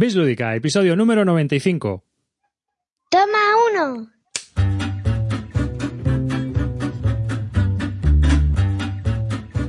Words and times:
Bislúdica, 0.00 0.54
episodio 0.54 0.94
número 0.94 1.24
95. 1.24 2.04
Toma 3.10 3.38
uno. 3.68 4.06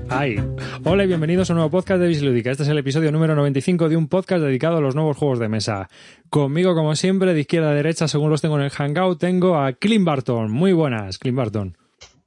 Ay. 0.07 0.35
Hola 0.83 1.05
y 1.05 1.07
bienvenidos 1.07 1.49
a 1.49 1.53
un 1.53 1.57
nuevo 1.57 1.71
podcast 1.71 1.99
de 1.99 2.07
Bislúdica. 2.07 2.51
Este 2.51 2.61
es 2.61 2.69
el 2.69 2.77
episodio 2.77 3.11
número 3.11 3.33
95 3.33 3.89
de 3.89 3.97
un 3.97 4.07
podcast 4.07 4.43
dedicado 4.43 4.77
a 4.77 4.81
los 4.81 4.93
nuevos 4.93 5.17
juegos 5.17 5.39
de 5.39 5.49
mesa. 5.49 5.89
Conmigo, 6.29 6.75
como 6.75 6.95
siempre, 6.95 7.33
de 7.33 7.39
izquierda 7.39 7.71
a 7.71 7.73
derecha, 7.73 8.07
según 8.07 8.29
los 8.29 8.39
tengo 8.39 8.55
en 8.59 8.65
el 8.65 8.69
Hangout, 8.69 9.19
tengo 9.19 9.57
a 9.57 9.73
Clint 9.73 10.05
Barton. 10.05 10.51
Muy 10.51 10.73
buenas, 10.73 11.17
Clint 11.17 11.37
Barton. 11.37 11.75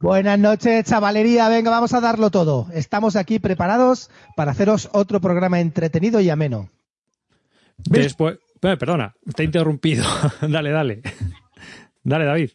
Buenas 0.01 0.41
noches, 0.41 0.87
chavalería. 0.87 1.49
Venga, 1.49 1.71
vamos 1.71 1.95
a 1.95 2.01
darlo 2.01 2.31
todo. 2.31 2.67
Estamos 2.75 3.15
aquí 3.15 3.39
preparados 3.39 4.11
para 4.35 4.51
haceros 4.51 4.89
otro 4.93 5.21
programa 5.21 5.61
entretenido 5.61 6.19
y 6.19 6.31
ameno. 6.31 6.69
Después. 7.85 8.39
Eh, 8.63 8.77
perdona, 8.77 9.15
te 9.35 9.43
he 9.43 9.47
interrumpido. 9.47 10.05
dale, 10.41 10.71
dale. 10.71 11.03
dale, 12.05 12.25
David. 12.25 12.51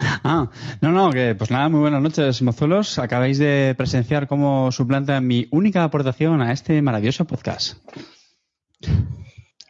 Ah, 0.00 0.48
no, 0.80 0.92
no, 0.92 1.10
que 1.10 1.34
pues 1.34 1.50
nada, 1.50 1.68
muy 1.68 1.80
buenas 1.80 2.02
noches, 2.02 2.40
mozuelos. 2.42 2.98
Acabáis 2.98 3.38
de 3.38 3.74
presenciar 3.76 4.28
cómo 4.28 4.70
suplanta 4.70 5.20
mi 5.20 5.48
única 5.50 5.82
aportación 5.82 6.40
a 6.40 6.52
este 6.52 6.80
maravilloso 6.82 7.24
podcast. 7.24 7.78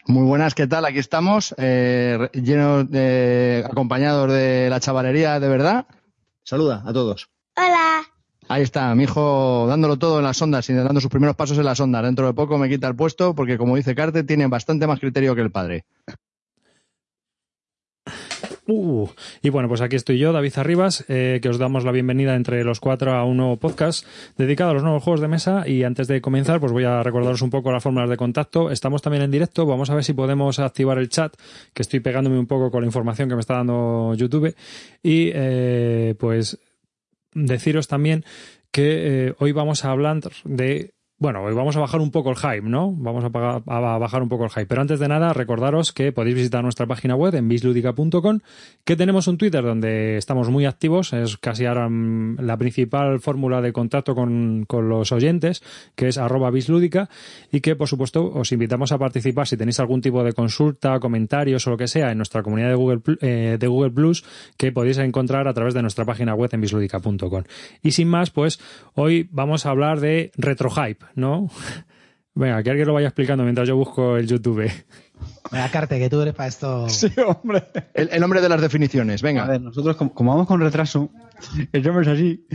Muy 0.07 0.25
buenas, 0.25 0.55
¿qué 0.55 0.67
tal? 0.67 0.85
Aquí 0.85 0.99
estamos, 0.99 1.55
eh, 1.59 2.31
llenos 2.33 2.91
de 2.91 3.65
acompañados 3.71 4.33
de 4.33 4.69
la 4.71 4.81
chavalería 4.81 5.39
de 5.39 5.49
verdad. 5.49 5.87
Saluda 6.45 6.83
a 6.85 6.93
todos. 6.93 7.29
Hola. 7.57 8.08
Ahí 8.51 8.63
está, 8.63 8.95
mi 8.95 9.05
hijo 9.05 9.67
dándolo 9.69 9.99
todo 9.99 10.19
en 10.19 10.25
las 10.25 10.41
ondas 10.41 10.69
y 10.71 10.73
dando 10.73 11.01
sus 11.03 11.11
primeros 11.11 11.37
pasos 11.37 11.59
en 11.59 11.65
las 11.65 11.81
ondas. 11.81 12.03
Dentro 12.03 12.27
de 12.27 12.33
poco 12.33 12.57
me 12.57 12.69
quita 12.71 12.89
el 12.89 12.97
puesto 12.97 13.35
porque, 13.35 13.59
como 13.59 13.77
dice 13.77 13.95
Carte, 13.95 14.25
tiene 14.25 14.47
bastante 14.47 14.87
más 14.87 15.01
criterio 15.01 15.35
que 15.35 15.43
el 15.43 15.51
padre. 15.51 15.85
Uh, 18.71 19.09
y 19.43 19.49
bueno, 19.49 19.67
pues 19.69 19.81
aquí 19.81 19.97
estoy 19.97 20.19
yo, 20.19 20.33
David 20.33 20.53
Arribas, 20.57 21.05
eh, 21.09 21.41
que 21.43 21.49
os 21.49 21.59
damos 21.59 21.85
la 21.85 21.93
bienvenida 21.93 22.35
entre 22.35 22.65
los 22.65 22.81
cuatro 22.81 23.15
a 23.15 23.25
un 23.25 23.39
nuevo 23.39 23.57
podcast 23.57 24.07
dedicado 24.37 24.71
a 24.71 24.75
los 24.75 24.83
nuevos 24.83 25.03
juegos 25.03 25.21
de 25.21 25.29
mesa. 25.29 25.67
Y 25.67 25.85
antes 25.85 26.07
de 26.07 26.21
comenzar, 26.21 26.61
pues 26.61 26.73
voy 26.73 26.85
a 26.85 27.03
recordaros 27.03 27.41
un 27.43 27.49
poco 27.49 27.73
las 27.73 27.83
fórmulas 27.83 28.11
de 28.11 28.19
contacto. 28.19 28.71
Estamos 28.71 29.01
también 29.01 29.23
en 29.23 29.31
directo, 29.31 29.65
vamos 29.65 29.89
a 29.89 29.95
ver 29.95 30.05
si 30.05 30.13
podemos 30.13 30.59
activar 30.59 30.99
el 30.99 31.09
chat, 31.09 31.35
que 31.73 31.83
estoy 31.83 32.01
pegándome 32.01 32.39
un 32.39 32.47
poco 32.47 32.71
con 32.71 32.83
la 32.83 32.87
información 32.87 33.29
que 33.29 33.35
me 33.35 33.41
está 33.41 33.55
dando 33.55 34.15
YouTube. 34.15 34.55
Y 35.03 35.31
eh, 35.35 36.15
pues 36.19 36.59
deciros 37.47 37.89
también 37.89 38.25
que 38.71 39.29
eh, 39.29 39.35
hoy 39.39 39.53
vamos 39.53 39.85
a 39.85 39.91
hablar 39.91 40.21
de 40.45 40.95
bueno, 41.21 41.43
hoy 41.43 41.53
vamos 41.53 41.77
a 41.77 41.81
bajar 41.81 42.01
un 42.01 42.13
poco 42.13 42.31
el 42.31 42.37
hype, 42.37 42.63
¿no? 42.63 42.93
Vamos 42.93 43.25
a, 43.25 43.31
pagar, 43.31 43.63
a, 43.67 43.99
bajar 43.99 44.23
un 44.23 44.29
poco 44.29 44.45
el 44.45 44.51
hype. 44.51 44.67
Pero 44.67 44.81
antes 44.81 45.01
de 45.01 45.09
nada, 45.09 45.33
recordaros 45.33 45.93
que 45.93 46.13
podéis 46.13 46.37
visitar 46.37 46.63
nuestra 46.63 46.87
página 46.87 47.17
web 47.17 47.35
en 47.35 47.49
bisludica.com, 47.49 48.39
que 48.85 48.95
tenemos 48.95 49.27
un 49.27 49.37
Twitter 49.37 49.65
donde 49.65 50.17
estamos 50.17 50.49
muy 50.49 50.65
activos, 50.65 51.13
es 51.13 51.37
casi 51.37 51.67
ahora 51.67 51.89
mm, 51.89 52.37
la 52.41 52.57
principal 52.57 53.19
fórmula 53.19 53.61
de 53.61 53.73
contacto 53.73 54.15
con, 54.15 54.65
con 54.69 54.89
los 54.89 55.11
oyentes, 55.11 55.61
que 55.97 56.07
es 56.07 56.19
arroba 56.19 56.53
bislúdica, 56.53 57.09
y 57.51 57.63
que 57.63 57.75
por 57.75 57.89
supuesto 57.89 58.25
os 58.33 58.53
invitamos 58.53 58.93
a 58.93 58.99
participar 58.99 59.49
si 59.49 59.57
tenéis 59.57 59.81
algún 59.81 60.01
tipo 60.01 60.23
de 60.23 60.35
consulta, 60.35 61.01
comentarios 61.01 61.67
o 61.67 61.71
lo 61.71 61.77
que 61.77 61.89
sea 61.89 62.13
en 62.13 62.19
nuestra 62.19 62.45
comunidad 62.45 62.69
de 62.69 62.77
Google, 62.77 63.01
eh, 63.23 63.57
de 63.59 63.67
Google 63.67 63.91
Plus, 63.91 64.25
que 64.57 64.71
podéis 64.71 64.99
encontrar 64.99 65.49
a 65.49 65.53
través 65.53 65.75
de 65.75 65.83
nuestra 65.83 66.05
página 66.05 66.37
web 66.37 66.51
en 66.53 66.61
bisludica.com. 66.61 67.43
Y 67.83 67.91
sin 67.91 68.07
más, 68.07 68.31
pues 68.31 68.61
hoy 68.95 69.29
vamos 69.33 69.67
a 69.67 69.71
hablar 69.71 69.99
de 69.99 70.31
retrohype. 70.37 71.08
¿No? 71.15 71.51
Venga, 72.35 72.63
que 72.63 72.71
alguien 72.71 72.87
lo 72.87 72.95
vaya 72.95 73.09
explicando 73.09 73.43
mientras 73.43 73.67
yo 73.67 73.77
busco 73.77 74.17
el 74.17 74.27
YouTube. 74.27 74.71
Venga, 75.51 75.69
Carte, 75.71 75.99
que 75.99 76.09
tú 76.09 76.21
eres 76.21 76.35
para 76.35 76.49
esto. 76.49 76.89
Sí, 76.89 77.11
hombre. 77.27 77.65
El, 77.95 78.11
el 78.13 78.21
nombre 78.21 78.41
de 78.41 78.49
las 78.49 78.61
definiciones, 78.61 79.23
venga. 79.23 79.45
A 79.45 79.49
ver, 79.49 79.61
nosotros 79.61 79.97
como, 79.97 80.15
como 80.15 80.31
vamos 80.33 80.47
con 80.47 80.61
retraso, 80.61 81.11
el 81.73 81.83
nombre 81.83 82.03
es 82.03 82.09
así, 82.09 82.47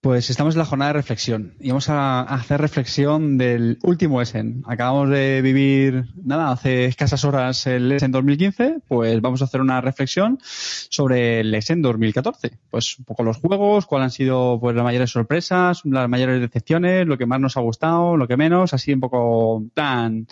pues 0.00 0.30
estamos 0.30 0.54
en 0.54 0.58
la 0.58 0.64
jornada 0.64 0.90
de 0.90 0.98
reflexión 0.98 1.54
y 1.60 1.68
vamos 1.68 1.88
a, 1.88 2.20
hacer 2.22 2.60
reflexión 2.60 3.38
del 3.38 3.78
último 3.82 4.20
Essen. 4.22 4.62
Acabamos 4.66 5.10
de 5.10 5.42
vivir, 5.42 6.06
nada, 6.22 6.52
hace 6.52 6.86
escasas 6.86 7.24
horas 7.24 7.66
el 7.66 7.90
Essen 7.92 8.12
2015, 8.12 8.80
pues 8.86 9.20
vamos 9.20 9.42
a 9.42 9.44
hacer 9.44 9.60
una 9.60 9.80
reflexión 9.80 10.38
sobre 10.42 11.40
el 11.40 11.54
Essen 11.54 11.82
2014. 11.82 12.58
Pues 12.70 12.98
un 12.98 13.04
poco 13.04 13.22
los 13.22 13.38
juegos, 13.38 13.86
cuáles 13.86 14.04
han 14.04 14.10
sido 14.10 14.58
pues 14.60 14.74
las 14.74 14.84
mayores 14.84 15.10
sorpresas, 15.10 15.82
las 15.84 16.08
mayores 16.08 16.40
decepciones, 16.40 17.06
lo 17.06 17.18
que 17.18 17.26
más 17.26 17.40
nos 17.40 17.56
ha 17.56 17.60
gustado, 17.60 18.16
lo 18.16 18.28
que 18.28 18.36
menos, 18.36 18.74
así 18.74 18.92
un 18.92 19.00
poco 19.00 19.64
tan 19.74 20.26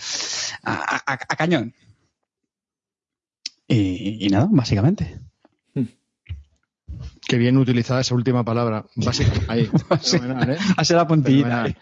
a, 0.63 1.37
cañón. 1.37 1.75
Y, 3.67 4.29
nada, 4.31 4.49
básicamente. 4.51 5.21
Qué 7.29 7.37
bien 7.37 7.59
utilizada 7.59 8.01
esa 8.01 8.15
última 8.15 8.43
palabra. 8.43 8.87
Ahí. 9.49 9.71
Fenomenal, 10.01 10.53
¿eh? 10.53 10.59
Sido 10.83 10.99
la 10.99 11.07
puntillita. 11.07 11.69
¿eh? 11.69 11.77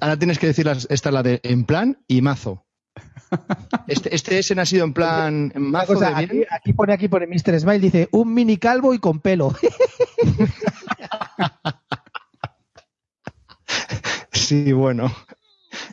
Ahora 0.00 0.16
tienes 0.16 0.38
que 0.38 0.46
decir, 0.46 0.66
esta 0.66 0.88
es 0.90 1.04
la 1.12 1.22
de 1.22 1.40
en 1.44 1.64
plan 1.64 1.98
y 2.08 2.22
mazo. 2.22 2.64
Este, 3.86 4.14
este 4.14 4.38
ese 4.38 4.58
ha 4.58 4.64
sido 4.64 4.84
en 4.84 4.94
plan 4.94 5.52
en 5.54 5.70
mazo. 5.70 5.92
Cosa, 5.92 6.14
de 6.14 6.24
aquí, 6.24 6.42
aquí, 6.50 6.72
pone, 6.72 6.94
aquí 6.94 7.08
pone 7.08 7.26
Mr. 7.26 7.60
Smile, 7.60 7.80
dice 7.80 8.08
un 8.12 8.32
mini 8.32 8.56
calvo 8.56 8.94
y 8.94 8.98
con 8.98 9.20
pelo. 9.20 9.52
sí, 14.32 14.72
bueno. 14.72 15.14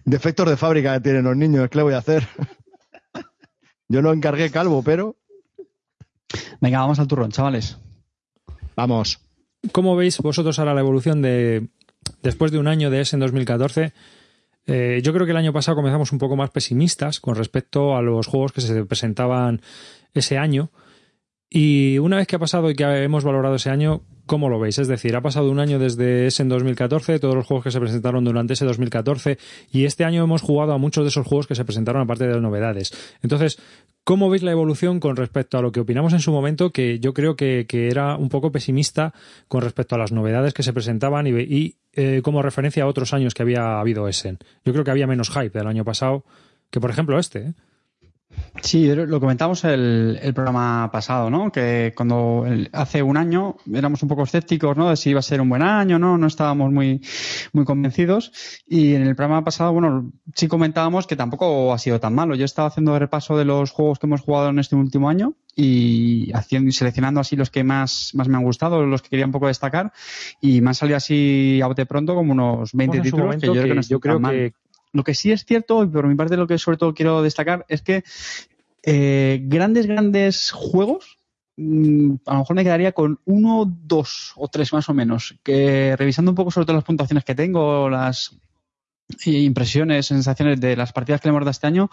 Defectos 0.06 0.50
de 0.50 0.56
fábrica 0.56 0.94
que 0.94 1.02
tienen 1.02 1.26
los 1.26 1.36
niños, 1.36 1.68
¿qué 1.70 1.80
le 1.80 1.84
voy 1.84 1.96
a 1.96 1.98
hacer? 1.98 2.26
Yo 3.90 4.02
lo 4.02 4.14
encargué 4.14 4.52
calvo, 4.52 4.84
pero. 4.84 5.18
Venga, 6.62 6.80
vamos 6.80 7.00
al 7.00 7.08
turrón, 7.08 7.32
chavales. 7.32 7.78
Vamos. 8.80 9.20
¿Cómo 9.74 9.98
veis 9.98 10.20
vosotros 10.20 10.58
ahora 10.58 10.74
la 10.74 10.80
evolución 10.80 11.22
de. 11.22 11.68
Después 12.24 12.50
de 12.54 12.60
un 12.60 12.70
año 12.70 12.90
de 12.90 13.02
ese 13.02 13.18
en 13.18 13.20
2014? 13.20 13.92
Eh, 14.68 15.02
yo 15.04 15.12
creo 15.12 15.26
que 15.26 15.34
el 15.34 15.38
año 15.38 15.52
pasado 15.52 15.76
comenzamos 15.76 16.14
un 16.14 16.18
poco 16.18 16.38
más 16.38 16.50
pesimistas 16.52 17.20
con 17.20 17.36
respecto 17.36 17.98
a 17.98 18.02
los 18.02 18.28
juegos 18.28 18.54
que 18.54 18.62
se 18.62 18.86
presentaban 18.86 19.62
ese 20.14 20.38
año. 20.38 20.72
Y 21.50 21.98
una 21.98 22.16
vez 22.16 22.28
que 22.28 22.38
ha 22.38 22.40
pasado 22.40 22.70
y 22.70 22.76
que 22.76 22.86
hemos 23.04 23.26
valorado 23.26 23.56
ese 23.56 23.70
año, 23.70 24.04
¿cómo 24.26 24.48
lo 24.48 24.62
veis? 24.62 24.78
Es 24.80 24.88
decir, 24.88 25.14
ha 25.18 25.22
pasado 25.22 25.52
un 25.52 25.60
año 25.60 25.78
desde 25.78 26.28
ese 26.28 26.44
en 26.44 26.48
2014, 26.50 27.20
todos 27.20 27.36
los 27.36 27.46
juegos 27.46 27.66
que 27.66 27.72
se 27.72 27.82
presentaron 27.82 28.24
durante 28.24 28.54
ese 28.54 28.64
2014, 28.64 29.40
y 29.72 29.84
este 29.84 30.06
año 30.06 30.24
hemos 30.24 30.42
jugado 30.42 30.72
a 30.72 30.78
muchos 30.78 31.04
de 31.04 31.10
esos 31.10 31.28
juegos 31.28 31.48
que 31.48 31.56
se 31.56 31.66
presentaron 31.66 32.04
aparte 32.04 32.28
de 32.28 32.34
las 32.34 32.42
novedades. 32.42 32.94
Entonces, 33.24 33.60
¿cómo 34.10 34.28
veis 34.28 34.42
la 34.42 34.50
evolución 34.50 35.00
con 35.00 35.16
respecto 35.18 35.60
a 35.60 35.62
lo 35.62 35.72
que 35.72 35.82
opinamos 35.82 36.14
en 36.14 36.20
su 36.20 36.32
momento? 36.32 36.72
Que 36.72 37.00
yo 37.00 37.14
creo 37.14 37.36
que, 37.36 37.68
era 37.70 38.16
un 38.16 38.30
poco 38.30 38.52
pesimista 38.52 39.14
con 39.48 39.62
respecto 39.62 39.94
a 39.94 40.00
las 40.00 40.12
novedades 40.12 40.56
que 40.56 40.64
se 40.64 40.74
presentaban 40.74 41.28
y, 41.28 41.30
y 41.30 41.76
eh, 41.94 42.22
como 42.24 42.42
referencia 42.42 42.82
a 42.82 42.88
otros 42.88 43.14
años 43.14 43.36
que 43.36 43.44
había 43.44 43.80
habido 43.80 44.08
Essen. 44.08 44.40
Yo 44.66 44.74
creo 44.74 44.84
que 44.84 44.90
había 44.90 45.06
menos 45.06 45.30
hype 45.30 45.56
del 45.56 45.68
año 45.68 45.86
pasado 45.86 46.26
que, 46.72 46.80
por 46.80 46.90
ejemplo, 46.90 47.20
este. 47.20 47.40
¿eh? 47.40 47.54
Sí, 48.62 48.94
lo 48.94 49.20
comentamos 49.20 49.64
el, 49.64 50.20
el, 50.22 50.34
programa 50.34 50.90
pasado, 50.92 51.30
¿no? 51.30 51.52
Que 51.52 51.94
cuando 51.96 52.46
hace 52.74 53.02
un 53.02 53.18
año 53.18 53.56
éramos 53.74 54.04
un 54.04 54.10
poco 54.10 54.24
escépticos, 54.24 54.78
¿no? 54.78 54.90
De 54.90 54.98
si 54.98 55.12
iba 55.12 55.20
a 55.20 55.24
ser 55.24 55.42
un 55.42 55.50
buen 55.50 55.62
año, 55.62 55.98
¿no? 55.98 56.18
No 56.18 56.28
estábamos 56.28 56.72
muy, 56.72 57.02
muy 57.54 57.66
convencidos. 57.66 58.32
Y 58.68 58.94
en 58.94 59.04
el 59.04 59.16
programa 59.16 59.44
pasado, 59.44 59.74
bueno, 59.74 60.12
sí 60.36 60.48
comentábamos 60.48 61.08
que 61.08 61.16
tampoco 61.16 61.74
ha 61.74 61.80
sido 61.80 62.00
tan 62.00 62.14
malo. 62.14 62.36
Yo 62.36 62.46
estaba 62.46 62.68
haciendo 62.68 62.94
el 62.94 63.00
repaso 63.00 63.38
de 63.38 63.46
los 63.46 63.72
juegos 63.72 63.98
que 63.98 64.06
hemos 64.06 64.22
jugado 64.22 64.50
en 64.50 64.60
este 64.60 64.76
último 64.76 65.10
año 65.10 65.36
y 65.56 66.32
haciendo 66.34 66.72
seleccionando 66.72 67.22
así 67.22 67.36
los 67.36 67.50
que 67.50 67.64
más, 67.64 68.12
más 68.14 68.28
me 68.28 68.38
han 68.38 68.44
gustado, 68.44 68.86
los 68.86 69.02
que 69.02 69.10
quería 69.10 69.26
un 69.26 69.32
poco 69.32 69.48
destacar. 69.48 69.92
Y 70.42 70.62
me 70.62 70.70
han 70.70 70.76
salido 70.76 70.98
así 70.98 71.60
a 71.64 71.68
bote 71.68 71.86
pronto 71.86 72.14
como 72.14 72.34
unos 72.34 72.74
20 72.74 72.98
bueno, 72.98 73.04
títulos 73.04 73.36
que 73.38 73.48
yo 73.48 73.54
creo 73.54 73.68
que, 73.68 73.76
no 73.76 73.82
yo 73.82 74.00
creo 74.00 74.22
que 74.22 74.54
lo 74.92 75.04
que 75.04 75.14
sí 75.14 75.32
es 75.32 75.46
cierto, 75.46 75.84
y 75.84 75.88
por 75.88 76.08
mi 76.08 76.16
parte 76.16 76.38
lo 76.38 76.48
que 76.48 76.58
sobre 76.58 76.78
todo 76.78 76.94
quiero 76.94 77.22
destacar, 77.22 77.66
es 77.70 77.82
que 77.82 78.04
eh, 78.84 79.42
grandes, 79.44 79.86
grandes 79.88 80.52
juegos, 80.52 81.18
mmm, 81.58 82.16
a 82.26 82.34
lo 82.34 82.40
mejor 82.40 82.56
me 82.56 82.64
quedaría 82.64 82.92
con 82.92 83.20
uno, 83.26 83.66
dos 83.66 84.34
o 84.36 84.48
tres 84.48 84.74
más 84.74 84.90
o 84.90 84.94
menos, 84.94 85.36
que 85.44 85.96
revisando 85.98 86.32
un 86.32 86.36
poco 86.36 86.52
sobre 86.52 86.66
todo 86.66 86.78
las 86.78 86.86
puntuaciones 86.86 87.24
que 87.24 87.36
tengo, 87.36 87.90
las 87.90 88.36
impresiones, 89.26 90.06
sensaciones 90.06 90.62
de 90.62 90.76
las 90.76 90.94
partidas 90.94 91.20
que 91.20 91.28
le 91.28 91.32
hemos 91.32 91.42
dado 91.42 91.52
este 91.52 91.68
año, 91.68 91.90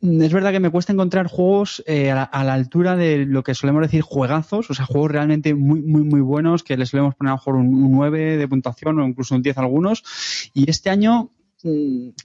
es 0.00 0.32
verdad 0.32 0.52
que 0.52 0.60
me 0.60 0.70
cuesta 0.70 0.92
encontrar 0.92 1.26
juegos 1.26 1.82
eh, 1.86 2.10
a, 2.10 2.14
la, 2.14 2.22
a, 2.22 2.44
la, 2.44 2.54
altura 2.54 2.96
de 2.96 3.26
lo 3.26 3.42
que 3.42 3.54
solemos 3.54 3.82
decir 3.82 4.00
juegazos, 4.00 4.70
o 4.70 4.74
sea, 4.74 4.86
juegos 4.86 5.10
realmente 5.10 5.54
muy, 5.54 5.82
muy, 5.82 6.02
muy 6.02 6.22
buenos, 6.22 6.62
que 6.62 6.76
les 6.76 6.88
solemos 6.88 7.14
poner 7.14 7.30
a 7.30 7.34
lo 7.34 7.36
mejor 7.36 7.56
un, 7.56 7.74
un 7.74 7.92
9 7.92 8.38
de 8.38 8.48
puntuación 8.48 8.98
o 8.98 9.06
incluso 9.06 9.34
un 9.34 9.42
10 9.42 9.58
algunos. 9.58 10.02
Y 10.54 10.70
este 10.70 10.88
año 10.88 11.30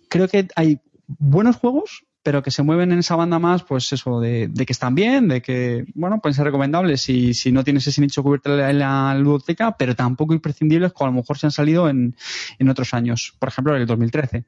creo 0.09 0.27
que 0.27 0.47
hay 0.55 0.79
buenos 1.07 1.57
juegos, 1.57 2.05
pero 2.23 2.43
que 2.43 2.51
se 2.51 2.61
mueven 2.61 2.91
en 2.91 2.99
esa 2.99 3.15
banda 3.15 3.39
más, 3.39 3.63
pues 3.63 3.91
eso, 3.93 4.19
de, 4.19 4.47
de 4.47 4.65
que 4.65 4.73
están 4.73 4.93
bien, 4.93 5.27
de 5.27 5.41
que, 5.41 5.85
bueno, 5.95 6.19
pueden 6.19 6.35
ser 6.35 6.45
recomendables 6.45 7.01
si, 7.01 7.33
si 7.33 7.51
no 7.51 7.63
tienes 7.63 7.87
ese 7.87 8.01
nicho 8.01 8.21
cubierto 8.21 8.59
en 8.59 8.79
la, 8.79 9.15
ludoteca, 9.15 9.75
pero 9.77 9.95
tampoco 9.95 10.33
imprescindibles 10.33 10.93
como 10.93 11.07
a 11.07 11.11
lo 11.11 11.17
mejor 11.17 11.39
se 11.39 11.47
han 11.47 11.51
salido 11.51 11.89
en, 11.89 12.15
en 12.59 12.69
otros 12.69 12.93
años. 12.93 13.33
Por 13.39 13.49
ejemplo, 13.49 13.75
el 13.75 13.87
2013. 13.87 14.45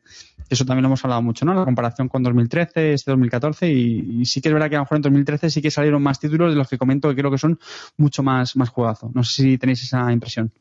Eso 0.50 0.66
también 0.66 0.84
lo 0.84 0.90
hemos 0.90 1.04
hablado 1.04 1.22
mucho, 1.24 1.46
¿no? 1.46 1.54
La 1.54 1.66
comparación 1.66 2.10
con 2.10 2.22
2013, 2.22 2.94
este 2.94 3.12
2014, 3.12 3.72
y, 3.72 4.22
y 4.22 4.26
sí 4.26 4.40
que 4.40 4.50
es 4.50 4.54
verdad 4.54 4.70
que 4.70 4.76
a 4.76 4.80
lo 4.80 4.84
mejor 4.84 4.98
en 4.98 5.04
2013 5.04 5.50
sí 5.50 5.62
que 5.62 5.72
salieron 5.72 6.04
más 6.04 6.20
títulos 6.20 6.52
de 6.52 6.56
los 6.56 6.68
que 6.68 6.78
comento 6.78 7.10
que 7.10 7.16
creo 7.16 7.32
que 7.32 7.40
son 7.40 7.60
mucho 7.98 8.22
más, 8.22 8.56
más 8.56 8.70
juegazo. 8.70 9.12
No 9.16 9.24
sé 9.24 9.42
si 9.42 9.58
tenéis 9.58 9.82
esa 9.82 10.12
impresión. 10.12 10.52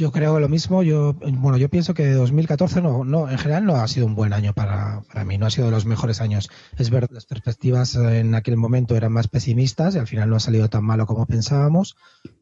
Yo 0.00 0.12
creo 0.12 0.38
lo 0.38 0.48
mismo. 0.48 0.84
Yo, 0.84 1.14
bueno, 1.14 1.56
yo 1.58 1.68
pienso 1.68 1.92
que 1.92 2.12
2014 2.12 2.80
no, 2.80 3.04
no, 3.04 3.28
en 3.28 3.36
general 3.36 3.64
no 3.64 3.74
ha 3.74 3.88
sido 3.88 4.06
un 4.06 4.14
buen 4.14 4.32
año 4.32 4.54
para, 4.54 5.02
para 5.02 5.24
mí. 5.24 5.38
No 5.38 5.46
ha 5.46 5.50
sido 5.50 5.66
de 5.66 5.72
los 5.72 5.86
mejores 5.86 6.20
años. 6.20 6.48
Es 6.76 6.90
verdad, 6.90 7.10
las 7.10 7.26
perspectivas 7.26 7.96
en 7.96 8.36
aquel 8.36 8.56
momento 8.56 8.94
eran 8.94 9.12
más 9.12 9.26
pesimistas 9.26 9.96
y 9.96 9.98
al 9.98 10.06
final 10.06 10.30
no 10.30 10.36
ha 10.36 10.40
salido 10.40 10.70
tan 10.70 10.84
malo 10.84 11.04
como 11.06 11.26
pensábamos. 11.26 11.96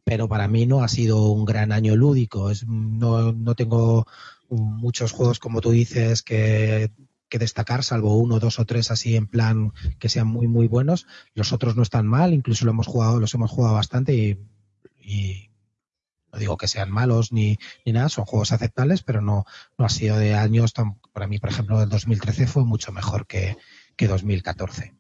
Pero 0.05 0.29
para 0.29 0.49
mí 0.49 0.67
no 0.67 0.83
ha 0.83 0.89
sido 0.89 1.23
un 1.31 1.47
gran 1.47 1.73
año 1.73 1.97
lúdico. 1.97 2.51
Es, 2.51 2.67
no, 2.67 3.33
no 3.33 3.55
tengo 3.55 4.07
muchos 4.51 5.13
juegos 5.13 5.39
como 5.39 5.63
tú 5.63 5.71
dices 5.71 6.23
que 6.23 6.91
que 7.29 7.39
destacar, 7.39 7.83
salvo 7.83 8.17
uno, 8.17 8.39
dos 8.39 8.61
o 8.61 8.67
tres 8.67 8.93
así 8.93 9.17
en 9.17 9.27
plan 9.27 9.73
que 9.99 10.09
sean 10.09 10.29
muy 10.29 10.47
muy 10.47 10.69
buenos. 10.69 11.07
Los 11.35 11.53
otros 11.53 11.75
no 11.75 11.83
están 11.83 12.07
mal, 12.07 12.33
incluso 12.33 12.65
lo 12.65 12.71
hemos 12.71 12.87
jugado, 12.87 13.19
los 13.19 13.35
hemos 13.35 13.51
jugado 13.51 13.75
bastante 13.75 14.15
y, 14.15 14.39
y 15.01 15.46
no 16.33 16.39
digo 16.39 16.57
que 16.57 16.69
sean 16.69 16.91
malos 16.91 17.33
ni, 17.33 17.59
ni 17.85 17.93
nada, 17.93 18.09
son 18.09 18.25
juegos 18.25 18.53
aceptables, 18.53 19.03
pero 19.03 19.21
no, 19.21 19.45
no 19.79 19.85
ha 19.85 19.89
sido 19.89 20.19
de 20.19 20.35
años 20.35 20.73
tan, 20.73 20.99
para 21.13 21.27
mí, 21.27 21.39
por 21.39 21.51
ejemplo, 21.51 21.83
el 21.83 21.89
2013 21.89 22.47
fue 22.47 22.65
mucho 22.65 22.93
mejor 22.93 23.27
que, 23.27 23.57
que 23.97 24.09
2014. 24.09 24.95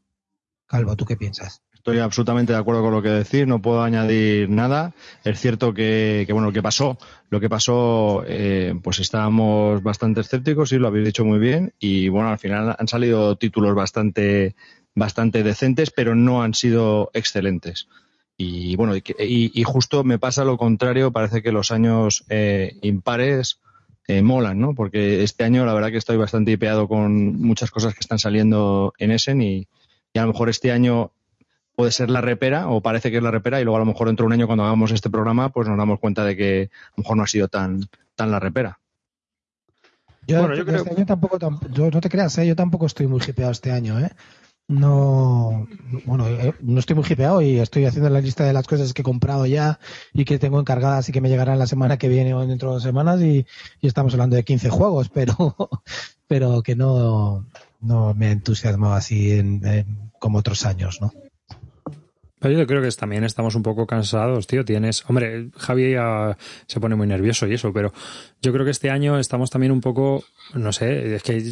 Calvo, 0.66 0.96
¿tú 0.96 1.04
qué 1.04 1.16
piensas? 1.16 1.62
Estoy 1.86 2.00
absolutamente 2.00 2.52
de 2.52 2.58
acuerdo 2.58 2.82
con 2.82 2.92
lo 2.92 3.00
que 3.00 3.10
decís, 3.10 3.46
no 3.46 3.62
puedo 3.62 3.80
añadir 3.80 4.50
nada. 4.50 4.92
Es 5.22 5.38
cierto 5.38 5.72
que, 5.72 6.26
bueno, 6.30 6.48
lo 6.48 6.52
que 6.52 6.60
pasó, 6.60 6.98
lo 7.30 7.38
que 7.38 7.48
pasó, 7.48 8.24
eh, 8.26 8.74
pues 8.82 8.98
estábamos 8.98 9.84
bastante 9.84 10.22
escépticos, 10.22 10.70
sí, 10.70 10.78
lo 10.78 10.88
habéis 10.88 11.06
dicho 11.06 11.24
muy 11.24 11.38
bien, 11.38 11.74
y 11.78 12.08
bueno, 12.08 12.30
al 12.30 12.40
final 12.40 12.74
han 12.76 12.88
salido 12.88 13.36
títulos 13.36 13.76
bastante, 13.76 14.56
bastante 14.96 15.44
decentes, 15.44 15.92
pero 15.92 16.16
no 16.16 16.42
han 16.42 16.54
sido 16.54 17.12
excelentes. 17.14 17.86
Y 18.38 18.76
bueno, 18.76 18.94
y, 18.96 19.02
y, 19.18 19.62
justo 19.64 20.04
me 20.04 20.18
pasa 20.18 20.44
lo 20.44 20.58
contrario, 20.58 21.10
parece 21.10 21.42
que 21.42 21.52
los 21.52 21.70
años 21.70 22.24
eh, 22.28 22.76
impares 22.82 23.60
eh, 24.08 24.20
molan, 24.20 24.60
¿no? 24.60 24.74
Porque 24.74 25.22
este 25.22 25.44
año 25.44 25.64
la 25.64 25.72
verdad 25.72 25.90
que 25.90 25.96
estoy 25.96 26.18
bastante 26.18 26.52
hipeado 26.52 26.86
con 26.86 27.40
muchas 27.40 27.70
cosas 27.70 27.94
que 27.94 28.00
están 28.00 28.18
saliendo 28.18 28.92
en 28.98 29.10
Essen 29.10 29.40
y, 29.40 29.68
y 30.12 30.18
a 30.18 30.22
lo 30.22 30.32
mejor 30.32 30.50
este 30.50 30.70
año 30.70 31.12
puede 31.74 31.92
ser 31.92 32.10
la 32.10 32.20
repera 32.20 32.68
o 32.68 32.80
parece 32.80 33.10
que 33.10 33.18
es 33.18 33.22
la 33.22 33.30
repera 33.30 33.60
y 33.60 33.64
luego 33.64 33.76
a 33.76 33.80
lo 33.80 33.86
mejor 33.86 34.06
dentro 34.08 34.24
de 34.24 34.28
un 34.28 34.32
año 34.32 34.46
cuando 34.46 34.64
hagamos 34.64 34.90
este 34.90 35.10
programa 35.10 35.50
pues 35.50 35.68
nos 35.68 35.76
damos 35.78 36.00
cuenta 36.00 36.24
de 36.24 36.36
que 36.36 36.70
a 36.72 36.90
lo 36.96 37.02
mejor 37.02 37.16
no 37.16 37.22
ha 37.22 37.26
sido 37.26 37.48
tan, 37.48 37.88
tan 38.14 38.30
la 38.30 38.40
repera. 38.40 38.80
Yo, 40.26 40.40
bueno, 40.40 40.56
yo 40.56 40.64
creo... 40.64 40.78
este 40.78 40.90
año 40.90 41.06
tampoco, 41.06 41.38
yo, 41.70 41.90
no 41.90 42.00
te 42.00 42.08
creas, 42.08 42.36
¿eh? 42.38 42.46
yo 42.46 42.56
tampoco 42.56 42.86
estoy 42.86 43.06
muy 43.06 43.20
hipeado 43.26 43.52
este 43.52 43.70
año, 43.70 44.00
¿eh? 44.00 44.10
No, 44.68 45.68
bueno, 46.06 46.26
eh, 46.26 46.52
no 46.60 46.80
estoy 46.80 46.96
muy 46.96 47.04
hipeado 47.08 47.40
y 47.40 47.60
estoy 47.60 47.84
haciendo 47.84 48.10
la 48.10 48.20
lista 48.20 48.44
de 48.44 48.52
las 48.52 48.66
cosas 48.66 48.92
que 48.92 49.02
he 49.02 49.04
comprado 49.04 49.46
ya 49.46 49.78
y 50.12 50.24
que 50.24 50.40
tengo 50.40 50.58
encargadas 50.58 51.08
y 51.08 51.12
que 51.12 51.20
me 51.20 51.28
llegarán 51.28 51.60
la 51.60 51.68
semana 51.68 51.98
que 51.98 52.08
viene 52.08 52.34
o 52.34 52.44
dentro 52.44 52.70
de 52.70 52.74
dos 52.74 52.82
semanas 52.82 53.20
y, 53.22 53.46
estamos 53.80 54.12
hablando 54.14 54.34
de 54.34 54.44
15 54.44 54.68
juegos, 54.70 55.08
pero, 55.08 55.36
pero 56.26 56.62
que 56.64 56.74
no, 56.74 57.46
no 57.80 58.12
me 58.14 58.32
entusiasmo 58.32 58.92
así 58.92 59.30
en, 59.30 60.10
como 60.18 60.38
otros 60.38 60.66
años, 60.66 61.00
¿no? 61.00 61.12
Pero 62.46 62.60
yo 62.60 62.66
creo 62.66 62.80
que 62.80 62.88
también 62.92 63.24
estamos 63.24 63.56
un 63.56 63.64
poco 63.64 63.88
cansados, 63.88 64.46
tío. 64.46 64.64
Tienes, 64.64 65.04
hombre, 65.08 65.48
Javi 65.56 65.92
ya 65.92 66.36
se 66.66 66.78
pone 66.78 66.94
muy 66.94 67.08
nervioso 67.08 67.48
y 67.48 67.54
eso, 67.54 67.72
pero 67.72 67.92
yo 68.40 68.52
creo 68.52 68.64
que 68.64 68.70
este 68.70 68.88
año 68.88 69.18
estamos 69.18 69.50
también 69.50 69.72
un 69.72 69.80
poco, 69.80 70.22
no 70.54 70.72
sé, 70.72 71.16
es 71.16 71.22
que 71.24 71.42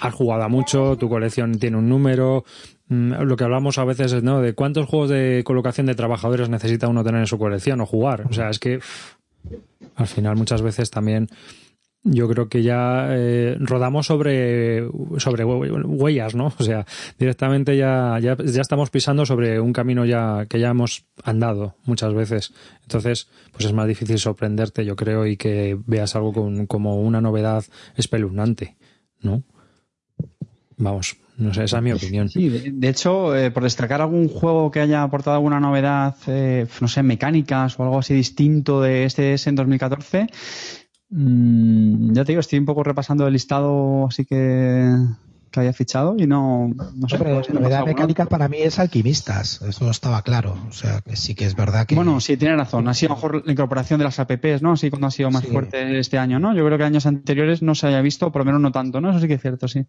has 0.00 0.14
jugado 0.14 0.48
mucho, 0.48 0.96
tu 0.96 1.08
colección 1.08 1.60
tiene 1.60 1.76
un 1.76 1.88
número, 1.88 2.44
lo 2.88 3.36
que 3.36 3.44
hablamos 3.44 3.78
a 3.78 3.84
veces 3.84 4.12
es, 4.12 4.24
¿no? 4.24 4.40
De 4.40 4.54
cuántos 4.54 4.86
juegos 4.86 5.10
de 5.10 5.42
colocación 5.44 5.86
de 5.86 5.94
trabajadores 5.94 6.48
necesita 6.48 6.88
uno 6.88 7.04
tener 7.04 7.20
en 7.20 7.26
su 7.26 7.38
colección 7.38 7.80
o 7.80 7.86
jugar. 7.86 8.26
O 8.28 8.32
sea, 8.32 8.50
es 8.50 8.58
que 8.58 8.80
al 9.94 10.06
final 10.08 10.34
muchas 10.34 10.60
veces 10.60 10.90
también 10.90 11.28
yo 12.04 12.28
creo 12.28 12.48
que 12.50 12.62
ya 12.62 13.06
eh, 13.10 13.56
rodamos 13.58 14.06
sobre, 14.06 14.86
sobre 15.16 15.44
huellas, 15.44 16.34
¿no? 16.34 16.52
O 16.58 16.62
sea, 16.62 16.86
directamente 17.18 17.76
ya, 17.76 18.18
ya, 18.20 18.36
ya, 18.36 18.60
estamos 18.60 18.90
pisando 18.90 19.24
sobre 19.24 19.58
un 19.58 19.72
camino 19.72 20.04
ya 20.04 20.46
que 20.48 20.60
ya 20.60 20.68
hemos 20.68 21.06
andado 21.24 21.76
muchas 21.84 22.12
veces. 22.12 22.52
Entonces, 22.82 23.28
pues 23.52 23.64
es 23.64 23.72
más 23.72 23.88
difícil 23.88 24.18
sorprenderte, 24.18 24.84
yo 24.84 24.96
creo, 24.96 25.26
y 25.26 25.38
que 25.38 25.78
veas 25.86 26.14
algo 26.14 26.34
con, 26.34 26.66
como 26.66 27.00
una 27.00 27.22
novedad 27.22 27.64
espeluznante, 27.96 28.76
¿no? 29.22 29.42
Vamos, 30.76 31.16
no 31.38 31.54
sé, 31.54 31.64
esa 31.64 31.78
es 31.78 31.82
mi 31.82 31.92
opinión. 31.92 32.28
Sí, 32.28 32.50
de, 32.50 32.70
de 32.72 32.88
hecho, 32.88 33.34
eh, 33.34 33.50
por 33.50 33.62
destacar 33.62 34.02
algún 34.02 34.28
juego 34.28 34.70
que 34.70 34.80
haya 34.80 35.02
aportado 35.02 35.36
alguna 35.36 35.60
novedad, 35.60 36.16
eh, 36.26 36.66
no 36.80 36.88
sé, 36.88 37.02
mecánicas 37.02 37.78
o 37.78 37.84
algo 37.84 37.98
así 37.98 38.12
distinto 38.12 38.82
de 38.82 39.04
este 39.04 39.36
en 39.46 39.54
2014, 39.54 40.26
Mm, 40.26 40.83
ya 41.16 42.24
te 42.24 42.32
digo, 42.32 42.40
estoy 42.40 42.58
un 42.58 42.64
poco 42.64 42.82
repasando 42.82 43.26
el 43.26 43.32
listado 43.32 44.06
así 44.08 44.24
que, 44.24 44.92
que 45.52 45.60
había 45.60 45.72
fichado 45.72 46.16
y 46.18 46.26
no, 46.26 46.68
no 46.68 47.08
sé. 47.08 47.18
Pero 47.18 47.40
la 47.40 47.60
novedad 47.60 47.86
mecánica 47.86 48.26
para 48.26 48.48
mí 48.48 48.58
es 48.58 48.80
alquimistas, 48.80 49.62
eso 49.62 49.90
estaba 49.90 50.22
claro. 50.22 50.56
O 50.68 50.72
sea, 50.72 51.02
que 51.02 51.14
sí 51.14 51.36
que 51.36 51.44
es 51.44 51.54
verdad 51.54 51.86
que. 51.86 51.94
Bueno, 51.94 52.20
sí, 52.20 52.36
tiene 52.36 52.56
razón. 52.56 52.88
Ha 52.88 52.94
sido 52.94 53.12
a 53.12 53.14
lo 53.14 53.16
mejor 53.16 53.46
la 53.46 53.52
incorporación 53.52 53.98
de 53.98 54.04
las 54.04 54.18
apps, 54.18 54.60
¿no? 54.60 54.72
Así 54.72 54.90
cuando 54.90 55.06
ha 55.06 55.12
sido 55.12 55.30
más 55.30 55.44
sí. 55.44 55.50
fuerte 55.50 56.00
este 56.00 56.18
año, 56.18 56.40
¿no? 56.40 56.52
Yo 56.52 56.66
creo 56.66 56.78
que 56.78 56.84
años 56.84 57.06
anteriores 57.06 57.62
no 57.62 57.76
se 57.76 57.86
haya 57.86 58.00
visto, 58.00 58.32
por 58.32 58.40
lo 58.40 58.46
menos 58.46 58.60
no 58.60 58.72
tanto, 58.72 59.00
¿no? 59.00 59.10
Eso 59.10 59.20
sí 59.20 59.28
que 59.28 59.34
es 59.34 59.40
cierto, 59.42 59.68
sí. 59.68 59.86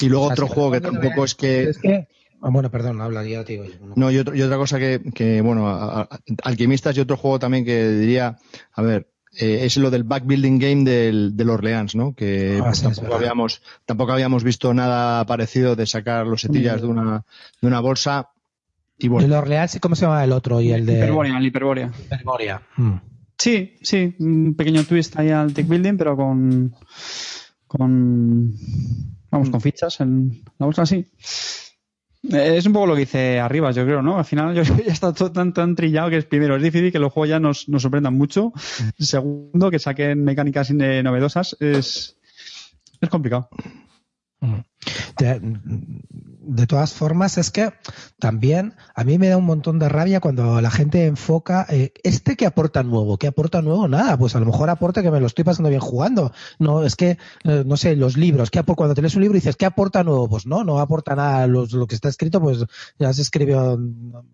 Y 0.00 0.08
luego 0.08 0.24
o 0.24 0.28
sea, 0.28 0.34
otro 0.34 0.48
si 0.48 0.54
juego 0.54 0.72
que 0.72 0.80
tampoco 0.80 1.24
es 1.24 1.36
que. 1.36 1.62
Es 1.70 1.78
que 1.78 2.08
Ah, 2.44 2.50
bueno, 2.50 2.72
perdón, 2.72 3.00
habla, 3.00 3.22
ya 3.22 3.44
te 3.44 3.52
digo. 3.52 3.66
No, 3.80 3.94
no 3.94 4.10
y, 4.10 4.18
otro, 4.18 4.34
y, 4.34 4.42
otra 4.42 4.56
cosa 4.56 4.80
que, 4.80 5.00
que 5.14 5.40
bueno, 5.42 5.68
a, 5.68 6.00
a, 6.00 6.08
Alquimistas 6.42 6.96
y 6.96 7.00
otro 7.00 7.16
juego 7.16 7.38
también 7.38 7.64
que 7.64 7.88
diría, 7.90 8.36
a 8.72 8.82
ver, 8.82 9.11
eh, 9.34 9.60
es 9.62 9.76
lo 9.78 9.90
del 9.90 10.04
backbuilding 10.04 10.58
game 10.58 10.84
del, 10.84 11.36
del 11.36 11.50
Orleans, 11.50 11.94
¿no? 11.94 12.14
Que 12.14 12.58
ah, 12.60 12.64
pues, 12.64 12.78
sí, 12.78 12.84
tampoco 12.84 13.14
habíamos 13.14 13.62
tampoco 13.86 14.12
habíamos 14.12 14.44
visto 14.44 14.74
nada 14.74 15.24
parecido 15.24 15.74
de 15.74 15.86
sacar 15.86 16.26
los 16.26 16.42
setillas 16.42 16.82
de 16.82 16.88
una 16.88 17.24
de 17.60 17.68
una 17.68 17.80
bolsa. 17.80 18.30
Y 18.98 19.08
bueno. 19.08 19.26
El 19.26 19.32
Orleans, 19.32 19.78
¿cómo 19.80 19.96
se 19.96 20.02
llama 20.02 20.22
el 20.22 20.32
otro? 20.32 20.60
Y 20.60 20.72
el 20.72 20.84
de 20.84 20.98
Hiperborea, 20.98 21.38
el 21.38 21.46
Hiperborea. 21.46 21.90
Hiperborea. 22.04 22.62
Mm. 22.76 22.94
Sí, 23.38 23.76
sí, 23.80 24.14
un 24.20 24.54
pequeño 24.54 24.84
twist 24.84 25.18
ahí 25.18 25.30
al 25.30 25.52
tech 25.54 25.66
building, 25.66 25.96
pero 25.96 26.14
con 26.14 26.74
con 27.66 28.54
vamos 29.30 29.50
con 29.50 29.60
fichas 29.60 29.98
en 30.00 30.42
la 30.58 30.66
bolsa 30.66 30.82
así. 30.82 31.06
Es 32.22 32.66
un 32.66 32.72
poco 32.72 32.86
lo 32.86 32.94
que 32.94 33.00
dice 33.00 33.40
arriba, 33.40 33.72
yo 33.72 33.84
creo, 33.84 34.00
¿no? 34.00 34.18
Al 34.18 34.24
final 34.24 34.54
yo 34.54 34.62
ya 34.62 34.92
está 34.92 35.12
todo 35.12 35.32
tan, 35.32 35.52
tan 35.52 35.74
trillado 35.74 36.10
que 36.10 36.18
es 36.18 36.24
primero, 36.24 36.56
es 36.56 36.62
difícil 36.62 36.92
que 36.92 37.00
los 37.00 37.12
juegos 37.12 37.30
ya 37.30 37.40
nos, 37.40 37.68
nos 37.68 37.82
sorprendan 37.82 38.14
mucho. 38.14 38.52
Segundo, 38.98 39.70
que 39.70 39.78
saquen 39.78 40.22
mecánicas 40.22 40.70
novedosas 40.70 41.56
es, 41.58 42.16
es 43.00 43.08
complicado. 43.08 43.48
De, 45.18 46.66
todas 46.66 46.92
formas, 46.92 47.38
es 47.38 47.50
que 47.50 47.72
también 48.18 48.74
a 48.94 49.04
mí 49.04 49.18
me 49.18 49.28
da 49.28 49.36
un 49.36 49.44
montón 49.44 49.78
de 49.78 49.88
rabia 49.88 50.20
cuando 50.20 50.60
la 50.60 50.70
gente 50.70 51.06
enfoca 51.06 51.66
eh, 51.68 51.92
este 52.02 52.36
que 52.36 52.46
aporta 52.46 52.82
nuevo, 52.82 53.16
que 53.16 53.28
aporta 53.28 53.62
nuevo 53.62 53.86
nada, 53.86 54.18
pues 54.18 54.34
a 54.34 54.40
lo 54.40 54.46
mejor 54.46 54.68
aporta 54.68 55.02
que 55.02 55.10
me 55.10 55.20
lo 55.20 55.26
estoy 55.26 55.44
pasando 55.44 55.68
bien 55.68 55.80
jugando. 55.80 56.32
No, 56.58 56.82
es 56.82 56.96
que 56.96 57.18
eh, 57.44 57.62
no 57.64 57.76
sé, 57.76 57.94
los 57.94 58.16
libros, 58.16 58.50
que 58.50 58.62
cuando 58.62 58.94
tienes 58.94 59.14
un 59.14 59.22
libro 59.22 59.36
dices 59.36 59.56
¿qué 59.56 59.66
aporta 59.66 60.02
nuevo? 60.02 60.28
Pues 60.28 60.46
no, 60.46 60.64
no 60.64 60.80
aporta 60.80 61.14
nada. 61.14 61.46
Los, 61.46 61.72
lo 61.72 61.86
que 61.86 61.94
está 61.94 62.08
escrito, 62.08 62.40
pues 62.40 62.64
ya 62.98 63.12
se 63.12 63.22
escribió, 63.22 63.78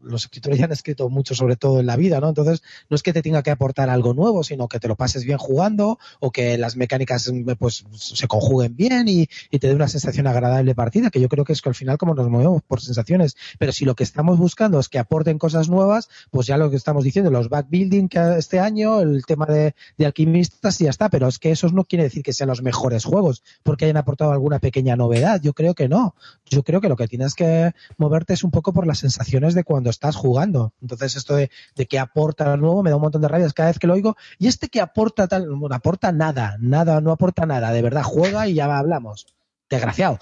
los 0.02 0.24
escritores 0.24 0.58
ya 0.58 0.64
han 0.64 0.72
escrito 0.72 1.10
mucho 1.10 1.34
sobre 1.34 1.56
todo 1.56 1.80
en 1.80 1.86
la 1.86 1.96
vida, 1.96 2.20
¿no? 2.20 2.28
Entonces, 2.28 2.62
no 2.88 2.94
es 2.94 3.02
que 3.02 3.12
te 3.12 3.22
tenga 3.22 3.42
que 3.42 3.50
aportar 3.50 3.90
algo 3.90 4.14
nuevo, 4.14 4.44
sino 4.44 4.68
que 4.68 4.80
te 4.80 4.88
lo 4.88 4.96
pases 4.96 5.24
bien 5.24 5.38
jugando 5.38 5.98
o 6.20 6.30
que 6.30 6.56
las 6.56 6.76
mecánicas 6.76 7.30
pues 7.58 7.84
se 7.92 8.28
conjuguen 8.28 8.76
bien 8.76 9.08
y, 9.08 9.28
y 9.50 9.58
te 9.58 9.68
dé 9.68 9.74
una 9.74 9.88
sensación 9.88 10.26
agradable 10.26 10.37
partida, 10.74 11.10
que 11.10 11.20
yo 11.20 11.28
creo 11.28 11.44
que 11.44 11.52
es 11.52 11.62
que 11.62 11.68
al 11.68 11.74
final 11.74 11.98
como 11.98 12.14
nos 12.14 12.28
movemos 12.28 12.62
por 12.62 12.80
sensaciones, 12.80 13.36
pero 13.58 13.72
si 13.72 13.84
lo 13.84 13.94
que 13.94 14.04
estamos 14.04 14.38
buscando 14.38 14.78
es 14.78 14.88
que 14.88 14.98
aporten 14.98 15.38
cosas 15.38 15.68
nuevas, 15.68 16.08
pues 16.30 16.46
ya 16.46 16.56
lo 16.56 16.70
que 16.70 16.76
estamos 16.76 17.04
diciendo, 17.04 17.30
los 17.30 17.48
backbuilding 17.48 18.08
que 18.08 18.36
este 18.38 18.60
año, 18.60 19.00
el 19.00 19.24
tema 19.26 19.46
de, 19.46 19.74
alquimistas 20.04 20.80
y 20.80 20.84
ya 20.84 20.90
está, 20.90 21.08
pero 21.10 21.28
es 21.28 21.38
que 21.38 21.50
eso 21.50 21.68
no 21.70 21.84
quiere 21.84 22.04
decir 22.04 22.22
que 22.22 22.32
sean 22.32 22.48
los 22.48 22.62
mejores 22.62 23.04
juegos, 23.04 23.42
porque 23.62 23.84
hayan 23.84 23.96
aportado 23.96 24.32
alguna 24.32 24.58
pequeña 24.58 24.96
novedad, 24.96 25.40
yo 25.42 25.52
creo 25.52 25.74
que 25.74 25.88
no, 25.88 26.14
yo 26.46 26.62
creo 26.62 26.80
que 26.80 26.88
lo 26.88 26.96
que 26.96 27.08
tienes 27.08 27.34
que 27.34 27.72
moverte 27.96 28.32
es 28.32 28.44
un 28.44 28.50
poco 28.50 28.72
por 28.72 28.86
las 28.86 28.98
sensaciones 28.98 29.54
de 29.54 29.64
cuando 29.64 29.90
estás 29.90 30.16
jugando, 30.16 30.72
entonces 30.80 31.16
esto 31.16 31.34
de, 31.36 31.50
de 31.76 31.86
que 31.86 31.98
aporta 31.98 32.56
nuevo 32.56 32.82
me 32.82 32.90
da 32.90 32.96
un 32.96 33.02
montón 33.02 33.22
de 33.22 33.28
rabias 33.28 33.52
cada 33.52 33.68
vez 33.68 33.78
que 33.78 33.86
lo 33.86 33.94
oigo, 33.94 34.16
y 34.38 34.46
este 34.46 34.68
que 34.68 34.80
aporta 34.80 35.28
tal, 35.28 35.48
no 35.48 35.66
aporta 35.70 36.12
nada, 36.12 36.56
nada, 36.60 37.00
no 37.00 37.12
aporta 37.12 37.46
nada, 37.46 37.72
de 37.72 37.82
verdad, 37.82 38.02
juega 38.02 38.48
y 38.48 38.54
ya 38.54 38.78
hablamos. 38.78 39.26
Desgraciado. 39.70 40.18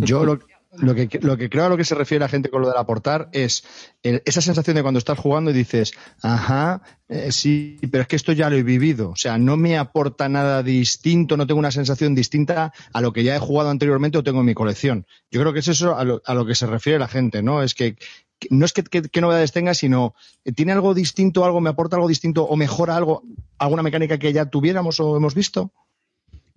Yo 0.00 0.24
lo, 0.24 0.94
que, 0.94 1.18
lo 1.22 1.36
que 1.38 1.48
creo 1.48 1.64
a 1.64 1.68
lo 1.70 1.76
que 1.76 1.84
se 1.84 1.94
refiere 1.94 2.20
la 2.20 2.28
gente 2.28 2.50
con 2.50 2.60
lo 2.60 2.68
del 2.68 2.76
aportar 2.76 3.28
es 3.32 3.64
esa 4.02 4.40
sensación 4.42 4.76
de 4.76 4.82
cuando 4.82 4.98
estás 4.98 5.18
jugando 5.18 5.50
y 5.50 5.54
dices, 5.54 5.92
ajá, 6.22 6.82
eh, 7.08 7.32
sí, 7.32 7.78
pero 7.90 8.02
es 8.02 8.08
que 8.08 8.16
esto 8.16 8.32
ya 8.32 8.50
lo 8.50 8.56
he 8.56 8.62
vivido. 8.62 9.10
O 9.10 9.16
sea, 9.16 9.38
no 9.38 9.56
me 9.56 9.78
aporta 9.78 10.28
nada 10.28 10.62
distinto, 10.62 11.36
no 11.36 11.46
tengo 11.46 11.58
una 11.58 11.70
sensación 11.70 12.14
distinta 12.14 12.72
a 12.92 13.00
lo 13.00 13.12
que 13.12 13.24
ya 13.24 13.34
he 13.34 13.38
jugado 13.40 13.70
anteriormente 13.70 14.18
o 14.18 14.22
tengo 14.24 14.40
en 14.40 14.46
mi 14.46 14.54
colección. 14.54 15.06
Yo 15.30 15.40
creo 15.40 15.52
que 15.52 15.60
es 15.60 15.68
eso 15.68 15.96
a 15.96 16.04
lo, 16.04 16.20
a 16.24 16.34
lo 16.34 16.44
que 16.44 16.54
se 16.54 16.66
refiere 16.66 16.98
la 16.98 17.08
gente, 17.08 17.42
¿no? 17.42 17.62
Es 17.62 17.74
que 17.74 17.96
que- 18.40 18.48
no 18.52 18.64
es 18.66 18.72
que, 18.72 18.84
que- 18.84 19.02
qué 19.02 19.20
novedades 19.20 19.50
tenga, 19.50 19.74
sino 19.74 20.14
eh, 20.44 20.52
tiene 20.52 20.70
algo 20.70 20.94
distinto, 20.94 21.44
algo, 21.44 21.60
me 21.60 21.70
aporta 21.70 21.96
algo 21.96 22.06
distinto 22.06 22.44
o 22.44 22.54
mejora 22.56 22.94
algo, 22.94 23.24
alguna 23.58 23.82
mecánica 23.82 24.16
que 24.18 24.32
ya 24.32 24.46
tuviéramos 24.46 25.00
o 25.00 25.16
hemos 25.16 25.34
visto. 25.34 25.72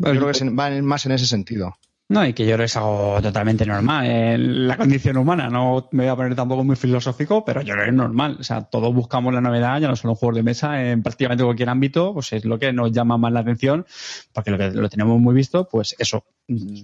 Yo 0.04 0.12
creo 0.12 0.32
que 0.32 0.50
va 0.50 0.70
más 0.82 1.06
en 1.06 1.12
ese 1.14 1.26
sentido. 1.26 1.76
No, 2.12 2.26
y 2.26 2.34
que 2.34 2.46
que 2.46 2.64
es 2.64 2.76
algo 2.76 3.20
totalmente 3.22 3.66
normal 3.66 4.06
en 4.06 4.68
la 4.68 4.76
condición 4.76 5.16
humana. 5.16 5.48
No 5.50 5.88
me 5.94 6.04
voy 6.04 6.12
a 6.12 6.16
poner 6.18 6.36
tampoco 6.36 6.62
muy 6.62 6.76
filosófico, 6.76 7.46
pero 7.46 7.64
que 7.64 7.72
es 7.72 7.94
normal. 7.94 8.36
O 8.38 8.44
sea, 8.44 8.64
todos 8.64 8.94
buscamos 8.94 9.34
la 9.34 9.40
novedad, 9.40 9.80
ya 9.80 9.88
no 9.88 9.96
solo 9.96 10.12
en 10.12 10.18
juegos 10.18 10.36
de 10.36 10.44
mesa, 10.44 10.92
en 10.92 11.04
prácticamente 11.04 11.46
cualquier 11.46 11.70
ámbito, 11.70 12.14
pues 12.14 12.34
es 12.34 12.44
lo 12.44 12.60
que 12.60 12.74
nos 12.74 12.92
llama 12.92 13.18
más 13.18 13.32
la 13.32 13.40
atención, 13.40 13.86
porque 14.34 14.52
lo 14.52 14.58
que 14.58 14.72
lo 14.72 14.90
tenemos 14.90 15.22
muy 15.22 15.34
visto, 15.34 15.70
pues 15.70 15.96
eso 16.00 16.26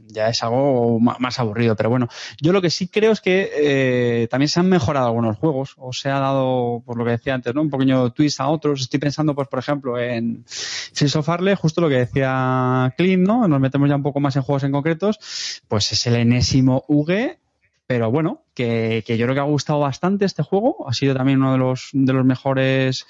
ya 0.07 0.29
es 0.29 0.43
algo 0.43 0.99
más 0.99 1.39
aburrido. 1.39 1.75
Pero 1.75 1.89
bueno, 1.89 2.07
yo 2.41 2.53
lo 2.53 2.61
que 2.61 2.69
sí 2.69 2.87
creo 2.87 3.11
es 3.11 3.21
que 3.21 3.49
eh, 3.53 4.27
también 4.29 4.49
se 4.49 4.59
han 4.59 4.69
mejorado 4.69 5.07
algunos 5.07 5.37
juegos, 5.37 5.75
o 5.77 5.93
se 5.93 6.09
ha 6.09 6.19
dado, 6.19 6.81
por 6.85 6.97
lo 6.97 7.05
que 7.05 7.11
decía 7.11 7.33
antes, 7.33 7.53
¿no? 7.53 7.61
un 7.61 7.69
pequeño 7.69 8.11
twist 8.11 8.39
a 8.39 8.47
otros. 8.47 8.81
Estoy 8.81 8.99
pensando, 8.99 9.35
pues, 9.35 9.47
por 9.47 9.59
ejemplo, 9.59 9.99
en 9.99 10.43
Sales 10.47 11.15
of 11.15 11.29
Harley, 11.29 11.55
justo 11.55 11.81
lo 11.81 11.89
que 11.89 11.97
decía 11.97 12.93
Clint, 12.97 13.25
¿no? 13.25 13.47
Nos 13.47 13.59
metemos 13.59 13.89
ya 13.89 13.95
un 13.95 14.03
poco 14.03 14.19
más 14.19 14.35
en 14.35 14.41
juegos 14.41 14.63
en 14.63 14.71
concretos, 14.71 15.19
pues 15.67 15.91
es 15.91 16.07
el 16.07 16.15
enésimo 16.15 16.83
UG, 16.87 17.37
pero 17.85 18.11
bueno, 18.11 18.43
que, 18.53 19.03
que 19.05 19.17
yo 19.17 19.25
creo 19.25 19.35
que 19.35 19.41
ha 19.41 19.43
gustado 19.43 19.79
bastante 19.79 20.25
este 20.25 20.43
juego, 20.43 20.87
ha 20.89 20.93
sido 20.93 21.15
también 21.15 21.41
uno 21.41 21.53
de 21.53 21.57
los, 21.57 21.89
de 21.93 22.13
los 22.13 22.25
mejores 22.25 23.05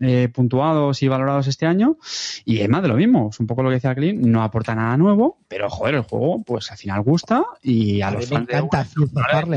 eh, 0.00 0.28
puntuados 0.32 1.02
y 1.02 1.08
valorados 1.08 1.46
este 1.46 1.66
año, 1.66 1.96
y 2.44 2.60
es 2.60 2.68
más 2.68 2.82
de 2.82 2.88
lo 2.88 2.96
mismo, 2.96 3.28
es 3.32 3.38
un 3.40 3.46
poco 3.46 3.62
lo 3.62 3.68
que 3.68 3.74
decía 3.76 3.94
Clint, 3.94 4.24
no 4.24 4.42
aporta 4.42 4.74
nada 4.74 4.96
nuevo, 4.96 5.38
pero 5.48 5.68
joder, 5.68 5.94
el 5.96 6.02
juego 6.02 6.42
pues 6.42 6.70
al 6.70 6.78
final 6.78 7.02
gusta 7.02 7.44
y 7.62 8.00
a, 8.02 8.10
los 8.10 8.30
me 8.30 8.36
fans 8.36 8.46
de 8.48 8.56
encanta 8.56 8.86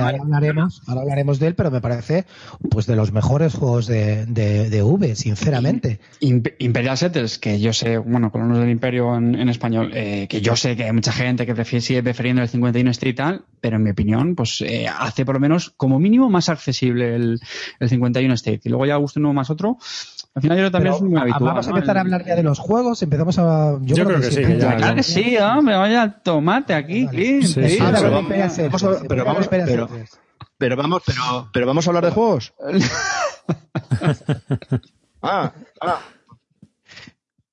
ahora 0.03 0.17
hablaremos, 0.21 0.81
ahora 0.87 1.01
hablaremos 1.01 1.39
de 1.39 1.47
él, 1.47 1.55
pero 1.55 1.71
me 1.71 1.81
parece 1.81 2.25
pues 2.69 2.85
de 2.85 2.95
los 2.95 3.11
mejores 3.11 3.53
juegos 3.55 3.87
de, 3.87 4.25
de, 4.25 4.69
de 4.69 4.83
V, 4.83 5.15
sinceramente. 5.15 5.99
Imp- 6.21 6.53
Imperial 6.59 6.97
Settles, 6.97 7.39
que 7.39 7.59
yo 7.59 7.73
sé, 7.73 7.97
bueno, 7.97 8.31
colonos 8.31 8.57
del 8.59 8.69
Imperio 8.69 9.15
en, 9.15 9.35
en 9.35 9.49
español, 9.49 9.91
eh, 9.93 10.27
que 10.29 10.41
yo 10.41 10.55
sé 10.55 10.75
que 10.75 10.83
hay 10.85 10.91
mucha 10.91 11.11
gente 11.11 11.45
que 11.45 11.55
prefiere, 11.55 11.81
sigue 11.81 12.03
prefiriendo 12.03 12.41
el 12.41 12.49
51 12.49 12.91
Street 12.91 13.13
y 13.13 13.15
tal, 13.15 13.45
pero 13.61 13.77
en 13.77 13.83
mi 13.83 13.91
opinión, 13.91 14.35
pues 14.35 14.61
eh, 14.61 14.87
hace 14.87 15.25
por 15.25 15.35
lo 15.35 15.39
menos 15.39 15.69
como 15.77 15.99
mínimo 15.99 16.29
más 16.29 16.49
accesible 16.49 17.15
el, 17.15 17.39
el 17.79 17.89
51 17.89 18.33
State. 18.33 18.61
Y 18.65 18.69
luego 18.69 18.85
ya 18.85 18.95
guste 18.97 19.19
uno 19.19 19.33
más 19.33 19.49
otro. 19.49 19.77
Al 20.35 20.41
final 20.41 20.57
yo 20.57 20.71
también 20.71 20.93
Pero, 20.95 21.05
es 21.05 21.11
muy 21.11 21.21
habitual. 21.21 21.43
vamos 21.43 21.67
a 21.67 21.69
¿no? 21.69 21.75
empezar 21.77 21.97
a 21.97 22.01
hablar 22.01 22.25
ya 22.25 22.35
de 22.35 22.41
los 22.43 22.57
juegos, 22.57 23.01
empezamos 23.03 23.37
a... 23.37 23.77
Yo, 23.81 23.95
Yo 23.95 24.05
creo 24.05 24.19
que 24.19 24.31
sí, 24.31 24.37
que 24.43 24.57
ya- 24.57 24.75
Claro 24.77 24.95
que 24.95 25.03
sí, 25.03 25.37
hombre, 25.37 25.75
vaya 25.75 26.09
tomate 26.23 26.73
aquí, 26.73 27.07
pero 29.07 29.25
vamos- 29.25 29.47
pero 29.47 29.67
pero- 30.57 30.75
vamos, 30.75 31.01
pero, 31.05 31.49
pero 31.53 31.65
vamos 31.67 31.85
a 31.85 31.89
hablar 31.91 32.05
de 32.05 32.11
juegos. 32.15 32.53
Ah, 35.21 35.51
ah. 35.81 35.99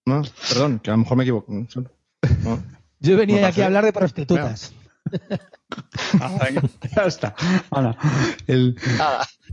No, 0.06 0.22
perdón, 0.48 0.78
que 0.80 0.90
a 0.90 0.94
lo 0.94 0.98
mejor 0.98 1.16
me 1.16 1.24
equivoco. 1.24 1.52
No. 1.52 2.58
Yo 3.00 3.16
venía 3.16 3.40
No 3.42 3.46
aquí 3.48 3.60
a 3.62 3.66
hablar 3.66 3.84
de 3.84 3.92
prostitutas. 3.92 4.72
Ah, 6.20 6.48
ya 6.96 7.04
está. 7.04 7.34
El, 8.48 8.76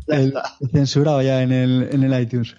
el 0.08 0.34
censurado 0.72 1.22
ya 1.22 1.44
en 1.44 1.52
el, 1.52 1.90
en 1.92 2.04
el 2.04 2.22
iTunes. 2.22 2.56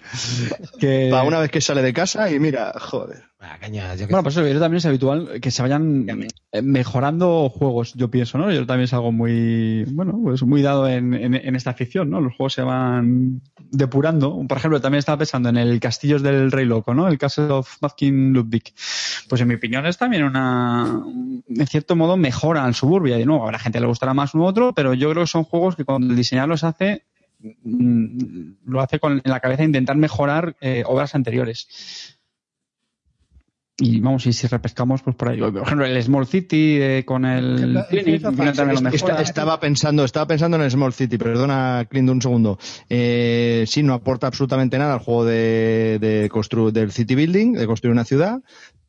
Que, 0.79 1.09
Para 1.11 1.23
una 1.23 1.39
vez 1.39 1.51
que 1.51 1.59
sale 1.59 1.81
de 1.81 1.93
casa 1.93 2.31
y 2.31 2.39
mira, 2.39 2.73
joder. 2.79 3.28
Ah, 3.41 3.57
caña, 3.57 3.95
yo 3.95 4.05
que 4.05 4.11
Bueno, 4.11 4.23
pues 4.23 4.35
eso, 4.35 4.45
yo 4.45 4.59
también 4.59 4.79
es 4.79 4.85
habitual 4.85 5.39
que 5.39 5.49
se 5.49 5.61
vayan 5.61 6.27
eh, 6.51 6.61
mejorando 6.61 7.47
juegos, 7.47 7.93
yo 7.93 8.11
pienso, 8.11 8.37
¿no? 8.37 8.51
Yo 8.51 8.65
también 8.65 8.83
es 8.83 8.93
algo 8.93 9.13
muy, 9.13 9.85
bueno, 9.91 10.19
pues 10.21 10.43
muy 10.43 10.61
dado 10.61 10.89
en, 10.89 11.13
en, 11.13 11.33
en 11.35 11.55
esta 11.55 11.69
afición, 11.69 12.09
¿no? 12.09 12.19
Los 12.19 12.35
juegos 12.35 12.51
se 12.51 12.63
van 12.63 13.41
depurando. 13.71 14.45
Por 14.45 14.57
ejemplo, 14.57 14.81
también 14.81 14.99
estaba 14.99 15.19
pensando 15.19 15.47
en 15.47 15.55
el 15.55 15.79
Castillos 15.79 16.21
del 16.21 16.51
Rey 16.51 16.65
Loco, 16.65 16.93
¿no? 16.93 17.07
El 17.07 17.17
Castle 17.17 17.45
of 17.45 17.77
Mafkin 17.79 18.33
Ludwig. 18.33 18.73
Pues 19.29 19.39
en 19.39 19.47
mi 19.47 19.55
opinión 19.55 19.85
es 19.85 19.97
también 19.97 20.23
una, 20.23 21.01
en 21.47 21.67
cierto 21.67 21.95
modo, 21.95 22.17
mejora 22.17 22.65
al 22.65 22.75
Suburbia. 22.75 23.17
Y 23.21 23.25
no, 23.25 23.47
a 23.47 23.53
la 23.53 23.59
gente 23.59 23.79
le 23.79 23.87
gustará 23.87 24.13
más 24.13 24.33
uno 24.33 24.43
u 24.43 24.47
otro, 24.47 24.73
pero 24.73 24.93
yo 24.93 25.09
creo 25.11 25.23
que 25.23 25.27
son 25.27 25.45
juegos 25.45 25.77
que 25.77 25.85
cuando 25.85 26.09
el 26.09 26.17
diseñador 26.17 26.49
los 26.49 26.65
hace, 26.65 27.05
mm, 27.39 28.51
lo 28.65 28.81
hace 28.81 28.99
con 28.99 29.21
en 29.23 29.31
la 29.31 29.39
cabeza 29.39 29.61
de 29.61 29.67
intentar 29.67 29.95
mejorar 29.95 30.57
eh, 30.59 30.83
obras 30.85 31.15
anteriores. 31.15 32.18
Y 33.81 33.99
vamos, 34.01 34.25
y 34.25 34.33
si 34.33 34.47
repescamos, 34.47 35.01
pues 35.01 35.15
por 35.15 35.29
ahí. 35.29 35.39
Por 35.39 35.55
ejemplo, 35.63 35.85
el 35.85 36.03
Small 36.03 36.27
City 36.27 36.77
eh, 36.81 37.03
con 37.05 37.23
el 37.25 37.81
Clinic, 37.89 38.21
estaba 39.21 39.59
pensando, 39.59 40.03
estaba 40.03 40.27
pensando 40.27 40.57
en 40.57 40.63
el 40.63 40.71
Small 40.71 40.93
City, 40.93 41.17
perdona, 41.17 41.85
Clint, 41.89 42.09
un 42.09 42.21
segundo. 42.21 42.59
Eh, 42.89 43.63
sí, 43.67 43.81
no 43.83 43.93
aporta 43.93 44.27
absolutamente 44.27 44.77
nada 44.77 44.93
al 44.95 44.99
juego 44.99 45.25
de, 45.25 45.97
de 45.99 46.29
constru- 46.29 46.71
del 46.71 46.91
City 46.91 47.15
Building, 47.15 47.53
de 47.53 47.65
construir 47.67 47.93
una 47.93 48.03
ciudad, 48.05 48.41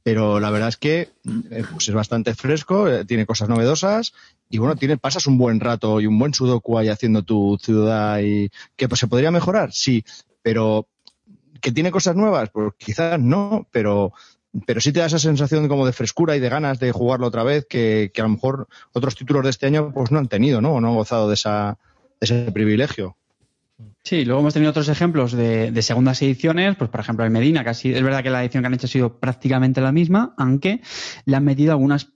pero 0.03 0.41
la 0.41 0.51
verdad 0.51 0.71
es 0.71 0.77
que 0.77 1.11
eh, 1.51 1.63
pues 1.73 1.89
es 1.89 1.95
bastante 1.95 2.35
fresco, 2.35 2.89
tiene 3.07 3.27
cosas 3.27 3.49
novedosas 3.49 4.13
y 4.49 4.59
bueno, 4.59 4.75
tiene, 4.75 4.97
pasas 4.97 5.27
un 5.27 5.39
buen 5.39 5.61
rato 5.61 6.01
y 6.01 6.07
un 6.07 6.19
buen 6.19 6.35
sudoku 6.35 6.79
ahí 6.79 6.89
haciendo 6.89 7.23
tu 7.23 7.59
ciudad 7.63 8.21
y 8.21 8.51
que 8.77 8.89
pues, 8.89 8.99
se 8.99 9.07
podría 9.07 9.31
mejorar, 9.31 9.73
sí, 9.73 10.05
pero 10.43 10.89
que 11.61 11.71
tiene 11.71 11.91
cosas 11.91 12.17
nuevas, 12.17 12.49
pues 12.51 12.73
quizás 12.79 13.21
no, 13.21 13.69
pero 13.71 14.13
pero 14.67 14.81
sí 14.81 14.93
te 14.93 15.01
da 15.01 15.07
esa 15.07 15.19
sensación 15.19 15.69
como 15.69 15.87
de 15.87 15.93
frescura 15.93 16.37
y 16.37 16.41
de 16.41 16.49
ganas 16.49 16.79
de 16.81 16.93
jugarlo 16.93 17.27
otra 17.29 17.45
vez 17.45 17.67
que, 17.69 18.11
que 18.13 18.21
a 18.21 18.25
lo 18.25 18.31
mejor 18.31 18.69
otros 18.93 19.15
títulos 19.15 19.45
de 19.45 19.51
este 19.51 19.67
año 19.67 19.93
pues 19.93 20.11
no 20.11 20.19
han 20.19 20.29
tenido, 20.29 20.61
¿no? 20.61 20.75
O 20.75 20.81
no 20.81 20.89
han 20.89 20.95
gozado 20.95 21.29
de, 21.29 21.35
esa, 21.35 21.79
de 22.21 22.25
ese 22.25 22.51
privilegio. 22.53 23.17
Sí, 24.03 24.25
luego 24.25 24.41
hemos 24.41 24.55
tenido 24.55 24.71
otros 24.71 24.89
ejemplos 24.89 25.33
de, 25.33 25.71
de 25.71 25.83
segundas 25.83 26.21
ediciones, 26.23 26.75
pues 26.77 26.91
por 26.91 27.01
ejemplo 27.01 27.25
el 27.25 27.31
Medina, 27.31 27.75
sido- 27.75 27.97
es 27.97 28.03
verdad 28.03 28.23
que 28.23 28.31
la 28.31 28.43
edición 28.43 28.63
que 28.63 28.67
han 28.67 28.75
hecho 28.75 28.87
ha 28.87 28.91
sido 28.91 29.19
prácticamente 29.19 29.81
la 29.81 29.93
misma, 29.93 30.35
aunque 30.37 30.81
le 31.27 31.37
han 31.37 31.45
metido 31.45 31.73
algunas 31.73 32.09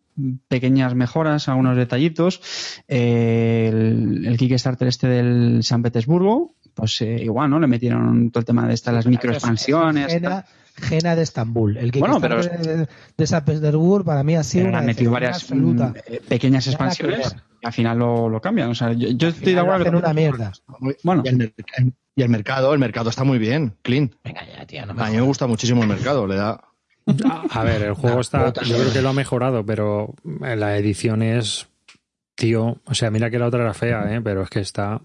pequeñas 0.48 0.94
mejoras, 0.94 1.48
algunos 1.48 1.76
detallitos. 1.76 2.40
Eh, 2.88 3.68
el, 3.72 4.26
el 4.26 4.36
Kickstarter 4.36 4.88
este 4.88 5.08
del 5.08 5.62
San 5.62 5.82
Petersburgo, 5.82 6.54
pues 6.74 7.00
eh, 7.02 7.16
igual, 7.22 7.50
¿no? 7.50 7.60
Le 7.60 7.66
metieron 7.66 8.30
todo 8.30 8.40
el 8.40 8.44
tema 8.46 8.66
de 8.66 8.74
estas, 8.74 8.94
las 8.94 9.06
microexpansiones. 9.06 10.12
Gena, 10.12 10.44
Gena 10.76 11.14
de 11.16 11.22
Estambul. 11.22 11.76
El 11.76 11.92
que 11.92 12.00
Bueno, 12.00 12.20
pero 12.20 12.42
de, 12.42 12.88
de 13.16 13.26
San 13.26 13.44
Petersburgo 13.44 14.04
para 14.04 14.22
mí 14.24 14.34
ha 14.34 14.42
sido 14.42 14.68
una 14.68 14.78
han 14.78 14.86
metido 14.86 15.10
varias 15.12 15.36
absoluta. 15.42 15.88
mm, 15.88 15.94
eh, 16.06 16.20
pequeñas 16.28 16.66
expansiones 16.66 17.36
y 17.62 17.66
al 17.66 17.72
final 17.72 17.98
lo, 17.98 18.28
lo 18.28 18.40
cambian. 18.40 18.70
O 18.70 18.74
sea, 18.74 18.92
yo, 18.92 19.28
estoy 19.28 19.54
de 19.54 19.60
acuerdo 19.60 19.80
hacen 19.82 19.92
que- 19.92 19.98
una 19.98 20.12
mierda. 20.12 20.52
Bueno. 21.02 21.22
Y 21.24 21.28
el, 21.28 21.36
mer- 21.36 21.54
y 22.16 22.22
el 22.22 22.28
mercado, 22.28 22.72
el 22.72 22.78
mercado 22.80 23.10
está 23.10 23.24
muy 23.24 23.38
bien, 23.38 23.74
clean. 23.82 24.14
Venga 24.24 24.42
ya, 24.46 24.66
tío, 24.66 24.84
no 24.86 24.94
me 24.94 25.02
A 25.02 25.06
mí 25.10 25.16
me 25.16 25.22
gusta 25.22 25.46
muchísimo 25.46 25.82
el 25.82 25.88
mercado, 25.88 26.26
le 26.26 26.36
da. 26.36 26.60
A 27.50 27.64
ver, 27.64 27.82
el 27.82 27.94
juego 27.94 28.20
está. 28.20 28.52
Yo 28.64 28.76
creo 28.78 28.92
que 28.92 29.02
lo 29.02 29.10
ha 29.10 29.12
mejorado, 29.12 29.64
pero 29.64 30.14
la 30.40 30.76
edición 30.76 31.22
es. 31.22 31.68
Tío, 32.36 32.78
o 32.84 32.94
sea, 32.94 33.12
mira 33.12 33.30
que 33.30 33.38
la 33.38 33.46
otra 33.46 33.62
era 33.62 33.74
fea, 33.74 34.12
¿eh? 34.12 34.20
pero 34.20 34.42
es 34.42 34.50
que 34.50 34.58
está. 34.58 35.00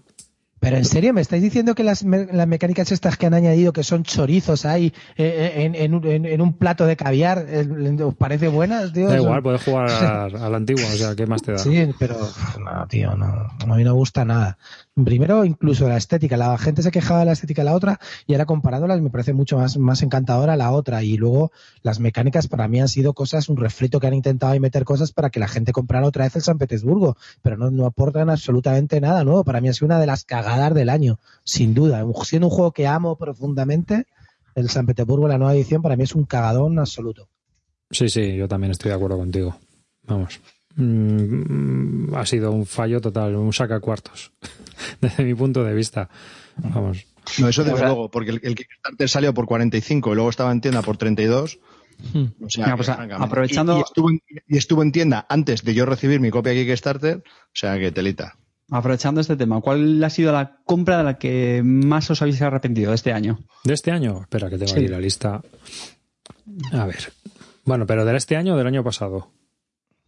Pero 0.60 0.76
en 0.76 0.84
serio, 0.84 1.14
¿me 1.14 1.22
estáis 1.22 1.42
diciendo 1.42 1.74
que 1.74 1.82
las, 1.82 2.04
me- 2.04 2.26
las 2.26 2.46
mecánicas 2.46 2.92
estas 2.92 3.16
que 3.16 3.24
han 3.26 3.32
añadido, 3.34 3.72
que 3.72 3.82
son 3.82 4.02
chorizos 4.02 4.66
ahí 4.66 4.92
eh, 5.16 5.52
en, 5.56 5.74
en 5.74 5.94
un- 5.94 6.06
en- 6.06 6.26
en 6.26 6.40
un 6.42 6.52
plato 6.52 6.84
de 6.86 6.96
caviar, 6.96 7.46
eh, 7.48 7.66
¿os 8.04 8.14
parece 8.14 8.48
buenas, 8.48 8.92
tío? 8.92 9.08
Da 9.08 9.16
igual, 9.16 9.42
puedes 9.42 9.64
jugar 9.64 9.88
a, 9.90 10.24
a 10.26 10.50
la 10.50 10.56
antigua, 10.58 10.84
o 10.84 10.96
sea, 10.96 11.16
¿qué 11.16 11.26
más 11.26 11.42
te 11.42 11.52
da? 11.52 11.58
Sí, 11.58 11.90
pero 11.98 12.16
no, 12.62 12.86
tío, 12.88 13.14
no, 13.16 13.24
a 13.26 13.66
mí 13.76 13.84
no 13.84 13.90
me 13.92 13.98
gusta 13.98 14.24
nada. 14.26 14.58
Primero, 15.04 15.44
incluso 15.44 15.88
la 15.88 15.96
estética, 15.96 16.36
la 16.36 16.56
gente 16.58 16.82
se 16.82 16.90
quejaba 16.90 17.20
de 17.20 17.26
la 17.26 17.32
estética 17.32 17.62
de 17.62 17.66
la 17.66 17.74
otra 17.74 18.00
y 18.26 18.34
ahora 18.34 18.46
comparándolas 18.46 19.00
me 19.00 19.10
parece 19.10 19.32
mucho 19.32 19.58
más, 19.58 20.02
encantadora 20.02 20.56
la 20.56 20.72
otra. 20.72 21.02
Y 21.02 21.16
luego 21.16 21.52
las 21.82 22.00
mecánicas 22.00 22.48
para 22.48 22.68
mí 22.68 22.80
han 22.80 22.88
sido 22.88 23.14
cosas, 23.14 23.48
un 23.48 23.56
refrito 23.56 24.00
que 24.00 24.06
han 24.06 24.14
intentado 24.14 24.52
ahí 24.52 24.60
meter 24.60 24.84
cosas 24.84 25.12
para 25.12 25.30
que 25.30 25.40
la 25.40 25.48
gente 25.48 25.72
comprara 25.72 26.06
otra 26.06 26.24
vez 26.24 26.36
el 26.36 26.42
San 26.42 26.58
Petersburgo, 26.58 27.16
pero 27.42 27.56
no, 27.56 27.70
no 27.70 27.86
aportan 27.86 28.30
absolutamente 28.30 29.00
nada 29.00 29.24
nuevo. 29.24 29.44
Para 29.44 29.60
mí 29.60 29.68
ha 29.68 29.72
sido 29.72 29.86
una 29.86 30.00
de 30.00 30.06
las 30.06 30.24
cagadas 30.24 30.74
del 30.74 30.88
año, 30.88 31.18
sin 31.44 31.74
duda. 31.74 32.04
Siendo 32.24 32.48
un 32.48 32.52
juego 32.52 32.72
que 32.72 32.86
amo 32.86 33.16
profundamente, 33.16 34.06
el 34.54 34.68
San 34.70 34.86
Petersburgo, 34.86 35.28
la 35.28 35.38
nueva 35.38 35.54
edición, 35.54 35.82
para 35.82 35.96
mí 35.96 36.04
es 36.04 36.14
un 36.14 36.24
cagadón 36.24 36.78
absoluto. 36.78 37.28
Sí, 37.90 38.08
sí, 38.08 38.36
yo 38.36 38.46
también 38.46 38.70
estoy 38.70 38.90
de 38.90 38.96
acuerdo 38.96 39.16
contigo. 39.16 39.56
Vamos. 40.04 40.40
Mm, 40.80 42.14
ha 42.14 42.24
sido 42.26 42.50
un 42.52 42.66
fallo 42.66 43.00
total, 43.00 43.36
un 43.36 43.52
saca 43.52 43.80
cuartos, 43.80 44.32
desde 45.00 45.24
mi 45.24 45.34
punto 45.34 45.62
de 45.64 45.74
vista. 45.74 46.08
Vamos. 46.56 47.06
No, 47.38 47.48
eso 47.48 47.62
desde 47.62 47.74
O 47.74 47.78
sea- 47.78 47.86
luego, 47.88 48.10
porque 48.10 48.30
el, 48.30 48.40
el 48.42 48.54
Kickstarter 48.54 49.08
salió 49.08 49.34
por 49.34 49.46
45 49.46 50.12
y 50.12 50.14
luego 50.14 50.30
estaba 50.30 50.50
en 50.52 50.60
tienda 50.60 50.82
por 50.82 50.96
32. 50.96 51.58
O 52.42 52.48
sea, 52.48 52.76
pues, 52.76 52.88
a- 52.88 52.94
aprovechando- 53.18 53.76
Y, 53.76 53.78
y 53.80 53.82
estuvo 53.82 54.10
en, 54.10 54.20
y 54.48 54.56
estuvo 54.56 54.82
en 54.82 54.90
tienda 54.92 55.26
antes 55.28 55.62
de 55.62 55.74
yo 55.74 55.84
recibir 55.86 56.18
mi 56.18 56.30
copia 56.30 56.52
Kickstarter, 56.54 57.18
o 57.18 57.22
sea 57.52 57.78
que 57.78 57.92
telita. 57.92 58.36
Aprovechando 58.72 59.20
este 59.20 59.36
tema, 59.36 59.60
¿cuál 59.60 60.02
ha 60.02 60.10
sido 60.10 60.32
la 60.32 60.58
compra 60.64 60.98
de 60.98 61.04
la 61.04 61.18
que 61.18 61.60
más 61.64 62.08
os 62.10 62.22
habéis 62.22 62.40
arrepentido 62.40 62.94
este 62.94 63.12
año? 63.12 63.40
¿De 63.64 63.74
este 63.74 63.90
año? 63.90 64.20
Espera, 64.22 64.48
que 64.48 64.56
tengo 64.58 64.72
Sí. 64.72 64.78
aquí 64.78 64.88
la 64.88 65.00
lista. 65.00 65.42
A 66.72 66.86
ver. 66.86 67.12
Bueno, 67.64 67.84
pero 67.86 68.04
¿de 68.04 68.16
este 68.16 68.36
año 68.36 68.54
o 68.54 68.56
del 68.56 68.66
año 68.68 68.82
pasado? 68.84 69.32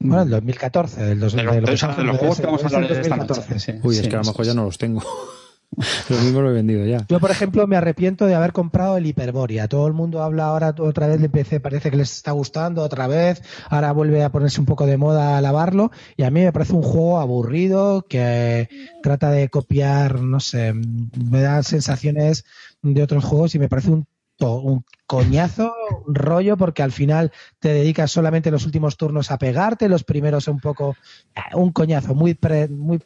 Bueno, 0.08 0.22
el 0.22 0.30
2014, 0.30 1.02
del 1.02 1.20
dos, 1.20 1.32
De 1.34 1.42
los, 1.42 1.54
de 1.54 1.60
lo 1.60 1.64
que 1.66 1.70
de 1.70 1.74
estamos 1.74 1.96
los 1.96 1.98
hablando 1.98 2.18
juegos 2.18 2.36
de 2.36 2.40
que 2.42 2.46
vamos 2.46 2.62
a 2.62 2.66
ese- 2.66 2.76
hablar 2.76 2.90
es 2.90 2.96
de 2.96 3.00
el 3.00 3.06
esta 3.06 3.16
noche. 3.16 3.34
2014. 3.34 3.72
Sí, 3.72 3.80
Uy, 3.86 3.94
sí, 3.94 4.00
es 4.02 4.08
que 4.08 4.14
a 4.16 4.18
lo 4.18 4.24
mejor 4.24 4.44
sí. 4.44 4.50
ya 4.50 4.54
no 4.54 4.64
los 4.64 4.78
tengo. 4.78 5.02
Lo 6.10 6.16
mismo 6.18 6.42
lo 6.42 6.50
he 6.50 6.52
vendido 6.52 6.84
ya. 6.84 7.06
Yo, 7.08 7.18
por 7.18 7.30
ejemplo, 7.30 7.66
me 7.66 7.76
arrepiento 7.78 8.26
de 8.26 8.34
haber 8.34 8.52
comprado 8.52 8.98
el 8.98 9.06
Hyperborea. 9.06 9.68
Todo 9.68 9.86
el 9.86 9.94
mundo 9.94 10.22
habla 10.22 10.44
ahora 10.44 10.74
otra 10.78 11.06
vez 11.06 11.18
de 11.18 11.30
PC, 11.30 11.60
parece 11.60 11.90
que 11.90 11.96
les 11.96 12.12
está 12.14 12.32
gustando 12.32 12.82
otra 12.82 13.06
vez. 13.06 13.42
Ahora 13.70 13.90
vuelve 13.92 14.22
a 14.22 14.30
ponerse 14.30 14.60
un 14.60 14.66
poco 14.66 14.84
de 14.84 14.98
moda 14.98 15.38
alabarlo. 15.38 15.90
Y 16.18 16.24
a 16.24 16.30
mí 16.30 16.40
me 16.42 16.52
parece 16.52 16.74
un 16.74 16.82
juego 16.82 17.20
aburrido 17.20 18.04
que 18.06 18.68
trata 19.02 19.30
de 19.30 19.48
copiar, 19.48 20.20
no 20.20 20.40
sé, 20.40 20.74
me 20.74 21.40
da 21.40 21.62
sensaciones 21.62 22.44
de 22.82 23.02
otros 23.02 23.24
juegos 23.24 23.54
y 23.54 23.58
me 23.58 23.70
parece 23.70 23.92
un, 23.92 24.06
un 24.40 24.84
coñazo, 25.06 25.72
un 26.06 26.14
rollo, 26.14 26.56
porque 26.56 26.82
al 26.82 26.90
final 26.92 27.30
te 27.60 27.72
dedicas 27.72 28.10
solamente 28.10 28.50
los 28.50 28.64
últimos 28.66 28.96
turnos 28.96 29.30
a 29.30 29.38
pegarte, 29.38 29.88
los 29.88 30.04
primeros 30.04 30.48
un 30.48 30.58
poco, 30.58 30.96
eh, 31.36 31.40
un 31.54 31.70
coñazo 31.72 32.14
muy, 32.14 32.34
pre- 32.34 32.68
muy 32.68 33.00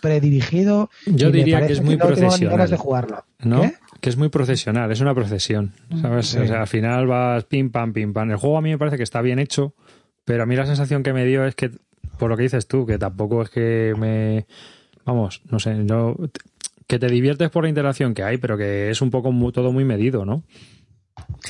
predirigido. 0.00 0.90
Yo 1.06 1.30
diría 1.30 1.66
que 1.66 1.72
es 1.72 1.82
muy 1.82 1.96
no 1.96 2.06
tengo 2.06 2.14
ni 2.16 2.20
profesional. 2.22 2.56
ganas 2.56 2.70
de 2.70 2.76
jugarlo. 2.76 3.24
¿No? 3.40 3.62
¿Qué? 3.62 3.74
Que 4.00 4.10
es 4.10 4.16
muy 4.16 4.28
procesional, 4.28 4.90
es 4.92 5.00
una 5.00 5.14
procesión. 5.14 5.72
¿Sabes? 6.00 6.28
Sí. 6.28 6.38
O 6.38 6.46
sea, 6.46 6.60
al 6.62 6.66
final 6.68 7.06
vas 7.06 7.44
pim 7.44 7.70
pam, 7.70 7.92
pim 7.92 8.12
pam. 8.12 8.30
El 8.30 8.36
juego 8.36 8.58
a 8.58 8.60
mí 8.60 8.70
me 8.70 8.78
parece 8.78 8.96
que 8.96 9.02
está 9.02 9.22
bien 9.22 9.38
hecho, 9.38 9.74
pero 10.24 10.42
a 10.42 10.46
mí 10.46 10.54
la 10.54 10.66
sensación 10.66 11.02
que 11.02 11.12
me 11.12 11.24
dio 11.24 11.44
es 11.44 11.54
que, 11.54 11.70
por 12.18 12.30
lo 12.30 12.36
que 12.36 12.44
dices 12.44 12.66
tú, 12.68 12.86
que 12.86 12.98
tampoco 12.98 13.42
es 13.42 13.50
que 13.50 13.94
me. 13.98 14.46
Vamos, 15.04 15.40
no 15.50 15.58
sé, 15.58 15.76
yo. 15.86 16.14
Que 16.88 16.98
te 16.98 17.06
diviertes 17.06 17.50
por 17.50 17.62
la 17.62 17.68
interacción 17.68 18.14
que 18.14 18.24
hay, 18.24 18.38
pero 18.38 18.56
que 18.58 18.90
es 18.90 19.00
un 19.02 19.10
poco 19.10 19.32
todo 19.52 19.70
muy 19.72 19.84
medido, 19.84 20.24
¿no? 20.24 20.42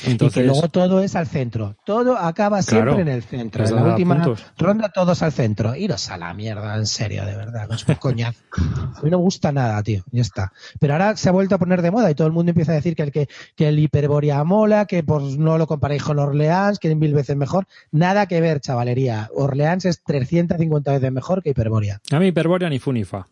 y 0.05 0.17
que 0.29 0.43
luego 0.43 0.67
todo 0.69 1.01
es 1.01 1.15
al 1.15 1.27
centro. 1.27 1.75
Todo 1.85 2.17
acaba 2.17 2.61
siempre 2.61 2.93
Claro. 2.93 3.01
en 3.01 3.07
el 3.07 3.23
centro. 3.23 3.65
En 3.65 3.75
la 3.75 3.83
última 3.83 4.15
puntos. 4.15 4.45
ronda 4.57 4.89
todos 4.89 5.21
al 5.21 5.31
centro. 5.31 5.75
Iros 5.75 6.09
a 6.09 6.17
la 6.17 6.33
mierda, 6.33 6.75
en 6.75 6.85
serio, 6.87 7.23
de 7.25 7.35
verdad. 7.35 7.69
Es 7.71 7.87
un 7.87 7.95
coñazo. 7.99 8.39
A 8.57 9.01
mí 9.03 9.09
no 9.09 9.17
me 9.17 9.23
gusta 9.23 9.51
nada, 9.51 9.81
tío. 9.83 10.03
Ya 10.11 10.21
está. 10.21 10.51
Pero 10.79 10.93
ahora 10.93 11.15
se 11.17 11.29
ha 11.29 11.31
vuelto 11.31 11.55
a 11.55 11.59
poner 11.59 11.81
de 11.81 11.91
moda 11.91 12.09
y 12.09 12.15
todo 12.15 12.27
el 12.27 12.33
mundo 12.33 12.49
empieza 12.49 12.71
a 12.71 12.75
decir 12.75 12.95
que 12.95 13.03
el, 13.03 13.11
que, 13.11 13.27
que 13.55 13.67
el 13.69 13.79
Hiperborea 13.79 14.43
mola, 14.43 14.85
que 14.85 15.03
pues 15.03 15.37
no 15.37 15.57
lo 15.57 15.67
comparéis 15.67 16.03
con 16.03 16.19
Orleans, 16.19 16.79
que 16.79 16.89
es 16.91 16.97
mil 16.97 17.13
veces 17.13 17.35
mejor. 17.35 17.65
Nada 17.91 18.25
que 18.25 18.41
ver, 18.41 18.59
chavalería. 18.61 19.29
Orleans 19.35 19.85
es 19.85 20.01
350 20.03 20.91
veces 20.91 21.11
mejor 21.11 21.43
que 21.43 21.51
Hiperborea. 21.51 22.01
A 22.11 22.19
mí 22.19 22.27
Hyperborea 22.27 22.69
ni 22.69 22.79
Funifa. 22.79 23.27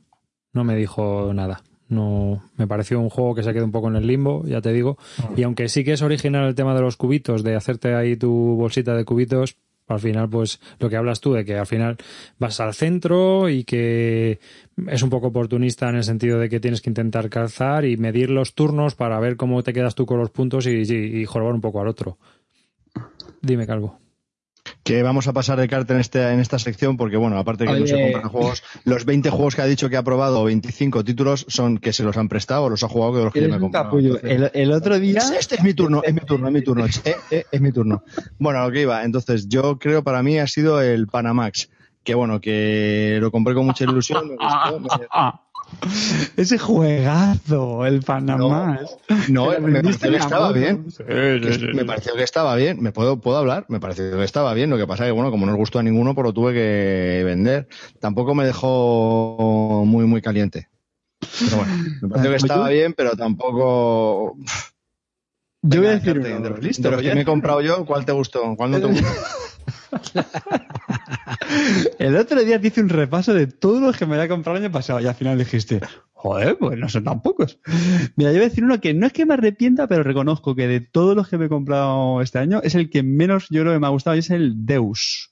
No 0.54 0.64
me 0.64 0.76
dijo 0.76 1.32
nada. 1.34 1.62
No, 1.90 2.44
me 2.58 2.68
pareció 2.68 3.00
un 3.00 3.10
juego 3.10 3.34
que 3.34 3.44
se 3.44 3.54
quedó 3.54 3.64
un 3.64 3.72
poco 3.72 3.88
en 3.88 3.96
el 3.96 4.08
limbo, 4.08 4.44
ya 4.46 4.62
te 4.62 4.74
digo. 4.74 4.98
Y 5.36 5.44
aunque 5.44 5.70
sí 5.70 5.84
que 5.84 5.94
es 5.94 6.02
original 6.02 6.48
el 6.48 6.56
tema 6.56 6.76
de 6.76 6.82
los 6.82 6.98
cubitos, 6.98 7.44
de 7.44 7.56
hacerte 7.56 7.96
ahí 7.96 8.18
tu 8.18 8.30
bolsita 8.30 8.94
de 8.94 9.06
cubitos, 9.06 9.56
al 9.88 10.00
final, 10.00 10.30
pues 10.30 10.60
lo 10.80 10.90
que 10.90 10.98
hablas 10.98 11.22
tú 11.22 11.32
de 11.32 11.46
que 11.46 11.56
al 11.58 11.66
final 11.66 11.96
vas 12.40 12.60
al 12.60 12.74
centro 12.74 13.48
y 13.48 13.64
que 13.64 14.40
es 14.88 15.02
un 15.02 15.10
poco 15.10 15.28
oportunista 15.28 15.88
en 15.90 15.96
el 15.96 16.04
sentido 16.04 16.40
de 16.40 16.50
que 16.50 16.60
tienes 16.60 16.82
que 16.82 16.90
intentar 16.90 17.30
calzar 17.30 17.86
y 17.86 17.96
medir 17.96 18.30
los 18.30 18.54
turnos 18.54 18.96
para 18.96 19.18
ver 19.22 19.38
cómo 19.38 19.64
te 19.64 19.72
quedas 19.72 19.96
tú 19.96 20.06
con 20.06 20.20
los 20.20 20.30
puntos 20.30 20.68
y, 20.68 20.82
y, 20.82 21.22
y 21.22 21.26
jorobar 21.26 21.54
un 21.54 21.62
poco 21.62 21.80
al 21.80 21.88
otro. 21.88 22.18
Dime, 23.42 23.66
Calvo. 23.66 23.98
Que 24.88 25.04
vamos 25.04 25.28
a 25.28 25.34
pasar 25.34 25.60
de 25.60 25.68
carta 25.68 25.94
en, 25.94 26.00
este, 26.00 26.32
en 26.32 26.40
esta 26.40 26.58
sección 26.60 26.98
porque, 26.98 27.18
bueno, 27.18 27.38
aparte 27.38 27.66
de 27.66 27.74
que 27.74 27.80
no 27.82 27.88
se 27.88 27.96
Oye. 27.96 28.12
compran 28.12 28.32
juegos, 28.32 28.64
los 28.86 29.06
20 29.06 29.30
juegos 29.30 29.56
que 29.56 29.62
ha 29.62 29.66
dicho 29.66 29.90
que 29.90 29.98
ha 29.98 30.04
probado, 30.04 30.42
o 30.42 30.46
25 30.46 31.04
títulos, 31.04 31.46
son 31.50 31.78
que 31.78 31.94
se 31.94 32.04
los 32.04 32.16
han 32.18 32.30
prestado 32.30 32.64
o 32.64 32.70
los 32.70 32.84
ha 32.84 32.88
jugado 32.88 33.14
que 33.14 33.24
los 33.26 33.34
que 33.34 33.48
me 33.48 33.60
comprado. 33.60 33.98
El, 34.00 34.50
el 34.54 34.72
otro 34.72 34.98
día. 35.00 35.22
Este 35.38 35.56
es 35.56 35.64
mi 35.64 35.74
turno, 35.74 36.02
es 36.04 36.14
mi 36.14 36.22
turno, 36.22 36.48
es 36.48 36.54
mi 36.54 36.62
turno. 36.62 36.86
Eh, 36.86 37.16
eh, 37.32 37.46
es 37.52 37.62
mi 37.62 37.72
turno. 37.72 38.04
Bueno, 38.40 38.64
lo 38.66 38.72
que 38.72 38.82
iba. 38.82 39.04
Entonces, 39.04 39.48
yo 39.48 39.78
creo 39.78 40.04
para 40.04 40.24
mí 40.24 40.40
ha 40.40 40.48
sido 40.48 40.82
el 40.82 41.08
Panamax. 41.08 41.70
Que 42.04 42.16
bueno, 42.16 42.40
que 42.40 43.18
lo 43.20 43.32
compré 43.32 43.54
con 43.54 43.66
mucha 43.66 43.84
ilusión. 43.84 44.30
Me 44.30 44.36
gustó, 44.36 44.80
me- 44.80 44.88
ese 46.38 46.58
juegazo, 46.58 47.86
el 47.86 48.02
Panamá. 48.02 48.80
No, 49.30 49.52
me 49.60 49.82
pareció 49.82 50.12
que 50.12 50.18
estaba 50.18 50.52
bien. 50.52 50.86
¿no? 50.86 50.92
Sí, 50.92 51.04
Que 51.06 51.54
sí, 51.54 51.60
sí, 51.60 51.66
me 51.74 51.86
pareció 51.86 52.16
que 52.16 52.24
estaba 52.24 52.56
bien. 52.56 52.82
¿Me 52.82 52.92
puedo, 52.92 53.20
puedo 53.20 53.38
hablar? 53.38 53.66
Me 53.70 53.80
pareció 53.80 54.18
que 54.18 54.24
estaba 54.24 54.54
bien. 54.54 54.70
Lo 54.70 54.78
que 54.78 54.88
pasa 54.88 55.06
es 55.06 55.10
que, 55.10 55.14
bueno, 55.14 55.32
como 55.32 55.46
no 55.46 55.54
os 55.54 55.58
gustó 55.58 55.80
a 55.80 55.84
ninguno, 55.84 56.16
pues 56.16 56.26
lo 56.26 56.34
tuve 56.34 56.54
que 56.54 57.24
vender. 57.26 57.68
Tampoco 58.00 58.36
me 58.36 58.46
dejó 58.46 59.84
muy, 59.86 60.06
muy 60.06 60.22
caliente. 60.22 60.70
Pero 61.40 61.58
bueno, 61.58 61.74
me 62.02 62.10
pareció 62.10 62.30
que 62.32 62.38
estaba 62.38 62.70
bien, 62.70 62.94
pero 62.94 63.16
tampoco. 63.16 64.38
Yo 65.70 65.82
voy 65.82 65.90
a 65.90 66.00
decir 66.00 66.20
uno. 66.20 66.40
de 66.40 66.50
los, 66.50 66.64
¿Listo? 66.64 66.84
de 66.84 66.92
los 66.92 67.02
que 67.02 67.16
me 67.16 67.22
he 67.22 67.26
comprado 67.26 67.62
yo, 67.62 67.86
¿cuál 67.86 68.06
te 68.06 68.12
gustó? 68.12 68.56
¿Cuál 68.56 68.72
no 68.72 68.80
te 68.80 68.88
gustó? 68.88 69.08
El 72.00 72.16
otro 72.16 72.44
día 72.44 72.60
te 72.60 72.68
hice 72.68 72.82
un 72.82 72.90
repaso 72.90 73.34
de 73.34 73.48
todos 73.48 73.82
los 73.82 73.98
que 73.98 74.06
me 74.06 74.16
había 74.16 74.28
comprado 74.28 74.58
el 74.58 74.66
año 74.66 74.72
pasado 74.72 75.00
y 75.00 75.08
al 75.08 75.16
final 75.16 75.38
dijiste, 75.38 75.82
joder, 76.14 76.58
pues 76.58 76.78
no 76.78 76.90
son 76.90 77.04
tan 77.04 77.22
pocos. 77.22 77.60
Mira, 78.16 78.32
yo 78.32 78.38
voy 78.38 78.46
a 78.46 78.50
decir 78.50 78.64
uno 78.64 78.80
que 78.80 78.94
no 78.94 79.08
es 79.08 79.14
que 79.14 79.26
me 79.26 79.34
arrepienta, 79.34 79.88
pero 79.88 80.04
reconozco 80.04 80.56
que 80.56 80.68
de 80.68 80.82
todos 80.82 81.16
los 81.16 81.28
que 81.28 81.38
me 81.38 81.46
he 81.46 81.50
comprado 81.50 82.22
este 82.22 82.40
año 82.40 82.62
es 82.64 82.76
el 82.76 82.90
que 82.90 83.04
menos 83.04 83.48
yo 83.50 83.62
creo 83.62 83.74
que 83.74 83.80
me 83.80 83.88
ha 83.88 83.92
gustado 83.92 84.16
y 84.16 84.20
es 84.20 84.30
el 84.30 84.66
Deus. 84.66 85.32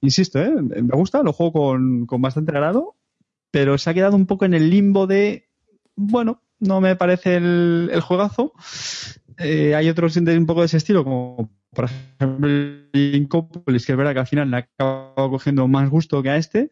Insisto, 0.00 0.40
¿eh? 0.40 0.50
me 0.50 0.96
gusta, 0.96 1.22
lo 1.22 1.32
juego 1.32 1.52
con, 1.52 2.06
con 2.06 2.20
bastante 2.20 2.52
agrado, 2.52 2.96
pero 3.50 3.78
se 3.78 3.90
ha 3.90 3.94
quedado 3.94 4.16
un 4.16 4.26
poco 4.26 4.44
en 4.44 4.54
el 4.54 4.70
limbo 4.70 5.06
de, 5.06 5.48
bueno, 5.94 6.42
no 6.58 6.80
me 6.80 6.96
parece 6.96 7.36
el, 7.36 7.90
el 7.92 8.00
juegazo. 8.00 8.52
Eh, 9.42 9.74
hay 9.74 9.88
otros 9.88 10.14
de 10.14 10.38
un 10.38 10.46
poco 10.46 10.60
de 10.60 10.66
ese 10.66 10.76
estilo, 10.76 11.04
como 11.04 11.50
por 11.70 11.86
ejemplo 11.86 12.48
Incopolis, 12.92 13.86
que 13.86 13.92
es 13.92 13.98
verdad 13.98 14.12
que 14.12 14.20
al 14.20 14.26
final 14.26 14.50
le 14.50 14.56
ha 14.56 14.60
acabado 14.60 15.30
cogiendo 15.30 15.66
más 15.68 15.88
gusto 15.90 16.22
que 16.22 16.30
a 16.30 16.36
este. 16.36 16.70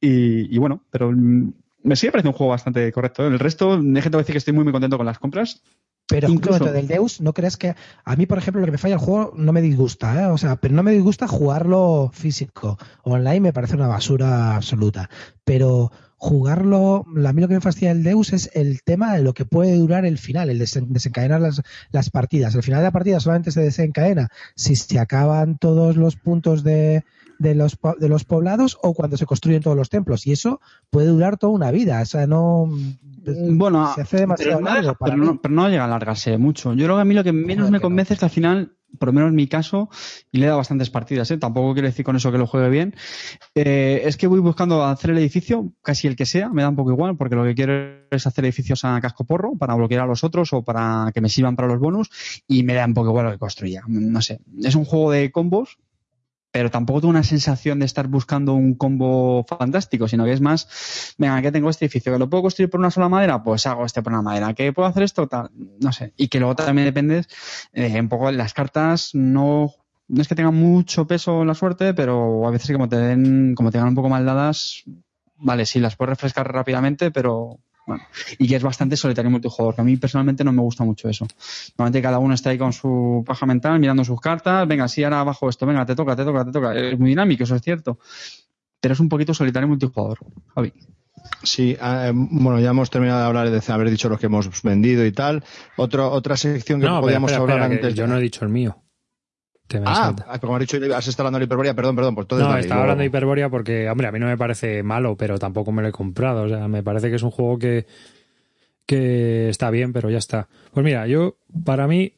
Y, 0.00 0.56
bueno, 0.58 0.84
pero 0.90 1.10
mm, 1.10 1.52
me 1.82 1.96
sigue 1.96 2.12
pareciendo 2.12 2.30
un 2.30 2.36
juego 2.36 2.50
bastante 2.50 2.90
correcto. 2.92 3.24
¿eh? 3.24 3.28
El 3.28 3.38
resto, 3.38 3.80
déjate 3.82 4.16
decir 4.16 4.32
que 4.32 4.38
estoy 4.38 4.54
muy, 4.54 4.64
muy 4.64 4.72
contento 4.72 4.96
con 4.96 5.06
las 5.06 5.18
compras. 5.18 5.62
Pero 6.08 6.28
Incluso- 6.28 6.64
del 6.72 6.86
Deus, 6.86 7.20
¿no 7.20 7.32
crees 7.32 7.56
que 7.56 7.74
a 8.04 8.16
mí, 8.16 8.26
por 8.26 8.38
ejemplo, 8.38 8.60
lo 8.60 8.66
que 8.66 8.72
me 8.72 8.78
falla 8.78 8.94
el 8.94 9.00
juego 9.00 9.32
no 9.36 9.52
me 9.52 9.60
disgusta, 9.60 10.22
¿eh? 10.22 10.26
O 10.26 10.38
sea, 10.38 10.56
pero 10.56 10.74
no 10.74 10.82
me 10.84 10.92
disgusta 10.92 11.26
jugarlo 11.26 12.10
físico. 12.14 12.78
Online 13.02 13.40
me 13.40 13.52
parece 13.52 13.74
una 13.74 13.88
basura 13.88 14.54
absoluta. 14.54 15.10
Pero 15.44 15.90
jugarlo, 16.18 17.04
a 17.26 17.32
mí 17.32 17.40
lo 17.40 17.48
que 17.48 17.54
me 17.54 17.60
fastidia 17.60 17.90
el 17.90 18.02
Deus 18.04 18.32
es 18.32 18.50
el 18.54 18.82
tema 18.82 19.14
de 19.14 19.22
lo 19.22 19.34
que 19.34 19.44
puede 19.44 19.76
durar 19.76 20.04
el 20.06 20.18
final, 20.18 20.48
el 20.48 20.60
desen- 20.60 20.86
desencadenar 20.88 21.40
las, 21.40 21.60
las 21.90 22.10
partidas. 22.10 22.54
El 22.54 22.62
final 22.62 22.80
de 22.80 22.84
la 22.84 22.90
partida 22.92 23.20
solamente 23.20 23.50
se 23.50 23.60
desencadena 23.60 24.28
si 24.54 24.76
se 24.76 24.98
acaban 24.98 25.58
todos 25.58 25.96
los 25.96 26.16
puntos 26.16 26.62
de, 26.62 27.04
de 27.38 27.54
los, 27.54 27.78
de 27.98 28.08
los 28.08 28.24
poblados 28.24 28.78
o 28.82 28.94
cuando 28.94 29.16
se 29.16 29.26
construyen 29.26 29.62
todos 29.62 29.76
los 29.76 29.88
templos. 29.88 30.26
Y 30.26 30.32
eso 30.32 30.60
puede 30.90 31.08
durar 31.08 31.36
toda 31.36 31.52
una 31.52 31.70
vida. 31.70 32.00
O 32.00 32.06
sea, 32.06 32.26
no. 32.26 32.68
Bueno, 33.50 33.92
se 33.94 34.02
hace 34.02 34.18
demasiado 34.18 34.58
pero 34.58 34.68
no, 34.68 34.74
largo 34.74 34.94
para 34.94 35.14
pero, 35.14 35.24
no, 35.24 35.40
pero 35.40 35.54
no 35.54 35.68
llega 35.68 35.82
a 35.82 35.86
alargarse 35.86 36.38
mucho. 36.38 36.74
Yo 36.74 36.84
creo 36.84 36.96
que 36.96 37.02
a 37.02 37.04
mí 37.04 37.14
lo 37.14 37.24
que 37.24 37.32
menos 37.32 37.70
me 37.70 37.78
que 37.78 37.82
no. 37.82 37.88
convence 37.88 38.14
es 38.14 38.20
que 38.20 38.24
al 38.26 38.30
final, 38.30 38.76
por 39.00 39.08
lo 39.08 39.12
menos 39.12 39.30
en 39.30 39.34
mi 39.34 39.48
caso, 39.48 39.90
y 40.30 40.38
le 40.38 40.44
he 40.44 40.46
dado 40.46 40.58
bastantes 40.58 40.90
partidas, 40.90 41.28
¿eh? 41.32 41.38
tampoco 41.38 41.72
quiero 41.72 41.88
decir 41.88 42.04
con 42.04 42.14
eso 42.14 42.30
que 42.30 42.38
lo 42.38 42.46
juegue 42.46 42.68
bien, 42.70 42.94
eh, 43.56 44.02
es 44.04 44.16
que 44.16 44.28
voy 44.28 44.38
buscando 44.38 44.84
hacer 44.84 45.10
el 45.10 45.18
edificio, 45.18 45.72
casi 45.82 46.06
el 46.06 46.14
que 46.14 46.24
sea, 46.24 46.50
me 46.50 46.62
da 46.62 46.68
un 46.68 46.76
poco 46.76 46.92
igual, 46.92 47.16
porque 47.16 47.34
lo 47.34 47.42
que 47.42 47.56
quiero 47.56 47.74
es 48.12 48.28
hacer 48.28 48.44
edificios 48.44 48.84
a 48.84 49.00
casco 49.00 49.24
porro 49.24 49.56
para 49.56 49.74
bloquear 49.74 50.02
a 50.02 50.06
los 50.06 50.22
otros 50.22 50.52
o 50.52 50.62
para 50.62 51.10
que 51.12 51.20
me 51.20 51.28
sirvan 51.28 51.56
para 51.56 51.66
los 51.66 51.80
bonus, 51.80 52.10
y 52.46 52.62
me 52.62 52.74
da 52.74 52.86
un 52.86 52.94
poco 52.94 53.08
igual 53.08 53.26
lo 53.26 53.32
que 53.32 53.38
construya. 53.38 53.82
No 53.88 54.22
sé, 54.22 54.38
es 54.62 54.76
un 54.76 54.84
juego 54.84 55.10
de 55.10 55.32
combos, 55.32 55.78
pero 56.56 56.70
tampoco 56.70 57.02
tengo 57.02 57.10
una 57.10 57.22
sensación 57.22 57.80
de 57.80 57.84
estar 57.84 58.08
buscando 58.08 58.54
un 58.54 58.76
combo 58.76 59.44
fantástico, 59.44 60.08
sino 60.08 60.24
que 60.24 60.32
es 60.32 60.40
más, 60.40 61.14
venga, 61.18 61.42
que 61.42 61.52
tengo 61.52 61.68
este 61.68 61.84
edificio, 61.84 62.14
que 62.14 62.18
lo 62.18 62.30
puedo 62.30 62.44
construir 62.44 62.70
por 62.70 62.80
una 62.80 62.90
sola 62.90 63.10
madera, 63.10 63.42
pues 63.42 63.66
hago 63.66 63.84
este 63.84 64.02
por 64.02 64.14
una 64.14 64.22
madera, 64.22 64.54
que 64.54 64.72
puedo 64.72 64.88
hacer 64.88 65.02
esto, 65.02 65.26
tal, 65.26 65.50
no 65.82 65.92
sé. 65.92 66.14
Y 66.16 66.28
que 66.28 66.40
luego 66.40 66.56
también 66.56 66.86
dependes, 66.86 67.28
eh, 67.74 68.00
un 68.00 68.08
poco, 68.08 68.30
las 68.30 68.54
cartas 68.54 69.10
no, 69.12 69.70
no 70.08 70.22
es 70.22 70.28
que 70.28 70.34
tengan 70.34 70.54
mucho 70.54 71.06
peso 71.06 71.44
la 71.44 71.54
suerte, 71.54 71.92
pero 71.92 72.48
a 72.48 72.50
veces 72.50 72.72
como 72.72 72.88
te 72.88 72.96
den, 72.96 73.54
como 73.54 73.70
te 73.70 73.76
dan 73.76 73.88
un 73.88 73.94
poco 73.94 74.08
mal 74.08 74.24
dadas, 74.24 74.84
vale, 75.36 75.66
sí, 75.66 75.78
las 75.78 75.94
puedes 75.94 76.08
refrescar 76.08 76.50
rápidamente, 76.50 77.10
pero 77.10 77.58
bueno. 77.86 78.02
Y 78.38 78.48
que 78.48 78.56
es 78.56 78.62
bastante 78.62 78.96
solitario 78.96 79.30
multijugador, 79.30 79.74
que 79.76 79.80
a 79.80 79.84
mí 79.84 79.96
personalmente 79.96 80.42
no 80.44 80.52
me 80.52 80.60
gusta 80.60 80.84
mucho 80.84 81.08
eso. 81.08 81.26
Normalmente 81.78 82.02
cada 82.02 82.18
uno 82.18 82.34
está 82.34 82.50
ahí 82.50 82.58
con 82.58 82.72
su 82.72 83.22
paja 83.26 83.46
mental, 83.46 83.78
mirando 83.78 84.04
sus 84.04 84.20
cartas, 84.20 84.66
venga, 84.66 84.88
sí, 84.88 85.04
ahora 85.04 85.22
bajo 85.24 85.48
esto, 85.48 85.66
venga, 85.66 85.86
te 85.86 85.94
toca, 85.94 86.16
te 86.16 86.24
toca, 86.24 86.44
te 86.44 86.52
toca. 86.52 86.74
Es 86.74 86.98
muy 86.98 87.10
dinámico, 87.10 87.44
eso 87.44 87.54
es 87.54 87.62
cierto. 87.62 87.98
Pero 88.80 88.94
es 88.94 89.00
un 89.00 89.08
poquito 89.08 89.32
solitario 89.32 89.68
multijugador, 89.68 90.18
Javi. 90.54 90.72
Sí, 91.42 91.76
ah, 91.80 92.08
eh, 92.08 92.12
bueno, 92.14 92.60
ya 92.60 92.70
hemos 92.70 92.90
terminado 92.90 93.20
de 93.20 93.26
hablar 93.26 93.50
de 93.50 93.72
haber 93.72 93.90
dicho 93.90 94.08
los 94.08 94.20
que 94.20 94.26
hemos 94.26 94.62
vendido 94.62 95.04
y 95.04 95.12
tal. 95.12 95.42
Otro, 95.76 96.10
otra 96.10 96.36
sección 96.36 96.80
que 96.80 96.86
No, 96.86 97.00
podíamos 97.00 97.30
espera, 97.30 97.42
hablar 97.42 97.58
espera, 97.58 97.80
que 97.80 97.86
antes. 97.86 97.94
yo 97.98 98.06
no 98.06 98.16
he 98.16 98.20
dicho 98.20 98.44
el 98.44 98.50
mío. 98.50 98.76
Te 99.66 99.80
me 99.80 99.86
Ah, 99.88 99.94
salta. 99.94 100.26
ah, 100.28 100.38
como 100.38 100.54
has 100.56 100.60
dicho, 100.60 100.78
has 100.94 101.06
estado 101.08 101.26
hablando 101.28 101.38
de 101.40 101.44
Hiperborea, 101.46 101.74
perdón, 101.74 101.96
perdón. 101.96 102.14
Pues 102.14 102.24
entonces 102.24 102.44
No, 102.44 102.50
vale, 102.50 102.60
estaba 102.62 102.82
hablando 102.82 103.00
de 103.00 103.06
Hiperborea 103.06 103.48
porque, 103.50 103.88
hombre, 103.88 104.06
a 104.06 104.12
mí 104.12 104.18
no 104.18 104.26
me 104.26 104.36
parece 104.36 104.82
malo, 104.82 105.16
pero 105.16 105.38
tampoco 105.38 105.72
me 105.72 105.82
lo 105.82 105.88
he 105.88 105.92
comprado. 105.92 106.44
O 106.44 106.48
sea, 106.48 106.68
me 106.68 106.82
parece 106.82 107.08
que 107.10 107.16
es 107.16 107.22
un 107.22 107.30
juego 107.30 107.58
que, 107.58 107.86
que 108.86 109.48
está 109.48 109.70
bien, 109.70 109.92
pero 109.92 110.10
ya 110.10 110.18
está. 110.18 110.48
Pues 110.72 110.84
mira, 110.84 111.06
yo, 111.06 111.36
para 111.64 111.86
mí, 111.88 112.12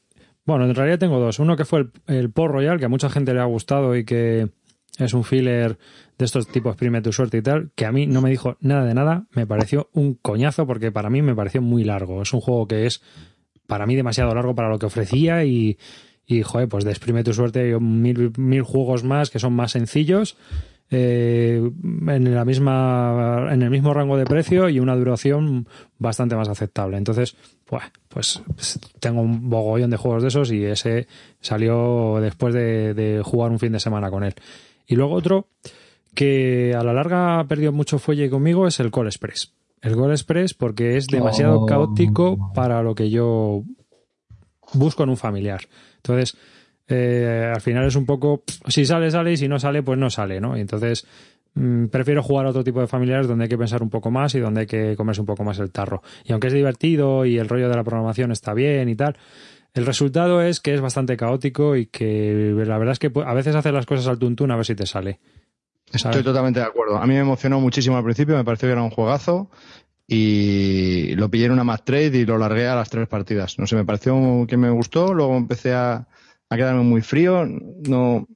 bueno, 0.44 0.64
en 0.66 0.74
realidad 0.74 0.98
tengo 0.98 1.18
dos. 1.18 1.38
Uno 1.38 1.56
que 1.56 1.64
fue 1.64 1.80
el, 1.80 1.90
el 2.06 2.30
Port 2.30 2.52
Royal, 2.52 2.78
que 2.78 2.84
a 2.84 2.88
mucha 2.88 3.08
gente 3.10 3.32
le 3.34 3.40
ha 3.40 3.44
gustado 3.44 3.96
y 3.96 4.04
que 4.04 4.48
es 4.98 5.14
un 5.14 5.24
filler 5.24 5.78
de 6.18 6.24
estos 6.24 6.48
tipos 6.48 6.74
Prime 6.76 7.00
tu 7.02 7.12
suerte 7.12 7.38
y 7.38 7.42
tal, 7.42 7.70
que 7.76 7.86
a 7.86 7.92
mí 7.92 8.06
no 8.06 8.20
me 8.20 8.30
dijo 8.30 8.56
nada 8.60 8.84
de 8.84 8.94
nada. 8.94 9.26
Me 9.32 9.46
pareció 9.46 9.88
un 9.92 10.14
coñazo 10.14 10.66
porque 10.66 10.90
para 10.90 11.08
mí 11.10 11.22
me 11.22 11.34
pareció 11.34 11.62
muy 11.62 11.84
largo. 11.84 12.20
Es 12.22 12.32
un 12.34 12.40
juego 12.40 12.66
que 12.66 12.86
es, 12.86 13.00
para 13.66 13.86
mí, 13.86 13.94
demasiado 13.94 14.34
largo 14.34 14.54
para 14.54 14.68
lo 14.68 14.78
que 14.78 14.86
ofrecía 14.86 15.44
y, 15.44 15.78
y 16.30 16.42
joder, 16.42 16.68
pues 16.68 16.84
de 16.84 16.90
exprime 16.90 17.24
tu 17.24 17.32
suerte 17.32 17.60
hay 17.74 17.80
mil, 17.80 18.32
mil 18.36 18.62
juegos 18.62 19.02
más 19.02 19.30
que 19.30 19.38
son 19.40 19.54
más 19.54 19.72
sencillos. 19.72 20.36
eh, 20.90 21.60
en 22.06 22.34
la 22.34 22.44
misma 22.46 23.48
en 23.50 23.60
el 23.62 23.68
mismo 23.70 23.92
rango 23.92 24.16
de 24.16 24.24
precio 24.24 24.68
y 24.70 24.78
una 24.80 24.94
duración 24.96 25.66
bastante 25.98 26.34
más 26.36 26.48
aceptable 26.48 26.96
entonces 26.96 27.36
pues, 27.66 27.82
pues 28.08 28.80
tengo 29.00 29.20
un 29.20 29.50
bogollón 29.50 29.90
de 29.90 29.98
juegos 29.98 30.22
de 30.22 30.28
esos 30.28 30.50
y 30.50 30.64
ese 30.64 31.06
salió 31.40 32.18
después 32.22 32.54
de, 32.54 32.94
de 32.94 33.20
jugar 33.22 33.50
un 33.50 33.58
fin 33.58 33.72
de 33.72 33.80
semana 33.80 34.10
con 34.10 34.22
él 34.24 34.34
y 34.86 34.96
luego 34.96 35.14
otro 35.14 35.48
que 36.14 36.74
a 36.74 36.82
la 36.82 36.94
larga 36.94 37.38
ha 37.40 37.44
perdido 37.44 37.72
mucho 37.72 37.98
fuelle 37.98 38.30
conmigo 38.30 38.66
es 38.66 38.80
el 38.80 38.90
Call 38.90 39.08
Express 39.08 39.52
el 39.82 39.94
Call 39.94 40.12
Express 40.12 40.54
porque 40.54 40.96
es 40.96 41.06
demasiado 41.06 41.60
Oh. 41.60 41.66
caótico 41.66 42.50
para 42.54 42.82
lo 42.82 42.94
que 42.94 43.10
yo 43.10 43.62
busco 44.72 45.02
en 45.02 45.10
un 45.10 45.16
familiar 45.18 45.60
entonces 45.98 46.36
eh, 46.88 47.52
al 47.54 47.60
final 47.60 47.86
es 47.86 47.96
un 47.96 48.06
poco, 48.06 48.42
si 48.66 48.86
sale, 48.86 49.10
sale, 49.10 49.32
y 49.32 49.36
si 49.36 49.46
no 49.46 49.58
sale, 49.58 49.82
pues 49.82 49.98
no 49.98 50.08
sale, 50.08 50.40
¿no? 50.40 50.56
Y 50.56 50.60
entonces 50.60 51.06
mm, 51.54 51.86
prefiero 51.86 52.22
jugar 52.22 52.46
a 52.46 52.50
otro 52.50 52.64
tipo 52.64 52.80
de 52.80 52.86
familiares 52.86 53.28
donde 53.28 53.44
hay 53.44 53.48
que 53.48 53.58
pensar 53.58 53.82
un 53.82 53.90
poco 53.90 54.10
más 54.10 54.34
y 54.34 54.40
donde 54.40 54.62
hay 54.62 54.66
que 54.66 54.96
comerse 54.96 55.20
un 55.20 55.26
poco 55.26 55.44
más 55.44 55.58
el 55.58 55.70
tarro. 55.70 56.02
Y 56.24 56.32
aunque 56.32 56.46
es 56.46 56.54
divertido 56.54 57.26
y 57.26 57.38
el 57.38 57.48
rollo 57.48 57.68
de 57.68 57.76
la 57.76 57.84
programación 57.84 58.32
está 58.32 58.54
bien 58.54 58.88
y 58.88 58.96
tal, 58.96 59.16
el 59.74 59.84
resultado 59.84 60.40
es 60.40 60.60
que 60.60 60.74
es 60.74 60.80
bastante 60.80 61.16
caótico 61.18 61.76
y 61.76 61.86
que 61.86 62.54
la 62.66 62.78
verdad 62.78 62.92
es 62.92 62.98
que 62.98 63.12
a 63.24 63.34
veces 63.34 63.54
haces 63.54 63.72
las 63.72 63.84
cosas 63.84 64.06
al 64.06 64.18
tuntún 64.18 64.50
a 64.50 64.56
ver 64.56 64.64
si 64.64 64.74
te 64.74 64.86
sale. 64.86 65.20
¿sabes? 65.90 66.16
Estoy 66.16 66.22
totalmente 66.22 66.60
de 66.60 66.66
acuerdo. 66.66 66.96
A 66.96 67.06
mí 67.06 67.14
me 67.14 67.20
emocionó 67.20 67.60
muchísimo 67.60 67.96
al 67.96 68.04
principio, 68.04 68.34
me 68.34 68.44
pareció 68.44 68.68
que 68.68 68.72
era 68.72 68.82
un 68.82 68.90
juegazo 68.90 69.50
y 70.10 71.14
lo 71.16 71.30
pillé 71.30 71.44
en 71.46 71.52
una 71.52 71.64
Mac 71.64 71.82
Trade 71.84 72.16
y 72.18 72.24
lo 72.26 72.38
largué 72.38 72.66
a 72.66 72.74
las 72.74 72.88
tres 72.90 73.06
partidas. 73.06 73.58
No 73.58 73.66
sé, 73.66 73.76
me 73.76 73.84
pareció 73.84 74.46
que 74.48 74.56
me 74.56 74.70
gustó, 74.70 75.12
luego 75.12 75.36
empecé 75.36 75.74
a, 75.74 76.08
a 76.48 76.56
quedarme 76.56 76.82
muy 76.82 77.02
frío, 77.02 77.46
no 77.46 78.26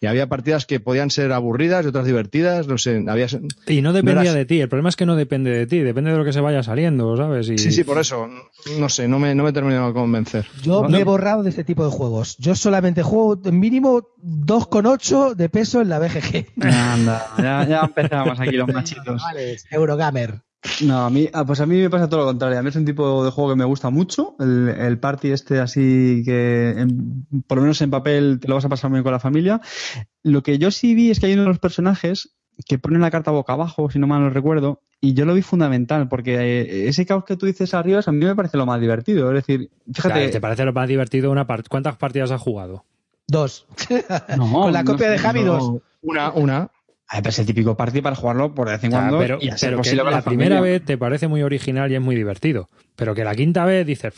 y 0.00 0.06
había 0.06 0.28
partidas 0.28 0.64
que 0.64 0.78
podían 0.78 1.10
ser 1.10 1.32
aburridas 1.32 1.84
y 1.84 1.88
otras 1.88 2.06
divertidas, 2.06 2.68
no 2.68 2.78
sé, 2.78 3.04
había 3.08 3.26
Y 3.66 3.82
no 3.82 3.92
dependía 3.92 4.22
eras- 4.30 4.34
de 4.34 4.44
ti, 4.44 4.60
el 4.60 4.68
problema 4.68 4.90
es 4.90 4.94
que 4.96 5.06
no 5.06 5.16
depende 5.16 5.50
de 5.50 5.66
ti, 5.66 5.80
depende 5.80 6.12
de 6.12 6.16
lo 6.18 6.24
que 6.24 6.32
se 6.32 6.40
vaya 6.40 6.62
saliendo, 6.62 7.16
¿sabes? 7.16 7.48
Y... 7.48 7.58
Sí, 7.58 7.72
sí, 7.72 7.82
por 7.82 7.98
eso, 7.98 8.28
no 8.78 8.88
sé, 8.88 9.08
no 9.08 9.18
me, 9.18 9.34
no 9.34 9.42
me 9.42 9.52
terminó 9.52 9.88
de 9.88 9.92
convencer. 9.92 10.46
Yo 10.62 10.82
No. 10.84 10.88
me 10.88 11.00
he 11.00 11.04
borrado 11.04 11.42
de 11.42 11.50
este 11.50 11.64
tipo 11.64 11.84
de 11.84 11.90
juegos. 11.90 12.36
Yo 12.38 12.54
solamente 12.54 13.02
juego 13.02 13.40
mínimo 13.50 14.02
2,8 14.24 15.34
de 15.34 15.48
peso 15.48 15.80
en 15.82 15.88
la 15.88 15.98
BGG. 15.98 16.46
Anda, 16.62 17.26
ya, 17.38 17.66
ya 17.68 17.80
empezamos 17.80 18.38
aquí 18.38 18.52
los 18.52 18.68
machitos. 18.72 19.20
Vale, 19.20 19.56
Eurogamer. 19.72 20.42
No, 20.84 21.06
a 21.06 21.10
mí, 21.10 21.28
ah, 21.32 21.44
pues 21.46 21.60
a 21.60 21.66
mí 21.66 21.76
me 21.76 21.88
pasa 21.88 22.08
todo 22.08 22.20
lo 22.20 22.26
contrario. 22.26 22.58
A 22.58 22.62
mí 22.62 22.68
es 22.68 22.76
un 22.76 22.84
tipo 22.84 23.24
de 23.24 23.30
juego 23.30 23.50
que 23.50 23.56
me 23.56 23.64
gusta 23.64 23.90
mucho. 23.90 24.34
El, 24.40 24.68
el 24.68 24.98
party 24.98 25.30
este 25.30 25.60
así 25.60 26.22
que, 26.24 26.70
en- 26.76 27.26
por 27.46 27.58
lo 27.58 27.62
menos 27.62 27.80
en 27.80 27.90
papel, 27.90 28.38
te 28.40 28.48
lo 28.48 28.56
vas 28.56 28.64
a 28.64 28.68
pasar 28.68 28.90
muy 28.90 28.96
bien 28.98 29.04
con 29.04 29.12
la 29.12 29.20
familia. 29.20 29.60
Lo 30.24 30.42
que 30.42 30.58
yo 30.58 30.70
sí 30.70 30.94
vi 30.94 31.10
es 31.10 31.20
que 31.20 31.26
hay 31.26 31.34
uno 31.34 31.42
de 31.42 31.48
los 31.48 31.58
personajes 31.60 32.34
que 32.66 32.78
pone 32.78 32.98
la 32.98 33.10
carta 33.12 33.30
boca 33.30 33.52
abajo, 33.52 33.88
si 33.88 34.00
no 34.00 34.08
mal 34.08 34.20
no 34.20 34.30
recuerdo, 34.30 34.82
y 35.00 35.14
yo 35.14 35.24
lo 35.24 35.34
vi 35.34 35.42
fundamental, 35.42 36.08
porque 36.08 36.34
eh, 36.34 36.88
ese 36.88 37.06
caos 37.06 37.24
que 37.24 37.36
tú 37.36 37.46
dices 37.46 37.72
arriba 37.72 38.00
a 38.04 38.10
mí 38.10 38.24
me 38.24 38.34
parece 38.34 38.56
lo 38.56 38.66
más 38.66 38.80
divertido. 38.80 39.28
Es 39.30 39.46
decir, 39.46 39.70
fíjate... 39.86 40.14
Claro, 40.14 40.30
¿Te 40.32 40.40
parece 40.40 40.64
lo 40.64 40.72
más 40.72 40.88
divertido 40.88 41.30
una 41.30 41.46
part- 41.46 41.68
¿Cuántas 41.68 41.96
partidas 41.96 42.32
has 42.32 42.40
jugado? 42.42 42.84
Dos. 43.28 43.66
No, 44.36 44.50
Con 44.62 44.72
la 44.72 44.82
no 44.82 44.90
copia 44.92 45.08
de 45.10 45.18
Javi, 45.18 45.44
no. 45.44 45.52
dos. 45.52 45.82
Una, 46.02 46.32
una. 46.32 46.70
Ay, 47.08 47.22
pero 47.22 47.30
es 47.30 47.38
el 47.38 47.46
típico 47.46 47.74
party 47.74 48.02
para 48.02 48.14
jugarlo 48.14 48.54
por 48.54 48.68
de 48.68 48.74
vez 48.74 48.84
en 48.84 48.90
cuando 48.90 49.18
pero 49.18 49.38
y 49.40 49.48
a 49.48 49.56
ser 49.56 49.70
pero 49.70 49.78
posible 49.78 50.04
la 50.04 50.10
la 50.10 50.22
primera 50.22 50.60
vez 50.60 50.84
te 50.84 50.98
parece 50.98 51.26
muy 51.26 51.42
original 51.42 51.90
y 51.90 51.94
es 51.94 52.00
muy 52.02 52.14
divertido. 52.14 52.68
Pero 52.96 53.14
que 53.14 53.24
la 53.24 53.34
quinta 53.34 53.64
vez 53.64 53.86
dices, 53.86 54.12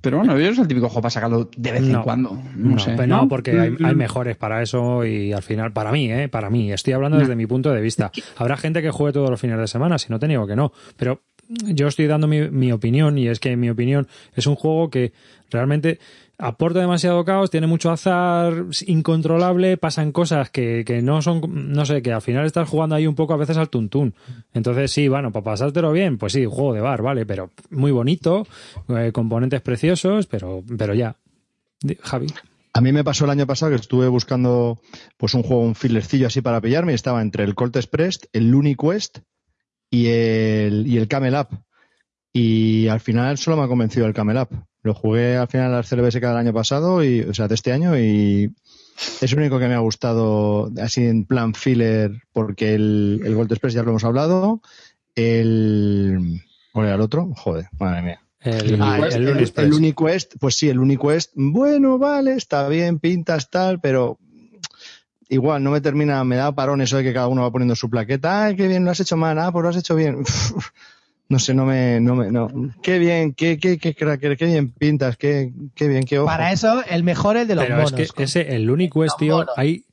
Pero 0.00 0.18
bueno, 0.18 0.38
yo 0.38 0.48
es 0.50 0.58
el 0.58 0.66
típico 0.66 0.88
juego 0.88 1.02
para 1.02 1.10
sacarlo 1.10 1.48
de 1.56 1.72
vez 1.72 1.82
en 1.82 2.02
cuando. 2.02 2.38
No, 2.56 2.70
no, 2.70 2.78
sé. 2.78 2.94
pero 2.96 3.06
no, 3.06 3.28
porque 3.28 3.58
hay, 3.58 3.70
Mm, 3.70 3.84
hay 3.84 3.94
mm. 3.94 3.98
mejores 3.98 4.36
para 4.36 4.62
eso 4.62 5.04
y 5.04 5.32
al 5.32 5.42
final, 5.42 5.72
para 5.72 5.92
mí, 5.92 6.10
¿eh? 6.10 6.28
Para 6.28 6.50
mí, 6.50 6.72
estoy 6.72 6.92
hablando 6.92 7.18
desde 7.18 7.36
mi 7.36 7.46
punto 7.46 7.72
de 7.72 7.80
vista. 7.80 8.10
Habrá 8.36 8.56
gente 8.56 8.82
que 8.82 8.90
juegue 8.90 9.12
todos 9.12 9.30
los 9.30 9.40
fines 9.40 9.58
de 9.58 9.68
semana, 9.68 9.98
si 9.98 10.10
no 10.10 10.18
te 10.18 10.26
niego 10.26 10.46
que 10.46 10.56
no. 10.56 10.72
Pero 10.96 11.22
yo 11.48 11.86
estoy 11.86 12.06
dando 12.06 12.26
mi, 12.26 12.48
mi 12.50 12.72
opinión 12.72 13.16
y 13.16 13.28
es 13.28 13.38
que 13.38 13.56
mi 13.56 13.70
opinión 13.70 14.08
es 14.34 14.46
un 14.46 14.56
juego 14.56 14.90
que 14.90 15.12
realmente 15.50 16.00
aporta 16.38 16.80
demasiado 16.80 17.24
caos, 17.24 17.50
tiene 17.50 17.66
mucho 17.66 17.90
azar, 17.90 18.66
incontrolable, 18.86 19.76
pasan 19.76 20.12
cosas 20.12 20.50
que, 20.50 20.84
que 20.84 21.02
no 21.02 21.22
son, 21.22 21.72
no 21.72 21.84
sé, 21.86 22.02
que 22.02 22.12
al 22.12 22.22
final 22.22 22.46
estás 22.46 22.68
jugando 22.68 22.96
ahí 22.96 23.06
un 23.06 23.14
poco 23.14 23.34
a 23.34 23.38
veces 23.38 23.56
al 23.56 23.70
tuntún. 23.70 24.14
Entonces 24.52 24.90
sí, 24.90 25.08
bueno, 25.08 25.32
para 25.32 25.44
pasártelo 25.44 25.92
bien, 25.92 26.18
pues 26.18 26.32
sí, 26.32 26.44
juego 26.44 26.74
de 26.74 26.80
bar, 26.80 27.02
vale, 27.02 27.26
pero 27.26 27.50
muy 27.70 27.92
bonito, 27.92 28.46
eh, 28.88 29.10
componentes 29.12 29.60
preciosos, 29.60 30.26
pero, 30.26 30.62
pero 30.76 30.94
ya. 30.94 31.16
Javi. 32.02 32.26
A 32.72 32.80
mí 32.80 32.92
me 32.92 33.04
pasó 33.04 33.24
el 33.24 33.30
año 33.30 33.46
pasado 33.46 33.70
que 33.70 33.76
estuve 33.76 34.08
buscando 34.08 34.80
pues 35.16 35.34
un 35.34 35.44
juego, 35.44 35.62
un 35.62 35.76
filercillo 35.76 36.26
así 36.26 36.40
para 36.40 36.60
pillarme 36.60 36.92
y 36.92 36.96
estaba 36.96 37.22
entre 37.22 37.44
el 37.44 37.54
Colt 37.54 37.76
Express, 37.76 38.18
el 38.32 38.50
Looney 38.50 38.74
Quest 38.74 39.18
y 39.90 40.08
el, 40.08 40.84
y 40.86 40.96
el 40.96 41.06
Camel 41.06 41.34
Up. 41.34 41.48
Y 42.32 42.88
al 42.88 42.98
final 42.98 43.38
solo 43.38 43.58
me 43.58 43.62
ha 43.62 43.68
convencido 43.68 44.06
el 44.06 44.14
Camel 44.14 44.38
Up. 44.38 44.48
Lo 44.84 44.94
jugué 44.94 45.36
al 45.36 45.48
final 45.48 45.74
al 45.74 45.84
CLBSK 45.84 46.20
del 46.20 46.36
año 46.36 46.52
pasado, 46.52 47.02
y, 47.02 47.22
o 47.22 47.34
sea, 47.34 47.48
de 47.48 47.54
este 47.56 47.72
año, 47.72 47.98
y 47.98 48.52
es 49.20 49.32
el 49.32 49.38
único 49.38 49.58
que 49.58 49.66
me 49.66 49.74
ha 49.74 49.78
gustado 49.78 50.70
así 50.80 51.06
en 51.06 51.24
plan 51.24 51.54
filler, 51.54 52.22
porque 52.32 52.74
el, 52.74 53.22
el 53.24 53.34
Gold 53.34 53.50
Express 53.50 53.74
ya 53.74 53.82
lo 53.82 53.90
hemos 53.90 54.04
hablado. 54.04 54.60
El. 55.14 56.42
¿Cuál 56.72 56.86
era 56.86 56.94
el 56.96 57.00
otro? 57.00 57.32
Joder, 57.34 57.66
madre 57.78 58.02
mía. 58.02 58.20
El, 58.40 58.80
Ah, 58.82 58.98
el, 59.10 59.26
el 59.56 59.72
Uniquest, 59.72 60.34
pues 60.38 60.56
sí, 60.56 60.68
el 60.68 60.78
Uniquest, 60.78 61.32
bueno, 61.34 61.98
vale, 61.98 62.34
está 62.34 62.68
bien, 62.68 62.98
pintas 62.98 63.48
tal, 63.48 63.80
pero 63.80 64.18
igual 65.30 65.62
no 65.62 65.70
me 65.70 65.80
termina, 65.80 66.22
me 66.24 66.36
da 66.36 66.54
parón 66.54 66.82
eso 66.82 66.98
de 66.98 67.04
que 67.04 67.14
cada 67.14 67.28
uno 67.28 67.40
va 67.40 67.50
poniendo 67.50 67.74
su 67.74 67.88
plaqueta, 67.88 68.44
ay, 68.44 68.56
qué 68.56 68.68
bien, 68.68 68.84
lo 68.84 68.90
has 68.90 69.00
hecho 69.00 69.16
mal, 69.16 69.38
ah, 69.38 69.50
pues 69.50 69.62
lo 69.62 69.70
has 69.70 69.76
hecho 69.76 69.96
bien. 69.96 70.24
No 71.28 71.38
sé, 71.38 71.54
no 71.54 71.64
me, 71.64 72.00
no 72.00 72.14
me, 72.14 72.30
no. 72.30 72.48
Qué 72.82 72.98
bien, 72.98 73.32
qué, 73.32 73.58
qué, 73.58 73.78
qué 73.78 73.94
cracker, 73.94 74.36
qué 74.36 74.44
bien 74.46 74.70
pintas, 74.70 75.16
qué, 75.16 75.52
qué 75.74 75.88
bien, 75.88 76.04
qué 76.04 76.18
ojo. 76.18 76.26
Para 76.26 76.52
eso, 76.52 76.82
el 76.88 77.02
mejor 77.02 77.36
el 77.36 77.48
de 77.48 77.54
los 77.54 77.64
Pero 77.64 77.76
monos. 77.76 77.92
es 77.98 78.12
que 78.12 78.24
ese, 78.24 78.54
el 78.54 78.64
Looney 78.64 78.90
Quest, 78.90 79.18
tío, 79.18 79.46
hay. 79.56 79.84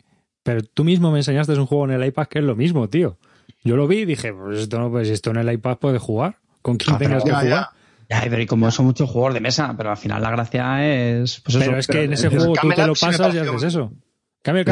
Pero 0.44 0.62
tú 0.64 0.84
mismo 0.84 1.12
me 1.12 1.20
enseñaste 1.20 1.54
un 1.54 1.66
juego 1.68 1.86
en 1.86 1.92
el 1.92 2.06
iPad 2.06 2.28
que 2.28 2.40
es 2.40 2.46
lo 2.46 2.56
mismo, 2.56 2.90
tío. 2.90 3.18
Yo 3.64 3.76
lo 3.78 3.88
vi 3.88 4.00
y 4.00 4.06
dije, 4.06 4.34
pues 4.34 4.60
esto 4.60 4.80
no, 4.80 4.90
pues 4.90 5.08
esto 5.10 5.30
en 5.32 5.38
el 5.38 5.52
iPad 5.54 5.78
puede 5.78 6.00
jugar. 6.00 6.38
Con 6.62 6.78
quien 6.78 6.96
Ah, 6.96 7.00
tengas 7.00 7.24
que 7.24 7.30
ya, 7.30 7.40
jugar. 7.42 7.68
Ya, 8.10 8.22
pero 8.30 8.42
y 8.42 8.46
como 8.46 8.70
son 8.72 8.88
muchos 8.88 9.10
juegos 9.10 9.34
de 9.34 9.40
mesa, 9.40 9.74
pero 9.78 9.92
al 9.92 9.98
final 9.98 10.22
la 10.22 10.32
gracia 10.32 10.84
es. 10.86 11.40
Pues 11.42 11.56
Pero 11.58 11.72
eso, 11.72 11.80
es 11.80 11.88
que 11.88 12.04
en 12.04 12.14
ese 12.14 12.28
juego 12.30 12.54
tú 12.60 12.70
te 12.70 12.86
lo 12.86 12.94
pasas 12.94 13.34
y 13.34 13.38
haces 13.38 13.64
eso. 13.64 13.94
Cambio 14.42 14.64
el 14.64 14.66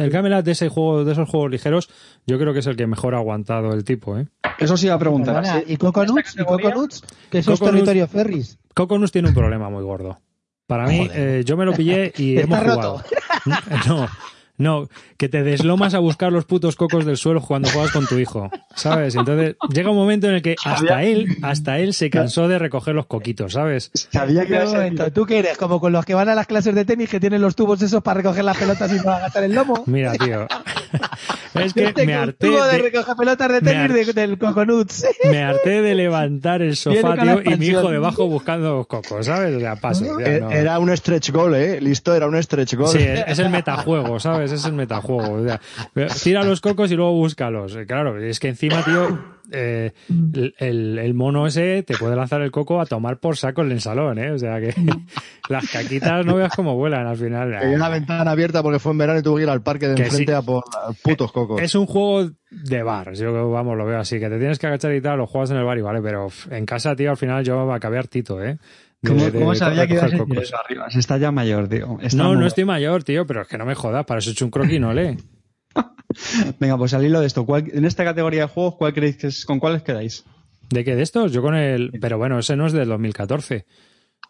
El 0.00 0.10
Camel 0.10 0.32
Up 0.32 0.38
Camel 0.38 0.38
es- 0.38 0.38
el 0.38 0.38
Camel 0.38 0.38
Up 0.38 0.44
de 0.44 0.52
ese 0.52 0.68
juego, 0.68 1.04
de 1.04 1.12
esos 1.12 1.28
juegos 1.28 1.50
ligeros, 1.50 1.88
yo 2.26 2.38
creo 2.38 2.52
que 2.52 2.58
es 2.60 2.66
el 2.66 2.76
que 2.76 2.86
mejor 2.86 3.14
ha 3.14 3.18
aguantado 3.18 3.72
el 3.72 3.84
tipo, 3.84 4.18
¿eh? 4.18 4.26
Eso 4.58 4.76
sí 4.76 4.86
iba 4.86 4.94
a 4.94 4.98
preguntar. 4.98 5.36
Perdona, 5.42 5.60
¿sí? 5.60 5.72
¿Y 5.72 5.76
Coconuts? 5.76 6.36
¿Y 6.38 6.44
Coconuts? 6.44 7.02
Que 7.30 7.38
eso 7.38 7.52
es 7.52 7.60
Coconuts- 7.60 7.70
territorio 7.70 8.06
ferris. 8.08 8.58
Coconus 8.74 9.12
tiene 9.12 9.28
un 9.28 9.34
problema 9.34 9.68
muy 9.70 9.82
gordo. 9.84 10.20
Para 10.66 10.86
mí, 10.86 11.08
eh, 11.12 11.42
yo 11.46 11.56
me 11.56 11.64
lo 11.64 11.72
pillé 11.72 12.12
y 12.16 12.38
hemos 12.40 12.58
roto. 12.62 12.98
jugado. 12.98 13.04
No, 13.88 14.08
no, 14.58 14.88
que 15.16 15.28
te 15.28 15.42
deslomas 15.42 15.94
a 15.94 15.98
buscar 16.00 16.32
los 16.32 16.44
putos 16.44 16.76
cocos 16.76 17.04
del 17.06 17.16
suelo 17.16 17.40
cuando 17.40 17.68
juegas 17.70 17.92
con 17.92 18.06
tu 18.06 18.18
hijo, 18.18 18.50
¿sabes? 18.74 19.14
Entonces 19.14 19.56
llega 19.72 19.90
un 19.90 19.96
momento 19.96 20.28
en 20.28 20.34
el 20.34 20.42
que 20.42 20.56
hasta 20.64 21.02
él, 21.04 21.36
hasta 21.42 21.78
él 21.78 21.94
se 21.94 22.10
cansó 22.10 22.48
de 22.48 22.58
recoger 22.58 22.94
los 22.94 23.06
coquitos, 23.06 23.52
¿sabes? 23.52 23.90
Sabía 23.94 24.42
que 24.42 24.48
Mira, 24.52 24.58
iba 24.58 24.62
a 24.62 24.66
un 24.66 24.70
ser- 24.70 24.78
momento, 24.80 25.12
¿Tú 25.12 25.26
qué 25.26 25.38
eres? 25.38 25.56
Como 25.56 25.80
con 25.80 25.92
los 25.92 26.04
que 26.04 26.14
van 26.14 26.28
a 26.28 26.34
las 26.34 26.46
clases 26.46 26.74
de 26.74 26.84
tenis 26.84 27.08
que 27.08 27.20
tienen 27.20 27.40
los 27.40 27.56
tubos 27.56 27.80
esos 27.82 28.02
para 28.02 28.18
recoger 28.18 28.44
las 28.44 28.56
pelotas 28.56 28.92
y 28.92 28.96
no 28.96 29.04
gastar 29.04 29.44
el 29.44 29.54
lomo. 29.54 29.84
Mira, 29.86 30.12
tío. 30.12 30.46
Es 31.54 31.72
que 31.74 31.92
me 32.06 32.14
harté 32.14 32.46
tubo 32.46 32.64
de, 32.64 32.76
de, 32.76 32.82
recoger 32.82 33.16
pelotas 33.16 33.48
de 33.50 33.60
tenis 33.60 34.14
del 34.14 34.38
Coconuts. 34.38 35.06
me 35.30 35.42
harté 35.42 35.82
de 35.82 35.94
levantar 35.94 36.62
el 36.62 36.76
sofá, 36.76 37.16
tío, 37.16 37.42
y 37.44 37.56
mi 37.56 37.66
hijo 37.66 37.90
debajo 37.90 38.26
buscando 38.28 38.76
los 38.76 38.86
cocos, 38.86 39.26
¿sabes? 39.26 39.56
O 39.56 39.60
sea, 39.60 39.76
paso. 39.76 40.04
ya, 40.20 40.40
no. 40.40 40.50
Era 40.50 40.78
un 40.78 40.94
stretch 40.96 41.30
goal, 41.30 41.54
eh, 41.54 41.80
listo, 41.80 42.14
era 42.14 42.26
un 42.26 42.40
stretch 42.40 42.74
goal. 42.74 42.90
Sí, 42.90 42.98
es, 43.02 43.24
es 43.26 43.38
el 43.38 43.50
metajuego, 43.50 44.20
¿sabes? 44.20 44.47
Es 44.52 44.64
el 44.64 44.72
metajuego. 44.72 45.34
O 45.34 45.44
sea, 45.44 45.60
tira 46.22 46.44
los 46.44 46.60
cocos 46.60 46.90
y 46.90 46.96
luego 46.96 47.12
búscalos. 47.12 47.76
Eh, 47.76 47.86
Claro, 47.86 48.22
es 48.22 48.38
que 48.38 48.48
encima, 48.48 48.84
tío, 48.84 49.18
eh, 49.50 49.92
el, 50.58 51.14
mono 51.14 51.46
ese 51.46 51.82
te 51.82 51.96
puede 51.96 52.14
lanzar 52.14 52.42
el 52.42 52.50
coco 52.50 52.80
a 52.80 52.86
tomar 52.86 53.18
por 53.18 53.36
saco 53.36 53.62
en 53.62 53.72
el 53.72 53.80
salón, 53.80 54.18
¿eh? 54.18 54.30
O 54.30 54.38
sea 54.38 54.60
que 54.60 54.74
las 55.48 55.70
caquitas 55.70 56.24
no 56.26 56.36
veas 56.36 56.54
cómo 56.54 56.76
vuelan 56.76 57.06
al 57.06 57.16
final. 57.16 57.56
Tenía 57.58 57.76
una 57.76 57.88
ventana 57.88 58.30
abierta 58.30 58.62
porque 58.62 58.78
fue 58.78 58.92
en 58.92 58.98
verano 58.98 59.20
y 59.20 59.22
tuve 59.22 59.38
que 59.38 59.42
ir 59.44 59.50
al 59.50 59.62
parque 59.62 59.88
de 59.88 59.94
Que 59.94 60.02
enfrente 60.04 60.32
sí. 60.32 60.36
a 60.36 60.42
por 60.42 60.64
putos 61.02 61.32
cocos. 61.32 61.62
Es 61.62 61.74
un 61.74 61.86
juego 61.86 62.30
de 62.50 62.82
bar, 62.82 63.14
yo 63.14 63.50
vamos, 63.50 63.76
lo 63.76 63.86
veo 63.86 63.98
así, 63.98 64.18
que 64.18 64.28
te 64.28 64.38
tienes 64.38 64.58
que 64.58 64.66
agachar 64.66 64.94
y 64.94 65.00
tal, 65.00 65.18
lo 65.18 65.26
juegas 65.26 65.50
en 65.50 65.58
el 65.58 65.64
bar 65.64 65.78
y 65.78 65.82
vale, 65.82 66.00
pero 66.02 66.28
en 66.50 66.66
casa, 66.66 66.94
tío, 66.94 67.10
al 67.10 67.16
final 67.16 67.44
yo 67.44 67.72
acabé 67.72 67.98
hartito, 67.98 68.42
¿eh? 68.42 68.58
¿Cómo, 69.06 69.24
de- 69.24 69.32
cómo 69.32 69.50
de 69.52 69.56
sabía 69.58 69.86
que 69.86 69.94
ibas 69.94 70.12
a 70.12 70.16
decir 70.16 70.38
eso 70.40 70.56
arriba? 70.56 70.90
Se 70.90 70.98
está 70.98 71.18
ya 71.18 71.30
mayor, 71.30 71.68
tío. 71.68 71.98
Está 72.00 72.16
No, 72.16 72.30
muy- 72.30 72.38
no 72.40 72.46
estoy 72.46 72.64
mayor, 72.64 73.04
tío, 73.04 73.26
pero 73.26 73.42
es 73.42 73.48
que 73.48 73.56
no 73.58 73.64
me 73.64 73.74
jodas, 73.74 74.04
para 74.06 74.18
eso 74.18 74.30
he 74.30 74.32
hecho 74.32 74.44
un 74.44 74.50
croquinole. 74.50 75.18
Venga, 76.58 76.76
pues 76.76 76.94
al 76.94 77.04
hilo 77.04 77.20
de 77.20 77.26
esto, 77.26 77.44
¿cuál- 77.46 77.70
en 77.72 77.84
esta 77.84 78.04
categoría 78.04 78.42
de 78.42 78.48
juegos, 78.48 78.74
¿cuál 78.76 78.92
creéis 78.94 79.16
que 79.16 79.26
es, 79.28 79.44
¿con 79.44 79.58
cuáles 79.60 79.82
quedáis? 79.82 80.24
¿De 80.70 80.84
qué 80.84 80.96
de 80.96 81.02
estos? 81.02 81.32
Yo 81.32 81.42
con 81.42 81.54
el... 81.54 81.92
Pero 82.00 82.18
bueno, 82.18 82.38
ese 82.38 82.56
no 82.56 82.66
es 82.66 82.72
del 82.72 82.88
2014. 82.88 83.66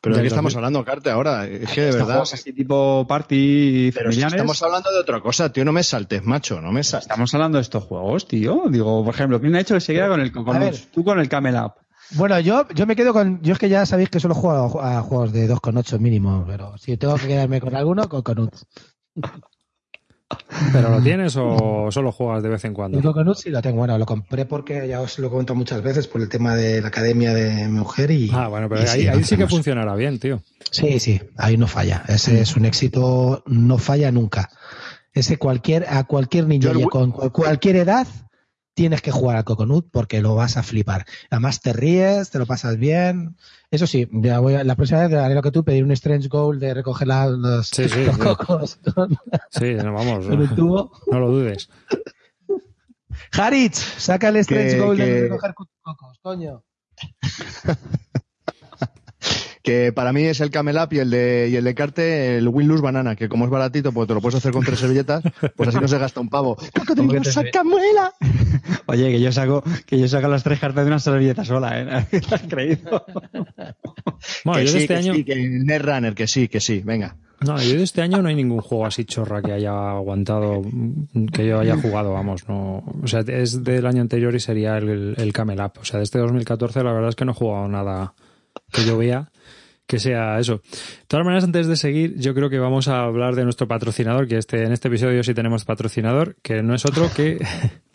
Pero 0.00 0.14
¿de 0.14 0.22
qué 0.22 0.28
estamos 0.28 0.52
2000. 0.52 0.58
hablando, 0.66 0.84
Carte, 0.84 1.10
ahora? 1.10 1.44
Es 1.46 1.70
que 1.72 1.80
de 1.80 1.90
verdad. 1.92 2.04
juegos 2.06 2.34
así 2.34 2.52
tipo 2.52 3.04
party 3.08 3.90
Pero 3.92 4.12
si 4.12 4.22
estamos 4.22 4.62
hablando 4.62 4.92
de 4.92 5.00
otra 5.00 5.20
cosa, 5.20 5.52
tío, 5.52 5.64
no 5.64 5.72
me 5.72 5.82
saltes, 5.82 6.22
macho, 6.24 6.60
no 6.60 6.70
me 6.70 6.84
saltes. 6.84 7.06
Estamos 7.08 7.34
hablando 7.34 7.58
de 7.58 7.62
estos 7.62 7.82
juegos, 7.82 8.28
tío. 8.28 8.64
Digo, 8.70 9.04
por 9.04 9.12
ejemplo, 9.12 9.40
¿quién 9.40 9.56
ha 9.56 9.60
hecho 9.60 9.74
que 9.74 9.80
se 9.80 9.94
queda 9.94 10.06
con 10.08 10.20
el 10.20 10.30
con 10.30 10.48
A 10.54 10.58
ver. 10.60 10.76
tú 10.92 11.02
con 11.02 11.18
el 11.18 11.28
Camel 11.28 11.56
Up? 11.56 11.72
Bueno, 12.12 12.40
yo, 12.40 12.66
yo 12.74 12.86
me 12.86 12.96
quedo 12.96 13.12
con. 13.12 13.40
Yo 13.42 13.52
es 13.52 13.58
que 13.58 13.68
ya 13.68 13.84
sabéis 13.86 14.08
que 14.08 14.20
solo 14.20 14.34
juego 14.34 14.80
a, 14.80 14.98
a 14.98 15.02
juegos 15.02 15.32
de 15.32 15.48
2,8 15.48 15.98
mínimo, 15.98 16.44
pero 16.46 16.76
si 16.78 16.96
tengo 16.96 17.16
que 17.16 17.26
quedarme 17.28 17.60
con 17.60 17.74
alguno, 17.76 18.08
con 18.08 18.22
Coconut. 18.22 18.54
¿Pero 20.72 20.90
lo 20.90 21.00
tienes 21.02 21.34
o 21.38 21.88
solo 21.90 22.12
juegas 22.12 22.42
de 22.42 22.48
vez 22.50 22.64
en 22.64 22.74
cuando? 22.74 22.98
El 22.98 23.04
Coconut 23.04 23.36
sí 23.36 23.50
lo 23.50 23.62
tengo. 23.62 23.78
Bueno, 23.78 23.96
lo 23.98 24.04
compré 24.06 24.44
porque 24.44 24.86
ya 24.88 25.00
os 25.00 25.18
lo 25.18 25.26
he 25.28 25.30
comentado 25.30 25.54
muchas 25.56 25.82
veces 25.82 26.06
por 26.06 26.20
el 26.20 26.28
tema 26.28 26.54
de 26.54 26.80
la 26.82 26.88
academia 26.88 27.32
de 27.34 27.66
mi 27.66 27.78
mujer 27.78 28.10
y. 28.10 28.30
Ah, 28.32 28.48
bueno, 28.48 28.68
pero 28.68 28.82
ahí, 28.90 29.06
ahí 29.06 29.24
sí 29.24 29.36
que 29.36 29.46
funcionará 29.46 29.94
bien, 29.94 30.18
tío. 30.18 30.42
Sí, 30.70 31.00
sí, 31.00 31.20
ahí 31.36 31.56
no 31.56 31.66
falla. 31.66 32.04
Ese 32.08 32.40
es 32.40 32.56
un 32.56 32.64
éxito, 32.66 33.42
no 33.46 33.78
falla 33.78 34.10
nunca. 34.12 34.50
Ese 35.14 35.38
cualquier, 35.38 35.86
a 35.88 36.04
cualquier 36.04 36.46
niño 36.46 36.72
Yo 36.72 36.88
con 36.88 37.10
cual- 37.10 37.32
cualquier 37.32 37.76
edad 37.76 38.06
tienes 38.78 39.02
que 39.02 39.10
jugar 39.10 39.36
al 39.36 39.42
Coconut 39.42 39.88
porque 39.90 40.22
lo 40.22 40.36
vas 40.36 40.56
a 40.56 40.62
flipar. 40.62 41.04
Además 41.30 41.60
te 41.60 41.72
ríes, 41.72 42.30
te 42.30 42.38
lo 42.38 42.46
pasas 42.46 42.76
bien. 42.78 43.34
Eso 43.72 43.88
sí, 43.88 44.08
ya 44.12 44.38
voy 44.38 44.54
a- 44.54 44.62
la 44.62 44.76
próxima 44.76 45.04
vez 45.04 45.18
haré 45.18 45.34
lo 45.34 45.42
que 45.42 45.50
tú, 45.50 45.64
pedir 45.64 45.82
un 45.82 45.90
Strange 45.90 46.28
Goal 46.28 46.60
de 46.60 46.74
recoger 46.74 47.08
la- 47.08 47.26
los, 47.26 47.66
Sí, 47.70 47.88
sí, 47.88 48.04
los 48.04 48.14
sí. 48.14 48.20
cocos 48.22 48.78
con, 48.94 49.18
Sí, 49.50 49.74
no, 49.74 49.92
vamos, 49.92 50.28
no, 50.28 50.54
tubo. 50.54 50.92
no 51.10 51.18
lo 51.18 51.28
dudes. 51.32 51.68
Haritz, 53.32 53.78
saca 53.98 54.28
el 54.28 54.36
Strange 54.36 54.76
Que- 54.76 54.80
Goal 54.80 54.96
de 54.96 55.20
recoger 55.22 55.54
cocos, 55.82 56.18
coño. 56.22 56.62
Que 59.68 59.92
para 59.92 60.12
mí 60.14 60.22
es 60.24 60.40
el 60.40 60.50
Camel 60.50 60.76
Up 60.76 60.88
y 60.92 60.98
el 60.98 61.10
de, 61.10 61.48
y 61.52 61.56
el 61.56 61.64
de 61.64 61.74
Carte, 61.74 62.38
el 62.38 62.48
Win 62.48 62.68
Lose 62.68 62.82
Banana, 62.82 63.16
que 63.16 63.28
como 63.28 63.44
es 63.44 63.50
baratito, 63.50 63.92
pues 63.92 64.08
te 64.08 64.14
lo 64.14 64.20
puedes 64.22 64.36
hacer 64.36 64.50
con 64.50 64.64
tres 64.64 64.78
servilletas, 64.78 65.22
pues 65.56 65.68
así 65.68 65.78
no 65.78 65.86
se 65.88 65.98
gasta 65.98 66.20
un 66.20 66.30
pavo. 66.30 66.56
¡Cocodrilo, 66.74 67.20
te- 67.20 67.30
saca 67.32 67.62
muela! 67.64 68.14
Oye, 68.86 69.10
que 69.10 69.20
yo 69.20 69.30
saco, 69.30 69.62
que 69.84 69.98
yo 69.98 70.08
saco 70.08 70.28
las 70.28 70.42
tres 70.42 70.58
cartas 70.58 70.84
de 70.84 70.90
una 70.90 70.98
servilleta 70.98 71.44
sola, 71.44 71.80
¿eh? 71.80 72.06
¿Te 72.10 72.34
has 72.34 72.42
creído? 72.48 73.04
Bueno, 74.44 74.58
que 74.60 74.64
yo 74.66 74.72
sí, 74.72 74.78
de 74.78 74.80
este 74.84 74.86
que 74.86 74.94
año... 74.94 75.14
sí, 75.14 75.24
que 75.24 75.32
el 75.34 75.64
Netrunner, 75.66 76.14
que 76.14 76.26
sí, 76.26 76.48
que 76.48 76.60
sí, 76.60 76.80
venga. 76.84 77.16
No, 77.40 77.60
yo 77.62 77.74
de 77.76 77.82
este 77.84 78.02
año 78.02 78.20
no 78.22 78.28
hay 78.30 78.34
ningún 78.34 78.60
juego 78.62 78.86
así 78.86 79.04
chorra 79.04 79.40
que 79.42 79.52
haya 79.52 79.90
aguantado, 79.90 80.60
que 81.32 81.46
yo 81.46 81.60
haya 81.60 81.76
jugado, 81.76 82.12
vamos, 82.14 82.48
no. 82.48 82.82
O 83.02 83.06
sea, 83.06 83.20
es 83.20 83.62
del 83.62 83.86
año 83.86 84.00
anterior 84.00 84.34
y 84.34 84.40
sería 84.40 84.76
el, 84.78 85.14
el 85.16 85.32
Camel 85.32 85.60
Up. 85.60 85.72
O 85.80 85.84
sea, 85.84 85.98
de 85.98 86.04
este 86.04 86.18
2014 86.18 86.82
la 86.82 86.92
verdad 86.92 87.10
es 87.10 87.14
que 87.16 87.24
no 87.24 87.32
he 87.32 87.34
jugado 87.34 87.68
nada 87.68 88.14
que 88.72 88.84
yo 88.84 88.96
vea 88.98 89.30
que 89.88 89.98
sea 89.98 90.38
eso. 90.38 90.58
De 90.58 91.06
todas 91.08 91.24
maneras, 91.24 91.44
antes 91.44 91.66
de 91.66 91.74
seguir, 91.74 92.14
yo 92.18 92.34
creo 92.34 92.50
que 92.50 92.58
vamos 92.58 92.86
a 92.88 93.02
hablar 93.02 93.34
de 93.34 93.44
nuestro 93.44 93.66
patrocinador, 93.66 94.28
que 94.28 94.36
este, 94.36 94.62
en 94.62 94.72
este 94.72 94.88
episodio 94.88 95.24
sí 95.24 95.32
tenemos 95.34 95.64
patrocinador, 95.64 96.36
que 96.42 96.62
no 96.62 96.74
es 96.74 96.84
otro 96.84 97.10
que. 97.12 97.44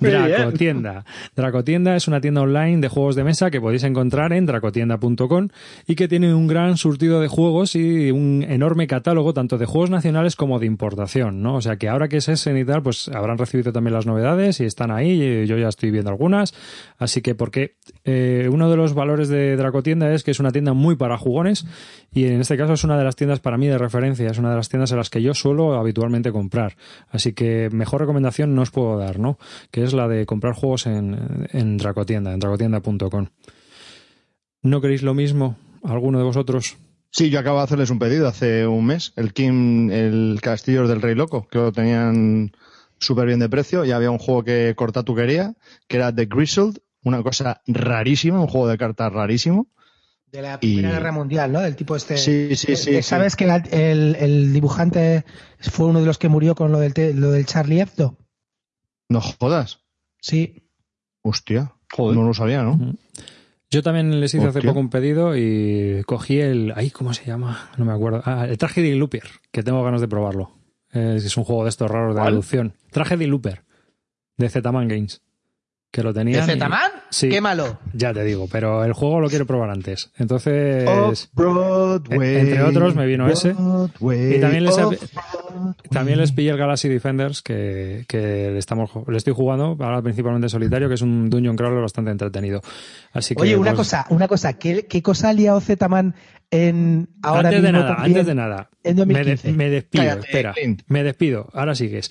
Dracotienda. 0.00 1.04
Dracotienda 1.36 1.96
es 1.96 2.08
una 2.08 2.20
tienda 2.20 2.42
online 2.42 2.78
de 2.78 2.88
juegos 2.88 3.16
de 3.16 3.24
mesa 3.24 3.50
que 3.50 3.60
podéis 3.60 3.84
encontrar 3.84 4.32
en 4.32 4.46
dracotienda.com 4.46 5.48
y 5.86 5.94
que 5.94 6.08
tiene 6.08 6.34
un 6.34 6.46
gran 6.46 6.76
surtido 6.76 7.20
de 7.20 7.28
juegos 7.28 7.74
y 7.74 8.10
un 8.10 8.44
enorme 8.48 8.86
catálogo 8.86 9.34
tanto 9.34 9.58
de 9.58 9.66
juegos 9.66 9.90
nacionales 9.90 10.36
como 10.36 10.58
de 10.58 10.66
importación, 10.66 11.42
¿no? 11.42 11.56
O 11.56 11.60
sea 11.60 11.76
que 11.76 11.88
ahora 11.88 12.08
que 12.08 12.18
es 12.18 12.28
Essen 12.28 12.56
y 12.56 12.64
tal, 12.64 12.82
pues 12.82 13.08
habrán 13.08 13.38
recibido 13.38 13.72
también 13.72 13.94
las 13.94 14.06
novedades 14.06 14.60
y 14.60 14.64
están 14.64 14.90
ahí, 14.90 15.46
yo 15.46 15.58
ya 15.58 15.68
estoy 15.68 15.90
viendo 15.90 16.10
algunas, 16.10 16.54
así 16.98 17.22
que 17.22 17.34
porque 17.34 17.76
eh, 18.04 18.48
uno 18.50 18.70
de 18.70 18.76
los 18.76 18.94
valores 18.94 19.28
de 19.28 19.56
Dracotienda 19.56 20.12
es 20.12 20.24
que 20.24 20.30
es 20.30 20.40
una 20.40 20.52
tienda 20.52 20.72
muy 20.72 20.96
para 20.96 21.18
jugones 21.18 21.66
y 22.12 22.24
en 22.24 22.40
este 22.40 22.56
caso 22.56 22.72
es 22.72 22.84
una 22.84 22.98
de 22.98 23.04
las 23.04 23.16
tiendas 23.16 23.40
para 23.40 23.56
mí 23.56 23.66
de 23.66 23.78
referencia, 23.78 24.30
es 24.30 24.38
una 24.38 24.50
de 24.50 24.56
las 24.56 24.68
tiendas 24.68 24.90
en 24.90 24.98
las 24.98 25.10
que 25.10 25.22
yo 25.22 25.34
suelo 25.34 25.74
habitualmente 25.74 26.32
comprar, 26.32 26.76
así 27.08 27.32
que 27.32 27.68
mejor 27.70 28.00
recomendación 28.00 28.54
no 28.54 28.62
os 28.62 28.70
puedo 28.70 28.98
dar, 28.98 29.18
¿no? 29.18 29.38
Que 29.70 29.84
es 29.84 29.92
la 29.92 30.08
de 30.08 30.26
comprar 30.26 30.54
juegos 30.54 30.86
en, 30.86 31.48
en 31.52 31.76
Dracotienda, 31.76 32.32
en 32.32 32.40
dracotienda.com. 32.40 33.26
¿No 34.62 34.80
queréis 34.80 35.02
lo 35.02 35.14
mismo? 35.14 35.56
¿Alguno 35.82 36.18
de 36.18 36.24
vosotros? 36.24 36.76
Sí, 37.12 37.30
yo 37.30 37.40
acabo 37.40 37.58
de 37.58 37.64
hacerles 37.64 37.90
un 37.90 37.98
pedido 37.98 38.28
hace 38.28 38.66
un 38.66 38.86
mes, 38.86 39.12
el 39.16 39.32
King, 39.32 39.90
el 39.90 40.38
Castillo 40.40 40.86
del 40.86 41.02
Rey 41.02 41.14
Loco, 41.14 41.48
que 41.50 41.58
lo 41.58 41.72
tenían 41.72 42.52
súper 42.98 43.26
bien 43.26 43.40
de 43.40 43.48
precio, 43.48 43.84
y 43.84 43.90
había 43.90 44.10
un 44.10 44.18
juego 44.18 44.44
que 44.44 44.74
Cortatu 44.76 45.14
quería, 45.14 45.54
que 45.88 45.96
era 45.96 46.14
The 46.14 46.26
Grizzled, 46.26 46.78
una 47.02 47.22
cosa 47.22 47.62
rarísima, 47.66 48.40
un 48.40 48.46
juego 48.46 48.68
de 48.68 48.78
cartas 48.78 49.12
rarísimo. 49.12 49.66
De 50.32 50.42
la 50.42 50.54
Y- 50.60 50.74
Primera 50.76 50.92
Guerra 50.94 51.12
Mundial, 51.12 51.50
¿no? 51.52 51.60
Del 51.60 51.74
tipo 51.76 51.96
este. 51.96 52.16
Sí, 52.16 52.54
sí, 52.54 52.76
sí, 52.76 52.76
sí. 52.76 53.02
¿Sabes 53.02 53.34
que 53.36 53.46
la- 53.46 53.56
el, 53.56 54.16
el 54.16 54.52
dibujante 54.52 55.24
fue 55.58 55.86
uno 55.86 56.00
de 56.00 56.06
los 56.06 56.18
que 56.18 56.28
murió 56.28 56.54
con 56.54 56.70
lo 56.72 56.78
del, 56.78 56.94
te- 56.94 57.14
lo 57.14 57.30
del 57.32 57.46
Charlie 57.46 57.80
Hebdo? 57.80 58.16
No 59.08 59.20
jodas. 59.20 59.80
Sí. 60.20 60.62
Hostia, 61.22 61.74
Joder. 61.92 62.16
no 62.16 62.24
lo 62.26 62.32
sabía, 62.34 62.62
¿no? 62.62 62.78
Yo 63.70 63.82
también 63.82 64.20
les 64.20 64.32
hice 64.34 64.46
hace 64.46 64.58
Hostia. 64.58 64.70
poco 64.70 64.80
un 64.80 64.88
pedido 64.90 65.36
y 65.36 66.02
cogí 66.06 66.40
el... 66.40 66.72
Ay, 66.76 66.90
¿cómo 66.90 67.12
se 67.14 67.24
llama? 67.24 67.70
No 67.76 67.84
me 67.84 67.92
acuerdo. 67.92 68.22
Ah, 68.24 68.46
el 68.48 68.56
Tragedy 68.58 68.94
Looper, 68.94 69.24
que 69.52 69.62
tengo 69.62 69.82
ganas 69.84 70.00
de 70.00 70.08
probarlo. 70.08 70.52
Es, 70.90 71.24
es 71.24 71.36
un 71.36 71.44
juego 71.44 71.64
de 71.64 71.70
estos 71.70 71.90
raros 71.90 72.14
de 72.14 72.20
¿Cuál? 72.20 72.32
deducción. 72.32 72.74
Tragedy 72.90 73.26
Looper, 73.26 73.64
de 74.38 74.48
Zetaman 74.48 74.88
Games. 74.88 75.22
Que 75.90 76.04
lo 76.04 76.14
tenían... 76.14 76.46
¿De 76.46 76.52
Zetaman? 76.52 76.90
Sí. 77.10 77.28
¡Qué 77.28 77.40
malo! 77.40 77.80
Ya 77.92 78.12
te 78.14 78.22
digo, 78.22 78.46
pero 78.50 78.84
el 78.84 78.92
juego 78.92 79.20
lo 79.20 79.28
quiero 79.28 79.44
probar 79.44 79.70
antes. 79.70 80.12
Entonces... 80.18 80.88
Off-Broadway, 80.88 82.36
entre 82.36 82.62
otros 82.62 82.94
me 82.94 83.06
vino 83.06 83.26
ese. 83.28 83.54
Broadway, 83.54 84.36
Y 84.36 84.40
también 84.40 84.64
les. 84.64 84.76
También 85.90 86.18
les 86.18 86.30
pillé 86.32 86.50
el 86.50 86.56
Galaxy 86.58 86.88
Defenders 86.88 87.42
que, 87.42 88.04
que 88.08 88.18
le, 88.52 88.58
estamos, 88.58 88.90
le 89.08 89.16
estoy 89.16 89.32
jugando, 89.34 89.76
ahora 89.80 90.00
principalmente 90.00 90.46
en 90.46 90.50
solitario, 90.50 90.88
que 90.88 90.94
es 90.94 91.02
un 91.02 91.28
dungeon 91.28 91.56
crawler 91.56 91.80
bastante 91.82 92.10
entretenido. 92.12 92.60
Así 93.12 93.34
que, 93.34 93.42
Oye, 93.42 93.56
una 93.56 93.70
pues, 93.70 93.78
cosa, 93.88 94.06
una 94.10 94.28
cosa. 94.28 94.52
¿Qué, 94.54 94.86
qué 94.86 95.02
cosa 95.02 95.30
ha 95.30 95.32
liado 95.32 95.60
Zetaman 95.60 96.14
en 96.52 97.08
ahora 97.22 97.48
antes 97.48 97.62
de 97.62 97.72
nada, 97.72 97.86
también? 97.96 98.06
antes 98.16 98.26
de 98.26 98.34
nada, 98.34 98.70
en 98.84 98.96
me, 98.96 99.04
de- 99.04 99.06
2015. 99.14 99.52
me 99.52 99.70
despido, 99.70 100.04
Cállate, 100.04 100.26
espera, 100.26 100.52
Clint. 100.52 100.82
me 100.86 101.02
despido, 101.02 101.48
ahora 101.52 101.74
sigues. 101.74 102.10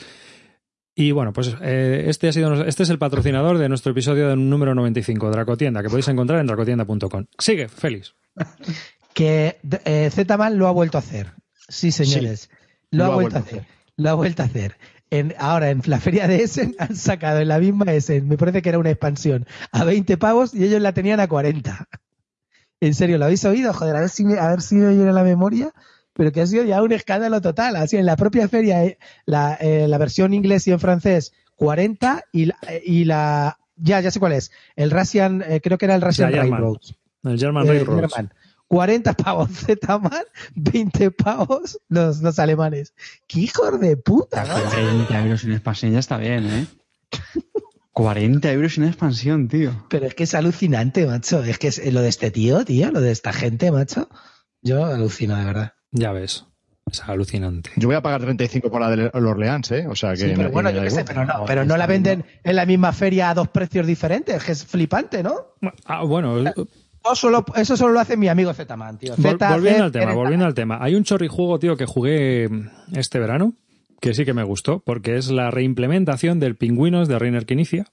Y 0.99 1.13
bueno, 1.13 1.31
pues 1.31 1.55
eh, 1.61 2.07
este 2.07 2.27
ha 2.27 2.33
sido 2.33 2.65
este 2.65 2.83
es 2.83 2.89
el 2.89 2.99
patrocinador 2.99 3.57
de 3.57 3.69
nuestro 3.69 3.93
episodio 3.93 4.35
número 4.35 4.75
95, 4.75 5.31
Dracotienda, 5.31 5.81
que 5.81 5.87
podéis 5.87 6.09
encontrar 6.09 6.41
en 6.41 6.47
dracotienda.com. 6.47 7.25
Sigue, 7.37 7.69
Félix. 7.69 8.15
que 9.13 9.59
eh, 9.85 10.09
Zetaman 10.11 10.57
lo 10.57 10.67
ha 10.67 10.71
vuelto 10.71 10.97
a 10.97 10.99
hacer. 10.99 11.31
Sí, 11.69 11.93
señores. 11.93 12.49
Lo, 12.91 13.05
ha 13.05 13.15
vuelto 13.15 13.37
a 13.37 13.39
hacer. 13.39 13.65
Lo 13.95 14.09
ha 14.09 14.13
vuelto 14.15 14.41
a 14.41 14.47
hacer. 14.47 14.75
En, 15.09 15.33
ahora, 15.39 15.69
en 15.69 15.81
la 15.85 16.01
feria 16.01 16.27
de 16.27 16.43
Essen 16.43 16.75
han 16.79 16.97
sacado 16.97 17.39
en 17.39 17.47
la 17.47 17.59
misma 17.59 17.93
Essen, 17.93 18.27
me 18.27 18.37
parece 18.37 18.61
que 18.61 18.67
era 18.67 18.77
una 18.77 18.89
expansión, 18.89 19.47
a 19.71 19.85
20 19.85 20.17
pavos 20.17 20.53
y 20.53 20.65
ellos 20.65 20.81
la 20.81 20.91
tenían 20.91 21.21
a 21.21 21.29
40. 21.29 21.87
En 22.81 22.93
serio, 22.93 23.17
¿lo 23.17 23.23
habéis 23.23 23.45
oído? 23.45 23.71
Joder, 23.71 23.95
a 23.95 24.01
ver 24.01 24.09
si 24.09 24.25
me, 24.25 24.37
a 24.37 24.49
ver 24.49 24.61
si 24.61 24.75
me 24.75 24.93
viene 24.93 25.13
la 25.13 25.23
memoria. 25.23 25.71
Pero 26.13 26.31
que 26.31 26.41
ha 26.41 26.47
sido 26.47 26.63
ya 26.63 26.81
un 26.83 26.91
escándalo 26.91 27.39
total. 27.41 27.75
Así, 27.75 27.97
en 27.97 28.05
la 28.05 28.15
propia 28.17 28.47
feria, 28.49 28.83
eh, 28.83 28.97
la, 29.25 29.55
eh, 29.55 29.87
la 29.87 29.97
versión 29.97 30.33
inglés 30.33 30.67
y 30.67 30.71
en 30.71 30.79
francés, 30.79 31.31
40 31.55 32.23
y 32.33 32.45
la, 32.47 32.57
eh, 32.67 32.81
y 32.85 33.05
la 33.05 33.57
ya, 33.75 34.01
ya 34.01 34.11
sé 34.11 34.19
cuál 34.19 34.33
es. 34.33 34.51
El 34.75 34.91
Russian, 34.91 35.43
eh, 35.47 35.61
creo 35.61 35.77
que 35.77 35.85
era 35.85 35.95
el 35.95 36.01
Russian 36.01 36.31
German. 36.31 36.51
Railroads. 36.51 36.95
El 37.23 37.39
German 37.39 37.65
Eh, 37.65 37.69
Railroads. 37.69 38.13
German. 38.13 38.33
40 38.67 39.13
pavos 39.13 39.49
Zetaman, 39.51 40.25
20 40.55 41.09
pavos 41.11 41.79
los, 41.89 42.19
los 42.21 42.37
alemanes. 42.37 42.93
¡Qué 43.25 43.39
hijos 43.39 43.79
de 43.79 43.97
puta! 43.97 44.43
¿no? 44.45 44.53
40 44.53 45.23
euros 45.23 45.43
en 45.43 45.53
expansión 45.53 45.91
ya 45.93 45.99
está 45.99 46.17
bien, 46.17 46.45
¿eh? 46.45 46.67
40 47.93 48.51
euros 48.51 48.77
en 48.77 48.85
expansión, 48.85 49.47
tío. 49.47 49.85
Pero 49.89 50.05
es 50.05 50.13
que 50.15 50.23
es 50.23 50.33
alucinante, 50.35 51.05
macho. 51.05 51.43
Es 51.43 51.57
que 51.57 51.67
es 51.69 51.93
lo 51.93 52.01
de 52.01 52.09
este 52.09 52.31
tío, 52.31 52.63
tío, 52.63 52.91
lo 52.91 53.01
de 53.01 53.11
esta 53.11 53.33
gente, 53.33 53.71
macho. 53.71 54.07
Yo 54.61 54.85
alucino, 54.85 55.35
de 55.35 55.45
verdad. 55.45 55.73
Ya 55.91 56.11
ves. 56.11 56.45
Es 56.91 57.03
alucinante. 57.03 57.69
Yo 57.75 57.87
voy 57.87 57.95
a 57.95 58.01
pagar 58.01 58.21
35 58.21 58.71
por 58.71 58.81
la 58.81 58.89
de 58.95 59.11
Orleans, 59.13 59.71
¿eh? 59.71 59.85
O 59.87 59.95
sea 59.95 60.11
que. 60.11 60.17
Sí, 60.17 60.33
pero 60.35 60.49
me- 60.49 60.53
bueno, 60.53 60.69
me 60.69 60.75
yo 60.75 60.81
qué 60.81 60.89
sé, 60.89 61.03
pero 61.05 61.23
no, 61.23 61.45
pero 61.45 61.63
no 61.63 61.77
la 61.77 61.85
venden 61.85 62.25
en 62.43 62.55
la 62.55 62.65
misma 62.65 62.91
feria 62.93 63.29
a 63.29 63.33
dos 63.35 63.47
precios 63.49 63.85
diferentes, 63.85 64.43
que 64.43 64.51
es 64.53 64.65
flipante, 64.65 65.21
¿no? 65.21 65.35
Ah, 65.85 66.03
bueno, 66.03 66.37
Eso 66.39 67.15
solo, 67.15 67.45
eso 67.55 67.77
solo 67.77 67.93
lo 67.93 67.99
hace 67.99 68.17
mi 68.17 68.27
amigo 68.27 68.53
Zetaman, 68.53 68.97
tío. 68.97 69.15
Zeta, 69.15 69.51
volviendo 69.51 69.77
Zet, 69.85 69.95
al 69.95 70.01
tema, 70.01 70.13
volviendo 70.13 70.45
al 70.45 70.53
tema. 70.55 70.79
Hay 70.81 70.95
un 70.95 71.03
chorrijuego, 71.03 71.59
tío, 71.59 71.77
que 71.77 71.85
jugué 71.85 72.49
este 72.93 73.19
verano, 73.19 73.53
que 74.01 74.15
sí 74.15 74.25
que 74.25 74.33
me 74.33 74.43
gustó, 74.43 74.79
porque 74.79 75.15
es 75.17 75.29
la 75.29 75.51
reimplementación 75.51 76.39
del 76.39 76.55
Pingüinos 76.55 77.07
de 77.07 77.19
Reiner 77.19 77.45
Inicia, 77.49 77.85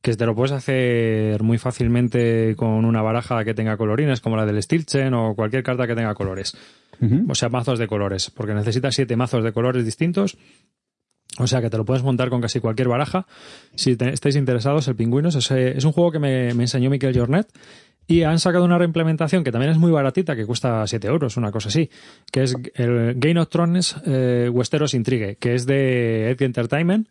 que 0.00 0.16
te 0.16 0.26
lo 0.26 0.34
puedes 0.34 0.50
hacer 0.52 1.42
muy 1.44 1.58
fácilmente 1.58 2.56
con 2.56 2.84
una 2.84 3.02
baraja 3.02 3.44
que 3.44 3.54
tenga 3.54 3.76
colorines, 3.76 4.20
como 4.20 4.36
la 4.36 4.46
del 4.46 4.60
Stilchen 4.60 5.14
o 5.14 5.36
cualquier 5.36 5.62
carta 5.62 5.86
que 5.86 5.94
tenga 5.94 6.14
colores. 6.14 6.56
O 7.28 7.34
sea, 7.34 7.48
mazos 7.48 7.78
de 7.78 7.86
colores, 7.88 8.30
porque 8.30 8.54
necesitas 8.54 8.94
siete 8.94 9.16
mazos 9.16 9.42
de 9.42 9.52
colores 9.52 9.84
distintos. 9.84 10.36
O 11.38 11.46
sea 11.46 11.60
que 11.62 11.70
te 11.70 11.76
lo 11.78 11.84
puedes 11.84 12.02
montar 12.02 12.28
con 12.28 12.40
casi 12.40 12.60
cualquier 12.60 12.88
baraja. 12.88 13.26
Si 13.74 13.96
te- 13.96 14.12
estáis 14.12 14.36
interesados, 14.36 14.86
el 14.88 14.96
Pingüinos 14.96 15.34
es, 15.34 15.50
es 15.50 15.84
un 15.84 15.92
juego 15.92 16.12
que 16.12 16.18
me, 16.18 16.52
me 16.54 16.64
enseñó 16.64 16.90
Miquel 16.90 17.16
Jornet. 17.18 17.48
Y 18.06 18.24
han 18.24 18.38
sacado 18.40 18.64
una 18.64 18.76
reimplementación 18.78 19.44
que 19.44 19.52
también 19.52 19.70
es 19.72 19.78
muy 19.78 19.90
baratita, 19.92 20.34
que 20.36 20.44
cuesta 20.44 20.84
7 20.86 21.06
euros, 21.06 21.36
una 21.36 21.52
cosa 21.52 21.68
así, 21.68 21.88
que 22.32 22.42
es 22.42 22.54
el 22.74 23.14
Game 23.16 23.40
of 23.40 23.48
Thrones 23.48 23.94
eh, 24.04 24.50
Westeros 24.52 24.92
Intrigue, 24.94 25.36
que 25.36 25.54
es 25.54 25.66
de 25.66 26.30
Edge 26.32 26.44
Entertainment, 26.44 27.08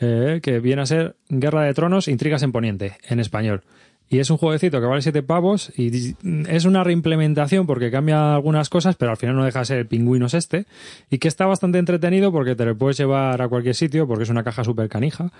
eh, 0.00 0.40
que 0.42 0.58
viene 0.58 0.82
a 0.82 0.86
ser 0.86 1.16
Guerra 1.28 1.62
de 1.62 1.72
Tronos, 1.74 2.08
Intrigas 2.08 2.42
en 2.42 2.50
Poniente, 2.52 2.98
en 3.08 3.20
español. 3.20 3.62
Y 4.08 4.20
es 4.20 4.30
un 4.30 4.36
jueguecito 4.36 4.80
que 4.80 4.86
vale 4.86 5.02
7 5.02 5.22
pavos 5.24 5.72
y 5.76 6.14
es 6.48 6.64
una 6.64 6.84
reimplementación 6.84 7.66
porque 7.66 7.90
cambia 7.90 8.34
algunas 8.36 8.68
cosas, 8.68 8.94
pero 8.94 9.10
al 9.10 9.16
final 9.16 9.34
no 9.34 9.44
deja 9.44 9.58
de 9.60 9.64
ser 9.64 9.88
pingüinos 9.88 10.32
este. 10.34 10.66
Y 11.10 11.18
que 11.18 11.26
está 11.26 11.44
bastante 11.46 11.78
entretenido 11.78 12.30
porque 12.30 12.54
te 12.54 12.64
lo 12.64 12.76
puedes 12.78 12.96
llevar 12.98 13.42
a 13.42 13.48
cualquier 13.48 13.74
sitio 13.74 14.06
porque 14.06 14.22
es 14.22 14.30
una 14.30 14.44
caja 14.44 14.62
súper 14.62 14.88
canija. 14.88 15.32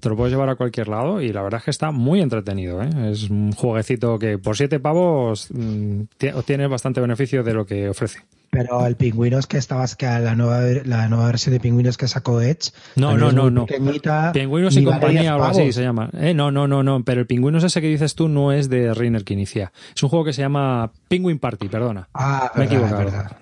Te 0.00 0.08
lo 0.10 0.16
puedes 0.16 0.32
llevar 0.32 0.48
a 0.50 0.54
cualquier 0.56 0.88
lado 0.88 1.22
y 1.22 1.32
la 1.32 1.42
verdad 1.42 1.58
es 1.60 1.64
que 1.64 1.70
está 1.70 1.90
muy 1.92 2.20
entretenido. 2.20 2.82
¿eh? 2.82 2.90
Es 3.10 3.30
un 3.30 3.52
jueguecito 3.52 4.18
que 4.18 4.36
por 4.38 4.54
7 4.56 4.80
pavos 4.80 5.48
mm, 5.50 6.00
tie- 6.18 6.34
obtienes 6.34 6.68
bastante 6.68 7.00
beneficio 7.00 7.42
de 7.42 7.54
lo 7.54 7.64
que 7.64 7.88
ofrece. 7.88 8.20
Pero 8.50 8.84
el 8.84 8.96
pingüinos 8.96 9.46
que 9.46 9.58
estabas, 9.58 9.94
que 9.94 10.06
la 10.06 10.34
nueva, 10.34 10.60
la 10.84 11.08
nueva 11.08 11.26
versión 11.26 11.52
de 11.52 11.60
pingüinos 11.60 11.96
que 11.96 12.08
sacó 12.08 12.40
Edge. 12.40 12.72
No, 12.96 13.16
no, 13.16 13.30
no, 13.30 13.48
no. 13.48 13.66
Pingüinos 13.66 14.76
y 14.76 14.84
compañía, 14.84 15.20
10 15.20 15.32
algo 15.32 15.44
así 15.44 15.72
se 15.72 15.82
llama. 15.82 16.10
Eh, 16.14 16.34
no, 16.34 16.50
no, 16.50 16.66
no, 16.66 16.82
no. 16.82 17.04
Pero 17.04 17.20
el 17.20 17.26
Pingüinos 17.28 17.62
ese 17.62 17.80
que 17.80 17.86
dices 17.86 18.16
tú 18.16 18.28
no 18.28 18.52
es 18.52 18.68
de 18.68 18.92
Reiner 18.92 19.22
que 19.24 19.34
inicia. 19.34 19.72
Es 19.94 20.02
un 20.02 20.08
juego 20.08 20.24
que 20.24 20.32
se 20.32 20.42
llama 20.42 20.92
Penguin 21.08 21.38
Party, 21.38 21.68
perdona. 21.68 22.08
Ah, 22.12 22.50
Me 22.56 22.64
he 22.64 22.66
equivocado. 22.66 22.98
verdad. 22.98 23.36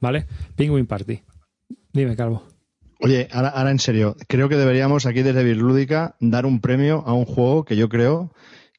¿Vale? 0.00 0.26
Penguin 0.56 0.86
Party. 0.86 1.22
Dime, 1.92 2.16
Calvo. 2.16 2.42
Oye, 3.00 3.28
ahora, 3.32 3.50
ahora 3.50 3.70
en 3.70 3.78
serio, 3.78 4.16
creo 4.26 4.48
que 4.48 4.56
deberíamos 4.56 5.04
aquí 5.04 5.22
desde 5.22 5.44
Birlúdica 5.44 6.16
dar 6.18 6.46
un 6.46 6.60
premio 6.62 7.02
a 7.06 7.12
un 7.12 7.26
juego 7.26 7.66
que 7.66 7.76
yo 7.76 7.90
creo 7.90 8.32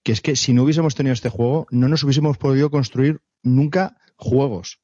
que 0.04 0.12
es 0.12 0.22
que 0.22 0.36
si 0.36 0.54
no 0.54 0.64
hubiésemos 0.64 0.96
tenido 0.96 1.14
este 1.14 1.30
juego, 1.30 1.68
no 1.70 1.88
nos 1.88 2.04
hubiésemos 2.04 2.38
podido 2.38 2.72
construir 2.72 3.22
nunca 3.44 3.98
juegos. 4.16 4.80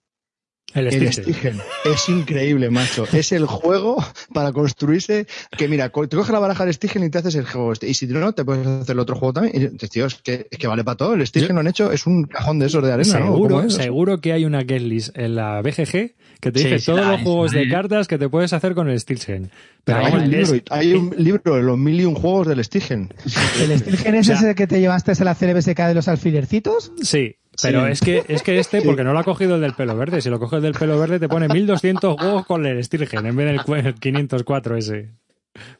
El 0.73 0.87
El. 0.87 1.13
Stigen. 1.13 1.59
Es 1.85 2.09
increíble, 2.09 2.69
macho. 2.69 3.05
Es 3.13 3.31
el 3.31 3.45
juego 3.45 4.03
para 4.33 4.51
construirse 4.51 5.27
que, 5.57 5.67
mira, 5.67 5.89
te 5.89 6.15
coges 6.15 6.29
la 6.31 6.39
baraja 6.39 6.65
del 6.65 6.73
Stigen 6.73 7.03
y 7.03 7.09
te 7.09 7.19
haces 7.19 7.35
el 7.35 7.45
juego 7.45 7.73
este. 7.73 7.87
Y 7.89 7.93
si 7.93 8.07
no, 8.07 8.33
te 8.33 8.43
puedes 8.43 8.65
hacer 8.65 8.93
el 8.93 8.99
otro 8.99 9.15
juego 9.15 9.33
también. 9.33 9.73
Y, 9.79 9.87
tío, 9.87 10.05
es 10.05 10.15
que, 10.15 10.47
es 10.49 10.57
que 10.57 10.67
vale 10.67 10.83
para 10.83 10.97
todo. 10.97 11.13
El 11.13 11.25
Stigen 11.27 11.55
lo 11.55 11.61
han 11.61 11.67
hecho, 11.67 11.91
es 11.91 12.05
un 12.07 12.23
cajón 12.23 12.59
de 12.59 12.65
esos 12.67 12.83
de 12.83 12.91
arena, 12.91 13.19
¿no? 13.19 13.25
Seguro, 13.25 13.55
¿Cómo 13.57 13.67
es? 13.67 13.73
seguro 13.75 14.19
que 14.21 14.33
hay 14.33 14.45
una 14.45 14.61
guest 14.63 14.85
list 14.85 15.17
en 15.17 15.35
la 15.35 15.61
BGG 15.61 16.13
que 16.39 16.51
te 16.51 16.59
Sí, 16.59 16.65
dice 16.65 16.79
sí, 16.79 16.85
todos 16.87 17.05
los 17.07 17.21
juegos 17.21 17.51
de 17.51 17.69
cartas 17.69 18.07
que 18.07 18.17
te 18.17 18.27
puedes 18.27 18.51
hacer 18.51 18.73
con 18.75 18.89
el 18.89 18.99
Stilgen. 18.99 19.49
Pero 19.85 19.99
hay, 19.99 20.11
vamos, 20.11 20.27
un 20.27 20.33
es- 20.33 20.49
libro, 20.51 20.65
hay 20.71 20.93
un 20.93 21.15
libro 21.17 21.55
de 21.55 21.61
los 21.61 21.77
mil 21.77 21.99
y 22.01 22.05
un 22.05 22.15
juegos 22.15 22.47
del 22.47 22.63
Stigen. 22.63 23.13
¿El 23.61 23.79
Stilgen 23.79 24.15
es 24.15 24.27
O 24.29 24.31
sea- 24.31 24.35
ese 24.49 24.55
que 24.55 24.67
te 24.67 24.79
llevaste 24.81 25.13
en 25.13 25.23
la 25.25 25.35
CLBSK 25.35 25.87
de 25.87 25.93
los 25.93 26.07
alfilercitos? 26.09 26.91
Sí, 27.01 27.35
pero 27.61 27.85
Sí. 27.85 27.91
es 27.91 28.01
que 28.01 28.23
es 28.27 28.43
que 28.43 28.59
este, 28.59 28.81
porque 28.81 29.03
no 29.03 29.13
lo 29.13 29.19
ha 29.19 29.23
cogido 29.23 29.55
el 29.55 29.61
del 29.61 29.73
pelo 29.73 29.95
verde. 29.95 30.21
Si 30.21 30.29
lo 30.29 30.39
coges 30.39 30.61
del 30.61 30.73
pelo 30.73 30.99
verde, 30.99 31.19
te 31.19 31.27
pone 31.29 31.47
1200 31.47 32.15
juegos 32.19 32.45
con 32.45 32.65
el 32.65 32.83
Stilgen 32.83 33.25
en 33.25 33.35
vez 33.35 33.47
del 33.47 33.61
cu- 33.63 33.75
el 33.75 33.93
504 33.95 34.77
ese. 34.77 35.11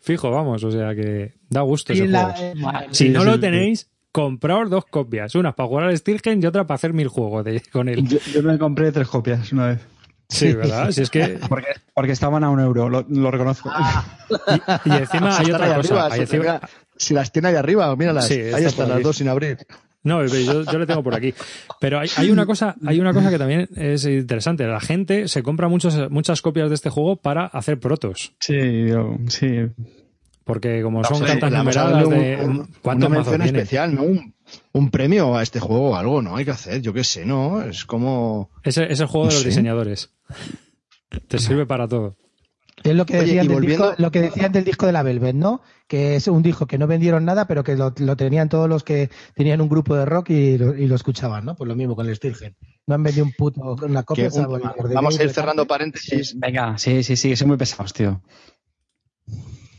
Fijo, 0.01 0.29
vamos, 0.29 0.63
o 0.63 0.71
sea 0.71 0.93
que 0.93 1.33
da 1.49 1.62
gusto 1.62 1.93
ese 1.93 2.07
la- 2.07 2.25
juego. 2.36 2.53
la- 2.71 2.86
Si 2.91 3.05
Sí, 3.05 3.09
no 3.09 3.21
sí, 3.21 3.25
lo 3.25 3.33
sí. 3.36 3.39
tenéis, 3.39 3.89
compraos 4.12 4.69
dos 4.69 4.86
copias. 4.86 5.33
Una 5.36 5.53
para 5.55 5.67
jugar 5.67 5.86
al 5.86 5.97
Stilgen 5.97 6.43
y 6.43 6.45
otra 6.45 6.67
para 6.67 6.75
hacer 6.75 6.93
mil 6.93 7.07
juegos 7.07 7.43
de- 7.43 7.62
con 7.71 7.89
él. 7.89 8.07
Yo, 8.07 8.19
yo 8.33 8.43
me 8.43 8.57
compré 8.59 8.91
tres 8.91 9.07
copias 9.07 9.51
una 9.51 9.67
vez. 9.69 9.79
Sí, 10.29 10.53
¿verdad? 10.53 10.89
Si 10.91 11.01
es 11.01 11.09
que... 11.09 11.38
Porque, 11.49 11.67
porque 11.93 12.12
estaban 12.13 12.43
a 12.43 12.49
un 12.49 12.59
euro, 12.59 12.89
lo, 12.89 13.05
lo 13.07 13.29
reconozco. 13.31 13.69
Y, 14.86 14.89
y 14.89 14.93
encima 14.93 15.36
hay 15.38 15.51
otra 15.51 15.75
cosa. 15.75 15.79
arriba, 15.79 16.05
hay 16.05 16.12
si, 16.13 16.19
encima- 16.21 16.39
mira, 16.43 16.69
si 16.95 17.13
las 17.13 17.31
tiene 17.31 17.47
ahí 17.49 17.55
arriba, 17.55 17.95
míralas. 17.95 18.27
Sí, 18.27 18.36
ahí 18.39 18.51
por 18.51 18.62
están 18.62 18.89
las 18.89 19.03
dos 19.03 19.17
sin 19.17 19.27
abrir. 19.27 19.57
No, 20.04 20.18
pero 20.20 20.38
yo, 20.39 20.63
yo 20.72 20.78
le 20.80 20.86
tengo 20.86 21.02
por 21.02 21.16
aquí. 21.16 21.34
Pero 21.80 22.00
hay, 22.00 22.10
hay 22.18 22.30
una 22.30 22.46
cosa, 22.46 22.76
hay 22.86 23.00
una 23.00 23.13
cosa 23.13 23.30
que 23.30 23.38
también 23.38 23.70
es 23.76 24.04
interesante. 24.06 24.68
La 24.68 24.82
gente 24.82 25.28
se 25.30 25.44
compra 25.44 25.70
muchos, 25.70 26.10
muchas 26.12 26.42
copias 26.42 26.68
de 26.70 26.76
este 26.76 26.89
juego 26.89 27.16
para 27.16 27.46
hacer 27.46 27.80
protos. 27.80 28.34
Sí, 28.39 28.88
yo- 28.88 29.18
sí. 29.28 29.48
Porque 30.44 30.82
como 30.82 31.04
son 31.06 31.22
vamos 31.22 31.42
a 31.44 31.50
numeradas 31.50 32.10
de 32.10 32.38
un- 32.44 32.68
una 32.84 33.10
mención 33.10 33.42
especial, 33.44 33.96
¿no? 33.96 34.04
Un, 34.04 34.34
un 34.74 34.92
premio 34.92 35.38
a 35.38 35.42
este 35.42 35.62
juego 35.62 35.92
o 35.92 35.96
algo, 35.96 36.22
¿no? 36.22 36.36
Hay 36.36 36.44
que 36.44 36.52
hacer, 36.52 36.82
yo 36.82 36.92
qué 36.92 37.06
sé, 37.06 37.26
¿no? 37.26 37.62
Es 37.62 37.86
como... 37.86 38.50
Es, 38.62 38.78
el- 38.78 38.92
es 38.92 39.00
el 39.00 39.08
juego 39.08 39.28
de 39.28 39.34
los 39.34 39.42
Sí. 39.44 39.48
diseñadores. 39.50 40.10
Te 41.30 41.39
sirve 41.39 41.66
para 41.66 41.88
todo. 41.88 42.18
Es 42.84 42.96
lo 42.96 43.06
que, 43.06 43.17
Oye, 43.17 43.26
decían 43.28 43.48
del 43.48 43.56
volviendo- 43.56 43.88
disco, 43.89 44.02
lo 44.02 44.12
que 44.12 44.22
decían 44.22 44.52
del 44.52 44.65
disco 44.65 44.86
de 44.86 44.91
la 44.91 45.04
Velvet, 45.04 45.36
¿no? 45.36 45.62
Que 45.88 46.15
es 46.17 46.28
un 46.28 46.43
disco 46.43 46.67
que 46.67 46.78
no 46.78 46.86
vendieron 46.88 47.24
nada, 47.26 47.48
pero 47.48 47.63
que 47.63 47.76
lo, 47.76 47.93
lo 47.98 48.17
tenían 48.17 48.50
todos 48.50 48.67
los 48.67 48.84
que 48.84 49.10
tenían 49.36 49.62
un 49.62 49.69
grupo 49.69 49.96
de 49.96 50.06
rock 50.06 50.32
y 50.32 50.58
lo, 50.58 50.76
y 50.76 50.88
lo 50.88 50.96
escuchaban, 50.96 51.46
¿no? 51.46 51.56
Pues 51.56 51.67
lo 51.67 51.76
mismo 51.76 51.96
con 51.96 52.08
el 52.10 52.15
Stilgen. 52.15 52.56
No 52.88 52.96
han 52.96 53.04
vendido 53.04 53.26
un 53.26 53.32
puto, 53.32 53.62
una 53.86 54.04
copia. 54.04 54.28
un- 54.34 54.89
de 54.89 54.93
vamos 54.96 55.17
a 55.19 55.24
ir 55.24 55.30
cerrando 55.32 55.65
paréntesis. 55.65 56.38
Venga, 56.38 56.78
sí, 56.78 57.04
sí, 57.04 57.15
sí, 57.15 57.30
que 57.30 57.36
son 57.38 57.48
muy 57.48 57.58
pesados, 57.58 57.93
tío. 57.93 58.22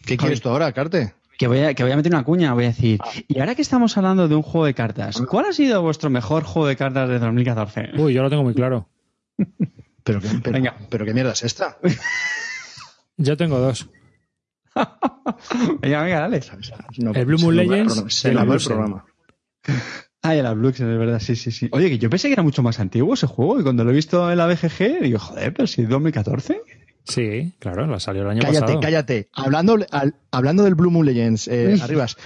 ¿Qué 0.06 0.16
quieres 0.16 0.40
tú 0.40 0.48
ahora, 0.48 0.72
Carte? 0.72 1.14
Que 1.38 1.48
voy, 1.48 1.58
a, 1.60 1.74
que 1.74 1.82
voy 1.82 1.92
a 1.92 1.96
meter 1.96 2.12
una 2.12 2.22
cuña, 2.24 2.52
voy 2.54 2.64
a 2.64 2.68
decir. 2.68 3.00
Ah. 3.02 3.10
Y 3.26 3.40
ahora 3.40 3.54
que 3.54 3.62
estamos 3.62 3.96
hablando 3.96 4.28
de 4.28 4.34
un 4.36 4.42
juego 4.42 4.66
de 4.66 4.74
cartas, 4.74 5.20
¿cuál 5.28 5.46
ha 5.46 5.52
sido 5.52 5.82
vuestro 5.82 6.08
mejor 6.08 6.44
juego 6.44 6.68
de 6.68 6.76
cartas 6.76 7.08
de 7.08 7.18
2014? 7.18 7.90
Uy, 7.98 8.14
yo 8.14 8.22
lo 8.22 8.30
tengo 8.30 8.44
muy 8.44 8.54
claro. 8.54 8.88
¿Pero 10.04 10.20
qué, 10.20 10.28
pero, 10.42 10.52
Venga. 10.52 10.76
pero 10.90 11.04
qué 11.04 11.12
mierda 11.14 11.32
es 11.32 11.42
esta? 11.42 11.78
Yo 13.16 13.36
tengo 13.36 13.58
dos. 13.58 13.88
Venga, 15.80 16.02
venga, 16.02 16.20
dale. 16.20 16.40
No, 16.98 17.12
El 17.12 17.24
Blue 17.26 17.38
Moon 17.38 17.56
Legends 17.56 18.04
Se 18.08 18.30
el 18.30 18.36
programa. 18.38 19.04
Ah, 20.26 20.34
el 20.34 20.54
Blux, 20.54 20.80
es 20.80 20.86
verdad, 20.86 21.20
sí, 21.20 21.36
sí, 21.36 21.50
sí. 21.50 21.68
Oye, 21.70 21.90
que 21.90 21.98
yo 21.98 22.08
pensé 22.08 22.28
que 22.28 22.32
era 22.32 22.42
mucho 22.42 22.62
más 22.62 22.80
antiguo 22.80 23.12
ese 23.12 23.26
juego 23.26 23.60
y 23.60 23.62
cuando 23.62 23.84
lo 23.84 23.90
he 23.90 23.94
visto 23.94 24.30
en 24.30 24.38
la 24.38 24.46
BGG, 24.46 25.02
digo, 25.02 25.18
joder, 25.18 25.52
pero 25.52 25.66
si 25.66 25.82
es 25.82 25.88
2014. 25.90 26.62
Sí, 27.04 27.52
claro, 27.58 27.86
la 27.86 28.00
salió 28.00 28.22
el 28.22 28.28
año 28.30 28.40
Cállate, 28.40 28.60
pasado. 28.60 28.80
cállate. 28.80 29.28
Hablando, 29.34 29.76
al- 29.90 30.14
hablando 30.30 30.62
del 30.64 30.76
Blue 30.76 30.90
Moon 30.90 31.04
Legends, 31.04 31.46
eh, 31.48 31.76
Arribas, 31.78 32.16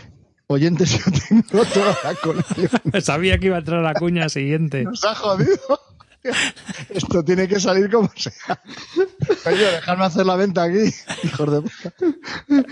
oyentes, 0.47 0.91
yo 1.05 1.11
tengo 1.29 1.65
toda 1.65 1.97
la 2.05 2.15
colección. 2.15 2.71
Sabía 3.03 3.39
que 3.39 3.47
iba 3.47 3.57
a 3.57 3.59
entrar 3.59 3.83
la 3.83 3.95
cuña 3.95 4.29
siguiente. 4.29 4.85
Nos 4.85 5.05
ha 5.05 5.17
jodido. 5.17 5.59
Esto 6.91 7.25
tiene 7.25 7.49
que 7.49 7.61
salir 7.61 7.91
como 7.91 8.11
sea. 8.17 8.33
Oye, 9.47 9.65
dejadme 9.73 10.05
hacer 10.05 10.27
la 10.27 10.37
venta 10.37 10.65
aquí, 10.65 10.93
hijos 11.25 11.53
de 11.53 11.61
puta. 11.63 11.93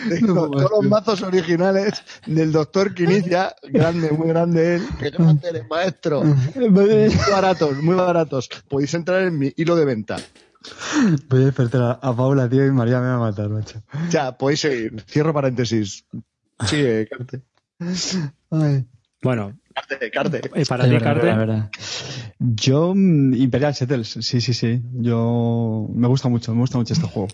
Tengo 0.08 0.50
todos 0.50 0.70
los 0.70 0.84
mazos 0.84 1.22
originales 1.22 2.02
del 2.26 2.52
doctor 2.52 2.94
Quinicia, 2.94 3.54
grande, 3.64 4.10
muy 4.10 4.28
grande 4.28 4.76
él, 4.76 4.88
que 4.98 5.10
yo 5.10 5.18
no 5.18 5.38
eres 5.42 5.68
maestro. 5.68 6.22
Muy 6.24 7.10
baratos, 7.30 7.82
muy 7.82 7.94
baratos. 7.94 8.48
Podéis 8.68 8.94
entrar 8.94 9.22
en 9.22 9.38
mi 9.38 9.52
hilo 9.56 9.76
de 9.76 9.84
venta. 9.84 10.16
Voy 11.28 11.42
a 11.42 11.46
despertar 11.46 11.98
a, 12.02 12.16
Paula, 12.16 12.48
tío, 12.48 12.66
y 12.66 12.70
María 12.70 13.00
me 13.00 13.06
va 13.06 13.14
a 13.14 13.18
matar, 13.18 13.48
macho. 13.48 13.82
Ya, 14.10 14.36
podéis 14.36 14.60
seguir. 14.60 15.04
Cierro 15.08 15.32
paréntesis. 15.32 16.04
Sigue, 16.66 17.08
Carte. 17.08 17.42
Bueno, 19.22 19.58
Carte, 19.76 20.10
Carte. 20.10 20.40
y 20.54 20.64
para 20.64 20.84
Es 20.84 20.88
ti, 20.88 20.94
verdad, 20.94 21.12
Carte, 21.14 21.30
es 21.30 21.36
verdad. 21.36 21.70
Yo, 22.38 22.94
mm, 22.94 23.34
Imperial 23.34 23.74
Settles, 23.74 24.08
sí, 24.20 24.40
sí, 24.40 24.54
sí. 24.54 24.82
Yo, 24.94 25.88
me 25.94 26.08
gusta 26.08 26.28
mucho, 26.28 26.52
me 26.54 26.60
gusta 26.60 26.78
mucho 26.78 26.94
este 26.94 27.06
juego. 27.06 27.28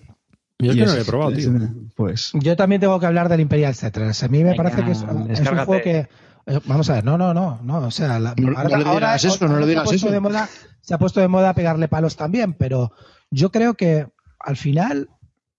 yo 0.59 0.71
es 0.73 0.77
que 0.77 0.85
no 0.85 0.95
lo 0.95 1.01
he 1.01 1.05
probado, 1.05 1.33
es- 1.33 1.39
tío. 1.39 1.53
Pues, 1.97 2.31
Yo 2.35 2.57
también 2.57 2.81
tengo 2.81 2.99
que 2.99 3.07
hablar 3.07 3.29
del 3.29 3.41
Imperial 3.41 3.75
Settlers. 3.75 4.23
A 4.25 4.29
mí 4.29 4.39
me 4.39 4.51
Venga, 4.51 4.57
parece 4.57 4.85
que 4.85 4.91
es, 4.91 4.99
es 5.41 5.51
un 5.51 5.59
juego 5.65 5.83
que. 5.83 6.09
eh, 6.47 6.61
Vamos 6.67 6.91
a 6.91 6.95
ver, 6.95 7.05
no, 7.05 7.17
no, 7.17 7.33
no, 7.33 7.61
no. 7.63 7.79
O 7.79 7.91
sea, 7.93 8.19
la- 8.19 8.35
No- 8.37 8.51
no 8.51 8.69
le 8.79 8.85
digas 8.85 9.25
eso, 9.25 9.47
no 9.49 9.57
le 9.59 9.63
se 9.63 9.69
digas 9.69 9.85
puesto 9.85 10.07
eso. 10.09 10.13
de 10.13 10.21
moda- 10.21 10.49
se 10.81 10.95
ha 10.95 10.99
puesto 10.99 11.21
de 11.21 11.29
moda 11.29 11.55
pegarle 11.55 11.87
palos 11.87 12.17
también, 12.17 12.55
pero 12.55 12.93
yo 13.31 13.53
creo 13.53 13.75
que 13.75 14.09
al 14.41 14.57
final 14.57 15.09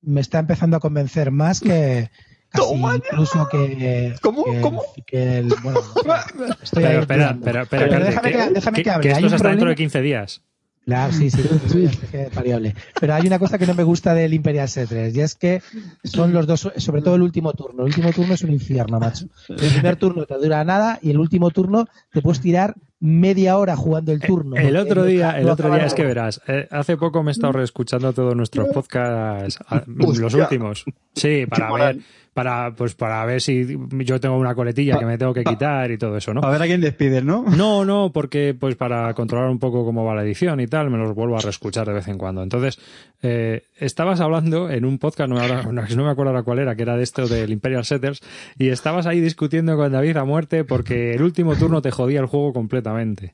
me 0.01 0.19
está 0.19 0.39
empezando 0.39 0.75
a 0.75 0.79
convencer 0.81 1.31
más 1.31 1.61
que. 1.61 2.09
Incluso 2.95 3.47
que. 3.49 4.15
¿Cómo? 4.21 4.43
que 4.45 4.55
el- 4.55 4.61
¿Cómo? 4.61 4.81
que 5.05 5.37
el- 5.39 5.53
bueno, 5.63 5.79
estoy 6.61 6.83
Pero 6.83 6.99
espera, 7.01 7.23
dudando. 7.33 7.45
espera, 7.45 7.61
espera, 7.63 7.87
Pero 7.89 8.05
déjame 8.05 8.31
que, 8.31 8.49
déjame 8.53 8.83
que, 8.83 8.89
hable. 8.91 9.11
esto 9.11 9.27
es 9.27 9.33
hasta 9.33 9.49
dentro 9.49 9.69
de 9.69 9.75
15 9.75 10.01
días. 10.01 10.41
La, 10.85 11.09
sí, 11.13 11.29
sí, 11.29 11.41
sí, 11.71 11.89
es 12.11 12.35
variable. 12.35 12.75
Pero 12.99 13.13
hay 13.13 13.25
una 13.25 13.39
cosa 13.39 13.57
que 13.57 13.65
no 13.65 13.73
me 13.73 13.83
gusta 13.83 14.13
del 14.13 14.33
Imperial 14.33 14.67
Settlers 14.67 15.15
y 15.15 15.21
es 15.21 15.35
que 15.35 15.61
son 16.03 16.33
los 16.33 16.45
dos, 16.45 16.69
sobre 16.75 17.01
todo 17.01 17.15
el 17.15 17.21
último 17.21 17.53
turno. 17.53 17.83
El 17.83 17.87
último 17.87 18.11
turno 18.11 18.33
es 18.33 18.41
un 18.43 18.51
infierno, 18.51 18.99
macho. 18.99 19.27
El 19.47 19.55
primer 19.71 19.95
turno 19.95 20.25
te 20.25 20.35
dura 20.37 20.61
nada 20.65 20.99
y 21.01 21.11
el 21.11 21.19
último 21.19 21.51
turno 21.51 21.87
te 22.11 22.21
puedes 22.21 22.41
tirar 22.41 22.75
media 22.99 23.57
hora 23.57 23.77
jugando 23.77 24.11
el 24.11 24.19
turno. 24.19 24.57
El 24.57 24.75
otro 24.75 25.05
día, 25.05 25.39
el 25.39 25.47
otro 25.49 25.73
día 25.73 25.85
es 25.85 25.93
que 25.93 26.03
verás, 26.03 26.41
eh, 26.47 26.67
hace 26.69 26.97
poco 26.97 27.23
me 27.23 27.31
he 27.31 27.33
estado 27.33 27.53
reescuchando 27.53 28.11
todos 28.11 28.35
nuestros 28.35 28.67
podcasts, 28.67 29.59
a- 29.69 29.83
los 29.87 30.33
últimos. 30.33 30.83
Sí, 31.15 31.45
para 31.49 31.71
ver, 31.71 31.99
para, 32.33 32.73
pues 32.75 32.95
para 32.95 33.23
ver 33.25 33.41
si 33.41 33.77
yo 34.05 34.19
tengo 34.19 34.37
una 34.37 34.55
coletilla 34.55 34.97
que 34.97 35.05
me 35.05 35.17
tengo 35.17 35.33
que 35.33 35.43
quitar 35.43 35.91
y 35.91 35.97
todo 35.97 36.17
eso, 36.17 36.33
¿no? 36.33 36.41
A 36.41 36.49
ver 36.49 36.61
a 36.61 36.65
quién 36.65 36.81
despides, 36.81 37.23
¿no? 37.23 37.43
No, 37.55 37.85
no, 37.85 38.11
porque 38.11 38.55
pues 38.59 38.75
para 38.75 39.13
controlar 39.13 39.49
un 39.49 39.59
poco 39.59 39.85
cómo 39.85 40.03
va 40.03 40.15
la 40.15 40.23
edición 40.23 40.59
y 40.59 40.67
tal, 40.67 40.89
me 40.89 40.97
los 40.97 41.13
vuelvo 41.13 41.37
a 41.37 41.41
reescuchar 41.41 41.87
de 41.87 41.93
vez 41.93 42.07
en 42.07 42.17
cuando. 42.17 42.41
Entonces, 42.43 42.79
eh, 43.21 43.63
estabas 43.77 44.19
hablando 44.19 44.69
en 44.69 44.85
un 44.85 44.97
podcast, 44.99 45.29
no, 45.29 45.35
me 45.35 45.41
ahora- 45.41 45.63
no 45.71 46.03
me 46.03 46.09
acuerdo 46.09 46.31
ahora 46.31 46.43
cuál 46.43 46.59
era, 46.59 46.75
que 46.75 46.81
era 46.83 46.97
de 46.97 47.03
esto 47.03 47.27
del 47.27 47.51
Imperial 47.51 47.85
Setters, 47.85 48.19
y 48.57 48.69
estabas 48.69 49.05
ahí 49.05 49.19
discutiendo 49.21 49.75
con 49.77 49.91
David 49.91 50.17
a 50.17 50.23
muerte 50.25 50.63
porque 50.63 51.13
el 51.13 51.21
último 51.21 51.55
turno 51.55 51.81
te 51.81 51.91
jodía 51.91 52.19
el 52.19 52.25
juego 52.25 52.51
completamente. 52.53 53.33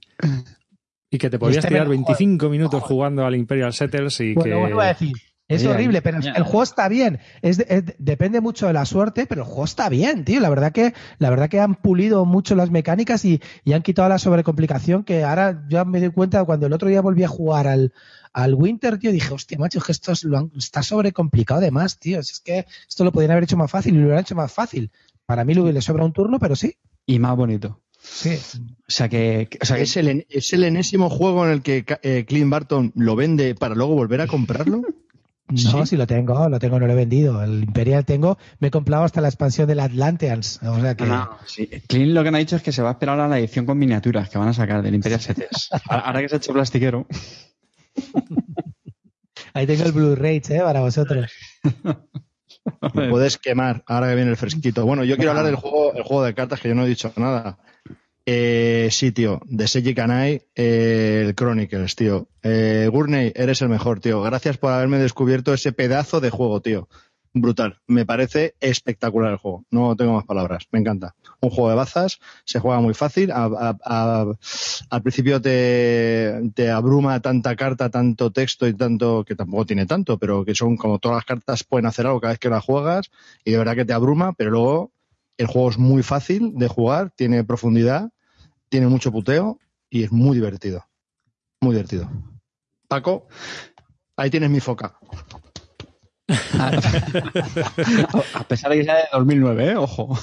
Y 1.12 1.18
que 1.18 1.30
te 1.30 1.39
podías 1.39 1.58
Este 1.60 1.70
tirar 1.70 1.88
me- 1.88 1.95
25 1.95 2.50
minutos 2.50 2.84
jugando 2.84 3.26
al 3.26 3.36
Imperial 3.36 3.74
Settles 3.74 4.20
y 4.20 4.34
Bueno, 4.34 4.56
que... 4.56 4.62
bueno, 4.62 4.80
a 4.82 4.88
decir. 4.88 5.14
Es 5.50 5.64
Oye, 5.64 5.72
horrible, 5.74 6.02
pero 6.04 6.20
el 6.20 6.43
juego 6.43 6.62
está 6.64 6.88
bien. 6.88 7.20
Es 7.41 7.58
de- 7.58 7.66
es 7.68 7.86
de- 7.88 7.95
depende 7.97 8.39
mucho 8.39 8.68
de 8.68 8.74
la 8.74 8.86
suerte, 8.86 9.26
pero 9.26 9.41
el 9.41 9.47
juego 9.47 9.66
está 9.66 9.89
bien, 9.89 10.24
tío. 10.24 10.39
La 10.39 10.50
verdad 10.50 10.72
que, 10.72 10.93
la 11.18 11.30
verdad 11.32 11.50
que 11.50 11.60
han 11.60 11.74
pulido 11.76 12.24
mucho 12.24 12.56
las 12.56 12.70
mecánicas 12.70 13.26
y, 13.26 13.41
y 13.66 13.74
han 13.74 13.82
quitado 13.82 14.08
la 14.10 14.20
sobrecomplicación 14.20 15.04
que 15.04 15.24
ahora 15.24 15.66
yo 15.68 15.84
me 15.86 16.00
doy 16.00 16.12
cuenta 16.12 16.45
cuando 16.45 16.68
el 16.68 16.74
otro 16.74 16.88
día 16.88 17.02
volví 17.02 17.24
a 17.24 17.28
jugar 17.28 17.68
al, 17.68 17.91
al 18.32 18.54
Winter, 18.54 19.00
tío, 19.00 19.12
dije, 19.12 19.34
hostia, 19.34 19.58
macho, 19.58 19.80
es 19.80 19.86
que 19.86 19.91
esto 19.91 20.12
es 20.12 20.24
lo 20.24 20.38
han- 20.38 20.52
está 20.56 20.84
sobrecomplicado 20.84 21.62
de 21.62 21.72
más, 21.72 21.97
tío. 22.00 22.22
Si 22.22 22.34
es 22.34 22.39
que 22.39 22.66
esto 22.88 23.04
lo 23.04 23.12
podrían 23.12 23.32
haber 23.32 23.45
hecho 23.45 23.58
más 23.58 23.72
fácil 23.72 23.95
y 23.95 23.97
lo 23.97 24.04
hubieran 24.04 24.22
hecho 24.22 24.36
más 24.36 24.52
fácil. 24.54 24.91
Para 25.26 25.43
mí 25.45 25.56
le 25.56 25.82
sobra 25.82 26.06
un 26.06 26.14
turno, 26.14 26.38
pero 26.38 26.56
sí. 26.56 26.76
Y 27.08 27.18
más 27.18 27.36
bonito. 27.36 27.82
Sí. 28.00 28.38
O 28.62 28.62
sea 28.88 29.10
que, 29.10 29.50
o 29.62 29.66
sea 29.66 29.78
que 29.78 29.84
¿Es 29.84 29.97
el, 29.97 30.26
es 30.30 30.54
el 30.54 30.64
enésimo 30.64 31.10
juego 31.10 31.43
en 31.45 31.52
el 31.54 31.62
que 31.64 31.84
eh, 32.04 32.26
Clint 32.28 32.52
Barton 32.52 32.91
lo 32.95 33.16
vende 33.16 33.56
para 33.56 33.74
luego 33.74 33.95
volver 33.95 34.22
a 34.22 34.28
comprarlo? 34.28 34.84
No, 35.50 35.86
si 35.86 35.97
lo 35.97 36.06
tengo, 36.06 36.47
lo 36.47 36.60
tengo, 36.60 36.80
no 36.80 36.86
lo 36.86 36.93
he 36.93 36.95
vendido. 36.95 37.43
El 37.43 37.64
Imperial 37.64 38.06
tengo, 38.06 38.38
me 38.60 38.68
he 38.68 38.72
comprado 38.72 39.04
hasta 39.04 39.20
la 39.20 39.28
expansión 39.30 39.68
del 39.68 39.80
Atlanteans. 39.80 40.60
O 40.64 40.80
sea 40.80 40.95
que. 40.95 41.06
No, 41.06 41.18
no, 41.18 41.38
sí. 41.45 41.68
Clint 41.88 42.14
lo 42.14 42.24
que 42.24 42.32
me 42.32 42.38
ha 42.38 42.39
dicho 42.39 42.56
es 42.56 42.62
que 42.62 42.72
se 42.72 42.82
va 42.82 42.89
a 42.89 42.91
esperar 42.93 43.20
a 43.20 43.28
la 43.28 43.39
edición 43.39 43.66
con 43.66 43.78
miniaturas 43.78 44.30
que 44.30 44.38
van 44.38 44.50
a 44.50 44.54
sacar 44.54 44.82
del 44.84 44.95
Imperial 44.95 45.22
Setters. 45.22 45.70
Ahora 45.89 46.06
ahora 46.06 46.22
que 46.22 46.30
se 46.30 46.36
ha 46.36 46.38
hecho 46.38 46.54
plastiquero. 46.54 47.08
Ahí 49.54 49.66
tengo 49.66 49.84
el 49.84 49.91
Blu-ray, 49.91 50.41
¿eh? 50.50 50.60
Para 50.62 50.82
vosotros. 50.82 51.32
Lo 52.93 53.10
puedes 53.10 53.38
quemar 53.38 53.84
ahora 53.88 54.10
que 54.10 54.16
viene 54.16 54.32
el 54.32 54.38
fresquito. 54.38 54.86
Bueno, 54.86 55.04
yo 55.04 55.16
quiero 55.16 55.32
hablar 55.32 55.45
del 55.45 55.56
juego, 55.56 55.93
el 55.93 56.04
juego 56.04 56.24
de 56.24 56.36
cartas 56.36 56.60
que 56.60 56.70
yo 56.70 56.76
no 56.76 56.84
he 56.84 56.88
dicho 56.88 57.12
nada. 57.16 57.58
Eh, 58.32 58.89
sí, 58.91 59.11
tío, 59.11 59.41
de 59.45 59.67
Seiji 59.67 59.95
Kanai, 59.95 60.43
eh, 60.53 61.23
el 61.25 61.34
Chronicles, 61.34 61.95
tío. 61.95 62.27
Eh, 62.43 62.88
Gurney, 62.91 63.32
eres 63.36 63.63
el 63.63 63.69
mejor, 63.69 64.01
tío. 64.01 64.21
Gracias 64.21 64.59
por 64.59 64.71
haberme 64.71 64.99
descubierto 64.99 65.51
ese 65.51 65.71
pedazo 65.71 66.21
de 66.21 66.30
juego, 66.30 66.61
tío. 66.61 66.88
Brutal. 67.34 67.80
Me 67.88 68.05
parece 68.05 68.53
espectacular 68.59 69.32
el 69.32 69.38
juego. 69.38 69.65
No 69.71 69.95
tengo 69.95 70.13
más 70.13 70.25
palabras. 70.25 70.65
Me 70.71 70.77
encanta. 70.77 71.15
Un 71.41 71.49
juego 71.49 71.71
de 71.71 71.75
bazas, 71.75 72.19
se 72.45 72.59
juega 72.59 72.80
muy 72.82 72.93
fácil. 72.93 73.32
A- 73.32 74.38
al 74.91 75.01
principio 75.01 75.41
te, 75.41 76.39
te 76.53 76.69
abruma 76.69 77.19
tanta 77.21 77.55
carta, 77.55 77.89
tanto 77.89 78.32
texto 78.32 78.67
y 78.67 78.75
tanto, 78.75 79.23
que 79.25 79.36
tampoco 79.36 79.65
tiene 79.65 79.88
tanto, 79.88 80.19
pero 80.19 80.45
que 80.45 80.53
son 80.53 80.77
como 80.77 80.99
todas 80.99 81.15
las 81.17 81.25
cartas 81.25 81.63
pueden 81.63 81.88
hacer 81.88 82.05
algo 82.05 82.21
cada 82.21 82.34
vez 82.34 82.39
que 82.39 82.49
las 82.49 82.63
juegas 82.63 83.09
y 83.43 83.51
de 83.53 83.57
verdad 83.57 83.75
que 83.75 83.86
te 83.86 83.93
abruma, 83.93 84.34
pero 84.34 84.51
luego 84.51 84.91
el 85.38 85.47
juego 85.47 85.71
es 85.71 85.80
muy 85.80 86.03
fácil 86.03 86.51
de 86.55 86.67
jugar, 86.67 87.09
tiene 87.15 87.43
profundidad, 87.43 88.11
tiene 88.70 88.88
mucho 88.88 89.11
puteo 89.11 89.59
y 89.89 90.03
es 90.03 90.11
muy 90.11 90.36
divertido. 90.36 90.86
Muy 91.61 91.72
divertido. 91.76 92.09
Paco, 92.88 93.28
ahí 94.15 94.30
tienes 94.30 94.49
mi 94.49 94.59
foca. 94.59 94.97
A 98.34 98.43
pesar 98.47 98.72
de 98.72 98.78
que 98.78 98.84
sea 98.84 98.95
de 98.97 99.03
2009, 99.13 99.72
¿eh? 99.72 99.76
Ojo. 99.76 100.17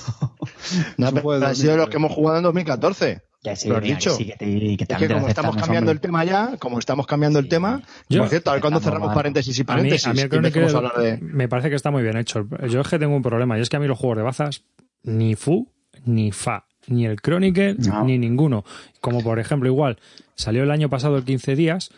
No, 0.96 1.06
ha 1.08 1.10
sido 1.10 1.72
de 1.72 1.78
los 1.78 1.86
2009. 1.86 1.90
que 1.90 1.96
hemos 1.96 2.12
jugado 2.12 2.38
en 2.38 2.44
2014. 2.44 3.22
Ya 3.42 3.54
sí, 3.54 3.68
Lo 3.68 3.76
has 3.76 3.82
mira, 3.82 3.96
dicho. 3.96 4.10
que 4.16 4.16
sí, 4.16 4.24
que 4.30 4.36
te- 4.36 4.76
que 4.76 4.86
te 4.86 4.92
Es 4.94 4.98
que 5.00 5.08
como 5.14 5.28
estamos 5.28 5.56
cambiando 5.56 5.90
el 5.92 6.00
tema 6.00 6.24
ya, 6.24 6.56
como 6.58 6.78
estamos 6.78 7.06
cambiando 7.06 7.38
el 7.38 7.48
tema, 7.48 7.82
Yo- 8.08 8.20
por 8.20 8.28
cierto, 8.28 8.50
a 8.50 8.54
ver 8.54 8.60
cuando 8.62 8.80
cerramos 8.80 9.08
mal. 9.08 9.14
paréntesis 9.14 9.56
y 9.58 9.60
A 9.60 9.64
mí, 9.64 9.66
paréntesis 9.66 10.06
a 10.06 10.12
mí 10.14 10.20
el 10.20 10.32
y 10.32 10.36
empezamos 10.36 10.52
Chronicle 10.52 10.74
a 10.74 10.78
hablar 10.90 11.20
de... 11.20 11.24
me 11.24 11.48
parece 11.48 11.70
que 11.70 11.76
está 11.76 11.90
muy 11.90 12.02
bien 12.02 12.16
hecho. 12.16 12.46
Yo 12.68 12.80
es 12.80 12.88
que 12.88 12.98
tengo 12.98 13.14
un 13.14 13.22
problema 13.22 13.56
y 13.58 13.60
es 13.60 13.68
que 13.68 13.76
a 13.76 13.80
mí 13.80 13.86
los 13.86 13.98
juegos 13.98 14.16
de 14.18 14.22
bazas 14.24 14.64
ni 15.02 15.34
fu 15.36 15.72
ni 16.04 16.32
fa, 16.32 16.66
ni 16.88 17.06
el 17.06 17.20
Chronicle 17.20 17.74
No. 17.78 18.04
ni 18.04 18.18
ninguno. 18.18 18.64
Como 19.00 19.22
por 19.22 19.38
ejemplo, 19.38 19.68
igual 19.68 19.98
salió 20.34 20.62
el 20.62 20.70
año 20.70 20.88
pasado 20.88 21.16
el 21.16 21.24
15 21.24 21.56
días 21.56 21.90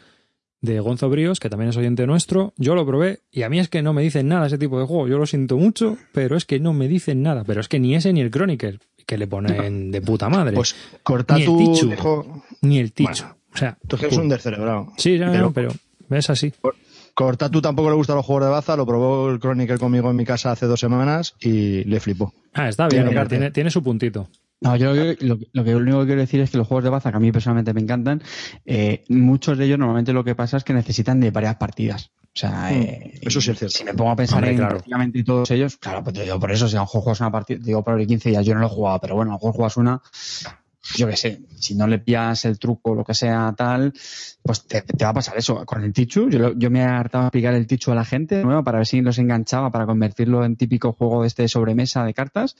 de 0.60 0.80
Gonzo 0.80 1.08
Bríos, 1.08 1.38
que 1.40 1.48
también 1.48 1.70
es 1.70 1.76
oyente 1.76 2.06
nuestro. 2.06 2.52
Yo 2.56 2.74
lo 2.74 2.84
probé 2.84 3.20
y 3.30 3.42
a 3.42 3.48
mí 3.48 3.58
es 3.60 3.68
que 3.68 3.80
no 3.82 3.92
me 3.92 4.02
dicen 4.02 4.26
nada 4.28 4.46
ese 4.48 4.58
tipo 4.58 4.78
de 4.80 4.86
juego. 4.86 5.06
Yo 5.08 5.18
lo 5.18 5.26
siento 5.26 5.56
mucho, 5.56 5.96
pero 6.12 6.36
es 6.36 6.44
que 6.44 6.58
no 6.58 6.72
me 6.72 6.88
dicen 6.88 7.22
nada. 7.22 7.44
Pero 7.44 7.60
es 7.60 7.68
que 7.68 7.78
ni 7.78 7.94
ese 7.94 8.12
ni 8.12 8.20
el 8.20 8.30
Chronicle, 8.30 8.78
que 9.06 9.16
le 9.18 9.26
ponen 9.28 9.90
de 9.92 10.00
puta 10.02 10.28
madre. 10.28 10.54
Pues 10.54 10.74
corta 11.02 11.36
Ni 11.36 11.42
el 11.42 11.46
tu 11.46 11.58
Tichu. 11.58 12.42
ni 12.62 12.78
el 12.78 12.92
ticho. 12.92 13.24
Bueno, 13.24 13.36
o 13.54 13.56
sea, 13.56 13.78
Tú 13.86 13.96
eres 14.02 14.16
un 14.18 14.28
descerebrado. 14.28 14.92
sí, 14.96 15.16
ya, 15.16 15.30
Pero- 15.30 15.52
pero 15.52 15.72
es 16.10 16.28
así. 16.30 16.52
Corta 17.14 17.50
tú 17.50 17.60
tampoco 17.60 17.90
le 17.90 17.96
gustan 17.96 18.14
los 18.16 18.24
juegos 18.24 18.44
de 18.44 18.50
baza, 18.50 18.76
lo 18.76 18.86
probó 18.86 19.30
el 19.30 19.40
Chronicle 19.40 19.78
conmigo 19.78 20.08
en 20.10 20.16
mi 20.16 20.24
casa 20.24 20.52
hace 20.52 20.66
dos 20.66 20.78
semanas 20.78 21.34
y 21.40 21.82
le 21.84 21.98
flipó. 22.00 22.32
Ah, 22.54 22.68
está 22.68 22.86
bien, 22.88 23.08
Tiene 23.08 23.26
tiene, 23.26 23.50
tiene 23.50 23.70
su 23.70 23.82
puntito. 23.82 24.28
No, 24.60 24.74
yo 24.76 24.92
lo, 24.92 25.16
que- 25.16 25.24
lo, 25.24 25.38
que- 25.38 25.48
lo 25.52 25.64
que 25.64 25.70
lo 25.72 25.78
único 25.78 26.00
que 26.00 26.06
quiero 26.06 26.20
decir 26.20 26.40
es 26.40 26.50
que 26.50 26.58
los 26.58 26.66
juegos 26.66 26.84
de 26.84 26.90
baza, 26.90 27.10
que 27.10 27.16
a 27.16 27.20
mí 27.20 27.30
personalmente 27.30 27.72
me 27.74 27.80
encantan, 27.80 28.22
eh, 28.66 29.04
muchos 29.08 29.56
de 29.56 29.66
ellos 29.66 29.78
normalmente 29.78 30.12
lo 30.12 30.24
que 30.24 30.34
pasa 30.34 30.56
es 30.56 30.64
que 30.64 30.72
necesitan 30.72 31.20
de 31.20 31.30
varias 31.30 31.56
partidas. 31.56 32.10
O 32.34 32.40
sea, 32.40 32.72
eh, 32.72 33.18
Eso 33.22 33.40
sí 33.40 33.50
es 33.50 33.58
cierto. 33.58 33.76
Si 33.76 33.84
me 33.84 33.94
pongo 33.94 34.10
a 34.10 34.16
pensar 34.16 34.38
Hombre, 34.38 34.50
en 34.52 34.56
claro. 34.58 34.74
prácticamente 34.76 35.24
todos 35.24 35.50
ellos, 35.50 35.76
claro, 35.76 36.02
pues 36.04 36.14
te 36.14 36.22
digo, 36.22 36.38
por 36.40 36.50
eso, 36.52 36.68
si 36.68 36.76
a 36.76 36.80
un 36.82 36.86
juego 36.86 37.04
juegas 37.04 37.20
una 37.20 37.30
partida, 37.32 37.58
digo 37.62 37.82
por 37.82 38.00
el 38.00 38.06
15 38.06 38.30
días, 38.30 38.44
yo 38.44 38.54
no 38.54 38.60
lo 38.60 38.66
he 38.66 38.70
jugado, 38.70 39.00
pero 39.00 39.14
bueno, 39.16 39.30
a 39.30 39.34
lo 39.34 39.38
mejor 39.38 39.54
juegas 39.54 39.76
una, 39.76 40.00
yo 40.96 41.06
qué 41.08 41.16
sé, 41.16 41.40
si 41.56 41.74
no 41.74 41.86
le 41.86 41.98
pillas 41.98 42.44
el 42.44 42.58
truco 42.58 42.92
o 42.92 42.94
lo 42.94 43.04
que 43.04 43.14
sea 43.14 43.52
tal, 43.56 43.92
pues 44.42 44.64
te, 44.66 44.82
te 44.82 45.04
va 45.04 45.10
a 45.10 45.14
pasar 45.14 45.36
eso. 45.36 45.64
Con 45.66 45.82
el 45.84 45.92
Tichu, 45.92 46.28
yo, 46.30 46.38
lo- 46.38 46.58
yo 46.58 46.70
me 46.70 46.80
he 46.80 46.84
hartado 46.84 47.24
a 47.24 47.26
explicar 47.28 47.54
el 47.54 47.66
Tichu 47.66 47.90
a 47.92 47.94
la 47.96 48.04
gente 48.04 48.42
nueva 48.44 48.62
para 48.62 48.78
ver 48.78 48.86
si 48.86 49.00
los 49.02 49.18
enganchaba, 49.18 49.70
para 49.70 49.86
convertirlo 49.86 50.44
en 50.44 50.56
típico 50.56 50.92
juego 50.92 51.22
de 51.22 51.28
este 51.28 51.42
de 51.42 51.48
sobremesa 51.48 52.04
de 52.04 52.14
cartas. 52.14 52.56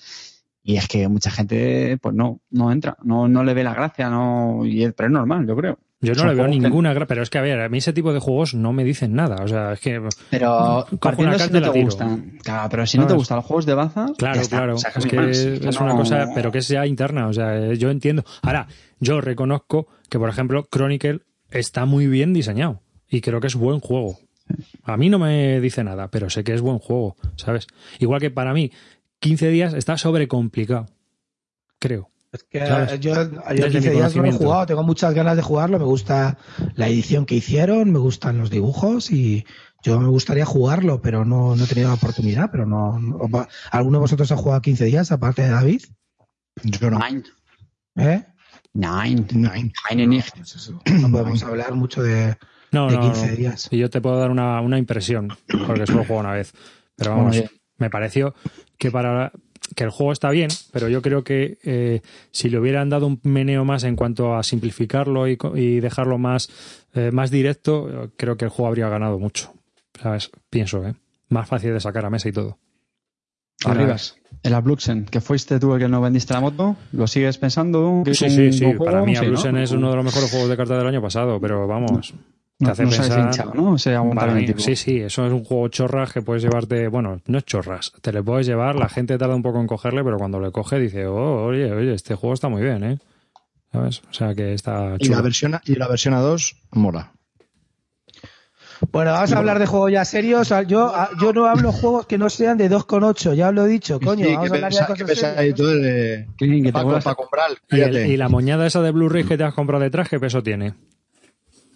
Y 0.69 0.77
es 0.77 0.87
que 0.87 1.09
mucha 1.09 1.31
gente, 1.31 1.97
pues 1.97 2.14
no, 2.14 2.43
no 2.51 2.71
entra, 2.71 2.99
no, 3.03 3.27
no 3.27 3.43
le 3.43 3.55
ve 3.55 3.64
la 3.64 3.73
gracia, 3.73 4.11
no, 4.11 4.66
y 4.66 4.85
es, 4.85 4.93
pero 4.93 5.07
es 5.07 5.12
normal, 5.14 5.47
yo 5.47 5.57
creo. 5.57 5.79
Yo 6.03 6.12
no 6.12 6.19
Son 6.19 6.29
le 6.29 6.35
veo 6.35 6.47
ninguna 6.47 6.93
gra- 6.93 7.07
pero 7.09 7.23
es 7.23 7.31
que 7.31 7.39
a 7.39 7.41
ver, 7.41 7.59
a 7.59 7.71
mí 7.71 7.79
ese 7.79 7.95
tipo 7.95 8.12
de 8.12 8.21
juegos 8.21 8.53
no 8.53 8.75
me 8.75 8.85
dicen 8.85 9.14
nada, 9.14 9.43
o 9.43 9.49
sea, 9.49 9.73
es 9.73 9.81
que 9.81 9.99
Pero 10.29 10.85
partiendo 11.01 11.39
si 11.39 11.51
no 11.51 11.73
te 11.73 11.83
gustan. 11.83 12.33
Claro, 12.45 12.69
pero 12.69 12.87
si 12.87 12.99
no 12.99 13.07
te 13.07 13.14
gustan 13.14 13.37
los 13.37 13.47
juegos 13.47 13.64
de 13.64 13.73
baza, 13.73 14.12
claro, 14.19 14.41
está. 14.43 14.57
claro, 14.59 14.75
O 14.75 14.79
sea, 14.79 14.91
es 14.95 15.07
que 15.07 15.16
más. 15.16 15.37
es, 15.39 15.81
una 15.81 15.97
cosa, 15.97 16.29
pero 16.35 16.53
que 16.53 16.61
sea 16.61 16.87
interna, 16.87 17.29
o 17.29 17.33
sea, 17.33 17.57
eh, 17.57 17.79
yo 17.79 17.89
entiendo. 17.91 18.23
Ahora, 18.43 18.69
yo 19.01 19.23
reconozco 19.23 19.89
que 20.11 20.19
por 20.19 20.29
ejemplo, 20.29 20.69
Chronicle 20.71 21.21
está 21.51 21.87
muy 21.87 22.07
bien 22.09 22.35
diseñado 22.35 22.83
y 23.09 23.23
creo 23.23 23.41
que 23.41 23.47
es 23.47 23.55
buen 23.55 23.81
juego. 23.81 24.19
A 24.85 24.99
mí 24.99 25.09
no 25.09 25.19
me 25.19 25.61
dice 25.62 25.83
nada, 25.83 26.09
pero 26.09 26.29
sé 26.29 26.45
que 26.45 26.53
es 26.53 26.61
buen 26.61 26.79
juego, 26.79 27.16
¿sabes? 27.37 27.66
Igual 28.01 28.21
que 28.21 28.31
para 28.31 28.53
mí 28.55 28.71
15 29.21 29.49
días 29.49 29.75
está 29.75 29.97
sobrecomplicado. 29.99 30.87
Creo. 31.79 32.11
Es 32.33 32.45
que 32.45 32.66
¿Sabes? 32.66 33.01
yo, 33.01 33.14
yo 33.14 33.25
Desde 33.49 33.71
15 33.71 33.91
mi 33.91 33.97
días 33.97 34.14
no 34.16 34.23
lo 34.23 34.29
he 34.29 34.33
jugado, 34.33 34.66
tengo 34.66 34.83
muchas 34.83 35.14
ganas 35.14 35.35
de 35.37 35.43
jugarlo, 35.43 35.79
me 35.79 35.85
gusta 35.87 36.37
la 36.75 36.87
edición 36.89 37.25
que 37.25 37.37
hicieron, 37.37 37.91
me 37.91 37.99
gustan 37.99 38.37
los 38.37 38.51
dibujos 38.51 39.11
y 39.11 39.47
yo 39.83 39.99
me 39.99 40.09
gustaría 40.09 40.45
jugarlo, 40.45 41.01
pero 41.01 41.25
no, 41.25 41.57
no 41.57 41.64
he 41.64 41.66
tenido 41.66 41.89
la 41.89 41.95
oportunidad, 41.95 42.51
pero 42.53 42.66
no, 42.66 42.99
no- 42.99 43.19
va- 43.31 43.49
¿Alguno 43.71 43.99
de 43.99 44.03
vosotros 44.03 44.31
ha 44.31 44.37
jugado 44.37 44.61
15 44.61 44.85
días 44.85 45.11
aparte 45.11 45.43
de 45.43 45.49
David? 45.49 45.83
Yo 46.64 46.91
no. 46.91 46.99
Nine. 46.99 47.23
¿Eh? 47.97 48.25
Nine. 48.75 49.25
Nine. 49.33 49.73
Nine 49.91 50.07
nicht. 50.07 50.35
No 51.01 51.11
podemos 51.11 51.43
hablar 51.45 51.75
mucho 51.75 52.03
de, 52.03 52.37
No, 52.73 52.91
de 52.91 52.97
no, 52.97 53.01
15 53.12 53.27
no. 53.31 53.37
días. 53.37 53.69
Y 53.71 53.79
yo 53.79 53.89
te 53.89 54.03
puedo 54.03 54.19
dar 54.19 54.31
una, 54.31 54.61
una 54.61 54.77
impresión, 54.79 55.29
porque 55.66 55.87
solo 55.87 56.05
juego 56.05 56.21
una 56.21 56.33
vez. 56.33 56.53
Pero 56.95 57.12
Bueno, 57.12 57.31
vamos, 57.31 57.37
bien. 57.37 57.51
Me 57.79 57.91
pareció 57.91 58.35
que 58.76 58.91
para 58.91 59.33
que 59.74 59.85
el 59.85 59.91
juego 59.91 60.12
está 60.12 60.31
bien, 60.31 60.49
pero 60.72 60.89
yo 60.89 61.03
creo 61.03 61.24
que 61.24 61.59
eh, 61.64 62.01
si 62.31 62.49
le 62.49 62.59
hubieran 62.59 62.89
dado 62.89 63.07
un 63.07 63.20
meneo 63.22 63.64
más 63.64 63.85
en 63.85 63.97
cuanto 63.97 64.35
a 64.35 64.43
simplificarlo 64.43 65.29
y, 65.29 65.37
co- 65.37 65.57
y 65.57 65.81
dejarlo 65.81 66.16
más, 66.18 66.49
eh, 66.95 67.11
más 67.12 67.31
directo, 67.31 68.11
creo 68.16 68.37
que 68.37 68.45
el 68.47 68.51
juego 68.51 68.68
habría 68.68 68.89
ganado 68.89 69.18
mucho. 69.18 69.53
¿Sabes? 70.01 70.31
Pienso, 70.49 70.87
¿eh? 70.87 70.95
Más 71.29 71.49
fácil 71.49 71.72
de 71.72 71.81
sacar 71.81 72.05
a 72.07 72.11
mesa 72.11 72.29
y 72.29 72.33
todo. 72.33 72.59
Arribas. 73.64 74.16
El 74.45 74.55
Abluxen, 74.55 75.05
que 75.05 75.20
fuiste 75.20 75.59
tú 75.59 75.74
el 75.74 75.81
que 75.81 75.89
no 75.89 76.01
vendiste 76.01 76.33
la 76.33 76.41
moto, 76.41 76.76
¿lo 76.93 77.07
sigues 77.09 77.39
pensando? 77.39 78.03
¿Que 78.05 78.12
es 78.12 78.18
Sí, 78.18 78.31
sí, 78.31 78.53
sí. 78.53 78.74
Para 78.74 79.03
mí, 79.03 79.14
Sí, 79.16 79.20
¿no? 79.22 79.26
Ablusen 79.26 79.57
es 79.57 79.72
uno 79.72 79.91
de 79.91 79.97
los 79.97 80.05
mejores 80.05 80.31
juegos 80.31 80.49
de 80.49 80.57
cartas 80.57 80.79
del 80.79 80.87
año 80.87 81.03
pasado, 81.03 81.41
pero 81.41 81.66
vamos, 81.66 82.14
No, 82.61 82.71
hace 82.71 82.83
no 82.85 82.91
sí, 84.59 84.75
sí, 84.77 85.01
eso 85.01 85.27
es 85.27 85.33
un 85.33 85.45
juego 85.45 85.69
chorras 85.69 86.13
que 86.13 86.23
puedes 86.23 86.43
llevarte, 86.43 86.89
bueno, 86.89 87.21
no 87.27 87.39
es 87.39 87.45
chorras, 87.45 87.93
te 88.03 88.13
le 88.13 88.21
puedes 88.23 88.47
llevar, 88.49 88.75
la 88.75 88.89
gente 88.89 89.17
tarda 89.17 89.37
un 89.37 89.43
poco 89.43 89.61
en 89.61 89.69
cogerle, 89.69 90.03
pero 90.03 90.17
cuando 90.19 90.41
le 90.41 90.51
coge 90.51 90.81
dice, 90.81 91.07
oh, 91.07 91.45
oye, 91.47 91.71
oye, 91.73 91.95
este 91.95 92.17
juego 92.17 92.35
está 92.35 92.49
muy 92.49 92.63
bien, 92.63 92.83
¿eh? 92.83 92.99
¿Sabes? 93.73 94.03
O 94.11 94.13
sea 94.13 94.35
que 94.35 94.55
está 94.55 94.97
Y 94.99 95.05
la 95.05 95.17
chulo. 95.17 95.23
versión, 95.23 95.55
a- 95.55 95.63
y 95.65 95.75
la 95.77 95.87
versión 95.87 96.15
a 96.15 96.21
2 96.21 96.57
mola. 96.73 97.13
Bueno, 98.93 99.11
vamos 99.13 99.33
a 99.33 99.39
hablar 99.39 99.59
de 99.59 99.67
juegos 99.67 99.91
ya 99.93 100.05
serios. 100.05 100.53
Yo, 100.69 100.93
yo 101.21 101.33
no 101.33 101.47
hablo 101.47 101.73
juegos 101.73 102.07
que 102.07 102.17
no 102.17 102.31
sean 102.31 102.57
de 102.59 102.69
2,8, 102.71 103.35
ya 103.35 103.49
os 103.49 103.55
lo 103.55 103.67
he 103.67 103.69
dicho, 103.69 103.99
coño. 104.01 104.25
Sí, 104.25 104.33
vamos 104.35 104.51
que 104.51 104.53
a 104.53 104.57
hablar 104.57 104.73
de 104.73 104.87
cosas 104.87 105.09
pesa 105.09 105.21
serias. 105.21 105.39
ahí 105.39 105.53
todo 105.53 105.69
de 105.77 106.27
que 106.39 106.47
te 106.63 106.73
Paco, 106.73 106.99
el- 107.71 108.07
y 108.07 108.17
la 108.17 108.29
moñada 108.29 108.67
esa 108.67 108.81
de 108.81 108.93
Blu-ray 108.93 109.25
que 109.25 109.37
te 109.37 109.45
has 109.45 109.55
comprado 109.55 109.83
detrás, 109.83 110.09
¿qué 110.09 110.21
peso 110.21 110.43
tiene? 110.45 110.75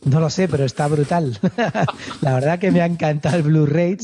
No 0.04 0.20
lo 0.20 0.30
sé, 0.30 0.48
pero 0.48 0.64
está 0.64 0.88
brutal. 0.88 1.38
la 2.22 2.34
verdad 2.34 2.58
que 2.58 2.70
me 2.72 2.80
ha 2.80 2.86
encantado 2.86 3.36
el 3.36 3.42
Blu-ray. 3.42 3.96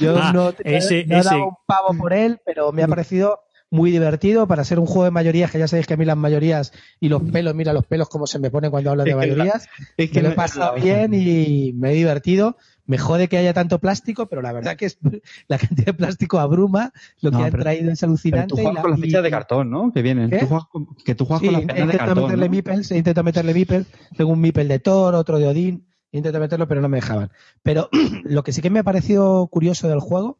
Yo 0.00 0.16
Ah, 0.18 0.30
no, 0.34 0.52
ese- 0.64 1.04
no 1.06 1.18
he 1.20 1.22
dado 1.22 1.48
un 1.48 1.54
pavo 1.66 1.96
por 1.98 2.12
él, 2.12 2.38
pero 2.44 2.72
me 2.72 2.82
ha 2.82 2.88
parecido 2.88 3.40
muy 3.70 3.90
divertido 3.90 4.46
para 4.46 4.62
ser 4.64 4.78
un 4.78 4.86
juego 4.86 5.04
de 5.04 5.10
mayorías, 5.10 5.50
que 5.50 5.58
ya 5.58 5.66
sabéis 5.66 5.86
que 5.86 5.94
a 5.94 5.96
mí 5.96 6.04
las 6.04 6.16
mayorías 6.16 6.72
y 7.00 7.08
los 7.08 7.22
pelos, 7.22 7.54
mira 7.54 7.72
los 7.72 7.84
pelos 7.86 8.08
como 8.08 8.26
se 8.26 8.38
me 8.38 8.50
ponen 8.50 8.70
cuando 8.70 8.90
hablo 8.90 9.02
de 9.04 9.10
Es 9.10 9.16
que 9.16 9.20
la- 9.26 9.32
mayorías. 9.34 9.68
Es 9.96 10.12
me 10.12 10.22
lo 10.22 10.28
he 10.28 10.32
pasado 10.32 10.74
bien 10.74 11.12
y 11.14 11.72
me 11.74 11.90
he 11.90 11.94
divertido. 11.94 12.56
Me 12.86 12.98
jode 12.98 13.28
que 13.28 13.36
haya 13.36 13.52
tanto 13.52 13.78
plástico, 13.80 14.26
pero 14.26 14.42
la 14.42 14.52
verdad 14.52 14.76
que 14.76 14.86
es, 14.86 14.98
la 15.48 15.58
cantidad 15.58 15.86
de 15.86 15.94
plástico 15.94 16.38
abruma. 16.38 16.92
Lo 17.20 17.30
que 17.30 17.36
han 17.38 17.50
pero- 17.50 17.62
traído 17.64 17.90
es 17.92 18.00
Pero 18.00 18.10
alucinante. 18.10 18.46
tú 18.48 18.54
y 18.58 18.62
juegas 18.62 18.74
la- 18.76 18.82
con 18.82 18.90
las 18.92 19.00
fichas 19.00 19.22
de 19.22 19.30
cartón, 19.30 19.70
¿no? 19.70 19.92
Que 19.92 20.02
vienen. 20.02 20.30
¿Qué? 20.30 20.38
Tú 20.38 20.46
juegas 20.46 20.66
con- 20.70 20.86
que 21.04 21.14
tú 21.14 21.24
juegas 21.26 21.40
Sí, 21.40 21.46
con 21.46 21.54
las 21.54 21.64
penas 21.64 21.92
de 21.92 21.98
cartón. 21.98 22.22
meterle 22.24 22.44
¿no? 22.46 22.50
meeples, 22.50 22.90
he 22.92 22.98
intentado 22.98 23.24
meterle 23.24 23.54
meeples. 23.54 23.86
Tengo 24.16 24.30
un 24.32 24.40
meeple 24.40 24.64
de 24.66 24.78
Thor, 24.78 25.14
otro 25.14 25.38
de 25.38 25.48
Odín. 25.48 25.86
He 26.12 26.18
intentado 26.18 26.42
meterlo, 26.42 26.68
pero 26.68 26.80
no 26.80 26.88
me 26.88 26.98
dejaban. 26.98 27.30
Pero 27.62 27.88
lo 28.24 28.42
que 28.44 28.52
sí 28.52 28.62
que 28.62 28.70
me 28.70 28.78
ha 28.78 28.84
parecido 28.84 29.46
curioso 29.48 29.88
del 29.88 30.00
juego 30.00 30.38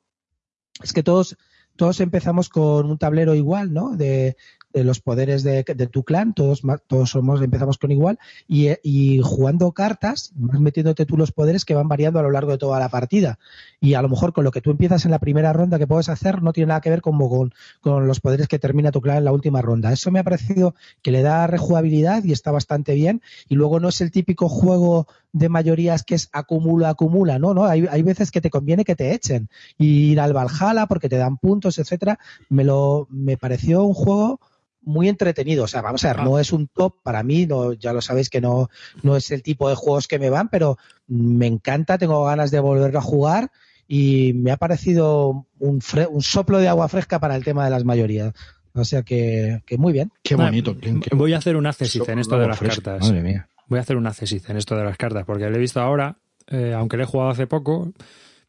es 0.82 0.92
que 0.92 1.02
todos, 1.02 1.36
todos 1.76 2.00
empezamos 2.00 2.48
con 2.48 2.90
un 2.90 2.98
tablero 2.98 3.34
igual, 3.34 3.72
¿no? 3.72 3.96
De, 3.96 4.36
de 4.76 4.84
los 4.84 5.00
poderes 5.00 5.42
de, 5.42 5.64
tu 5.90 6.04
clan, 6.04 6.34
todos, 6.34 6.60
todos 6.86 7.08
somos, 7.08 7.40
empezamos 7.40 7.78
con 7.78 7.90
igual, 7.92 8.18
y, 8.46 8.66
eh, 8.66 8.80
y 8.82 9.22
jugando 9.22 9.72
cartas, 9.72 10.32
vas 10.34 10.60
metiéndote 10.60 11.06
tú 11.06 11.16
los 11.16 11.32
poderes 11.32 11.64
que 11.64 11.74
van 11.74 11.88
variando 11.88 12.18
a 12.18 12.22
lo 12.22 12.30
largo 12.30 12.52
de 12.52 12.58
toda 12.58 12.78
la 12.78 12.90
partida. 12.90 13.38
Y 13.80 13.94
a 13.94 14.02
lo 14.02 14.10
mejor 14.10 14.34
con 14.34 14.44
lo 14.44 14.50
que 14.50 14.60
tú 14.60 14.70
empiezas 14.70 15.06
en 15.06 15.12
la 15.12 15.18
primera 15.18 15.54
ronda 15.54 15.78
que 15.78 15.86
puedes 15.86 16.10
hacer 16.10 16.42
no 16.42 16.52
tiene 16.52 16.68
nada 16.68 16.82
que 16.82 16.90
ver 16.90 17.00
como 17.00 17.30
con, 17.30 17.54
con 17.80 18.06
los 18.06 18.20
poderes 18.20 18.48
que 18.48 18.58
termina 18.58 18.92
tu 18.92 19.00
clan 19.00 19.16
en 19.16 19.24
la 19.24 19.32
última 19.32 19.62
ronda. 19.62 19.92
Eso 19.92 20.10
me 20.10 20.18
ha 20.18 20.24
parecido 20.24 20.74
que 21.00 21.10
le 21.10 21.22
da 21.22 21.46
rejugabilidad 21.46 22.22
y 22.24 22.32
está 22.32 22.50
bastante 22.50 22.92
bien. 22.92 23.22
Y 23.48 23.54
luego 23.54 23.80
no 23.80 23.88
es 23.88 24.02
el 24.02 24.10
típico 24.10 24.50
juego 24.50 25.06
de 25.32 25.48
mayorías 25.48 26.02
que 26.02 26.16
es 26.16 26.28
acumula, 26.32 26.90
acumula, 26.90 27.38
no, 27.38 27.54
no, 27.54 27.64
hay, 27.64 27.86
hay 27.90 28.02
veces 28.02 28.30
que 28.30 28.42
te 28.42 28.50
conviene 28.50 28.84
que 28.84 28.94
te 28.94 29.12
echen 29.12 29.48
ir 29.78 30.20
al 30.20 30.34
Valhalla 30.34 30.86
porque 30.86 31.08
te 31.08 31.16
dan 31.16 31.38
puntos, 31.38 31.78
etcétera. 31.78 32.18
Me 32.50 32.62
lo, 32.62 33.06
me 33.08 33.38
pareció 33.38 33.82
un 33.82 33.94
juego 33.94 34.38
muy 34.86 35.08
entretenido. 35.10 35.64
O 35.64 35.68
sea, 35.68 35.82
vamos 35.82 36.02
a 36.04 36.14
ver, 36.14 36.22
no 36.24 36.38
es 36.38 36.52
un 36.52 36.68
top 36.68 36.94
para 37.02 37.22
mí, 37.22 37.44
no, 37.46 37.74
ya 37.74 37.92
lo 37.92 38.00
sabéis 38.00 38.30
que 38.30 38.40
no, 38.40 38.70
no 39.02 39.16
es 39.16 39.30
el 39.30 39.42
tipo 39.42 39.68
de 39.68 39.74
juegos 39.74 40.08
que 40.08 40.18
me 40.18 40.30
van, 40.30 40.48
pero 40.48 40.78
me 41.06 41.46
encanta, 41.46 41.98
tengo 41.98 42.24
ganas 42.24 42.50
de 42.50 42.60
volverlo 42.60 42.98
a 42.98 43.02
jugar 43.02 43.50
y 43.88 44.32
me 44.34 44.50
ha 44.50 44.56
parecido 44.56 45.46
un, 45.58 45.80
fre- 45.80 46.08
un 46.10 46.22
soplo 46.22 46.58
de 46.58 46.68
agua 46.68 46.88
fresca 46.88 47.18
para 47.20 47.36
el 47.36 47.44
tema 47.44 47.64
de 47.64 47.70
las 47.70 47.84
mayorías. 47.84 48.32
O 48.74 48.84
sea 48.84 49.02
que, 49.02 49.62
que 49.66 49.78
muy 49.78 49.92
bien. 49.92 50.10
Qué 50.22 50.34
bonito. 50.36 50.76
qué- 50.78 51.00
qué 51.00 51.14
Voy 51.16 51.32
a 51.34 51.38
hacer 51.38 51.56
un 51.56 51.66
bonito. 51.66 52.08
en 52.08 52.18
esto 52.18 52.38
de 52.38 52.46
las 52.48 52.58
cartas. 52.60 53.00
Madre 53.02 53.22
mía. 53.22 53.48
Voy 53.68 53.78
a 53.78 53.82
hacer 53.82 53.96
un 53.96 54.06
accesit 54.06 54.48
en 54.50 54.56
esto 54.56 54.76
de 54.76 54.84
las 54.84 54.96
cartas, 54.96 55.24
porque 55.26 55.48
lo 55.50 55.56
he 55.56 55.58
visto 55.58 55.80
ahora, 55.80 56.16
eh, 56.48 56.72
aunque 56.76 56.96
lo 56.96 57.02
he 57.02 57.06
jugado 57.06 57.30
hace 57.30 57.46
poco, 57.46 57.92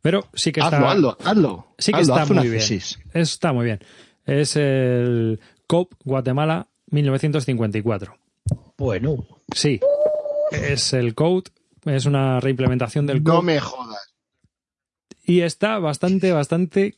pero 0.01 0.25
sí 0.33 0.51
que 0.51 0.59
está... 0.59 0.77
Hazlo, 0.77 0.89
hazlo, 0.89 1.17
hazlo. 1.25 1.67
Sí 1.79 1.91
que 1.91 1.99
Hazlo, 2.01 2.13
está 2.17 2.33
muy 2.33 2.49
bien. 2.49 2.63
Está 3.13 3.53
muy 3.53 3.65
bien. 3.65 3.79
Es 4.25 4.55
el 4.57 5.39
COP 5.67 5.93
Guatemala 6.03 6.67
1954. 6.91 8.17
Bueno. 8.77 9.25
Sí, 9.53 9.79
es 10.51 10.93
el 10.93 11.13
Code, 11.15 11.51
es 11.85 12.05
una 12.05 12.39
reimplementación 12.39 13.05
del 13.05 13.23
No 13.23 13.35
COP 13.35 13.43
me 13.43 13.59
jodas. 13.59 14.13
y 15.25 15.41
está 15.41 15.79
bastante, 15.79 16.31
bastante 16.31 16.95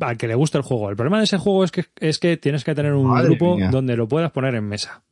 al 0.00 0.16
que 0.16 0.26
le 0.28 0.34
gusta 0.34 0.58
el 0.58 0.64
juego. 0.64 0.90
El 0.90 0.96
problema 0.96 1.18
de 1.18 1.24
ese 1.24 1.38
juego 1.38 1.64
es 1.64 1.70
que, 1.70 1.84
es 2.00 2.18
que 2.18 2.36
tienes 2.36 2.64
que 2.64 2.74
tener 2.74 2.94
un 2.94 3.08
Madre 3.08 3.28
grupo 3.28 3.56
mía. 3.56 3.70
donde 3.70 3.96
lo 3.96 4.08
puedas 4.08 4.30
poner 4.32 4.54
en 4.54 4.64
mesa. 4.64 5.02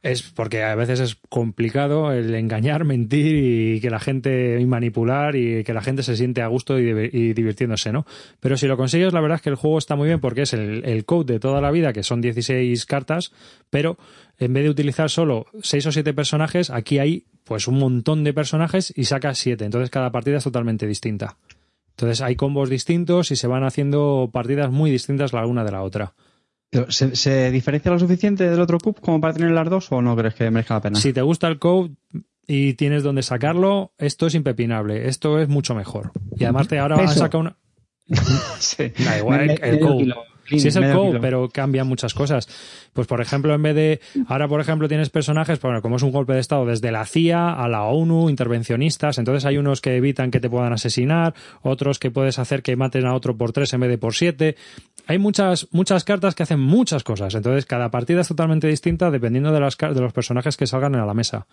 Es 0.00 0.22
porque 0.22 0.62
a 0.62 0.74
veces 0.76 1.00
es 1.00 1.16
complicado 1.28 2.12
el 2.12 2.32
engañar, 2.34 2.84
mentir 2.84 3.36
y 3.76 3.80
que 3.80 3.90
la 3.90 3.98
gente 3.98 4.60
y 4.60 4.66
manipular 4.66 5.34
y 5.34 5.64
que 5.64 5.74
la 5.74 5.82
gente 5.82 6.04
se 6.04 6.16
siente 6.16 6.40
a 6.40 6.46
gusto 6.46 6.78
y, 6.78 6.88
y 6.88 7.32
divirtiéndose, 7.32 7.90
¿no? 7.90 8.06
Pero 8.38 8.56
si 8.56 8.68
lo 8.68 8.76
consigues, 8.76 9.12
la 9.12 9.20
verdad 9.20 9.36
es 9.36 9.42
que 9.42 9.50
el 9.50 9.56
juego 9.56 9.76
está 9.78 9.96
muy 9.96 10.06
bien 10.06 10.20
porque 10.20 10.42
es 10.42 10.52
el, 10.52 10.84
el 10.84 11.04
code 11.04 11.32
de 11.32 11.40
toda 11.40 11.60
la 11.60 11.72
vida, 11.72 11.92
que 11.92 12.04
son 12.04 12.20
16 12.20 12.86
cartas, 12.86 13.32
pero 13.70 13.98
en 14.38 14.52
vez 14.52 14.64
de 14.64 14.70
utilizar 14.70 15.10
solo 15.10 15.46
6 15.62 15.86
o 15.86 15.92
7 15.92 16.14
personajes, 16.14 16.70
aquí 16.70 17.00
hay 17.00 17.24
pues 17.42 17.66
un 17.66 17.78
montón 17.78 18.24
de 18.24 18.32
personajes 18.32 18.92
y 18.94 19.04
sacas 19.04 19.38
7. 19.38 19.64
Entonces 19.64 19.90
cada 19.90 20.12
partida 20.12 20.36
es 20.36 20.44
totalmente 20.44 20.86
distinta. 20.86 21.38
Entonces 21.90 22.20
hay 22.20 22.36
combos 22.36 22.70
distintos 22.70 23.32
y 23.32 23.36
se 23.36 23.48
van 23.48 23.64
haciendo 23.64 24.30
partidas 24.32 24.70
muy 24.70 24.90
distintas 24.90 25.32
la 25.32 25.44
una 25.46 25.64
de 25.64 25.72
la 25.72 25.82
otra. 25.82 26.14
¿Se, 26.88 27.16
se 27.16 27.50
diferencia 27.50 27.90
lo 27.90 27.98
suficiente 27.98 28.48
del 28.48 28.60
otro 28.60 28.78
cup 28.78 29.00
como 29.00 29.20
para 29.20 29.32
tener 29.34 29.50
las 29.52 29.70
dos 29.70 29.90
o 29.90 30.02
no 30.02 30.14
crees 30.16 30.34
que 30.34 30.50
merezca 30.50 30.74
la 30.74 30.80
pena? 30.82 30.98
Si 31.00 31.12
te 31.12 31.22
gusta 31.22 31.48
el 31.48 31.58
code 31.58 31.92
y 32.46 32.74
tienes 32.74 33.02
donde 33.02 33.22
sacarlo, 33.22 33.92
esto 33.98 34.26
es 34.26 34.34
impepinable. 34.34 35.08
Esto 35.08 35.38
es 35.40 35.48
mucho 35.48 35.74
mejor. 35.74 36.12
Y 36.36 36.44
además 36.44 36.68
te 36.68 36.78
ahora 36.78 36.96
han 36.96 37.06
Peso. 37.06 37.18
sacado 37.20 37.40
una... 37.40 37.56
Sí. 38.58 38.92
Da 39.04 39.18
igual, 39.18 39.46
Me- 39.46 39.52
el- 39.54 39.64
el 39.64 39.80
code. 39.80 40.14
Clean, 40.48 40.60
Sí 40.60 40.68
es 40.68 40.76
el 40.76 40.84
kilo. 40.84 41.20
pero 41.20 41.48
cambian 41.48 41.86
muchas 41.86 42.14
cosas. 42.14 42.48
Pues 42.92 43.06
por 43.06 43.20
ejemplo, 43.20 43.54
en 43.54 43.62
vez 43.62 43.74
de... 43.74 44.00
Ahora, 44.26 44.48
por 44.48 44.60
ejemplo, 44.60 44.88
tienes 44.88 45.10
personajes, 45.10 45.60
bueno, 45.60 45.82
como 45.82 45.96
es 45.96 46.02
un 46.02 46.10
golpe 46.10 46.32
de 46.32 46.40
Estado, 46.40 46.66
desde 46.66 46.90
la 46.90 47.04
CIA 47.04 47.52
a 47.52 47.68
la 47.68 47.84
ONU, 47.84 48.28
intervencionistas. 48.30 49.18
Entonces 49.18 49.44
hay 49.44 49.58
unos 49.58 49.80
que 49.80 49.96
evitan 49.96 50.30
que 50.30 50.40
te 50.40 50.50
puedan 50.50 50.72
asesinar, 50.72 51.34
otros 51.62 51.98
que 51.98 52.10
puedes 52.10 52.38
hacer 52.38 52.62
que 52.62 52.74
maten 52.76 53.06
a 53.06 53.14
otro 53.14 53.36
por 53.36 53.52
tres 53.52 53.72
en 53.72 53.80
vez 53.80 53.90
de 53.90 53.98
por 53.98 54.14
siete. 54.14 54.56
Hay 55.06 55.18
muchas, 55.18 55.68
muchas 55.70 56.04
cartas 56.04 56.34
que 56.34 56.42
hacen 56.42 56.60
muchas 56.60 57.04
cosas. 57.04 57.34
Entonces 57.34 57.66
cada 57.66 57.90
partida 57.90 58.22
es 58.22 58.28
totalmente 58.28 58.66
distinta 58.66 59.10
dependiendo 59.10 59.52
de, 59.52 59.60
las, 59.60 59.76
de 59.76 60.00
los 60.00 60.12
personajes 60.12 60.56
que 60.56 60.66
salgan 60.66 60.96
a 60.96 61.06
la 61.06 61.14
mesa 61.14 61.46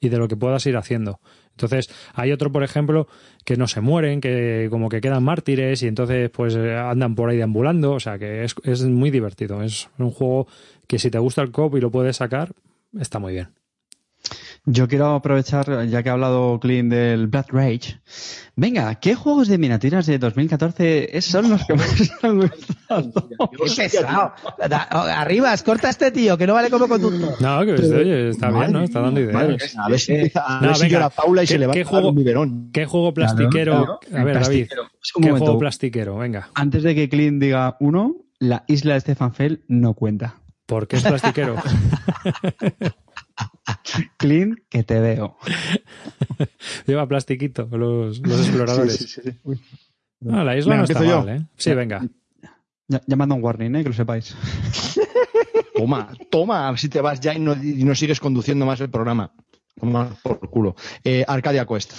y 0.00 0.08
de 0.08 0.18
lo 0.18 0.28
que 0.28 0.36
puedas 0.36 0.66
ir 0.66 0.76
haciendo. 0.76 1.20
Entonces, 1.52 1.90
hay 2.14 2.32
otro, 2.32 2.50
por 2.50 2.62
ejemplo, 2.62 3.06
que 3.44 3.56
no 3.56 3.66
se 3.66 3.80
mueren, 3.80 4.20
que 4.20 4.68
como 4.70 4.88
que 4.88 5.00
quedan 5.00 5.22
mártires 5.22 5.82
y 5.82 5.86
entonces 5.86 6.30
pues 6.30 6.56
andan 6.56 7.14
por 7.14 7.30
ahí 7.30 7.36
deambulando. 7.36 7.92
O 7.92 8.00
sea 8.00 8.18
que 8.18 8.44
es, 8.44 8.54
es 8.64 8.82
muy 8.82 9.10
divertido. 9.10 9.62
Es 9.62 9.88
un 9.98 10.10
juego 10.10 10.46
que 10.86 10.98
si 10.98 11.10
te 11.10 11.18
gusta 11.18 11.42
el 11.42 11.50
cop 11.50 11.76
y 11.76 11.80
lo 11.80 11.90
puedes 11.90 12.16
sacar, 12.16 12.52
está 12.98 13.18
muy 13.18 13.34
bien. 13.34 13.61
Yo 14.64 14.86
quiero 14.86 15.14
aprovechar, 15.16 15.86
ya 15.88 16.04
que 16.04 16.08
ha 16.08 16.12
hablado 16.12 16.60
Clint 16.60 16.88
del 16.92 17.26
Blood 17.26 17.46
Rage. 17.48 17.98
Venga, 18.54 18.94
¿qué 19.00 19.16
juegos 19.16 19.48
de 19.48 19.58
miniaturas 19.58 20.06
de 20.06 20.20
2014 20.20 21.20
son 21.20 21.50
los 21.50 21.64
que 21.66 21.74
más 21.74 22.12
han 22.22 22.40
gustado? 22.40 23.12
¡Qué 23.50 23.74
pesado! 23.76 24.32
Arriba, 24.90 25.52
corta 25.64 25.90
este 25.90 26.12
tío, 26.12 26.38
que 26.38 26.46
no 26.46 26.54
vale 26.54 26.70
como 26.70 26.86
conductor. 26.86 27.34
No, 27.40 27.64
que 27.64 27.72
oye, 27.72 28.28
está 28.28 28.50
bien, 28.52 28.70
¿no? 28.72 28.82
Está 28.82 29.00
dando 29.00 29.20
Madre 29.32 29.54
ideas. 29.56 29.74
mía, 29.74 29.82
a 29.84 29.88
ver 29.88 29.98
si, 29.98 30.12
empieza, 30.12 30.44
a 30.46 30.60
No, 30.60 30.66
ver 30.68 30.76
si 30.76 30.82
venga. 30.84 30.92
llora 30.94 31.10
Paula 31.10 31.42
y 31.42 31.46
¿Qué- 31.46 31.52
se 31.54 31.58
le 31.58 31.66
va 31.66 31.72
qué 31.72 31.80
a 31.80 31.82
dar 31.82 31.90
juego- 31.90 32.08
un 32.10 32.14
biberón. 32.14 32.70
¿Qué 32.72 32.86
juego 32.86 33.14
plastiquero? 33.14 33.72
Claro, 33.72 34.00
A 34.20 34.24
ver, 34.24 34.34
David, 34.34 34.68
plastiquero. 34.68 34.82
¿qué 34.84 35.20
momento. 35.20 35.38
juego 35.44 35.58
plastiquero? 35.58 36.18
Venga, 36.18 36.50
Antes 36.54 36.84
de 36.84 36.94
que 36.94 37.08
Clint 37.08 37.42
diga 37.42 37.76
uno, 37.80 38.14
la 38.38 38.62
isla 38.68 38.94
de 38.94 39.00
Stefan 39.00 39.34
Fell 39.34 39.64
no 39.66 39.94
cuenta. 39.94 40.36
¿por 40.66 40.86
qué 40.86 40.96
es 40.96 41.02
plastiquero? 41.02 41.56
Clint, 44.16 44.58
que 44.68 44.82
te 44.82 45.00
veo. 45.00 45.36
Lleva 46.86 47.06
plastiquito 47.06 47.68
los, 47.72 48.18
los 48.20 48.40
exploradores. 48.40 49.20
No, 50.20 50.44
la 50.44 50.56
isla 50.56 50.74
Venga, 50.74 50.78
no 50.78 50.84
está 50.84 50.98
empiezo 50.98 51.04
yo. 51.20 51.24
mal, 51.26 51.36
¿eh? 51.36 51.46
Sí, 51.56 51.74
venga. 51.74 52.06
Ya, 52.88 53.00
ya 53.06 53.16
mando 53.16 53.34
un 53.34 53.42
warning, 53.42 53.74
¿eh? 53.76 53.82
que 53.82 53.88
lo 53.88 53.94
sepáis. 53.94 54.36
Toma, 55.74 56.12
toma, 56.30 56.68
a 56.68 56.70
ver 56.70 56.78
si 56.78 56.88
te 56.88 57.00
vas 57.00 57.18
ya 57.18 57.34
y 57.34 57.40
no, 57.40 57.54
y 57.54 57.82
no 57.82 57.94
sigues 57.94 58.20
conduciendo 58.20 58.64
más 58.66 58.80
el 58.80 58.90
programa. 58.90 59.32
Toma 59.80 60.14
por 60.22 60.38
culo. 60.48 60.76
Eh, 61.02 61.24
Arcadia 61.26 61.66
Quest. 61.66 61.92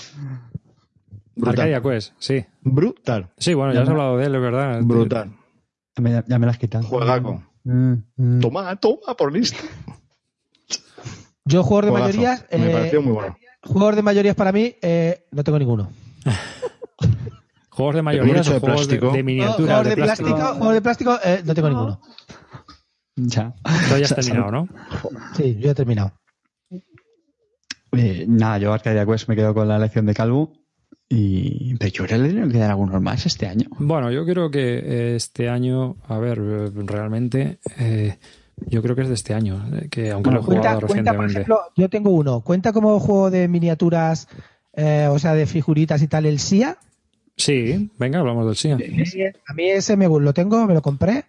Brutal. 1.36 1.50
Arcadia 1.50 1.82
Quest, 1.82 2.14
sí. 2.18 2.46
Brutal. 2.62 3.32
Sí, 3.38 3.54
bueno, 3.56 3.74
ya 3.74 3.82
has 3.82 3.90
hablado 3.90 4.18
de 4.18 4.26
él, 4.28 4.36
es 4.36 4.42
verdad. 4.42 4.80
Brutal. 4.84 5.36
Ya 5.98 6.02
me, 6.02 6.24
ya 6.26 6.40
me 6.40 6.46
la 6.46 6.52
has 6.52 6.58
quitado. 6.60 6.86
Juegaco. 6.86 7.44
Mm, 7.64 7.94
mm. 8.16 8.40
Toma, 8.40 8.76
toma, 8.78 9.18
por 9.18 9.34
listo. 9.34 9.58
Yo, 11.46 11.64
juegos 11.64 11.86
de 11.86 11.92
mayorías. 11.92 12.46
Me 12.52 12.70
eh, 12.70 12.74
pareció 12.74 13.02
muy 13.02 13.14
bueno. 13.14 13.38
Juegos 13.64 13.96
de 13.96 14.02
mayorías 14.02 14.36
para 14.36 14.52
mí, 14.52 14.76
eh, 14.82 15.26
no 15.32 15.44
tengo 15.44 15.60
ninguno. 15.60 15.90
Juegos 17.70 17.96
de 17.96 18.02
mayorías 18.04 18.48
o 18.50 18.54
de 18.54 18.60
juegos 18.60 18.88
de, 18.88 19.00
plástico. 19.00 19.14
de 19.14 19.24
No, 19.24 19.54
juegos 19.54 19.84
de 19.84 19.90
de 19.90 19.96
plástico. 19.96 20.30
plástico, 20.30 20.56
juegos 20.58 20.74
de 20.74 20.82
plástico, 20.82 21.20
eh, 21.24 21.42
no 21.44 21.56
tengo 21.56 21.70
ninguno. 21.70 22.02
Ya. 23.16 23.56
Esto 23.66 23.98
ya 23.98 24.06
has 24.06 24.16
terminado, 24.16 24.52
¿no? 24.52 24.68
Sí, 25.36 25.58
yo 25.60 25.72
he 25.72 25.76
terminado. 25.76 26.14
Eh, 27.92 28.26
nada, 28.28 28.60
yo 28.60 28.74
Arcadia 28.74 29.06
Quest 29.06 29.28
me 29.28 29.36
quedo 29.36 29.54
con 29.54 29.68
la 29.68 29.78
elección 29.78 30.06
de 30.06 30.14
Calvo. 30.14 30.54
Y... 31.10 31.76
Pero 31.78 31.92
yo 31.92 32.06
creo 32.06 32.20
que 32.22 32.34
le 32.34 32.52
quedan 32.52 32.72
algunos 32.72 33.02
más 33.02 33.26
este 33.26 33.48
año. 33.48 33.68
Bueno, 33.78 34.12
yo 34.12 34.26
creo 34.26 34.52
que 34.52 35.16
este 35.16 35.50
año, 35.50 35.98
a 36.08 36.18
ver, 36.18 36.40
realmente, 36.74 37.60
eh, 37.78 38.18
yo 38.58 38.82
creo 38.82 38.96
que 38.96 39.02
es 39.04 39.08
de 39.08 39.14
este 39.16 39.34
año, 39.34 39.64
eh, 39.74 39.88
que 39.90 40.12
aunque 40.12 40.30
Bueno, 40.30 40.40
lo 40.48 40.54
he 40.54 40.58
jugado 40.58 40.82
cuenta, 40.82 40.88
cuenta, 40.88 41.14
por 41.14 41.26
recientemente. 41.26 41.32
ejemplo, 41.32 41.60
yo 41.76 41.90
tengo 41.90 42.10
uno. 42.12 42.42
¿Cuenta 42.42 42.74
como 42.74 43.00
juego 43.00 43.30
de 43.32 43.48
miniaturas, 43.48 44.28
eh, 44.74 45.08
o 45.10 45.20
sea, 45.20 45.34
de 45.34 45.46
figuritas 45.46 46.02
y 46.02 46.08
tal, 46.08 46.26
el 46.26 46.40
SIA? 46.40 46.78
Sí, 47.36 47.90
venga, 47.98 48.20
hablamos 48.20 48.46
del 48.46 48.56
SIA. 48.56 48.78
A 49.48 49.54
mí 49.54 49.70
ese 49.70 49.98
me 49.98 50.08
lo 50.08 50.34
tengo, 50.34 50.66
me 50.68 50.74
lo 50.74 50.82
compré. 50.82 51.26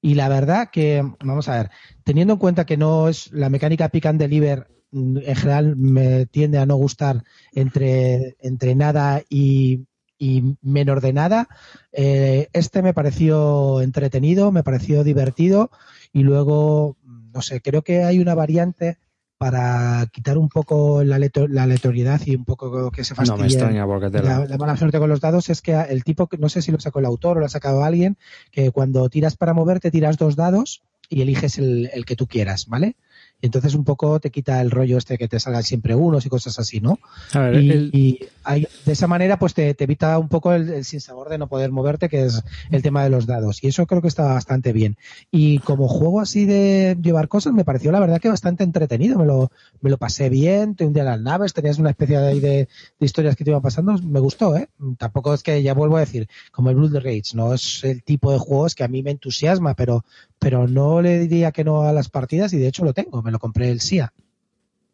Y 0.00 0.14
la 0.14 0.28
verdad 0.28 0.70
que, 0.72 1.02
vamos 1.24 1.48
a 1.48 1.56
ver, 1.58 1.70
teniendo 2.04 2.32
en 2.34 2.38
cuenta 2.40 2.66
que 2.66 2.76
no 2.76 3.08
es 3.08 3.30
la 3.32 3.48
mecánica 3.50 3.88
pick 3.88 4.06
and 4.06 4.18
deliver, 4.18 4.66
mm, 4.90 5.18
en 5.18 5.36
general 5.36 5.76
me 5.76 6.26
tiende 6.26 6.58
a 6.58 6.66
no 6.66 6.74
gustar 6.76 7.22
entre, 7.52 8.36
entre 8.40 8.74
nada 8.74 9.22
y, 9.28 9.84
y 10.18 10.56
menor 10.62 11.02
de 11.02 11.12
nada. 11.12 11.48
eh, 11.92 12.48
este 12.52 12.82
me 12.82 12.94
pareció 12.94 13.80
entretenido, 13.80 14.50
me 14.50 14.64
pareció 14.64 15.04
divertido 15.04 15.70
y 16.12 16.22
luego, 16.22 16.96
no 17.04 17.42
sé, 17.42 17.60
creo 17.60 17.82
que 17.82 18.04
hay 18.04 18.18
una 18.18 18.34
variante 18.34 18.98
para 19.38 20.06
quitar 20.12 20.38
un 20.38 20.48
poco 20.48 21.02
la, 21.02 21.18
la 21.18 21.62
aleatoriedad 21.64 22.20
y 22.24 22.36
un 22.36 22.44
poco 22.44 22.92
que 22.92 23.02
se 23.02 23.14
No 23.14 23.16
fastidie 23.16 23.40
me 23.40 23.46
extraña 23.46 23.86
porque 23.86 24.08
te 24.08 24.22
la, 24.22 24.46
la 24.46 24.56
mala 24.56 24.76
suerte 24.76 25.00
con 25.00 25.08
los 25.08 25.20
dados 25.20 25.50
es 25.50 25.62
que 25.62 25.72
el 25.74 26.04
tipo, 26.04 26.28
que 26.28 26.38
no 26.38 26.48
sé 26.48 26.62
si 26.62 26.70
lo 26.70 26.78
sacó 26.78 27.00
el 27.00 27.06
autor 27.06 27.36
o 27.36 27.40
lo 27.40 27.46
ha 27.46 27.48
sacado 27.48 27.82
alguien, 27.82 28.16
que 28.52 28.70
cuando 28.70 29.08
tiras 29.08 29.36
para 29.36 29.52
moverte 29.52 29.90
tiras 29.90 30.16
dos 30.16 30.36
dados 30.36 30.84
y 31.08 31.22
eliges 31.22 31.58
el, 31.58 31.90
el 31.92 32.04
que 32.04 32.14
tú 32.14 32.28
quieras, 32.28 32.66
¿vale? 32.68 32.94
Y 33.42 33.46
entonces 33.46 33.74
un 33.74 33.84
poco 33.84 34.18
te 34.20 34.30
quita 34.30 34.60
el 34.62 34.70
rollo 34.70 34.96
este 34.96 35.18
que 35.18 35.28
te 35.28 35.38
salgan 35.40 35.62
siempre 35.64 35.94
unos 35.94 36.24
y 36.24 36.28
cosas 36.30 36.58
así, 36.58 36.80
¿no? 36.80 36.98
A 37.34 37.40
ver, 37.40 37.62
Y, 37.62 37.70
el- 37.72 37.90
y 37.92 38.18
hay- 38.44 38.66
de 38.86 38.92
esa 38.92 39.06
manera 39.08 39.38
pues 39.38 39.52
te, 39.52 39.74
te 39.74 39.84
evita 39.84 40.16
un 40.18 40.28
poco 40.28 40.52
el, 40.54 40.70
el 40.70 40.84
sinsabor 40.84 41.28
de 41.28 41.36
no 41.38 41.48
poder 41.48 41.70
moverte, 41.72 42.08
que 42.08 42.24
es 42.24 42.42
el 42.70 42.82
tema 42.82 43.02
de 43.04 43.10
los 43.10 43.26
dados. 43.26 43.62
Y 43.62 43.66
eso 43.68 43.84
creo 43.86 44.00
que 44.00 44.08
está 44.08 44.22
bastante 44.24 44.72
bien. 44.72 44.96
Y 45.30 45.58
como 45.58 45.88
juego 45.88 46.20
así 46.20 46.46
de 46.46 46.96
llevar 47.02 47.28
cosas, 47.28 47.52
me 47.52 47.64
pareció 47.64 47.90
la 47.92 48.00
verdad 48.00 48.20
que 48.20 48.28
bastante 48.28 48.64
entretenido. 48.64 49.18
Me 49.18 49.26
lo, 49.26 49.50
me 49.80 49.90
lo 49.90 49.98
pasé 49.98 50.28
bien, 50.30 50.76
te 50.76 50.86
hundía 50.86 51.02
las 51.04 51.20
naves, 51.20 51.52
tenías 51.52 51.78
una 51.80 51.90
especie 51.90 52.18
de, 52.20 52.34
de, 52.40 52.40
de 52.40 52.68
historias 53.00 53.34
que 53.34 53.42
te 53.44 53.50
iban 53.50 53.60
pasando. 53.62 53.92
Me 53.98 54.20
gustó, 54.20 54.56
¿eh? 54.56 54.68
Tampoco 54.98 55.34
es 55.34 55.42
que, 55.42 55.60
ya 55.64 55.74
vuelvo 55.74 55.96
a 55.96 56.00
decir, 56.00 56.28
como 56.52 56.70
el 56.70 56.76
Blood 56.76 56.98
Rage, 57.02 57.34
no 57.34 57.52
es 57.54 57.82
el 57.82 58.04
tipo 58.04 58.30
de 58.30 58.38
juegos 58.38 58.76
que 58.76 58.84
a 58.84 58.88
mí 58.88 59.02
me 59.02 59.10
entusiasma, 59.10 59.74
pero, 59.74 60.04
pero 60.38 60.68
no 60.68 61.02
le 61.02 61.18
diría 61.18 61.50
que 61.50 61.64
no 61.64 61.82
a 61.82 61.92
las 61.92 62.08
partidas 62.08 62.52
y 62.52 62.58
de 62.58 62.68
hecho 62.68 62.84
lo 62.84 62.92
tengo, 62.92 63.20
me 63.22 63.31
lo 63.32 63.38
compré 63.38 63.70
el 63.70 63.80
SIA. 63.80 64.12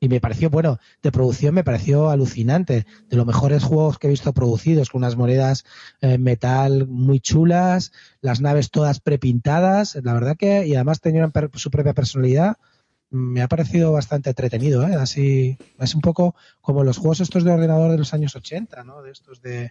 Y 0.00 0.08
me 0.08 0.20
pareció, 0.20 0.48
bueno, 0.48 0.78
de 1.02 1.10
producción 1.10 1.54
me 1.56 1.64
pareció 1.64 2.08
alucinante. 2.08 2.86
De 3.08 3.16
los 3.16 3.26
mejores 3.26 3.64
juegos 3.64 3.98
que 3.98 4.06
he 4.06 4.10
visto 4.10 4.32
producidos, 4.32 4.90
con 4.90 5.00
unas 5.00 5.16
monedas 5.16 5.64
eh, 6.00 6.18
metal 6.18 6.86
muy 6.86 7.18
chulas, 7.18 7.90
las 8.20 8.40
naves 8.40 8.70
todas 8.70 9.00
prepintadas. 9.00 9.98
La 10.04 10.12
verdad 10.14 10.36
que, 10.36 10.66
y 10.68 10.76
además 10.76 11.00
tenían 11.00 11.32
per- 11.32 11.50
su 11.54 11.70
propia 11.72 11.94
personalidad. 11.94 12.58
Me 13.10 13.42
ha 13.42 13.48
parecido 13.48 13.90
bastante 13.90 14.30
entretenido, 14.30 14.86
¿eh? 14.86 14.94
Así, 14.94 15.58
es 15.80 15.94
un 15.96 16.00
poco 16.00 16.36
como 16.60 16.84
los 16.84 16.98
juegos 16.98 17.20
estos 17.20 17.42
de 17.42 17.50
ordenador 17.50 17.90
de 17.90 17.98
los 17.98 18.14
años 18.14 18.36
80, 18.36 18.84
¿no? 18.84 19.02
De 19.02 19.10
estos 19.10 19.42
de, 19.42 19.70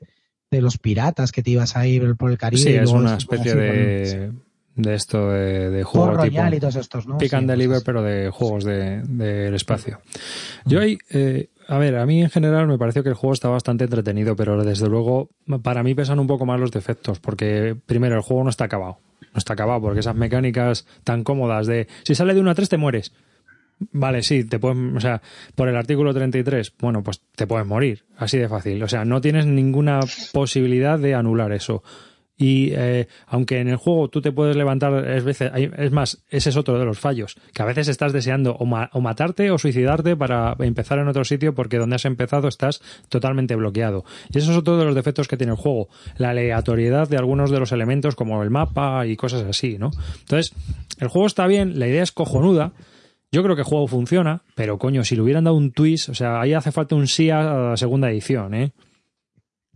de 0.51 0.61
los 0.61 0.77
piratas 0.77 1.31
que 1.31 1.41
te 1.43 1.51
ibas 1.51 1.77
ahí 1.77 2.01
por 2.15 2.31
el 2.31 2.37
Caribe. 2.37 2.63
sí, 2.63 2.69
y 2.71 2.75
es 2.75 2.83
luego 2.83 2.97
una 2.97 3.15
especie 3.15 3.51
así, 3.51 3.59
de, 3.59 4.33
de 4.77 4.93
esto 4.95 5.29
de, 5.31 5.69
de 5.69 5.83
Juego 5.83 6.07
juego 6.07 6.23
tipo 6.23 6.55
y 6.55 6.59
todos 6.59 6.75
estos, 6.77 7.05
¿no? 7.07 7.17
pick 7.17 7.31
Sí, 7.31 7.35
and 7.35 7.49
deliver, 7.49 7.81
pero 7.83 8.01
de 8.01 8.29
juegos 8.29 8.63
de- 8.63 9.01
del 9.01 9.53
espacio. 9.55 9.99
Yo 10.65 10.79
ahí, 10.79 10.97
eh, 11.09 11.49
a 11.67 11.77
ver, 11.77 11.97
a 11.97 12.05
mí 12.05 12.21
en 12.21 12.29
general 12.29 12.67
me 12.67 12.77
pareció 12.77 13.03
que 13.03 13.09
el 13.09 13.15
juego 13.15 13.33
está 13.33 13.49
bastante 13.49 13.83
entretenido, 13.83 14.35
pero 14.35 14.63
desde 14.63 14.87
luego 14.87 15.29
para 15.63 15.83
mí 15.83 15.93
pesan 15.95 16.19
un 16.19 16.27
poco 16.27 16.45
más 16.45 16.59
los 16.59 16.71
defectos, 16.71 17.19
porque 17.19 17.75
primero 17.85 18.15
el 18.15 18.21
juego 18.21 18.43
no 18.43 18.49
está 18.49 18.65
acabado. 18.65 18.99
No 19.33 19.37
está 19.39 19.53
acabado, 19.53 19.81
porque 19.81 19.99
esas 19.99 20.15
mecánicas 20.15 20.85
tan 21.03 21.23
cómodas 21.23 21.67
de 21.67 21.87
si 22.03 22.15
sale 22.15 22.33
de 22.33 22.39
1 22.39 22.51
a 22.51 22.55
3 22.55 22.69
te 22.69 22.77
mueres. 22.77 23.13
Vale, 23.91 24.23
sí, 24.23 24.43
te 24.43 24.57
puedes, 24.57 24.77
o 24.95 24.99
sea, 24.99 25.21
por 25.53 25.67
el 25.67 25.75
artículo 25.75 26.11
33, 26.13 26.73
bueno, 26.79 27.03
pues 27.03 27.21
te 27.35 27.45
puedes 27.45 27.67
morir, 27.67 28.05
así 28.17 28.37
de 28.39 28.49
fácil. 28.49 28.81
O 28.81 28.87
sea, 28.87 29.05
no 29.05 29.21
tienes 29.21 29.45
ninguna 29.45 29.99
posibilidad 30.33 30.97
de 30.97 31.13
anular 31.13 31.51
eso. 31.51 31.83
Y 32.37 32.71
eh, 32.73 33.07
aunque 33.25 33.59
en 33.59 33.67
el 33.67 33.77
juego 33.77 34.09
tú 34.09 34.21
te 34.21 34.31
puedes 34.31 34.55
levantar, 34.55 35.09
es, 35.09 35.23
veces, 35.23 35.51
es 35.55 35.91
más, 35.91 36.23
ese 36.29 36.49
es 36.49 36.55
otro 36.55 36.77
de 36.77 36.85
los 36.85 36.99
fallos, 36.99 37.35
que 37.53 37.63
a 37.63 37.65
veces 37.65 37.87
estás 37.87 38.13
deseando 38.13 38.51
o, 38.51 38.63
o 38.65 39.01
matarte 39.01 39.49
o 39.49 39.57
suicidarte 39.57 40.15
para 40.15 40.55
empezar 40.59 40.99
en 40.99 41.07
otro 41.07 41.23
sitio 41.23 41.55
porque 41.55 41.77
donde 41.77 41.95
has 41.95 42.05
empezado 42.05 42.47
estás 42.47 42.81
totalmente 43.09 43.55
bloqueado. 43.55 44.05
Y 44.31 44.37
eso 44.37 44.51
es 44.51 44.57
otro 44.57 44.77
de 44.77 44.85
los 44.85 44.93
defectos 44.93 45.27
que 45.27 45.37
tiene 45.37 45.53
el 45.53 45.57
juego, 45.57 45.89
la 46.17 46.29
aleatoriedad 46.29 47.09
de 47.09 47.17
algunos 47.17 47.49
de 47.49 47.59
los 47.59 47.71
elementos 47.71 48.15
como 48.15 48.43
el 48.43 48.51
mapa 48.51 49.07
y 49.07 49.15
cosas 49.15 49.43
así, 49.43 49.77
¿no? 49.79 49.89
Entonces, 50.19 50.53
el 50.99 51.07
juego 51.07 51.25
está 51.25 51.47
bien, 51.47 51.79
la 51.79 51.87
idea 51.87 52.03
es 52.03 52.11
cojonuda, 52.11 52.73
yo 53.31 53.43
creo 53.43 53.55
que 53.55 53.61
el 53.61 53.67
juego 53.67 53.87
funciona, 53.87 54.43
pero 54.55 54.77
coño, 54.77 55.03
si 55.03 55.15
le 55.15 55.21
hubieran 55.21 55.43
dado 55.43 55.57
un 55.57 55.71
twist, 55.71 56.09
o 56.09 56.13
sea, 56.13 56.39
ahí 56.39 56.53
hace 56.53 56.71
falta 56.71 56.95
un 56.95 57.07
sí 57.07 57.29
a 57.29 57.41
la 57.43 57.77
segunda 57.77 58.09
edición, 58.09 58.53
¿eh? 58.53 58.73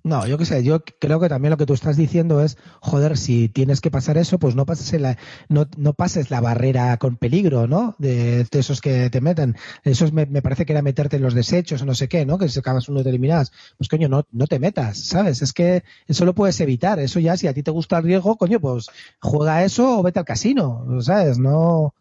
No, 0.03 0.25
yo 0.25 0.37
qué 0.39 0.45
sé, 0.45 0.63
yo 0.63 0.83
creo 0.99 1.19
que 1.19 1.29
también 1.29 1.51
lo 1.51 1.57
que 1.57 1.67
tú 1.67 1.73
estás 1.75 1.95
diciendo 1.95 2.41
es, 2.43 2.57
joder, 2.81 3.17
si 3.17 3.49
tienes 3.49 3.81
que 3.81 3.91
pasar 3.91 4.17
eso, 4.17 4.39
pues 4.39 4.55
no 4.55 4.65
pases 4.65 4.99
la, 4.99 5.17
no, 5.47 5.67
no 5.77 5.93
pases 5.93 6.31
la 6.31 6.41
barrera 6.41 6.97
con 6.97 7.17
peligro, 7.17 7.67
¿no? 7.67 7.95
De, 7.99 8.47
esos 8.51 8.81
que 8.81 9.11
te 9.11 9.21
meten. 9.21 9.55
Eso 9.83 10.05
es- 10.05 10.13
me, 10.13 10.25
me 10.25 10.41
parece 10.41 10.65
que 10.65 10.73
era 10.73 10.81
meterte 10.81 11.17
en 11.17 11.21
los 11.21 11.35
desechos 11.35 11.83
o 11.83 11.85
no 11.85 11.93
sé 11.93 12.07
qué, 12.09 12.25
¿no? 12.25 12.39
Que 12.39 12.49
si 12.49 12.57
acabas 12.59 12.89
uno 12.89 13.03
te 13.03 13.09
eliminas. 13.09 13.51
Pues 13.77 13.89
coño, 13.89 14.09
no, 14.09 14.25
no 14.31 14.47
te 14.47 14.57
metas, 14.59 14.97
¿sabes? 15.05 15.41
Es 15.43 15.53
que 15.53 15.83
eso 16.07 16.25
lo 16.25 16.33
puedes 16.33 16.59
evitar. 16.61 16.99
Eso 16.99 17.19
ya, 17.19 17.37
si 17.37 17.47
a 17.47 17.53
ti 17.53 17.61
te 17.61 17.69
gusta 17.71 17.97
el 17.99 18.03
riesgo, 18.05 18.37
coño, 18.37 18.59
pues 18.59 18.87
juega 19.21 19.63
eso 19.63 19.99
o 19.99 20.03
vete 20.03 20.17
al 20.19 20.25
casino, 20.25 20.83
¿sabes? 21.01 21.37
No, 21.37 21.93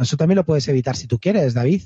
eso 0.00 0.16
también 0.16 0.36
lo 0.36 0.44
puedes 0.46 0.68
evitar 0.68 0.96
si 0.96 1.06
tú 1.08 1.18
quieres, 1.18 1.54
David. 1.54 1.82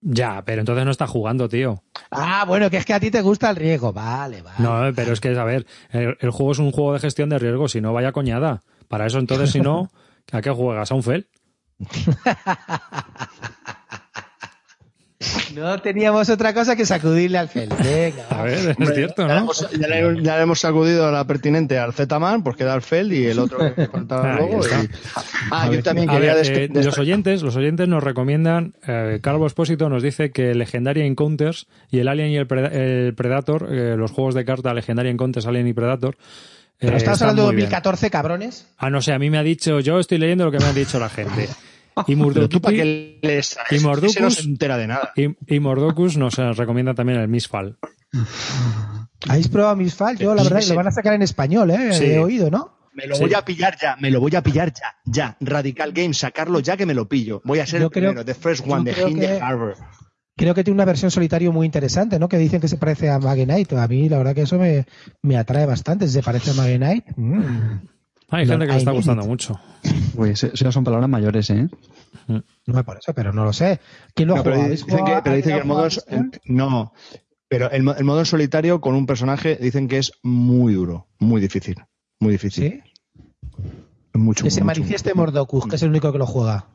Ya, 0.00 0.42
pero 0.44 0.60
entonces 0.60 0.84
no 0.84 0.90
está 0.90 1.06
jugando, 1.06 1.48
tío. 1.48 1.82
Ah, 2.10 2.44
bueno, 2.46 2.70
que 2.70 2.76
es 2.76 2.84
que 2.84 2.94
a 2.94 3.00
ti 3.00 3.10
te 3.10 3.22
gusta 3.22 3.50
el 3.50 3.56
riesgo. 3.56 3.92
Vale, 3.92 4.42
vale. 4.42 4.56
No, 4.58 4.92
pero 4.94 5.12
es 5.12 5.20
que, 5.20 5.36
a 5.36 5.44
ver, 5.44 5.66
el, 5.90 6.16
el 6.20 6.30
juego 6.30 6.52
es 6.52 6.58
un 6.58 6.70
juego 6.70 6.92
de 6.92 7.00
gestión 7.00 7.28
de 7.28 7.38
riesgo, 7.38 7.68
si 7.68 7.80
no, 7.80 7.92
vaya 7.92 8.12
coñada. 8.12 8.62
Para 8.88 9.06
eso, 9.06 9.18
entonces, 9.18 9.50
si 9.50 9.60
no, 9.60 9.90
¿a 10.32 10.42
qué 10.42 10.50
juegas? 10.50 10.92
¿A 10.92 10.94
un 10.94 11.02
FEL? 11.02 11.28
No 15.54 15.80
teníamos 15.80 16.28
otra 16.28 16.52
cosa 16.52 16.76
que 16.76 16.84
sacudirle 16.84 17.38
al 17.38 17.48
fel. 17.48 17.68
Venga, 17.82 18.26
A 18.30 18.42
ver, 18.42 18.76
es 18.78 18.94
cierto, 18.94 19.22
Ya 19.22 19.28
le 19.28 19.34
¿no? 19.34 19.40
hemos, 19.40 19.70
ya 19.70 19.88
le- 19.88 20.22
ya 20.22 20.36
le 20.36 20.42
hemos 20.42 20.60
sacudido 20.60 21.10
la 21.10 21.26
pertinente 21.26 21.78
al 21.78 21.92
Z-Man, 21.92 22.42
pues 22.42 22.56
queda 22.56 22.74
el 22.74 22.82
Feld 22.82 23.12
y 23.12 23.26
el 23.26 23.38
otro 23.38 23.58
que 23.74 23.86
faltaba 23.86 24.34
luego. 24.36 24.60
y- 24.66 24.88
Ah, 25.50 25.70
yo 25.72 25.82
también 25.82 26.10
A 26.10 26.14
quería 26.14 26.34
ver, 26.34 26.58
eh, 26.58 26.68
los 26.72 26.98
oyentes, 26.98 27.42
los 27.42 27.56
oyentes 27.56 27.88
nos 27.88 28.02
recomiendan, 28.02 28.74
eh, 28.86 29.20
Calvo 29.22 29.46
Espósito 29.46 29.88
nos 29.88 30.02
dice 30.02 30.30
que 30.30 30.54
Legendary 30.54 31.02
Encounters 31.02 31.66
y 31.90 32.00
el 32.00 32.08
Alien 32.08 32.28
y 32.30 32.36
el, 32.36 32.46
Preda- 32.46 32.72
el 32.72 33.14
Predator, 33.14 33.68
eh, 33.70 33.94
los 33.96 34.10
juegos 34.10 34.34
de 34.34 34.44
carta 34.44 34.74
Legendary 34.74 35.08
Encounters, 35.10 35.46
Alien 35.46 35.66
y 35.68 35.72
Predator. 35.72 36.16
Pero 36.78 36.92
eh, 36.92 36.96
estás 36.98 37.14
están 37.14 37.30
hablando 37.30 37.42
de 37.42 37.46
muy 37.48 37.56
bien. 37.56 37.66
2014, 37.70 38.10
cabrones. 38.10 38.66
Ah, 38.76 38.90
no 38.90 39.00
sé, 39.00 39.12
a 39.12 39.18
mí 39.18 39.30
me 39.30 39.38
ha 39.38 39.42
dicho, 39.42 39.80
yo 39.80 39.98
estoy 39.98 40.18
leyendo 40.18 40.44
lo 40.44 40.50
que 40.50 40.58
me 40.58 40.66
ha 40.66 40.72
dicho 40.74 40.98
la 40.98 41.08
gente. 41.08 41.48
Y 42.06 42.14
para 42.60 42.76
y 42.76 43.20
Ese 43.22 43.56
no 43.80 43.88
Mordocus- 43.88 44.30
se 44.30 44.42
entera 44.42 44.76
de 44.76 44.86
nada. 44.86 45.12
y, 45.16 45.54
y 45.54 45.60
Mordocus 45.60 46.16
nos 46.16 46.36
recomienda 46.36 46.94
también 46.94 47.18
el 47.20 47.28
Misfall. 47.28 47.78
¿Habéis 49.28 49.48
probado 49.48 49.76
Misfall? 49.76 50.16
Yo, 50.18 50.34
la 50.34 50.42
verdad, 50.42 50.60
sí. 50.60 50.70
lo 50.70 50.76
van 50.76 50.88
a 50.88 50.90
sacar 50.92 51.14
en 51.14 51.22
español, 51.22 51.70
¿eh? 51.70 51.92
Sí. 51.92 52.04
He 52.04 52.18
oído, 52.18 52.50
¿no? 52.50 52.76
Me 52.92 53.06
lo 53.06 53.14
Sí. 53.16 53.22
voy 53.24 53.34
a 53.34 53.44
pillar 53.44 53.76
ya, 53.80 53.96
me 53.96 54.10
lo 54.10 54.20
voy 54.20 54.34
a 54.36 54.42
pillar 54.42 54.72
ya, 54.72 54.94
ya. 55.04 55.36
Radical 55.40 55.92
Games, 55.92 56.18
sacarlo 56.18 56.60
ya 56.60 56.76
que 56.76 56.86
me 56.86 56.94
lo 56.94 57.08
pillo. 57.08 57.42
Voy 57.44 57.58
a 57.58 57.66
ser 57.66 57.80
Yo 57.80 57.86
el 57.86 57.92
creo- 57.92 58.10
primero, 58.12 58.24
The 58.24 58.34
First 58.34 58.64
One, 58.66 58.84
de 58.84 58.92
creo 58.94 59.08
Hinder 59.08 59.36
que- 59.38 59.42
Harbor. 59.44 59.74
Creo 60.38 60.54
que 60.54 60.64
tiene 60.64 60.74
una 60.74 60.84
versión 60.84 61.10
solitario 61.10 61.50
muy 61.50 61.64
interesante, 61.64 62.18
¿no? 62.18 62.28
Que 62.28 62.36
dicen 62.36 62.60
que 62.60 62.68
se 62.68 62.76
parece 62.76 63.08
a 63.08 63.18
Magenite. 63.18 63.76
A 63.78 63.88
mí, 63.88 64.06
la 64.10 64.18
verdad, 64.18 64.34
que 64.34 64.42
eso 64.42 64.58
me, 64.58 64.84
me 65.22 65.38
atrae 65.38 65.64
bastante. 65.64 66.06
Si 66.06 66.12
se 66.12 66.22
parece 66.22 66.50
a 66.50 66.54
Magenite. 66.54 67.10
mm, 67.16 67.80
Hay 68.28 68.44
No, 68.44 68.52
gente 68.52 68.66
que 68.66 68.72
le 68.72 68.78
está 68.78 68.90
gustando 68.90 69.22
it. 69.22 69.28
mucho. 69.28 69.60
Pues 70.16 70.42
eso 70.44 70.72
son 70.72 70.82
palabras 70.84 71.08
mayores, 71.08 71.48
¿eh? 71.50 71.68
No 72.28 72.78
es 72.78 72.84
por 72.84 72.98
eso, 72.98 73.14
pero 73.14 73.32
no 73.32 73.44
lo 73.44 73.52
sé. 73.52 73.78
¿Quién 74.14 74.28
lo 74.28 74.34
ha 74.34 74.38
No, 74.38 74.42
pero 74.44 74.56
dicen 74.56 74.66
¿Habéis 74.66 74.84
que, 74.84 74.90
jugado- 74.92 75.20
pero 75.22 75.36
dicen 75.36 75.48
que 75.50 75.54
el 75.54 75.60
¿alguien 75.60 75.76
modo 75.76 75.86
es- 75.86 76.04
el- 76.08 76.30
no, 76.46 76.92
pero 77.48 77.70
el, 77.70 77.82
mo- 77.84 77.94
el 77.94 78.04
modo 78.04 78.18
en 78.20 78.26
solitario 78.26 78.80
con 78.80 78.94
un 78.96 79.06
personaje 79.06 79.56
dicen 79.56 79.86
que 79.86 79.98
es 79.98 80.12
muy 80.24 80.74
duro, 80.74 81.06
muy 81.20 81.40
difícil, 81.40 81.76
muy 82.18 82.32
difícil. 82.32 82.82
Sí. 82.82 83.60
Mucho, 84.14 84.44
Que 84.44 84.50
se 84.50 84.60
mucho. 84.62 84.66
manifieste 84.66 85.14
Mordocus, 85.14 85.66
que 85.66 85.76
es 85.76 85.82
el 85.82 85.90
único 85.90 86.10
que 86.10 86.18
lo 86.18 86.26
juega. 86.26 86.66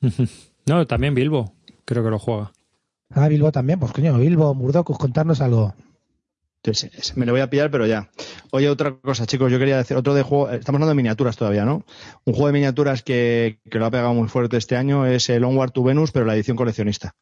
No, 0.66 0.86
también 0.86 1.14
Bilbo, 1.14 1.52
creo 1.84 2.02
que 2.02 2.08
lo 2.08 2.18
juega. 2.18 2.50
Ah, 3.10 3.28
Bilbo 3.28 3.52
también. 3.52 3.78
Pues 3.78 3.92
coño, 3.92 4.16
Bilbo, 4.16 4.54
Murdocus, 4.54 4.96
contarnos 4.96 5.42
algo. 5.42 5.74
Entonces, 6.66 7.14
me 7.16 7.26
lo 7.26 7.32
voy 7.32 7.42
a 7.42 7.50
pillar, 7.50 7.70
pero 7.70 7.86
ya. 7.86 8.08
Oye, 8.50 8.70
otra 8.70 8.96
cosa, 8.96 9.26
chicos, 9.26 9.52
yo 9.52 9.58
quería 9.58 9.76
decir, 9.76 9.98
otro 9.98 10.14
de 10.14 10.22
juego, 10.22 10.48
estamos 10.50 10.78
hablando 10.78 10.88
de 10.88 10.94
miniaturas 10.94 11.36
todavía, 11.36 11.66
¿no? 11.66 11.84
Un 12.24 12.32
juego 12.32 12.46
de 12.46 12.52
miniaturas 12.54 13.02
que, 13.02 13.58
que 13.70 13.78
lo 13.78 13.84
ha 13.84 13.90
pegado 13.90 14.14
muy 14.14 14.28
fuerte 14.28 14.56
este 14.56 14.74
año 14.74 15.04
es 15.04 15.28
el 15.28 15.44
Onward 15.44 15.72
to 15.72 15.82
Venus, 15.82 16.10
pero 16.10 16.24
la 16.24 16.34
edición 16.34 16.56
coleccionista. 16.56 17.14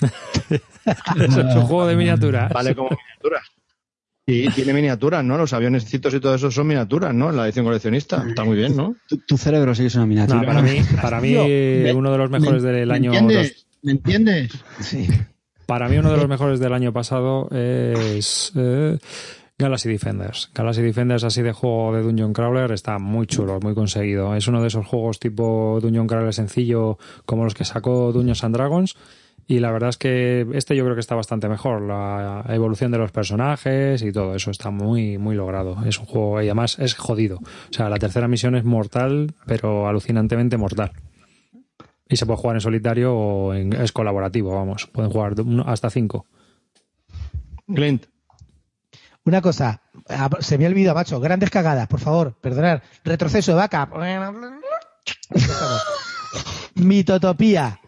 Eso 0.00 0.60
es 1.48 1.54
un 1.56 1.62
juego 1.62 1.86
de 1.86 1.96
miniaturas. 1.96 2.52
Vale 2.52 2.74
como 2.74 2.90
miniaturas. 2.90 3.48
Y 4.26 4.50
tiene 4.50 4.74
miniaturas, 4.74 5.24
¿no? 5.24 5.38
Los 5.38 5.54
avionecitos 5.54 6.12
y 6.12 6.20
todo 6.20 6.34
eso 6.34 6.50
son 6.50 6.66
miniaturas, 6.66 7.14
¿no? 7.14 7.30
En 7.30 7.36
la 7.36 7.46
edición 7.46 7.64
coleccionista. 7.64 8.24
Está 8.28 8.44
muy 8.44 8.58
bien, 8.58 8.76
¿no? 8.76 8.94
Tu, 9.08 9.16
tu 9.18 9.38
cerebro 9.38 9.74
sí 9.74 9.82
que 9.84 9.86
es 9.86 9.94
una 9.94 10.04
miniatura. 10.06 10.40
No, 10.40 10.46
para 10.46 10.60
mí, 10.62 10.80
para 11.00 11.20
mí 11.22 11.28
Tío, 11.28 11.44
me- 11.44 11.94
uno 11.94 12.12
de 12.12 12.18
los 12.18 12.28
mejores 12.28 12.62
¿Me- 12.62 12.72
del 12.72 12.88
¿me 12.90 12.94
año. 12.94 13.12
entiendes? 13.14 13.54
dos- 13.54 13.66
¿Me 13.82 13.92
entiendes? 13.92 14.52
Sí. 14.80 15.08
Para 15.66 15.88
mí 15.88 15.98
uno 15.98 16.10
de 16.10 16.16
los 16.16 16.28
mejores 16.28 16.60
del 16.60 16.72
año 16.72 16.92
pasado 16.92 17.48
es 17.50 18.52
eh, 18.56 18.98
Galaxy 19.58 19.88
Defenders. 19.88 20.50
Galaxy 20.54 20.82
Defenders 20.82 21.24
así 21.24 21.42
de 21.42 21.52
juego 21.52 21.94
de 21.94 22.02
Dungeon 22.02 22.32
Crawler 22.32 22.70
está 22.72 22.98
muy 22.98 23.26
chulo, 23.26 23.58
muy 23.60 23.74
conseguido. 23.74 24.34
Es 24.34 24.48
uno 24.48 24.60
de 24.60 24.68
esos 24.68 24.86
juegos 24.86 25.18
tipo 25.18 25.78
Dungeon 25.80 26.06
Crawler 26.06 26.34
sencillo 26.34 26.98
como 27.24 27.44
los 27.44 27.54
que 27.54 27.64
sacó 27.64 28.12
Dungeons 28.12 28.44
and 28.44 28.54
Dragons. 28.54 28.96
Y 29.48 29.60
la 29.60 29.70
verdad 29.70 29.90
es 29.90 29.96
que 29.96 30.46
este 30.54 30.74
yo 30.74 30.82
creo 30.84 30.96
que 30.96 31.00
está 31.00 31.14
bastante 31.14 31.48
mejor. 31.48 31.82
La 31.82 32.44
evolución 32.48 32.90
de 32.90 32.98
los 32.98 33.12
personajes 33.12 34.02
y 34.02 34.12
todo 34.12 34.34
eso 34.34 34.50
está 34.50 34.70
muy, 34.70 35.18
muy 35.18 35.36
logrado. 35.36 35.78
Es 35.86 35.98
un 35.98 36.06
juego 36.06 36.42
y 36.42 36.46
además 36.46 36.78
es 36.78 36.94
jodido. 36.94 37.38
O 37.38 37.72
sea, 37.72 37.88
la 37.88 37.98
tercera 37.98 38.28
misión 38.28 38.56
es 38.56 38.64
mortal, 38.64 39.34
pero 39.46 39.88
alucinantemente 39.88 40.56
mortal. 40.56 40.92
Y 42.08 42.16
se 42.16 42.26
puede 42.26 42.38
jugar 42.38 42.56
en 42.56 42.60
solitario 42.60 43.14
o 43.14 43.54
en, 43.54 43.72
es 43.72 43.92
colaborativo, 43.92 44.54
vamos. 44.54 44.86
Pueden 44.86 45.10
jugar 45.10 45.34
hasta 45.66 45.90
cinco. 45.90 46.26
Clint. 47.66 48.06
Una 49.24 49.42
cosa, 49.42 49.82
ah, 50.08 50.30
se 50.38 50.56
me 50.56 50.66
olvida, 50.66 50.94
macho. 50.94 51.18
Grandes 51.18 51.50
cagadas, 51.50 51.88
por 51.88 51.98
favor, 51.98 52.34
perdonar. 52.40 52.82
Retroceso 53.04 53.52
de 53.52 53.58
vaca. 53.58 53.88
Estamos. 55.30 55.82
Mitotopía. 56.76 57.80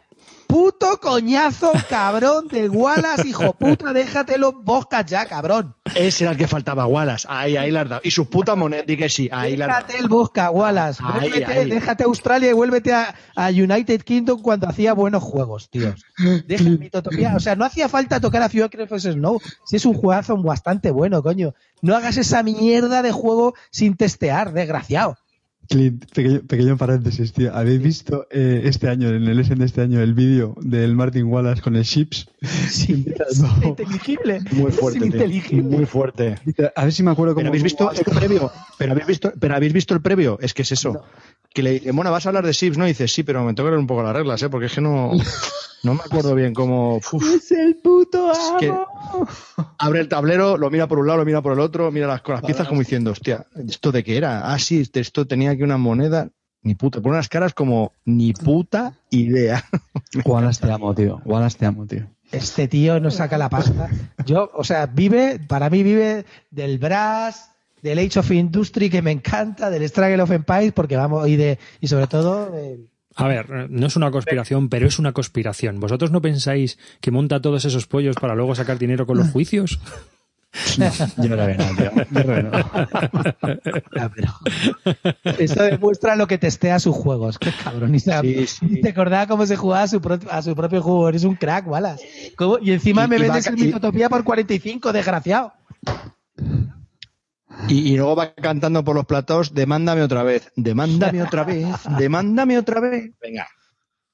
Puto 0.48 0.98
coñazo, 0.98 1.70
cabrón 1.90 2.48
de 2.48 2.70
Wallace, 2.70 3.28
hijo 3.28 3.52
puta, 3.52 3.92
déjatelo 3.92 4.52
boscas 4.52 5.04
ya, 5.04 5.26
cabrón. 5.26 5.76
Ese 5.94 6.24
era 6.24 6.30
el 6.32 6.38
que 6.38 6.48
faltaba, 6.48 6.86
Wallace. 6.86 7.26
Ahí, 7.30 7.58
ahí 7.58 7.70
la 7.70 7.82
has 7.82 7.88
dado. 7.90 8.00
Y 8.02 8.10
sus 8.10 8.28
putas 8.28 8.56
monedas, 8.56 8.86
di 8.86 8.96
que 8.96 9.10
sí. 9.10 9.28
Ahí 9.30 9.58
la. 9.58 9.66
Déjate 9.66 9.98
el 9.98 10.08
bosca, 10.08 10.50
Wallace. 10.50 11.02
Ahí, 11.04 11.28
Vuélvete, 11.28 11.52
ahí. 11.52 11.68
Déjate 11.68 12.04
a 12.04 12.06
Australia 12.06 12.48
y 12.48 12.54
vuélvete 12.54 12.94
a, 12.94 13.14
a 13.36 13.48
United 13.50 14.00
Kingdom 14.00 14.40
cuando 14.40 14.66
hacía 14.66 14.94
buenos 14.94 15.22
juegos, 15.22 15.68
tíos. 15.68 16.02
Deja 16.46 16.64
Mitotopía. 16.64 17.36
O 17.36 17.40
sea, 17.40 17.54
no 17.54 17.66
hacía 17.66 17.90
falta 17.90 18.18
tocar 18.18 18.42
a 18.42 18.48
Fury 18.48 18.62
of 18.62 18.98
Snow. 18.98 19.42
Si 19.66 19.76
es 19.76 19.84
un 19.84 19.92
juegazo 19.92 20.34
bastante 20.38 20.90
bueno, 20.90 21.22
coño. 21.22 21.52
No 21.82 21.94
hagas 21.94 22.16
esa 22.16 22.42
mierda 22.42 23.02
de 23.02 23.12
juego 23.12 23.54
sin 23.70 23.98
testear, 23.98 24.54
desgraciado. 24.54 25.18
Clint, 25.68 26.04
pequeño, 26.14 26.40
pequeño 26.40 26.76
paréntesis, 26.78 27.32
tío. 27.32 27.54
¿Habéis 27.54 27.82
visto 27.82 28.26
eh, 28.30 28.62
este 28.64 28.88
año, 28.88 29.08
en 29.10 29.24
el 29.24 29.38
SN 29.44 29.58
de 29.58 29.66
este 29.66 29.82
año, 29.82 30.00
el 30.00 30.14
vídeo 30.14 30.54
del 30.62 30.94
Martin 30.94 31.24
Wallace 31.26 31.60
con 31.60 31.76
el 31.76 31.84
Chips? 31.84 32.28
Sí, 32.70 33.04
es 33.30 33.40
No. 33.40 33.50
inteligible. 33.62 34.40
Muy 34.52 34.70
Es 34.70 34.76
fuerte. 34.76 35.52
Muy 35.52 35.84
fuerte. 35.86 36.36
A 36.74 36.84
ver 36.84 36.92
si 36.92 37.02
me 37.02 37.10
acuerdo 37.10 37.34
cómo. 37.34 37.42
Pero 37.42 37.48
habéis 37.50 37.62
visto 37.64 37.90
el 37.90 38.04
previo. 38.18 38.50
Pero 38.78 38.92
habéis 38.92 39.06
visto, 39.06 39.32
pero 39.38 39.54
habéis 39.56 39.72
visto 39.74 39.94
el 39.94 40.00
previo. 40.00 40.38
Es 40.40 40.54
que 40.54 40.62
es 40.62 40.72
eso. 40.72 41.02
Que 41.52 41.62
le 41.62 41.72
dice, 41.72 41.92
bueno, 41.92 42.10
vas 42.10 42.24
a 42.24 42.28
hablar 42.30 42.46
de 42.46 42.54
Sips, 42.54 42.78
¿no? 42.78 42.84
Y 42.86 42.88
dice, 42.88 43.08
sí, 43.08 43.22
pero 43.22 43.44
me 43.44 43.52
tengo 43.54 43.66
que 43.66 43.72
leer 43.72 43.80
un 43.80 43.86
poco 43.86 44.02
las 44.02 44.14
reglas, 44.14 44.42
¿eh? 44.42 44.48
Porque 44.48 44.66
es 44.66 44.74
que 44.74 44.80
no, 44.80 45.12
no 45.82 45.94
me 45.94 46.00
acuerdo 46.00 46.34
bien 46.34 46.54
cómo. 46.54 46.96
uf. 46.96 47.34
Es 47.34 47.50
el 47.52 47.76
puto 47.76 48.32
Es 48.32 48.38
que 48.58 48.72
abre 49.78 50.00
el 50.00 50.08
tablero, 50.08 50.56
lo 50.56 50.70
mira 50.70 50.86
por 50.88 50.98
un 50.98 51.06
lado, 51.06 51.18
lo 51.20 51.24
mira 51.24 51.42
por 51.42 51.52
el 51.52 51.60
otro, 51.60 51.90
mira 51.90 52.06
las, 52.06 52.22
con 52.22 52.34
las 52.34 52.44
piezas 52.44 52.68
como 52.68 52.80
diciendo, 52.80 53.10
hostia, 53.12 53.46
¿esto 53.68 53.92
de 53.92 54.04
qué 54.04 54.16
era? 54.16 54.52
Ah, 54.52 54.58
sí, 54.58 54.88
esto 54.92 55.26
tenía 55.26 55.50
aquí 55.50 55.62
una 55.62 55.78
moneda. 55.78 56.30
Ni 56.60 56.74
puta. 56.74 57.00
Pone 57.00 57.14
unas 57.14 57.28
caras 57.28 57.54
como 57.54 57.92
ni 58.04 58.32
puta 58.32 58.92
idea. 59.10 59.64
Wallace 60.24 60.66
te 60.66 60.72
amo, 60.72 60.92
tío. 60.92 61.22
Wallace 61.24 61.56
te 61.56 61.66
amo, 61.66 61.86
tío. 61.86 62.06
Este 62.32 62.66
tío 62.66 62.98
no 62.98 63.10
saca 63.12 63.38
la 63.38 63.48
pasta. 63.48 63.88
Yo, 64.26 64.50
o 64.52 64.64
sea, 64.64 64.86
vive, 64.86 65.38
para 65.38 65.70
mí 65.70 65.84
vive 65.84 66.26
del 66.50 66.78
Brass, 66.78 67.52
del 67.80 68.00
Age 68.00 68.18
of 68.18 68.30
Industry 68.32 68.90
que 68.90 69.00
me 69.02 69.12
encanta, 69.12 69.70
del 69.70 69.88
Struggle 69.88 70.20
of 70.20 70.32
Empires, 70.32 70.72
porque 70.72 70.96
vamos, 70.96 71.26
y 71.28 71.36
de, 71.36 71.58
y 71.80 71.86
sobre 71.86 72.08
todo, 72.08 72.50
del- 72.50 72.88
A 73.20 73.26
ver, 73.28 73.68
no 73.70 73.86
es 73.88 73.96
una 73.96 74.10
conspiración, 74.12 74.68
pero 74.68 74.86
es 74.86 74.98
una 75.00 75.12
conspiración. 75.12 75.80
¿Vosotros 75.80 76.10
no 76.12 76.22
pensáis 76.22 76.78
que 77.00 77.10
monta 77.10 77.40
todos 77.42 77.64
esos 77.64 77.86
pollos 77.86 78.14
para 78.16 78.34
luego 78.36 78.54
sacar 78.54 78.78
dinero 78.78 79.06
con 79.06 79.16
los 79.18 79.30
juicios? 79.30 79.80
Yo 81.18 81.28
no 81.28 81.36
lo 81.36 81.46
veo 81.46 81.56
nada, 81.58 81.76
tío. 81.76 81.90
Yo 81.94 82.04
no 82.10 82.20
lo 82.20 82.26
veo 82.26 82.42
nada. 82.44 82.88
Pero- 84.14 85.36
Eso 85.38 85.62
demuestra 85.62 86.16
lo 86.16 86.26
que 86.26 86.38
testea 86.38 86.78
sus 86.78 86.94
juegos. 86.96 87.38
Qué 87.38 87.50
cabrón. 87.64 87.94
Y, 87.94 88.00
se- 88.00 88.20
Sí, 88.20 88.46
sí. 88.46 88.66
y 88.70 88.80
te 88.80 88.90
acordaba 88.90 89.26
cómo 89.26 89.44
se 89.46 89.56
jugaba 89.56 89.82
a 89.82 89.88
su, 89.88 90.00
pro- 90.00 90.18
a 90.30 90.40
su 90.40 90.54
propio 90.56 90.80
juego. 90.80 91.08
Eres 91.08 91.24
un 91.24 91.34
crack, 91.34 91.66
Wallace. 91.68 92.32
¿Cómo? 92.36 92.58
Y 92.62 92.70
encima 92.72 93.04
Y- 93.04 93.08
me 93.08 93.16
y 93.16 93.20
vendes 93.22 93.46
el 93.48 93.56
Mitotopía 93.56 94.08
por 94.08 94.24
45, 94.24 94.92
desgraciado. 94.92 95.52
Y, 97.66 97.92
y 97.92 97.96
luego 97.96 98.14
va 98.14 98.34
cantando 98.34 98.84
por 98.84 98.94
los 98.94 99.06
platos, 99.06 99.52
demándame 99.52 100.02
otra 100.02 100.22
vez, 100.22 100.52
demándame 100.54 101.22
otra 101.22 101.44
vez, 101.44 101.66
demándame 101.98 102.58
otra 102.58 102.80
vez. 102.80 103.12
Venga. 103.20 103.48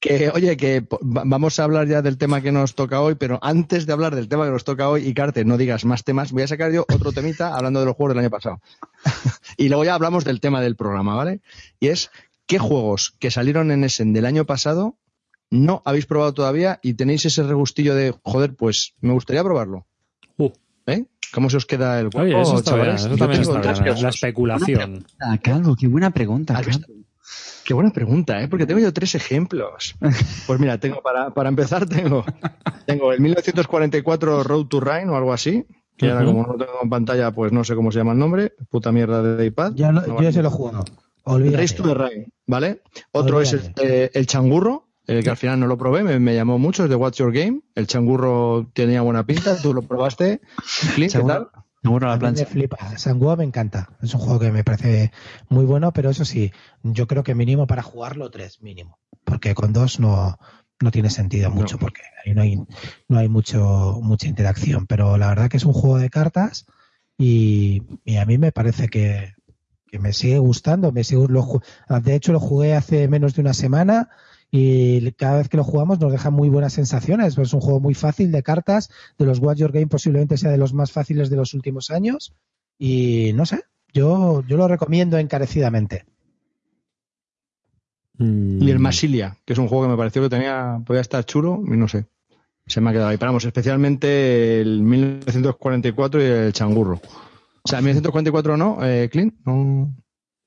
Que, 0.00 0.30
oye, 0.30 0.56
que 0.56 0.86
vamos 1.00 1.58
a 1.58 1.64
hablar 1.64 1.88
ya 1.88 2.02
del 2.02 2.18
tema 2.18 2.42
que 2.42 2.52
nos 2.52 2.74
toca 2.74 3.00
hoy, 3.00 3.14
pero 3.14 3.38
antes 3.42 3.86
de 3.86 3.92
hablar 3.92 4.14
del 4.14 4.28
tema 4.28 4.44
que 4.44 4.50
nos 4.50 4.64
toca 4.64 4.88
hoy, 4.88 5.06
y 5.06 5.14
Carte, 5.14 5.44
no 5.44 5.56
digas 5.56 5.84
más 5.84 6.04
temas, 6.04 6.32
voy 6.32 6.42
a 6.42 6.48
sacar 6.48 6.72
yo 6.72 6.84
otro 6.92 7.12
temita 7.12 7.54
hablando 7.54 7.80
de 7.80 7.86
los 7.86 7.96
juegos 7.96 8.14
del 8.14 8.24
año 8.24 8.30
pasado. 8.30 8.60
y 9.56 9.68
luego 9.68 9.84
ya 9.84 9.94
hablamos 9.94 10.24
del 10.24 10.40
tema 10.40 10.60
del 10.60 10.76
programa, 10.76 11.14
¿vale? 11.14 11.40
Y 11.80 11.88
es, 11.88 12.10
¿qué 12.46 12.58
juegos 12.58 13.14
que 13.18 13.30
salieron 13.30 13.70
en 13.70 13.84
Essen 13.84 14.12
del 14.12 14.26
año 14.26 14.44
pasado 14.44 14.98
no 15.48 15.80
habéis 15.84 16.06
probado 16.06 16.34
todavía 16.34 16.80
y 16.82 16.94
tenéis 16.94 17.24
ese 17.24 17.42
regustillo 17.42 17.94
de, 17.94 18.14
joder, 18.22 18.54
pues 18.54 18.94
me 19.00 19.12
gustaría 19.12 19.42
probarlo? 19.42 19.86
Uh. 20.36 20.50
¿Eh? 20.86 21.06
¿Cómo 21.32 21.48
se 21.50 21.56
os 21.56 21.66
queda 21.66 21.98
el 22.00 22.10
cuerpo, 22.10 22.20
Oye, 22.20 22.40
eso 22.42 22.56
está 22.58 22.74
bien, 22.74 22.84
chavales? 22.96 23.04
eso 23.06 23.16
también 23.16 23.40
está 23.42 23.82
bien. 23.82 24.02
La 24.02 24.08
especulación. 24.08 25.06
Ah, 25.20 25.38
Calvo, 25.42 25.76
qué 25.76 25.88
buena 25.88 26.10
pregunta. 26.10 26.56
¿Has 26.58 26.66
visto? 26.66 26.86
Calvo. 26.86 27.02
Qué 27.64 27.72
buena 27.72 27.90
pregunta, 27.90 28.42
¿eh? 28.42 28.48
Porque 28.48 28.66
tengo 28.66 28.80
yo 28.80 28.92
tres 28.92 29.14
ejemplos. 29.14 29.94
Pues 30.46 30.60
mira, 30.60 30.76
tengo 30.78 31.00
para, 31.02 31.30
para 31.30 31.48
empezar, 31.48 31.86
tengo, 31.88 32.24
tengo 32.86 33.12
el 33.12 33.20
1944 33.20 34.42
Road 34.42 34.66
to 34.66 34.80
Rhine 34.80 35.08
o 35.10 35.16
algo 35.16 35.32
así, 35.32 35.64
que 35.96 36.10
ahora 36.10 36.26
como 36.26 36.42
no 36.46 36.54
tengo 36.56 36.72
en 36.82 36.90
pantalla, 36.90 37.30
pues 37.30 37.52
no 37.52 37.64
sé 37.64 37.74
cómo 37.74 37.90
se 37.90 37.98
llama 37.98 38.12
el 38.12 38.18
nombre, 38.18 38.52
puta 38.68 38.92
mierda 38.92 39.22
de 39.22 39.46
iPad. 39.46 39.72
Yo, 39.74 39.90
no- 39.92 40.00
No 40.02 40.06
yo 40.08 40.14
vale. 40.16 40.32
se 40.32 40.42
lo 40.42 40.48
he 40.48 40.50
jugado. 40.52 40.84
Olvídate. 41.22 41.56
Race 41.62 41.74
to 41.74 41.82
the 41.84 41.94
Rhine, 41.94 42.26
¿vale? 42.46 42.82
Otro 43.12 43.40
es 43.40 43.54
el, 43.54 43.72
eh, 43.82 44.10
el 44.12 44.26
changurro, 44.26 44.88
el 45.06 45.22
que 45.22 45.30
al 45.30 45.36
final 45.36 45.60
no 45.60 45.66
lo 45.66 45.76
probé, 45.78 46.02
me, 46.02 46.18
me 46.18 46.34
llamó 46.34 46.58
mucho, 46.58 46.84
es 46.84 46.90
de 46.90 46.96
What's 46.96 47.18
Your 47.18 47.32
Game. 47.32 47.60
El 47.74 47.86
changurro 47.86 48.70
tenía 48.72 49.02
buena 49.02 49.24
pinta, 49.26 49.60
tú 49.60 49.74
lo 49.74 49.82
probaste. 49.82 50.40
Clint, 50.94 51.12
¿qué 51.12 51.22
tal? 51.22 51.48
Seguro 51.82 52.06
la 52.06 52.14
A 52.14 52.16
mí 52.16 52.20
me 52.22 52.30
plancha. 52.32 52.46
flipa. 52.46 52.96
Sangua 52.96 53.36
me 53.36 53.44
encanta. 53.44 53.90
Es 54.00 54.14
un 54.14 54.20
juego 54.20 54.40
que 54.40 54.50
me 54.50 54.64
parece 54.64 55.12
muy 55.50 55.66
bueno, 55.66 55.92
pero 55.92 56.08
eso 56.08 56.24
sí, 56.24 56.50
yo 56.82 57.06
creo 57.06 57.22
que 57.22 57.34
mínimo 57.34 57.66
para 57.66 57.82
jugarlo 57.82 58.30
tres, 58.30 58.62
mínimo. 58.62 58.98
Porque 59.24 59.54
con 59.54 59.74
dos 59.74 60.00
no, 60.00 60.38
no 60.80 60.90
tiene 60.90 61.10
sentido 61.10 61.50
No. 61.50 61.56
mucho, 61.56 61.78
porque 61.78 62.00
ahí 62.24 62.32
no 62.32 62.40
hay, 62.40 62.56
no 63.08 63.18
hay 63.18 63.28
mucho, 63.28 63.98
mucha 64.02 64.28
interacción. 64.28 64.86
Pero 64.86 65.18
la 65.18 65.28
verdad 65.28 65.50
que 65.50 65.58
es 65.58 65.64
un 65.66 65.74
juego 65.74 65.98
de 65.98 66.08
cartas 66.08 66.64
y, 67.18 67.82
y 68.06 68.16
a 68.16 68.24
mí 68.24 68.38
me 68.38 68.50
parece 68.52 68.88
que, 68.88 69.34
que 69.86 69.98
me 69.98 70.14
sigue 70.14 70.38
gustando. 70.38 70.90
Me 70.90 71.04
sigue, 71.04 71.26
lo 71.28 71.42
ju- 71.42 71.62
de 72.02 72.14
hecho, 72.14 72.32
lo 72.32 72.40
jugué 72.40 72.74
hace 72.74 73.08
menos 73.08 73.34
de 73.34 73.42
una 73.42 73.52
semana 73.52 74.08
y 74.56 75.10
cada 75.14 75.38
vez 75.38 75.48
que 75.48 75.56
lo 75.56 75.64
jugamos 75.64 75.98
nos 75.98 76.12
deja 76.12 76.30
muy 76.30 76.48
buenas 76.48 76.74
sensaciones. 76.74 77.36
Es 77.36 77.52
un 77.52 77.60
juego 77.60 77.80
muy 77.80 77.94
fácil 77.94 78.30
de 78.30 78.44
cartas, 78.44 78.88
de 79.18 79.26
los 79.26 79.40
Watch 79.40 79.58
Your 79.58 79.72
Game 79.72 79.88
posiblemente 79.88 80.36
sea 80.36 80.52
de 80.52 80.58
los 80.58 80.72
más 80.72 80.92
fáciles 80.92 81.28
de 81.28 81.34
los 81.34 81.54
últimos 81.54 81.90
años 81.90 82.32
y 82.78 83.32
no 83.34 83.46
sé, 83.46 83.64
yo, 83.92 84.44
yo 84.46 84.56
lo 84.56 84.68
recomiendo 84.68 85.18
encarecidamente. 85.18 86.04
Mm. 88.18 88.62
Y 88.62 88.70
el 88.70 88.78
Masilia, 88.78 89.38
que 89.44 89.54
es 89.54 89.58
un 89.58 89.66
juego 89.66 89.86
que 89.86 89.90
me 89.90 89.96
pareció 89.96 90.22
que 90.22 90.28
tenía, 90.28 90.80
podía 90.86 91.00
estar 91.00 91.24
chulo 91.24 91.60
y 91.66 91.76
no 91.76 91.88
sé. 91.88 92.06
Se 92.64 92.80
me 92.80 92.90
ha 92.90 92.92
quedado 92.92 93.08
ahí. 93.08 93.16
Pero 93.16 93.30
vamos, 93.30 93.44
especialmente 93.44 94.60
el 94.60 94.82
1944 94.82 96.22
y 96.22 96.24
el 96.26 96.52
changurro. 96.52 97.00
O 97.64 97.68
sea, 97.68 97.80
el 97.80 97.86
1944 97.86 98.56
no, 98.56 98.78
eh, 98.84 99.08
Clint, 99.10 99.34
no. 99.44 99.92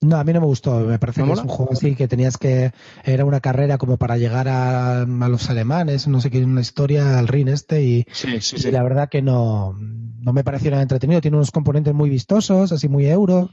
No, 0.01 0.17
a 0.17 0.23
mí 0.23 0.31
no 0.31 0.41
me 0.41 0.45
gustó. 0.45 0.79
Me 0.81 0.99
parece 0.99 1.21
¿No 1.21 1.25
que 1.25 1.29
mola? 1.29 1.41
es 1.41 1.47
un 1.47 1.55
juego 1.55 1.73
así 1.73 1.95
que 1.95 2.07
tenías 2.07 2.37
que. 2.37 2.71
Era 3.03 3.25
una 3.25 3.39
carrera 3.39 3.77
como 3.77 3.97
para 3.97 4.17
llegar 4.17 4.47
a, 4.47 5.01
a 5.01 5.05
los 5.05 5.49
alemanes, 5.49 6.07
no 6.07 6.21
sé 6.21 6.29
qué, 6.29 6.43
una 6.43 6.61
historia 6.61 7.17
al 7.17 7.27
Rin 7.27 7.47
este. 7.47 7.81
Y, 7.81 8.05
Sí, 8.11 8.39
sí, 8.41 8.67
y 8.67 8.71
la 8.71 8.83
verdad 8.83 9.09
que 9.09 9.21
no, 9.21 9.73
no 9.73 10.33
me 10.33 10.43
pareció 10.43 10.69
nada 10.69 10.83
entretenido. 10.83 11.21
Tiene 11.21 11.37
unos 11.37 11.51
componentes 11.51 11.93
muy 11.93 12.09
vistosos, 12.09 12.71
así 12.71 12.87
muy 12.87 13.07
euro. 13.07 13.49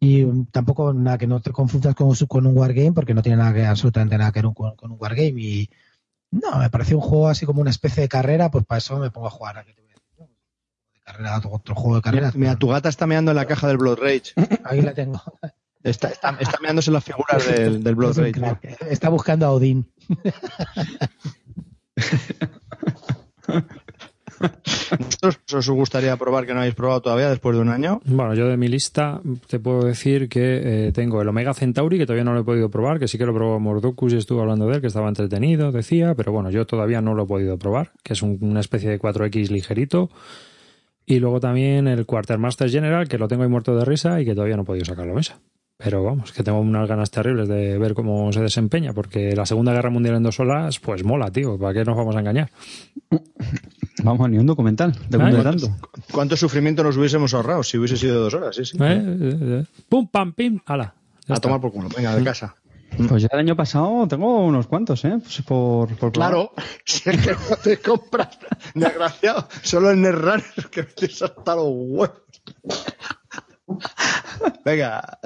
Y 0.00 0.24
tampoco 0.46 0.92
nada 0.92 1.18
que 1.18 1.26
no 1.26 1.40
te 1.40 1.50
confundas 1.50 1.94
con, 1.94 2.14
con 2.28 2.46
un 2.46 2.56
wargame, 2.56 2.92
porque 2.92 3.14
no 3.14 3.22
tiene 3.22 3.38
nada 3.38 3.52
que, 3.52 3.64
absolutamente 3.64 4.16
nada 4.16 4.32
que 4.32 4.40
ver 4.42 4.54
con, 4.54 4.74
con 4.76 4.90
un 4.90 4.98
wargame. 4.98 5.40
Y 5.40 5.70
no, 6.30 6.58
me 6.58 6.70
pareció 6.70 6.96
un 6.96 7.02
juego 7.02 7.28
así 7.28 7.44
como 7.44 7.60
una 7.60 7.70
especie 7.70 8.02
de 8.02 8.08
carrera, 8.08 8.50
pues 8.50 8.64
para 8.64 8.78
eso 8.78 8.98
me 8.98 9.10
pongo 9.10 9.26
a 9.28 9.30
jugar. 9.30 9.64
¿a 11.06 11.40
otro 11.48 11.74
juego 11.74 11.96
de 11.96 12.02
carrera. 12.02 12.26
Mira, 12.34 12.38
mira, 12.38 12.58
tu 12.58 12.68
gata 12.68 12.88
está 12.88 13.06
meando 13.06 13.30
en 13.30 13.36
la 13.36 13.46
caja 13.46 13.68
del 13.68 13.76
Blood 13.76 13.98
Rage. 13.98 14.32
Ahí 14.64 14.80
la 14.80 14.94
tengo. 14.94 15.22
Está, 15.84 16.08
está, 16.08 16.36
está 16.40 16.58
meándose 16.62 16.90
en 16.90 16.94
las 16.94 17.04
figuras 17.04 17.46
del, 17.46 17.82
del 17.84 17.94
Blood 17.96 18.18
Es 18.18 18.36
Rage. 18.40 18.76
Está 18.90 19.08
buscando 19.10 19.46
a 19.46 19.52
Odín. 19.52 19.86
¿Vosotros 24.90 25.38
os 25.68 25.70
gustaría 25.70 26.16
probar 26.16 26.44
que 26.46 26.52
no 26.54 26.60
habéis 26.60 26.74
probado 26.74 27.00
todavía 27.02 27.30
después 27.30 27.54
de 27.56 27.62
un 27.62 27.68
año? 27.68 28.00
Bueno, 28.04 28.34
yo 28.34 28.48
de 28.48 28.56
mi 28.56 28.68
lista 28.68 29.20
te 29.46 29.58
puedo 29.60 29.84
decir 29.84 30.28
que 30.28 30.88
eh, 30.88 30.92
tengo 30.92 31.22
el 31.22 31.28
Omega 31.28 31.54
Centauri, 31.54 31.98
que 31.98 32.06
todavía 32.06 32.24
no 32.24 32.34
lo 32.34 32.40
he 32.40 32.44
podido 32.44 32.68
probar, 32.68 32.98
que 32.98 33.08
sí 33.08 33.16
que 33.16 33.26
lo 33.26 33.32
probó 33.34 33.60
Mordokus 33.60 34.12
y 34.12 34.16
estuvo 34.16 34.40
hablando 34.40 34.66
de 34.66 34.76
él, 34.76 34.80
que 34.80 34.88
estaba 34.88 35.08
entretenido, 35.08 35.70
decía, 35.72 36.14
pero 36.14 36.32
bueno, 36.32 36.50
yo 36.50 36.66
todavía 36.66 37.00
no 37.00 37.14
lo 37.14 37.24
he 37.24 37.26
podido 37.26 37.58
probar, 37.58 37.92
que 38.02 38.12
es 38.14 38.22
un- 38.22 38.38
una 38.42 38.60
especie 38.60 38.90
de 38.90 38.98
4X 38.98 39.50
ligerito. 39.50 40.10
Y 41.06 41.18
luego 41.20 41.38
también 41.38 41.86
el 41.86 42.06
Quartermaster 42.06 42.70
General, 42.70 43.06
que 43.08 43.18
lo 43.18 43.28
tengo 43.28 43.42
ahí 43.42 43.48
muerto 43.48 43.76
de 43.76 43.84
risa 43.84 44.20
y 44.20 44.24
que 44.24 44.34
todavía 44.34 44.56
no 44.56 44.62
he 44.62 44.66
podido 44.66 44.86
sacarlo 44.86 45.12
a 45.12 45.16
mesa. 45.16 45.38
Pero 45.76 46.04
vamos, 46.04 46.32
que 46.32 46.42
tengo 46.44 46.60
unas 46.60 46.88
ganas 46.88 47.10
terribles 47.10 47.48
de 47.48 47.78
ver 47.78 47.94
cómo 47.94 48.32
se 48.32 48.40
desempeña, 48.40 48.92
porque 48.92 49.34
la 49.34 49.44
Segunda 49.44 49.72
Guerra 49.72 49.90
Mundial 49.90 50.16
en 50.16 50.22
dos 50.22 50.38
horas, 50.38 50.78
pues 50.78 51.02
mola, 51.04 51.30
tío, 51.30 51.58
¿para 51.58 51.74
qué 51.74 51.84
nos 51.84 51.96
vamos 51.96 52.14
a 52.16 52.20
engañar? 52.20 52.50
Vamos, 54.02 54.28
ni 54.28 54.36
un 54.36 54.44
documental 54.44 54.92
de 55.08 55.18
tanto. 55.42 55.68
¿Cuánto 56.12 56.36
sufrimiento 56.36 56.82
nos 56.82 56.96
hubiésemos 56.96 57.32
ahorrado 57.32 57.62
si 57.62 57.78
hubiese 57.78 57.96
sido 57.96 58.20
dos 58.20 58.34
horas? 58.34 58.54
Sí, 58.54 58.64
sí. 58.66 58.76
¿Eh? 58.78 59.02
Eh, 59.02 59.38
eh. 59.40 59.64
¡Pum, 59.88 60.08
pam, 60.08 60.34
pim! 60.34 60.60
¡Hala! 60.66 60.94
Ya 61.26 61.34
A 61.34 61.36
está. 61.36 61.48
tomar 61.48 61.60
por 61.60 61.72
culo. 61.72 61.88
Venga, 61.96 62.14
de 62.14 62.22
casa. 62.22 62.54
Pues 63.08 63.22
ya 63.22 63.28
el 63.32 63.38
año 63.38 63.56
pasado 63.56 64.06
tengo 64.06 64.44
unos 64.44 64.66
cuantos, 64.66 65.04
¿eh? 65.06 65.18
Pues 65.22 65.42
por. 65.42 66.12
Claro, 66.12 66.52
si 66.84 67.08
es 67.08 67.16
que 67.24 67.32
no 67.32 67.56
te 67.62 67.78
compras, 67.78 68.38
desgraciado, 68.74 69.48
solo 69.62 69.90
el 69.90 70.00
Nerran 70.00 70.42
es 70.56 70.66
que 70.66 70.82
metes 70.82 71.22
hasta 71.22 71.56
los 71.56 71.68
huevos. 71.70 72.20
Venga, 74.64 75.18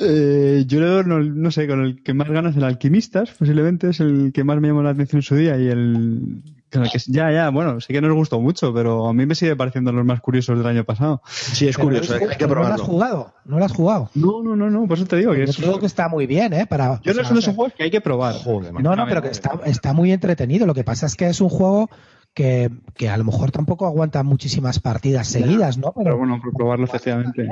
Eh, 0.00 0.64
yo 0.66 1.02
no, 1.04 1.20
no 1.20 1.50
sé, 1.50 1.66
con 1.66 1.82
el 1.84 2.02
que 2.02 2.14
más 2.14 2.28
ganas 2.28 2.56
el 2.56 2.64
Alquimistas, 2.64 3.30
posiblemente 3.30 3.90
es 3.90 4.00
el 4.00 4.32
que 4.32 4.44
más 4.44 4.60
me 4.60 4.68
llamó 4.68 4.82
la 4.82 4.90
atención 4.90 5.18
en 5.18 5.22
su 5.22 5.34
día 5.36 5.56
y 5.58 5.68
el, 5.68 6.42
con 6.72 6.84
el 6.84 6.90
que 6.90 6.98
ya, 7.06 7.30
ya, 7.32 7.50
bueno, 7.50 7.80
sé 7.80 7.92
que 7.92 8.00
nos 8.00 8.12
gustó 8.14 8.40
mucho, 8.40 8.72
pero 8.74 9.08
a 9.08 9.12
mí 9.14 9.24
me 9.26 9.34
sigue 9.34 9.56
pareciendo 9.56 9.92
los 9.92 10.04
más 10.04 10.20
curiosos 10.20 10.58
del 10.58 10.66
año 10.66 10.84
pasado. 10.84 11.22
sí, 11.26 11.68
es 11.68 11.76
Pero 11.76 11.86
curioso, 11.88 12.16
es- 12.16 12.22
hay 12.22 12.36
que 12.36 12.46
pero 12.48 12.62
No 12.62 12.68
lo 12.68 12.74
has 12.74 12.80
probarlo. 12.80 12.84
jugado, 12.84 13.34
no 13.44 13.58
lo 13.58 13.64
has 13.64 13.72
jugado. 13.72 14.10
No, 14.14 14.42
no, 14.42 14.56
no, 14.56 14.70
no, 14.70 14.86
por 14.86 14.96
eso 14.98 15.06
te 15.06 15.16
digo 15.16 15.32
que 15.32 15.38
Yo 15.38 15.44
es 15.44 15.56
creo 15.56 15.78
que 15.78 15.86
está 15.86 16.08
muy 16.08 16.26
bien, 16.26 16.52
¿eh? 16.52 16.66
Para, 16.66 17.00
Yo 17.02 17.12
no 17.12 17.14
sea, 17.14 17.24
son 17.24 17.34
de 17.34 17.40
esos 17.40 17.54
juegos 17.54 17.74
que 17.74 17.84
hay 17.84 17.90
que 17.90 18.00
probar. 18.00 18.34
Joder. 18.34 18.72
No, 18.74 18.94
no, 18.96 19.06
pero 19.06 19.22
que 19.22 19.28
está, 19.28 19.60
está 19.64 19.92
muy 19.92 20.12
entretenido. 20.12 20.66
Lo 20.66 20.74
que 20.74 20.84
pasa 20.84 21.06
es 21.06 21.14
que 21.14 21.26
es 21.28 21.40
un 21.40 21.48
juego 21.48 21.88
que, 22.34 22.68
que 22.94 23.08
a 23.08 23.16
lo 23.16 23.24
mejor 23.24 23.52
tampoco 23.52 23.86
aguanta 23.86 24.22
muchísimas 24.24 24.80
partidas 24.80 25.28
seguidas, 25.28 25.78
¿no? 25.78 25.92
Pero 25.96 26.18
bueno, 26.18 26.40
por 26.42 26.52
probarlo 26.52 26.84
efectivamente. 26.84 27.48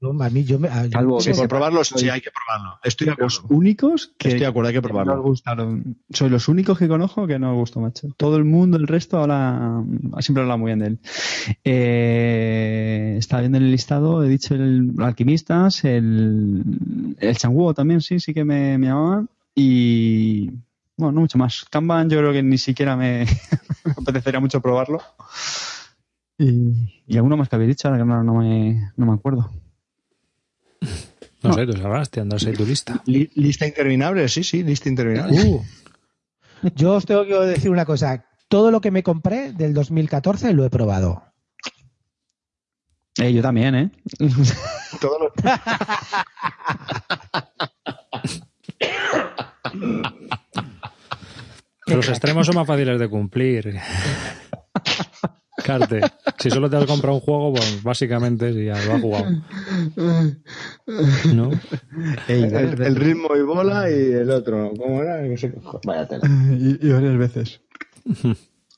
Yo- 0.00 0.12
a 0.22 0.28
mí, 0.30 0.44
yo 0.44 0.58
me, 0.58 0.68
a- 0.68 0.86
Salvo 0.90 1.20
Sí, 1.20 1.30
que 1.30 1.36
por 1.36 1.44
sepa- 1.44 1.48
probarlo, 1.48 1.82
sí, 1.82 2.08
hay 2.10 2.20
que 2.20 2.30
probarlo. 2.30 2.78
Estoy 2.84 3.06
de 3.06 3.14
los 3.18 3.38
acuerdo. 3.38 3.56
únicos 3.56 4.12
que 4.18 4.28
Estoy 4.28 4.40
de 4.40 4.46
acuerdo, 4.46 4.68
hay 4.68 4.74
que 4.74 4.80
que 4.82 4.88
probarlo. 4.88 5.14
no 5.14 5.20
os 5.20 5.24
gustaron. 5.26 5.96
Soy 6.10 6.28
los 6.28 6.48
únicos 6.48 6.78
que 6.78 6.86
conozco 6.86 7.26
que 7.26 7.38
no 7.38 7.52
os 7.52 7.56
gustó, 7.56 7.80
macho. 7.80 8.08
Todo 8.18 8.36
el 8.36 8.44
mundo, 8.44 8.76
el 8.76 8.86
resto, 8.86 9.16
ahora 9.18 9.82
siempre 10.20 10.42
habla 10.42 10.58
muy 10.58 10.68
bien 10.68 10.78
de 10.80 10.86
él. 10.88 10.98
Eh, 11.64 13.16
estaba 13.18 13.40
viendo 13.40 13.58
en 13.58 13.64
el 13.64 13.70
listado, 13.70 14.22
he 14.22 14.28
dicho 14.28 14.54
el 14.54 14.92
Alquimistas, 14.98 15.84
el, 15.84 17.16
el 17.18 17.36
Changuo 17.36 17.72
también, 17.74 18.00
sí, 18.02 18.20
sí 18.20 18.34
que 18.34 18.44
me, 18.44 18.76
me 18.78 18.88
llamaban. 18.88 19.28
Y 19.54 20.50
bueno, 20.96 21.12
no 21.12 21.20
mucho 21.22 21.38
más. 21.38 21.64
Kanban 21.70 22.08
yo 22.10 22.18
creo 22.18 22.32
que 22.32 22.42
ni 22.42 22.58
siquiera 22.58 22.96
me, 22.96 23.24
me 23.84 23.92
apetecería 23.92 24.40
mucho 24.40 24.60
probarlo. 24.60 25.00
Y, 26.38 27.02
y 27.06 27.16
alguno 27.16 27.36
más 27.36 27.48
que 27.48 27.56
habéis 27.56 27.68
dicho, 27.68 27.88
ahora 27.88 28.00
que 28.00 28.04
no, 28.06 28.22
no 28.22 28.34
me, 28.34 28.92
no 28.96 29.06
me 29.06 29.12
acuerdo. 29.14 29.50
No 31.42 31.52
sé, 31.52 31.66
tú 31.66 31.72
sabrás, 31.74 32.10
te 32.10 32.20
andas 32.20 32.44
ahí 32.46 32.54
tu 32.54 32.66
lista. 32.66 33.02
Li- 33.06 33.30
Lista 33.36 33.66
interminable, 33.66 34.28
sí, 34.28 34.42
sí, 34.42 34.62
lista 34.62 34.88
interminable. 34.88 35.40
Uh. 35.42 35.62
Yo 36.74 36.94
os 36.94 37.06
tengo 37.06 37.24
que 37.24 37.34
decir 37.34 37.70
una 37.70 37.84
cosa. 37.84 38.24
Todo 38.48 38.70
lo 38.70 38.80
que 38.80 38.90
me 38.90 39.02
compré 39.02 39.52
del 39.52 39.74
2014 39.74 40.52
lo 40.54 40.64
he 40.64 40.70
probado. 40.70 41.22
Eh, 43.18 43.32
yo 43.32 43.42
también, 43.42 43.74
¿eh? 43.74 43.90
Todo 45.00 45.18
lo- 45.18 45.32
Los 51.86 52.08
extremos 52.08 52.46
son 52.46 52.56
más 52.56 52.66
fáciles 52.66 52.98
de 52.98 53.08
cumplir. 53.08 53.78
Carte, 55.64 56.00
si 56.38 56.50
solo 56.50 56.70
te 56.70 56.76
has 56.76 56.84
comprado 56.84 57.14
un 57.16 57.20
juego, 57.20 57.54
pues 57.54 57.82
básicamente 57.82 58.52
sí, 58.52 58.66
ya 58.66 58.74
lo 58.84 58.94
has 58.94 59.00
jugado. 59.00 59.26
¿No? 61.34 61.50
el, 62.28 62.54
el 62.54 62.96
ritmo 62.96 63.34
y 63.36 63.40
bola 63.42 63.90
y 63.90 64.12
el 64.12 64.30
otro. 64.30 64.72
¿Cómo 64.78 65.02
era? 65.02 65.22
No 65.22 65.36
sé 65.36 65.50
qué. 65.50 65.58
Vaya 65.84 66.06
tela. 66.06 66.28
y, 66.52 66.86
y 66.86 66.92
varias 66.92 67.16
veces. 67.16 67.60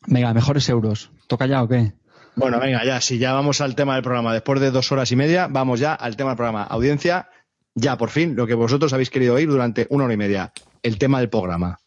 Venga, 0.07 0.33
mejores 0.33 0.69
euros. 0.69 1.11
¿Toca 1.27 1.47
ya 1.47 1.63
o 1.63 1.69
qué? 1.69 1.93
Bueno, 2.37 2.61
venga, 2.61 2.85
ya, 2.85 3.01
si 3.01 3.19
ya 3.19 3.33
vamos 3.33 3.61
al 3.61 3.75
tema 3.75 3.95
del 3.95 4.03
programa. 4.05 4.33
Después 4.33 4.61
de 4.61 4.71
dos 4.71 4.91
horas 4.93 5.11
y 5.13 5.17
media, 5.17 5.49
vamos 5.49 5.81
ya 5.81 5.93
al 5.93 6.17
tema 6.17 6.31
del 6.31 6.37
programa. 6.37 6.63
Audiencia, 6.63 7.29
ya 7.75 7.99
por 7.99 8.11
fin, 8.11 8.37
lo 8.37 8.47
que 8.47 8.55
vosotros 8.55 8.93
habéis 8.93 9.11
querido 9.11 9.35
oír 9.35 9.49
durante 9.49 9.87
una 9.91 10.05
hora 10.05 10.15
y 10.15 10.19
media. 10.19 10.53
El 10.83 10.99
tema 10.99 11.19
del 11.19 11.29
programa. 11.29 11.81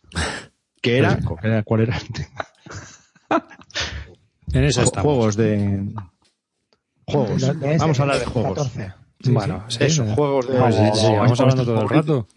Que 0.82 0.98
era. 0.98 1.20
¿Cuál 1.64 1.82
era 1.82 1.98
el 1.98 2.08
tema? 2.14 2.48
En 4.54 4.64
eso 4.64 4.82
estamos. 4.82 5.04
Juegos 5.14 5.36
de. 5.38 5.94
Juegos. 7.06 7.44
Ese 7.44 7.78
Vamos 7.78 8.00
a 8.00 8.04
hablar 8.04 8.20
de 8.20 8.26
juegos. 8.26 8.58
2014. 8.58 9.02
Sí, 9.24 9.32
Bueno, 9.32 9.64
sí. 9.70 9.78
Eso, 9.84 10.06
sí. 10.06 10.14
juegos 10.16 10.48
de. 10.48 10.72
Sí, 10.72 11.00
sí, 11.02 11.08
vamos 11.14 11.40
hablando 11.40 11.66
todo 11.66 11.82
el 11.82 11.90
rato. 11.90 12.28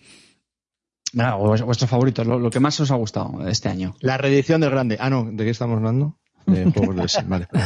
Venga, 1.12 1.36
vues- 1.38 1.64
vuestros 1.64 1.88
favoritos, 1.88 2.26
lo, 2.26 2.38
lo 2.38 2.50
que 2.50 2.60
más 2.60 2.78
os 2.80 2.90
ha 2.90 2.96
gustado 2.96 3.46
este 3.48 3.68
año. 3.68 3.94
La 4.00 4.18
reedición 4.18 4.60
del 4.60 4.70
grande. 4.70 4.96
Ah, 5.00 5.08
no, 5.10 5.24
¿de 5.30 5.44
qué 5.44 5.50
estamos 5.50 5.76
hablando? 5.78 6.18
De 6.46 6.64
juegos 6.72 6.96
de. 6.96 7.08
sí, 7.08 7.20
Vale. 7.26 7.48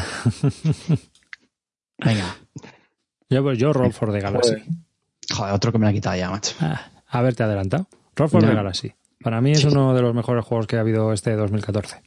Venga. 1.98 2.36
Yo, 3.30 3.42
pues 3.42 3.58
yo, 3.58 3.72
Roll 3.72 3.92
for 3.92 4.12
the 4.12 4.20
Galaxy. 4.20 4.54
Joder, 5.34 5.52
otro 5.54 5.72
que 5.72 5.78
me 5.78 5.84
la 5.84 5.90
ha 5.90 5.94
quitado 5.94 6.16
ya, 6.16 6.30
macho. 6.30 6.54
Ah, 6.60 6.90
haberte 7.08 7.42
adelantado. 7.42 7.88
Roll 8.16 8.28
for 8.30 8.42
No. 8.42 8.48
the 8.48 8.54
Galaxy. 8.54 8.94
Para 9.20 9.40
mí 9.40 9.52
es 9.52 9.64
uno 9.64 9.94
de 9.94 10.02
los 10.02 10.14
mejores 10.14 10.44
juegos 10.44 10.66
que 10.66 10.76
ha 10.76 10.80
habido 10.80 11.12
este 11.12 11.34
2014. 11.34 12.00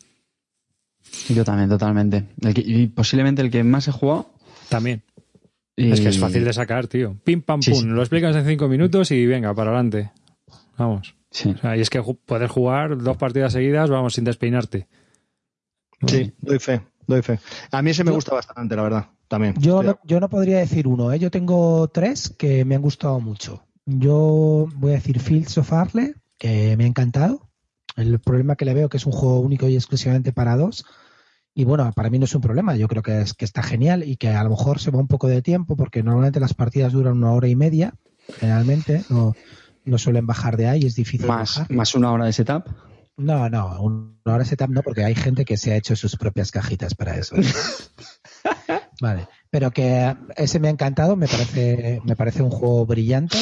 Yo 1.30 1.44
también, 1.44 1.70
totalmente. 1.70 2.26
El 2.42 2.54
que- 2.54 2.62
y 2.66 2.88
posiblemente 2.88 3.42
el 3.42 3.52
que 3.52 3.64
más 3.64 3.88
he 3.88 3.92
jugado. 3.92 4.32
También. 4.70 5.04
y- 5.76 5.92
Es 5.92 6.02
que 6.02 6.10
es 6.10 6.20
fácil 6.20 6.44
de 6.44 6.54
sacar, 6.54 6.88
tío. 6.88 7.18
Pim, 7.24 7.42
pam, 7.42 7.62
Sí, 7.62 7.72
pum. 7.72 7.80
sí. 7.82 7.86
Lo 7.88 8.02
explicas 8.02 8.36
en 8.36 8.46
cinco 8.46 8.68
minutos 8.68 9.10
y 9.12 9.26
venga, 9.26 9.54
para 9.54 9.72
adelante. 9.72 10.12
Vamos. 10.78 11.16
Sí. 11.32 11.50
O 11.50 11.58
sea, 11.58 11.76
y 11.78 11.82
es 11.82 11.90
que 11.90 12.00
ju- 12.02 12.20
puedes 12.26 12.52
jugar 12.52 12.98
dos 12.98 13.18
partidas 13.18 13.54
seguidas, 13.54 13.90
vamos, 13.90 14.14
sin 14.14 14.24
despeinarte. 14.26 14.88
Sí, 16.06 16.34
doy 16.40 16.60
fe, 16.60 16.82
doy 17.08 17.22
fe. 17.22 17.40
A 17.72 17.82
mí 17.82 17.92
ese 17.92 18.04
me 18.04 18.12
gusta 18.12 18.36
bastante, 18.36 18.76
la 18.76 18.82
verdad. 18.84 19.10
También. 19.28 19.56
Yo 19.60 19.82
no, 19.82 19.98
yo 20.04 20.20
no 20.20 20.30
podría 20.30 20.58
decir 20.60 20.88
uno, 20.88 21.12
¿eh? 21.14 21.20
yo 21.20 21.32
tengo 21.32 21.88
tres 21.88 22.30
que 22.38 22.66
me 22.66 22.76
han 22.76 22.82
gustado 22.82 23.20
mucho. 23.22 23.64
Yo 23.86 24.68
voy 24.76 24.92
a 24.92 24.96
decir 24.96 25.20
Fields 25.20 25.58
of 25.58 25.72
Arle, 25.72 26.16
que 26.42 26.76
me 26.76 26.86
ha 26.86 26.88
encantado. 26.88 27.52
El 27.96 28.20
problema 28.20 28.56
que 28.56 28.66
le 28.66 28.74
veo 28.74 28.90
que 28.90 28.98
es 28.98 29.06
un 29.06 29.12
juego 29.12 29.42
único 29.42 29.68
y 29.70 29.76
exclusivamente 29.76 30.34
para 30.34 30.58
dos. 30.58 30.84
Y 31.54 31.66
bueno, 31.66 31.92
para 31.96 32.10
mí 32.10 32.18
no 32.18 32.26
es 32.26 32.34
un 32.34 32.42
problema, 32.42 32.76
yo 32.76 32.88
creo 32.88 33.04
que, 33.04 33.22
es, 33.22 33.36
que 33.36 33.46
está 33.46 33.62
genial 33.62 34.04
y 34.04 34.18
que 34.18 34.30
a 34.30 34.44
lo 34.44 34.50
mejor 34.50 34.80
se 34.80 34.90
va 34.90 35.00
un 35.00 35.08
poco 35.08 35.28
de 35.28 35.44
tiempo 35.44 35.76
porque 35.76 36.02
normalmente 36.02 36.40
las 36.40 36.56
partidas 36.56 36.94
duran 36.94 37.18
una 37.18 37.34
hora 37.34 37.48
y 37.48 37.56
media, 37.56 37.94
generalmente, 38.40 39.04
no, 39.10 39.36
no 39.86 39.98
suelen 40.00 40.26
bajar 40.26 40.58
de 40.58 40.68
ahí, 40.68 40.86
es 40.86 40.96
difícil 40.96 41.28
Más, 41.28 41.58
bajar. 41.58 41.76
más 41.76 41.94
una 41.94 42.12
hora 42.12 42.26
de 42.26 42.34
setup. 42.34 42.70
No, 43.18 43.48
no, 43.50 43.80
una 43.82 44.34
hora 44.34 44.46
setup 44.46 44.70
no, 44.70 44.82
porque 44.82 45.04
hay 45.04 45.14
gente 45.14 45.46
que 45.46 45.58
se 45.58 45.74
ha 45.74 45.76
hecho 45.76 45.96
sus 45.96 46.16
propias 46.16 46.50
cajitas 46.50 46.96
para 46.96 47.18
eso. 47.18 47.36
vale, 49.02 49.28
pero 49.52 49.70
que 49.72 50.16
ese 50.38 50.60
me 50.60 50.70
ha 50.70 50.72
encantado, 50.72 51.18
me 51.18 51.28
parece, 51.28 52.02
me 52.04 52.16
parece 52.16 52.42
un 52.42 52.50
juego 52.50 52.86
brillante. 52.88 53.38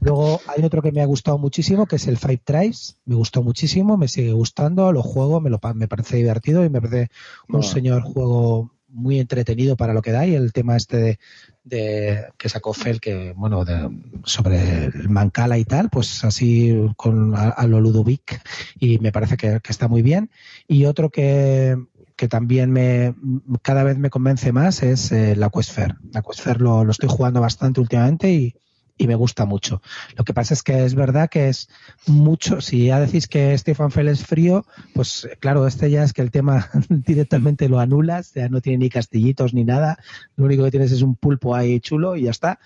Luego 0.00 0.40
hay 0.46 0.64
otro 0.64 0.82
que 0.82 0.92
me 0.92 1.02
ha 1.02 1.06
gustado 1.06 1.38
muchísimo, 1.38 1.86
que 1.86 1.96
es 1.96 2.06
el 2.08 2.16
Five 2.16 2.40
Tribes. 2.44 2.96
Me 3.04 3.14
gustó 3.14 3.42
muchísimo, 3.42 3.96
me 3.96 4.08
sigue 4.08 4.32
gustando, 4.32 4.92
lo 4.92 5.02
juego, 5.02 5.40
me, 5.40 5.50
lo, 5.50 5.60
me 5.74 5.88
parece 5.88 6.16
divertido 6.16 6.64
y 6.64 6.70
me 6.70 6.80
parece 6.80 7.10
un 7.48 7.60
Ah. 7.60 7.62
señor 7.62 8.02
juego 8.02 8.72
muy 8.92 9.20
entretenido 9.20 9.76
para 9.76 9.94
lo 9.94 10.02
que 10.02 10.10
da 10.10 10.26
y 10.26 10.34
el 10.34 10.52
tema 10.52 10.76
este 10.76 10.96
de, 10.96 11.18
de- 11.62 12.24
que 12.36 12.48
sacó 12.48 12.72
Fel 12.72 13.00
que 13.00 13.32
bueno 13.36 13.64
de- 13.64 13.88
sobre 14.24 14.86
el 14.86 15.08
Mancala 15.08 15.58
y 15.58 15.64
tal 15.64 15.90
pues 15.90 16.24
así 16.24 16.74
con 16.96 17.36
a, 17.36 17.50
a 17.50 17.66
lo 17.68 17.80
Ludovic 17.80 18.42
y 18.80 18.98
me 18.98 19.12
parece 19.12 19.36
que, 19.36 19.60
que 19.62 19.70
está 19.70 19.86
muy 19.86 20.02
bien 20.02 20.30
y 20.66 20.86
otro 20.86 21.10
que 21.10 21.76
que 22.16 22.26
también 22.26 22.72
me 22.72 23.14
cada 23.62 23.84
vez 23.84 23.96
me 23.96 24.10
convence 24.10 24.50
más 24.52 24.82
es 24.82 25.12
eh, 25.12 25.36
la 25.36 25.48
Quest 25.50 25.70
Fair. 25.72 25.94
La 26.12 26.20
Quest 26.22 26.40
Fair 26.40 26.60
lo, 26.60 26.84
lo 26.84 26.90
estoy 26.90 27.08
jugando 27.08 27.40
bastante 27.40 27.80
últimamente 27.80 28.30
y, 28.32 28.54
y 29.00 29.06
me 29.06 29.14
gusta 29.14 29.46
mucho. 29.46 29.80
Lo 30.14 30.24
que 30.24 30.34
pasa 30.34 30.52
es 30.52 30.62
que 30.62 30.84
es 30.84 30.94
verdad 30.94 31.30
que 31.30 31.48
es 31.48 31.70
mucho, 32.06 32.60
si 32.60 32.86
ya 32.86 33.00
decís 33.00 33.28
que 33.28 33.56
Stefan 33.56 33.90
Fell 33.90 34.08
es 34.08 34.26
frío, 34.26 34.66
pues 34.94 35.24
eh, 35.24 35.38
claro, 35.40 35.66
este 35.66 35.90
ya 35.90 36.04
es 36.04 36.12
que 36.12 36.20
el 36.20 36.30
tema 36.30 36.68
directamente 36.90 37.70
lo 37.70 37.80
anulas, 37.80 38.34
ya 38.34 38.50
no 38.50 38.60
tiene 38.60 38.84
ni 38.84 38.90
castillitos 38.90 39.54
ni 39.54 39.64
nada, 39.64 39.98
lo 40.36 40.44
único 40.44 40.64
que 40.64 40.70
tienes 40.70 40.92
es 40.92 41.00
un 41.00 41.16
pulpo 41.16 41.54
ahí 41.54 41.80
chulo 41.80 42.14
y 42.14 42.24
ya 42.24 42.30
está, 42.30 42.58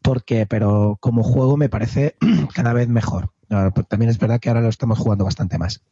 porque, 0.00 0.46
pero 0.46 0.96
como 0.98 1.22
juego 1.22 1.58
me 1.58 1.68
parece 1.68 2.16
cada 2.54 2.72
vez 2.72 2.88
mejor. 2.88 3.30
Pues 3.74 3.86
También 3.86 4.08
es 4.08 4.18
verdad 4.18 4.40
que 4.40 4.48
ahora 4.48 4.62
lo 4.62 4.70
estamos 4.70 4.98
jugando 4.98 5.26
bastante 5.26 5.58
más. 5.58 5.82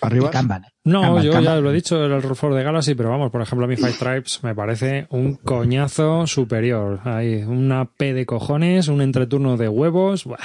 Arriba. 0.00 0.30
Kanban. 0.30 0.64
No, 0.84 1.02
Kanban, 1.02 1.22
yo 1.24 1.40
ya 1.40 1.56
lo 1.56 1.70
he 1.70 1.74
dicho, 1.74 2.04
el 2.04 2.22
Roll 2.22 2.36
for 2.36 2.54
the 2.54 2.62
Galaxy, 2.62 2.94
pero 2.94 3.10
vamos, 3.10 3.30
por 3.30 3.42
ejemplo, 3.42 3.64
a 3.64 3.68
mí 3.68 3.76
Five 3.76 3.94
Tribes 3.98 4.40
me 4.42 4.54
parece 4.54 5.06
un 5.10 5.34
coñazo 5.34 6.26
superior. 6.26 7.00
Hay 7.04 7.42
una 7.42 7.84
P 7.86 8.14
de 8.14 8.26
cojones, 8.26 8.88
un 8.88 9.02
entreturno 9.02 9.56
de 9.56 9.68
huevos. 9.68 10.24
buah. 10.24 10.38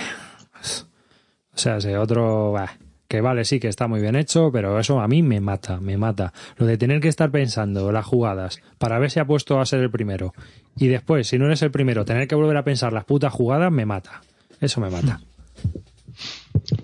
O 1.55 1.57
sea, 1.57 1.77
ese 1.77 1.97
otro. 1.97 2.51
buah, 2.51 2.69
que 3.13 3.21
vale, 3.21 3.45
sí 3.45 3.59
que 3.59 3.67
está 3.67 3.87
muy 3.87 4.01
bien 4.01 4.15
hecho, 4.15 4.51
pero 4.51 4.79
eso 4.79 4.99
a 4.99 5.07
mí 5.07 5.21
me 5.21 5.39
mata, 5.39 5.79
me 5.79 5.97
mata. 5.97 6.33
Lo 6.57 6.65
de 6.65 6.79
tener 6.79 6.99
que 6.99 7.09
estar 7.09 7.29
pensando 7.29 7.91
las 7.91 8.07
jugadas 8.07 8.59
para 8.79 8.97
ver 8.97 9.11
si 9.11 9.19
ha 9.19 9.25
puesto 9.25 9.59
a 9.59 9.65
ser 9.67 9.81
el 9.81 9.91
primero. 9.91 10.33
Y 10.75 10.87
después, 10.87 11.27
si 11.27 11.37
no 11.37 11.45
eres 11.45 11.61
el 11.61 11.69
primero, 11.69 12.05
tener 12.05 12.27
que 12.27 12.33
volver 12.33 12.57
a 12.57 12.63
pensar 12.63 12.91
las 12.91 13.05
putas 13.05 13.31
jugadas, 13.31 13.71
me 13.71 13.85
mata. 13.85 14.21
Eso 14.59 14.81
me 14.81 14.89
mata. 14.89 15.21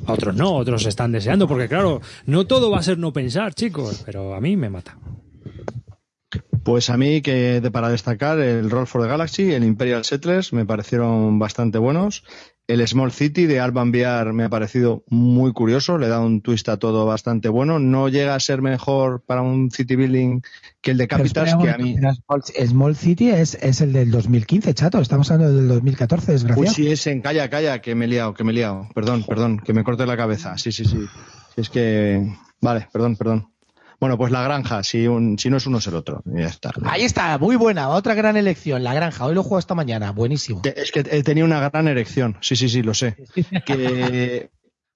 Otros 0.10 0.36
no, 0.36 0.56
otros 0.56 0.86
están 0.86 1.12
deseando, 1.12 1.48
porque 1.48 1.68
claro, 1.68 2.02
no 2.26 2.46
todo 2.48 2.72
va 2.72 2.80
a 2.80 2.84
ser 2.84 2.98
no 2.98 3.14
pensar, 3.14 3.54
chicos, 3.54 4.04
pero 4.06 4.34
a 4.34 4.42
mí 4.42 4.58
me 4.58 4.70
mata. 4.70 4.98
Pues 6.64 6.90
a 6.90 6.98
mí, 6.98 7.22
que 7.22 7.68
para 7.72 7.90
destacar, 7.90 8.40
el 8.40 8.70
Roll 8.70 8.86
for 8.86 9.02
the 9.02 9.08
Galaxy, 9.08 9.54
el 9.54 9.64
Imperial 9.64 10.04
Settlers, 10.04 10.54
me 10.54 10.66
parecieron 10.66 11.40
bastante 11.40 11.78
buenos. 11.78 12.24
El 12.70 12.88
Small 12.88 13.12
City 13.12 13.48
de 13.48 13.60
Alban 13.60 13.90
VR 13.90 14.32
me 14.32 14.44
ha 14.44 14.50
parecido 14.50 15.04
muy 15.08 15.54
curioso, 15.54 15.98
le 15.98 16.08
da 16.08 16.20
un 16.20 16.42
twist 16.42 16.70
a 16.70 16.78
todo 16.78 17.04
bastante 17.08 17.50
bueno. 17.50 17.80
No 17.80 18.10
llega 18.10 18.36
a 18.36 18.40
ser 18.40 18.62
mejor 18.62 19.24
para 19.26 19.42
un 19.42 19.72
city 19.72 19.96
building 19.96 20.42
que 20.80 20.92
el 20.92 21.00
de 21.00 21.08
Capitals, 21.08 21.56
que 21.56 21.68
a 21.72 21.80
mí. 21.80 21.96
Small, 22.68 22.96
City 22.96 23.32
es, 23.32 23.56
es 23.56 23.82
el 23.82 23.92
del 23.92 24.12
2015, 24.12 24.72
chato. 24.76 25.00
Estamos 25.00 25.32
hablando 25.32 25.58
del 25.58 25.68
2014, 25.68 26.32
desgraciado. 26.32 26.70
Uy, 26.70 26.76
sí, 26.76 26.92
es 26.92 27.08
en 27.08 27.22
calla, 27.22 27.50
calla, 27.50 27.82
que 27.82 27.96
me 27.96 28.06
he 28.06 28.08
liado, 28.08 28.36
que 28.36 28.44
me 28.44 28.52
he 28.52 28.54
liado. 28.54 28.88
Perdón, 28.94 29.24
perdón, 29.28 29.58
que 29.58 29.74
me 29.74 29.84
corte 29.84 30.06
la 30.06 30.16
cabeza. 30.16 30.56
Sí, 30.60 30.72
sí, 30.72 30.86
sí. 30.86 31.08
Es 31.58 31.72
que. 31.72 32.32
Vale, 32.62 32.88
perdón, 32.94 33.16
perdón. 33.16 33.50
Bueno, 34.00 34.18
pues 34.18 34.32
la 34.32 34.42
granja, 34.44 34.84
si, 34.84 35.08
un, 35.08 35.38
si 35.38 35.50
no 35.50 35.58
es 35.58 35.68
uno 35.68 35.80
es 35.80 35.88
el 35.88 35.96
otro. 35.96 36.24
Y 36.26 36.40
ya 36.40 36.48
está. 36.48 36.72
Ahí 36.86 37.04
está, 37.04 37.38
muy 37.38 37.58
buena. 37.58 37.90
Otra 37.90 38.14
gran 38.14 38.38
elección, 38.38 38.84
la 38.84 38.94
granja. 38.94 39.26
Hoy 39.26 39.36
lo 39.36 39.44
juego 39.44 39.60
esta 39.60 39.76
mañana. 39.76 40.12
Buenísimo. 40.12 40.62
Es 40.64 40.92
que 40.92 41.02
he 41.02 41.24
tenido 41.24 41.46
una 41.46 41.70
gran 41.70 41.88
erección. 41.88 42.38
Sí, 42.42 42.56
sí, 42.56 42.70
sí, 42.70 42.82
lo 42.82 42.94
sé. 42.94 43.18
Que, 43.66 44.50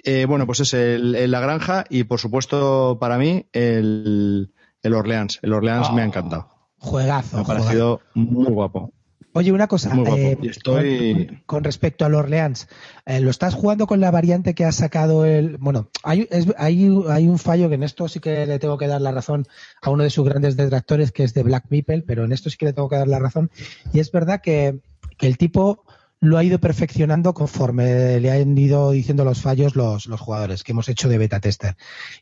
eh, 0.05 0.25
bueno, 0.25 0.45
pues 0.45 0.61
es 0.61 0.73
el, 0.73 1.15
el 1.15 1.31
la 1.31 1.39
granja 1.39 1.85
y 1.89 2.03
por 2.05 2.19
supuesto 2.19 2.97
para 2.99 3.17
mí 3.17 3.47
el, 3.51 4.53
el 4.81 4.93
Orleans. 4.93 5.39
El 5.41 5.53
Orleans 5.53 5.91
me 5.93 6.01
ha 6.01 6.05
encantado. 6.05 6.49
Juegazo. 6.77 7.37
Me 7.37 7.41
ha 7.41 7.45
juegazo. 7.45 7.65
parecido 7.65 8.01
muy 8.13 8.51
guapo. 8.51 8.93
Oye, 9.33 9.51
una 9.51 9.67
cosa. 9.67 9.89
Eh, 10.17 10.37
estoy- 10.51 11.25
con, 11.27 11.41
con 11.45 11.63
respecto 11.63 12.05
al 12.05 12.13
Orleans, 12.15 12.67
eh, 13.05 13.19
¿lo 13.19 13.29
estás 13.31 13.55
jugando 13.55 13.87
con 13.87 13.99
la 13.99 14.11
variante 14.11 14.53
que 14.53 14.63
ha 14.65 14.71
sacado 14.71 15.25
el. 15.25 15.57
Bueno, 15.57 15.89
hay, 16.03 16.27
es- 16.31 16.53
hay, 16.57 16.89
hay 17.09 17.27
un 17.27 17.39
fallo 17.39 17.67
que 17.69 17.75
en 17.75 17.83
esto 17.83 18.07
sí 18.07 18.19
que 18.19 18.45
le 18.45 18.59
tengo 18.59 18.77
que 18.77 18.87
dar 18.87 19.01
la 19.01 19.11
razón 19.11 19.45
a 19.81 19.89
uno 19.89 20.03
de 20.03 20.09
sus 20.11 20.23
grandes 20.25 20.55
detractores, 20.55 21.11
que 21.11 21.23
es 21.23 21.33
de 21.33 21.43
Black 21.43 21.65
Meeple, 21.69 22.03
pero 22.03 22.25
en 22.25 22.31
esto 22.31 22.49
sí 22.49 22.57
que 22.57 22.65
le 22.67 22.73
tengo 22.73 22.89
que 22.89 22.95
dar 22.97 23.07
la 23.07 23.19
razón. 23.19 23.49
Y 23.91 23.99
es 23.99 24.11
verdad 24.11 24.39
que, 24.41 24.79
que 25.17 25.27
el 25.27 25.37
tipo 25.37 25.83
lo 26.23 26.37
ha 26.37 26.43
ido 26.43 26.57
perfeccionando 26.57 27.33
conforme 27.33 28.19
le 28.19 28.31
han 28.31 28.57
ido 28.57 28.91
diciendo 28.91 29.25
los 29.25 29.41
fallos 29.41 29.75
los, 29.75 30.05
los 30.05 30.21
jugadores 30.21 30.63
que 30.63 30.71
hemos 30.71 30.87
hecho 30.87 31.09
de 31.09 31.17
beta 31.17 31.41
tester. 31.41 31.75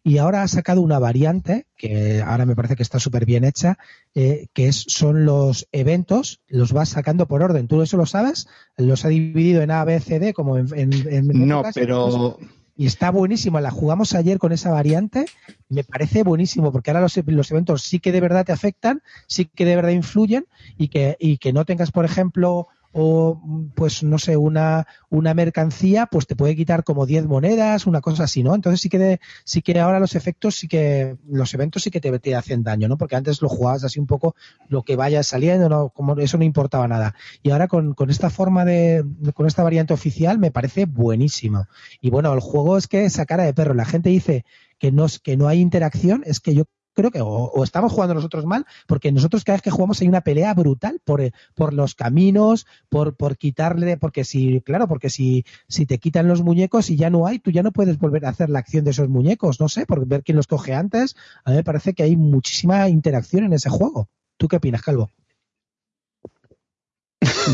Y 0.03 0.17
ahora 0.17 0.41
ha 0.41 0.47
sacado 0.47 0.81
una 0.81 0.97
variante, 0.97 1.67
que 1.77 2.21
ahora 2.21 2.47
me 2.47 2.55
parece 2.55 2.75
que 2.75 2.81
está 2.83 2.99
súper 2.99 3.25
bien 3.25 3.43
hecha, 3.43 3.77
eh, 4.15 4.47
que 4.53 4.67
es, 4.67 4.85
son 4.87 5.25
los 5.25 5.67
eventos, 5.71 6.41
los 6.47 6.73
vas 6.73 6.89
sacando 6.89 7.27
por 7.27 7.43
orden. 7.43 7.67
¿Tú 7.67 7.81
eso 7.83 7.95
lo 7.95 8.07
sabes? 8.07 8.47
Los 8.75 9.05
ha 9.05 9.09
dividido 9.09 9.61
en 9.61 9.69
A, 9.69 9.85
B, 9.85 9.99
C, 9.99 10.19
D, 10.19 10.33
como 10.33 10.57
en... 10.57 10.67
en- 10.73 11.07
en 11.13 11.47
No, 11.47 11.63
pero 11.73 12.37
Y 12.75 12.87
está 12.87 13.11
buenísimo. 13.11 13.59
La 13.59 13.69
jugamos 13.69 14.15
ayer 14.15 14.39
con 14.39 14.51
esa 14.51 14.71
variante. 14.71 15.25
Me 15.69 15.83
parece 15.83 16.23
buenísimo 16.23 16.71
porque 16.71 16.89
ahora 16.89 17.01
los, 17.01 17.15
los 17.27 17.51
eventos 17.51 17.83
sí 17.83 17.99
que 17.99 18.11
de 18.11 18.21
verdad 18.21 18.45
te 18.45 18.51
afectan, 18.53 19.03
sí 19.27 19.45
que 19.45 19.65
de 19.65 19.75
verdad 19.75 19.91
influyen 19.91 20.45
y 20.77 20.87
que, 20.87 21.15
y 21.19 21.37
que 21.37 21.53
no 21.53 21.65
tengas, 21.65 21.91
por 21.91 22.05
ejemplo, 22.05 22.67
o 22.93 23.41
pues 23.75 24.03
no 24.03 24.17
sé, 24.19 24.37
una, 24.37 24.85
una 25.09 25.33
mercancía, 25.33 26.05
pues 26.07 26.27
te 26.27 26.35
puede 26.35 26.55
quitar 26.55 26.83
como 26.83 27.05
10 27.05 27.25
monedas, 27.25 27.87
una 27.87 28.01
cosa 28.01 28.23
así, 28.25 28.43
¿no? 28.43 28.53
Entonces 28.55 28.81
sí 28.81 28.89
que 28.89 28.99
de- 28.99 29.19
sí 29.45 29.61
que 29.61 29.79
ahora 29.79 29.99
los 29.99 30.15
efectos 30.15 30.55
sí 30.55 30.67
que, 30.67 31.17
los 31.27 31.53
eventos 31.53 31.83
sí 31.83 31.91
que 31.91 32.01
te, 32.01 32.17
te 32.19 32.35
hacen 32.35 32.63
daño, 32.63 32.87
¿no? 32.87 32.97
Porque 32.97 33.15
antes 33.15 33.41
lo 33.41 33.49
jugabas 33.49 33.83
así 33.83 33.99
un 33.99 34.07
poco 34.07 34.35
lo 34.67 34.83
que 34.83 34.95
vaya 34.95 35.23
saliendo, 35.23 35.69
no, 35.69 35.89
como 35.89 36.17
eso 36.19 36.37
no 36.37 36.43
importaba 36.43 36.87
nada. 36.87 37.15
Y 37.43 37.51
ahora 37.51 37.67
con, 37.67 37.93
con 37.93 38.09
esta 38.09 38.29
forma 38.29 38.65
de, 38.65 39.03
con 39.33 39.47
esta 39.47 39.63
variante 39.63 39.93
oficial 39.93 40.39
me 40.39 40.51
parece 40.51 40.85
buenísimo. 40.85 41.67
Y 42.01 42.09
bueno, 42.09 42.33
el 42.33 42.39
juego 42.39 42.77
es 42.77 42.87
que 42.87 43.05
esa 43.05 43.25
cara 43.25 43.43
de 43.43 43.53
perro. 43.53 43.73
La 43.73 43.85
gente 43.85 44.09
dice 44.09 44.45
que 44.79 44.91
no, 44.91 45.05
que 45.23 45.37
no 45.37 45.47
hay 45.47 45.59
interacción, 45.59 46.23
es 46.25 46.39
que 46.39 46.53
yo 46.55 46.63
creo 46.93 47.11
que 47.11 47.21
o, 47.21 47.63
estamos 47.63 47.91
jugando 47.91 48.13
nosotros 48.13 48.45
mal, 48.45 48.65
porque 48.87 49.11
nosotros 49.11 49.43
cada 49.43 49.57
vez 49.57 49.61
que 49.61 49.71
jugamos 49.71 50.01
hay 50.01 50.07
una 50.07 50.21
pelea 50.21 50.53
brutal 50.53 50.99
por, 51.03 51.21
por 51.55 51.73
los 51.73 51.95
caminos, 51.95 52.65
por, 52.89 53.15
por 53.15 53.37
quitarle, 53.37 53.97
porque 53.97 54.23
si, 54.23 54.61
claro, 54.61 54.87
porque 54.87 55.09
si, 55.09 55.45
si 55.67 55.85
te 55.85 55.97
quitan 55.97 56.27
los 56.27 56.41
muñecos 56.41 56.89
y 56.89 56.95
ya 56.95 57.09
no 57.09 57.27
hay, 57.27 57.39
tú 57.39 57.51
ya 57.51 57.63
no 57.63 57.71
puedes 57.71 57.97
volver 57.97 58.25
a 58.25 58.29
hacer 58.29 58.49
la 58.49 58.59
acción 58.59 58.83
de 58.83 58.91
esos 58.91 59.09
muñecos, 59.09 59.59
no 59.59 59.69
sé, 59.69 59.85
por 59.85 60.05
ver 60.05 60.23
quién 60.23 60.35
los 60.35 60.47
coge 60.47 60.73
antes. 60.73 61.15
A 61.45 61.51
mí 61.51 61.57
me 61.57 61.63
parece 61.63 61.93
que 61.93 62.03
hay 62.03 62.15
muchísima 62.15 62.89
interacción 62.89 63.45
en 63.45 63.53
ese 63.53 63.69
juego. 63.69 64.09
¿Tú 64.37 64.47
qué 64.47 64.57
opinas, 64.57 64.81
Calvo? 64.81 65.09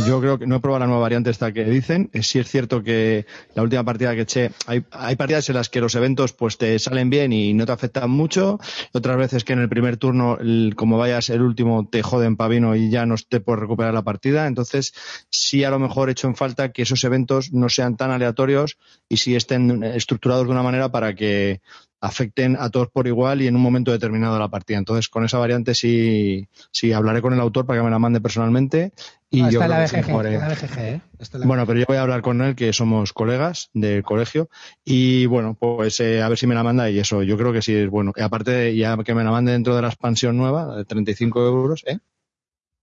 Yo 0.06 0.22
creo 0.22 0.40
que 0.40 0.48
no 0.48 0.56
he 0.56 0.60
probado 0.62 0.80
la 0.80 0.88
nueva 0.88 1.02
variante 1.02 1.30
esta 1.30 1.52
que 1.52 1.66
dicen. 1.66 2.10
Eh, 2.14 2.24
Sí 2.24 2.40
es 2.40 2.50
cierto 2.50 2.84
que 2.84 3.26
la 3.54 3.64
última 3.64 3.84
partida 3.84 4.16
que 4.16 4.22
eché, 4.22 4.52
hay, 4.66 4.86
hay 4.92 5.16
partidas 5.16 5.50
en 5.50 5.56
las 5.56 5.70
que 5.70 5.82
los 5.82 5.96
eventos 5.96 6.34
pues 6.34 6.58
te 6.58 6.80
salen 6.80 7.10
bien 7.10 7.34
y 7.34 7.54
no 7.54 7.66
te 7.66 7.74
afectan 7.74 8.10
mucho. 8.10 8.60
Otras 8.94 9.18
veces 9.18 9.44
que 9.44 9.54
en 9.54 9.60
el 9.60 9.70
primer 9.70 9.98
turno, 9.98 10.38
como 10.76 10.98
vayas 10.98 11.30
el 11.30 11.42
último, 11.42 11.88
te 11.90 12.02
joden 12.02 12.38
pavino 12.38 12.76
y 12.76 12.90
ya 12.90 13.06
no 13.06 13.16
te 13.28 13.42
puedes 13.42 13.62
recuperar 13.62 13.94
la 13.94 14.04
partida. 14.04 14.48
Entonces, 14.48 14.94
sí 15.30 15.64
a 15.64 15.70
lo 15.70 15.80
mejor 15.80 16.10
he 16.10 16.14
hecho 16.14 16.28
en 16.28 16.36
falta 16.36 16.72
que 16.72 16.84
esos 16.84 17.04
eventos 17.04 17.52
no 17.52 17.68
sean 17.68 17.98
tan 17.98 18.12
aleatorios 18.12 18.78
y 19.10 19.18
sí 19.18 19.36
estén 19.36 19.84
estructurados 19.84 20.46
de 20.46 20.52
una 20.52 20.64
manera 20.64 20.92
para 20.92 21.14
que 21.14 21.62
afecten 22.08 22.56
a 22.60 22.70
todos 22.70 22.88
por 22.90 23.06
igual 23.08 23.42
y 23.42 23.48
en 23.48 23.56
un 23.56 23.62
momento 23.62 23.92
determinado 23.92 24.34
de 24.34 24.40
la 24.40 24.48
partida. 24.50 24.78
Entonces, 24.78 25.10
con 25.10 25.26
esa 25.26 25.38
variante 25.38 25.76
sí, 25.76 26.48
sí 26.72 26.94
hablaré 26.94 27.22
con 27.22 27.34
el 27.34 27.40
autor 27.40 27.66
para 27.66 27.80
que 27.80 27.84
me 27.84 27.92
la 27.92 28.00
mande 28.00 28.22
personalmente 28.22 28.94
y 29.30 29.42
No, 29.42 29.52
yo 29.52 29.62
está 29.62 29.66
en 29.66 29.70
la 29.72 29.88
creo 29.88 29.90
que 29.90 29.90
sí 29.90 29.96
BGG, 29.98 30.12
jugaré. 30.12 30.34
está 30.36 30.48
la 30.48 30.56
BGG, 30.56 30.80
¿eh? 30.80 31.02
Está 31.20 31.38
en 31.38 31.42
la 31.42 31.48
Bueno, 31.48 31.66
pero 31.68 31.80
yo 31.80 31.86
voy 31.88 31.98
a 31.98 32.02
hablar 32.02 32.22
con 32.22 32.42
él, 32.42 32.56
que 32.56 32.72
somos 32.72 33.12
colegas 33.12 33.70
del 33.74 34.04
colegio, 34.04 34.50
y 34.86 35.26
bueno, 35.26 35.56
pues 35.60 36.00
eh, 36.00 36.22
a 36.22 36.30
ver 36.30 36.38
si 36.38 36.48
me 36.48 36.56
la 36.56 36.64
manda 36.64 36.90
y 36.90 37.00
eso, 37.00 37.24
yo 37.24 37.38
creo 37.38 37.52
que 37.52 37.62
sí 37.62 37.74
es 37.76 37.90
bueno. 37.90 38.14
Y 38.16 38.22
aparte, 38.22 38.76
ya 38.76 38.98
que 39.04 39.14
me 39.14 39.24
la 39.24 39.32
mande 39.32 39.52
dentro 39.52 39.76
de 39.76 39.82
la 39.82 39.90
expansión 39.90 40.38
nueva, 40.38 40.78
de 40.78 40.86
35 40.86 41.46
euros, 41.46 41.84
¿eh? 41.86 42.00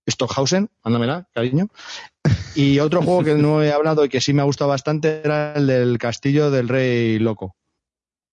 Stockhausen, 0.08 0.68
mándamela, 0.84 1.28
cariño. 1.32 1.68
Y 2.54 2.78
otro 2.78 3.02
juego 3.02 3.24
que 3.24 3.34
no 3.34 3.62
he 3.62 3.72
hablado 3.72 4.04
y 4.04 4.08
que 4.10 4.20
sí 4.20 4.34
me 4.34 4.42
ha 4.42 4.44
gustado 4.44 4.68
bastante 4.68 5.22
era 5.24 5.54
el 5.54 5.66
del 5.66 5.98
Castillo 5.98 6.50
del 6.50 6.68
Rey 6.68 7.18
Loco, 7.18 7.56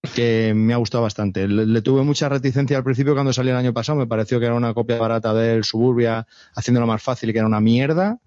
que 0.02 0.54
me 0.56 0.74
ha 0.74 0.78
gustado 0.78 1.04
bastante. 1.04 1.48
Le, 1.48 1.82
tuve 1.82 2.04
mucha 2.04 2.28
reticencia 2.28 2.78
al 2.78 2.84
principio 2.84 3.14
cuando 3.14 3.34
salió 3.34 3.52
el 3.52 3.58
año 3.58 3.74
pasado, 3.74 4.00
me 4.00 4.08
pareció 4.08 4.40
que 4.40 4.46
era 4.46 4.56
una 4.56 4.74
copia 4.74 4.98
barata 4.98 5.34
del 5.34 5.64
Suburbia, 5.64 6.28
haciéndolo 6.56 6.88
más 6.88 7.04
fácil 7.04 7.30
y 7.30 7.34
que 7.34 7.40
era 7.40 7.48
una 7.48 7.62
mierda. 7.62 8.20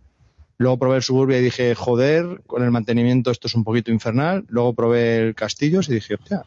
Luego 0.57 0.79
probé 0.79 0.97
el 0.97 1.03
Suburbia 1.03 1.39
y 1.39 1.43
dije, 1.43 1.75
joder, 1.75 2.43
con 2.47 2.63
el 2.63 2.71
mantenimiento 2.71 3.31
esto 3.31 3.49
es 3.49 3.55
un 3.55 3.65
poquito 3.65 3.91
infernal. 3.91 4.45
Luego 4.49 4.75
probé 4.75 5.19
el 5.19 5.35
Castillos 5.35 5.89
y 5.89 5.95
dije, 5.95 6.15
hostia, 6.15 6.45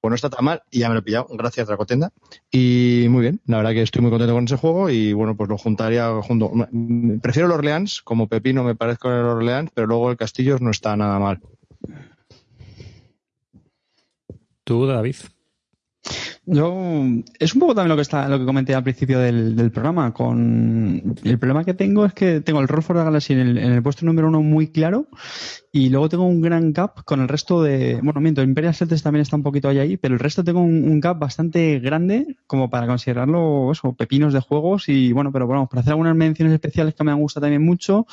pues 0.00 0.10
no 0.10 0.14
está 0.16 0.30
tan 0.30 0.44
mal. 0.44 0.62
Y 0.70 0.80
ya 0.80 0.88
me 0.88 0.94
lo 0.94 1.00
he 1.00 1.04
pillado, 1.04 1.28
gracias 1.30 1.68
Dracotenda. 1.68 2.10
Y 2.50 3.06
muy 3.08 3.22
bien, 3.22 3.40
la 3.46 3.58
verdad 3.58 3.70
que 3.70 3.82
estoy 3.82 4.02
muy 4.02 4.10
contento 4.10 4.34
con 4.34 4.44
ese 4.44 4.56
juego 4.56 4.90
y 4.90 5.12
bueno, 5.12 5.36
pues 5.36 5.48
lo 5.48 5.58
juntaría 5.58 6.10
junto. 6.22 6.50
Prefiero 7.22 7.46
el 7.46 7.52
Orleans, 7.52 8.02
como 8.02 8.26
Pepino 8.26 8.64
me 8.64 8.74
parece 8.74 8.98
con 8.98 9.12
el 9.12 9.24
Orleans, 9.24 9.70
pero 9.72 9.86
luego 9.86 10.10
el 10.10 10.16
Castillos 10.16 10.60
no 10.60 10.70
está 10.70 10.96
nada 10.96 11.20
mal. 11.20 11.40
Tú, 14.70 14.86
David. 14.86 15.16
Yo 16.46 17.04
es 17.40 17.54
un 17.54 17.58
poco 17.58 17.74
también 17.74 17.88
lo 17.88 17.96
que 17.96 18.02
está 18.02 18.28
lo 18.28 18.38
que 18.38 18.44
comenté 18.44 18.72
al 18.72 18.84
principio 18.84 19.18
del, 19.18 19.72
programa. 19.72 20.14
Con 20.14 21.16
el 21.24 21.38
problema 21.40 21.64
que 21.64 21.74
tengo 21.74 22.04
es 22.04 22.12
que 22.12 22.40
tengo 22.40 22.60
el 22.60 22.68
Roll 22.68 22.84
for 22.84 22.96
the 22.96 23.02
Galaxy 23.02 23.32
en 23.32 23.58
el, 23.58 23.82
puesto 23.82 24.06
número 24.06 24.28
uno 24.28 24.42
muy 24.42 24.68
claro 24.68 25.08
y 25.72 25.88
luego 25.88 26.08
tengo 26.08 26.24
un 26.24 26.40
gran 26.40 26.72
gap 26.72 27.02
con 27.02 27.20
el 27.20 27.26
resto 27.26 27.64
de 27.64 27.98
bueno 28.00 28.20
miento 28.20 28.42
Imperial 28.42 28.72
Celtics 28.72 29.02
también 29.02 29.22
está 29.22 29.34
un 29.34 29.42
poquito 29.42 29.68
ahí 29.68 29.78
ahí 29.80 29.96
pero 29.96 30.14
el 30.14 30.20
resto 30.20 30.44
tengo 30.44 30.60
un, 30.60 30.84
un 30.84 31.00
gap 31.00 31.18
bastante 31.18 31.80
grande 31.80 32.36
como 32.46 32.70
para 32.70 32.86
considerarlo 32.86 33.72
eso 33.72 33.94
pepinos 33.94 34.32
de 34.32 34.40
juegos 34.40 34.88
y 34.88 35.12
bueno 35.12 35.32
pero 35.32 35.48
bueno 35.48 35.66
para 35.68 35.80
hacer 35.80 35.92
algunas 35.92 36.14
menciones 36.14 36.54
especiales 36.54 36.94
que 36.94 37.02
me 37.02 37.10
han 37.10 37.20
gustado 37.20 37.44
también 37.44 37.64
mucho 37.64 38.06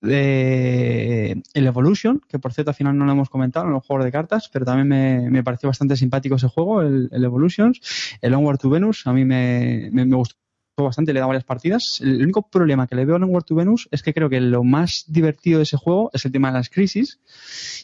de 0.00 1.42
el 1.54 1.66
Evolution, 1.66 2.20
que 2.28 2.38
por 2.38 2.52
cierto 2.52 2.70
al 2.70 2.74
final 2.74 2.96
no 2.96 3.04
lo 3.04 3.12
hemos 3.12 3.28
comentado 3.28 3.66
en 3.66 3.72
los 3.72 3.84
juegos 3.84 4.04
de 4.04 4.12
cartas, 4.12 4.48
pero 4.52 4.64
también 4.64 4.88
me, 4.88 5.30
me 5.30 5.42
pareció 5.42 5.68
bastante 5.68 5.96
simpático 5.96 6.36
ese 6.36 6.48
juego, 6.48 6.82
el, 6.82 7.08
el 7.12 7.24
Evolutions. 7.24 7.80
El 8.20 8.34
Onward 8.34 8.58
to 8.58 8.70
Venus, 8.70 9.06
a 9.06 9.12
mí 9.12 9.24
me, 9.24 9.90
me, 9.92 10.04
gustó 10.04 10.36
bastante, 10.76 11.12
le 11.12 11.18
he 11.18 11.20
dado 11.20 11.28
varias 11.28 11.44
partidas. 11.44 12.00
El 12.00 12.22
único 12.22 12.48
problema 12.48 12.86
que 12.86 12.94
le 12.94 13.04
veo 13.04 13.16
en 13.16 13.24
Onward 13.24 13.44
to 13.44 13.54
Venus 13.54 13.88
es 13.90 14.02
que 14.02 14.14
creo 14.14 14.30
que 14.30 14.40
lo 14.40 14.64
más 14.64 15.04
divertido 15.08 15.58
de 15.58 15.64
ese 15.64 15.76
juego 15.76 16.10
es 16.14 16.24
el 16.24 16.32
tema 16.32 16.48
de 16.48 16.54
las 16.54 16.70
crisis 16.70 17.20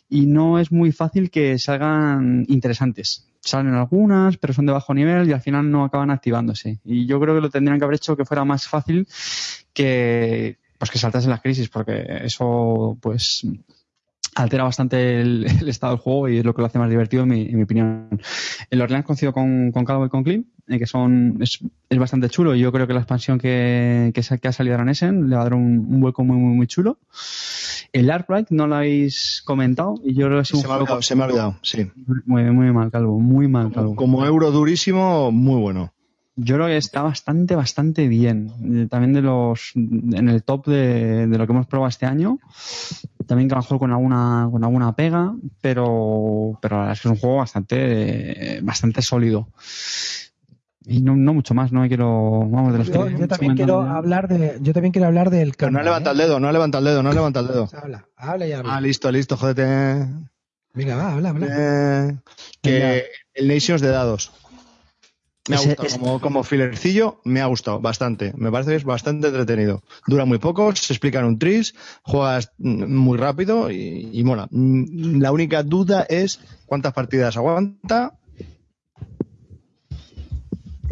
y 0.09 0.27
no 0.27 0.59
es 0.59 0.73
muy 0.73 0.93
fácil 0.93 1.31
que 1.31 1.59
salgan 1.59 2.45
interesantes. 2.49 3.29
salen 3.41 3.75
algunas, 3.75 4.39
pero 4.39 4.53
son 4.55 4.67
de 4.67 4.73
bajo 4.73 4.95
nivel 4.95 5.29
y 5.29 5.33
al 5.33 5.41
final 5.41 5.71
no 5.71 5.85
acaban 5.85 6.11
activándose. 6.11 6.81
Y 6.85 7.07
yo 7.07 7.21
creo 7.21 7.35
que 7.35 7.43
lo 7.43 7.51
tendrían 7.51 7.79
que 7.79 7.85
haber 7.85 7.97
hecho 7.97 8.17
que 8.17 8.25
fuera 8.25 8.45
más 8.45 8.67
fácil 8.67 9.07
que 9.73 10.59
pues 10.79 10.91
que 10.91 10.99
saltase 10.99 11.29
las 11.29 11.41
crisis, 11.41 11.69
porque 11.69 12.05
eso 12.23 12.97
pues 13.01 13.47
altera 14.35 14.65
bastante 14.65 15.21
el, 15.21 15.47
estado 15.67 15.95
del 15.95 16.01
juego 16.01 16.29
y 16.29 16.39
es 16.39 16.45
lo 16.45 16.55
que 16.55 16.63
lo 16.63 16.67
hace 16.67 16.79
más 16.79 16.91
divertido 16.91 17.25
en 17.25 17.29
mi, 17.29 17.63
opinión. 17.63 18.21
El 18.71 18.83
Orleans 18.83 19.05
coincido 19.05 19.33
con, 19.33 19.73
con 19.73 19.85
Calvo 19.85 20.07
y 20.07 20.09
con 20.09 20.23
Klim, 20.23 20.45
eh, 20.69 20.79
que 20.79 20.87
son 20.87 21.39
es, 21.41 21.61
bastante 21.99 22.29
chulo 22.29 22.55
y 22.55 22.61
yo 22.61 22.73
creo 22.73 22.87
que 22.87 22.93
la 22.93 23.01
expansión 23.01 23.39
que, 23.39 24.13
que, 24.15 24.49
ha 24.49 24.53
salido 24.53 24.75
a 24.75 24.79
Ranesen 24.79 25.29
le 25.29 25.37
va 25.37 25.43
a 25.43 25.45
dar 25.45 25.55
un, 25.55 25.87
un 25.89 26.03
hueco 26.03 26.25
muy, 26.25 26.37
muy, 26.37 26.55
muy 26.55 26.67
chulo. 26.67 26.99
El 27.93 28.11
Arkwright 28.11 28.51
no 28.51 28.67
lo 28.67 28.77
habéis 28.77 29.43
comentado 29.45 29.95
y 30.05 30.15
yo 30.15 30.27
creo 30.27 30.39
que 30.39 30.43
es 30.43 30.55
un 30.55 30.61
se, 30.61 30.69
me 30.69 30.75
ha 30.75 30.77
olvidado, 30.77 31.03
se 31.03 31.15
me 31.15 31.23
ha 31.23 31.27
olvidado, 31.27 31.57
sí. 31.63 31.91
Muy, 32.27 32.43
muy 32.51 32.73
mal, 32.73 32.91
Calvo, 32.91 33.19
muy 33.19 33.49
mal, 33.49 33.73
Calvo. 33.73 33.97
Como, 33.97 34.25
euro 34.27 34.51
durísimo, 34.51 35.33
muy 35.33 35.61
bueno. 35.61 35.93
Yo 36.39 36.57
creo 36.57 36.67
que 36.67 36.77
está 36.77 37.01
bastante, 37.03 37.57
bastante 37.57 38.09
bien. 38.09 38.53
Eh, 38.63 38.87
también 38.91 39.15
de 39.15 39.23
los, 39.23 39.73
en 39.75 40.29
el 40.29 40.43
top 40.43 40.67
de, 40.67 41.27
de 41.27 41.39
lo 41.39 41.47
que 41.47 41.53
hemos 41.53 41.67
probado 41.67 41.89
este 41.89 42.05
año. 42.05 42.39
También 43.27 43.49
que 43.49 43.55
a 43.55 43.59
lo 43.59 43.63
mejor 43.63 43.79
con 43.79 43.91
alguna, 43.91 44.47
con 44.51 44.63
alguna 44.63 44.95
pega, 44.95 45.35
pero, 45.63 46.59
pero 46.61 46.77
la 46.77 46.83
verdad 46.83 46.93
es 46.93 47.01
que 47.01 47.09
es 47.09 47.13
un 47.13 47.19
juego 47.19 47.37
bastante, 47.37 48.61
bastante 48.63 49.01
sólido. 49.03 49.49
Y 50.89 51.01
no, 51.01 51.17
no 51.17 51.35
mucho 51.35 51.53
más, 51.53 51.73
no 51.73 51.81
me 51.81 51.89
quiero. 51.89 52.47
Vamos, 52.49 52.73
de 52.73 52.79
los 52.79 52.89
yo, 52.89 53.09
yo 53.09 53.27
también 53.27 53.57
quiero 53.57 53.81
hablar 53.81 54.29
de. 54.29 54.59
Yo 54.61 54.73
también 54.73 54.93
quiero 54.93 55.09
hablar 55.09 55.31
del. 55.31 55.55
Pero 55.59 55.73
no 55.73 55.83
levanta 55.83 56.13
el 56.13 56.19
dedo, 56.19 56.39
no 56.39 56.53
levanta 56.53 56.79
el 56.79 56.85
dedo, 56.85 57.03
no 57.03 57.13
levanta 57.13 57.41
el 57.41 57.49
dedo. 57.49 57.69
Habla, 57.73 58.07
habla 58.17 58.47
y 58.47 58.53
habla. 58.53 58.77
Ah, 58.77 58.81
listo, 58.81 59.11
listo, 59.11 59.37
jódete. 59.37 60.07
Venga, 60.75 60.95
va, 60.95 61.15
habla, 61.15 61.31
habla. 61.31 61.47
Eh, 61.51 62.17
que 62.63 63.05
el 63.35 63.49
Nations 63.49 63.81
de 63.81 63.89
dados. 63.89 64.31
Me 65.49 65.57
ha 65.57 65.61
gustado. 65.61 65.89
Como, 65.99 66.21
como 66.21 66.43
filercillo, 66.43 67.21
me 67.25 67.41
ha 67.41 67.47
gustado 67.47 67.81
bastante. 67.81 68.33
Me 68.37 68.51
parece 68.51 68.71
que 68.71 68.77
es 68.77 68.85
bastante 68.85 69.29
entretenido. 69.29 69.83
Dura 70.07 70.25
muy 70.25 70.39
poco, 70.39 70.75
se 70.75 70.93
explica 70.93 71.21
en 71.21 71.27
un 71.27 71.39
tris, 71.39 71.75
juegas 72.03 72.53
muy 72.59 73.19
rápido 73.19 73.71
y, 73.71 74.11
y 74.13 74.25
mola. 74.25 74.49
Mm, 74.51 75.21
la 75.21 75.33
única 75.33 75.63
duda 75.63 76.07
es 76.09 76.41
cuántas 76.67 76.93
partidas 76.93 77.37
aguanta 77.37 78.15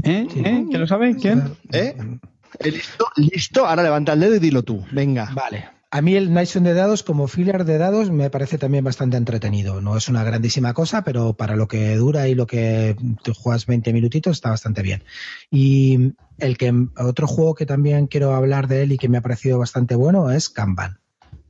¿Eh? 0.04 0.26
¿Eh? 0.36 0.64
¿Quién 0.68 0.80
lo 0.80 0.86
sabe? 0.86 1.16
¿Quién? 1.16 1.56
¿Eh? 1.72 1.96
Listo, 2.62 3.06
listo. 3.16 3.66
Ahora 3.66 3.82
levanta 3.82 4.12
el 4.12 4.20
dedo 4.20 4.34
y 4.36 4.38
dilo 4.38 4.62
tú. 4.62 4.84
Venga. 4.92 5.30
Vale. 5.34 5.70
A 5.94 6.02
mí 6.02 6.16
el 6.16 6.32
Nation 6.32 6.64
de 6.64 6.74
dados 6.74 7.04
como 7.04 7.28
filler 7.28 7.64
de 7.64 7.78
dados 7.78 8.10
me 8.10 8.28
parece 8.28 8.58
también 8.58 8.82
bastante 8.82 9.16
entretenido. 9.16 9.80
No 9.80 9.96
es 9.96 10.08
una 10.08 10.24
grandísima 10.24 10.74
cosa, 10.74 11.04
pero 11.04 11.34
para 11.34 11.54
lo 11.54 11.68
que 11.68 11.94
dura 11.94 12.26
y 12.26 12.34
lo 12.34 12.48
que 12.48 12.96
te 13.22 13.32
juegas 13.32 13.66
20 13.66 13.92
minutitos 13.92 14.32
está 14.32 14.50
bastante 14.50 14.82
bien. 14.82 15.04
Y 15.52 16.14
el 16.38 16.58
que 16.58 16.74
otro 16.98 17.28
juego 17.28 17.54
que 17.54 17.64
también 17.64 18.08
quiero 18.08 18.34
hablar 18.34 18.66
de 18.66 18.82
él 18.82 18.90
y 18.90 18.98
que 18.98 19.08
me 19.08 19.18
ha 19.18 19.22
parecido 19.22 19.60
bastante 19.60 19.94
bueno 19.94 20.32
es 20.32 20.48
Kanban. 20.48 20.98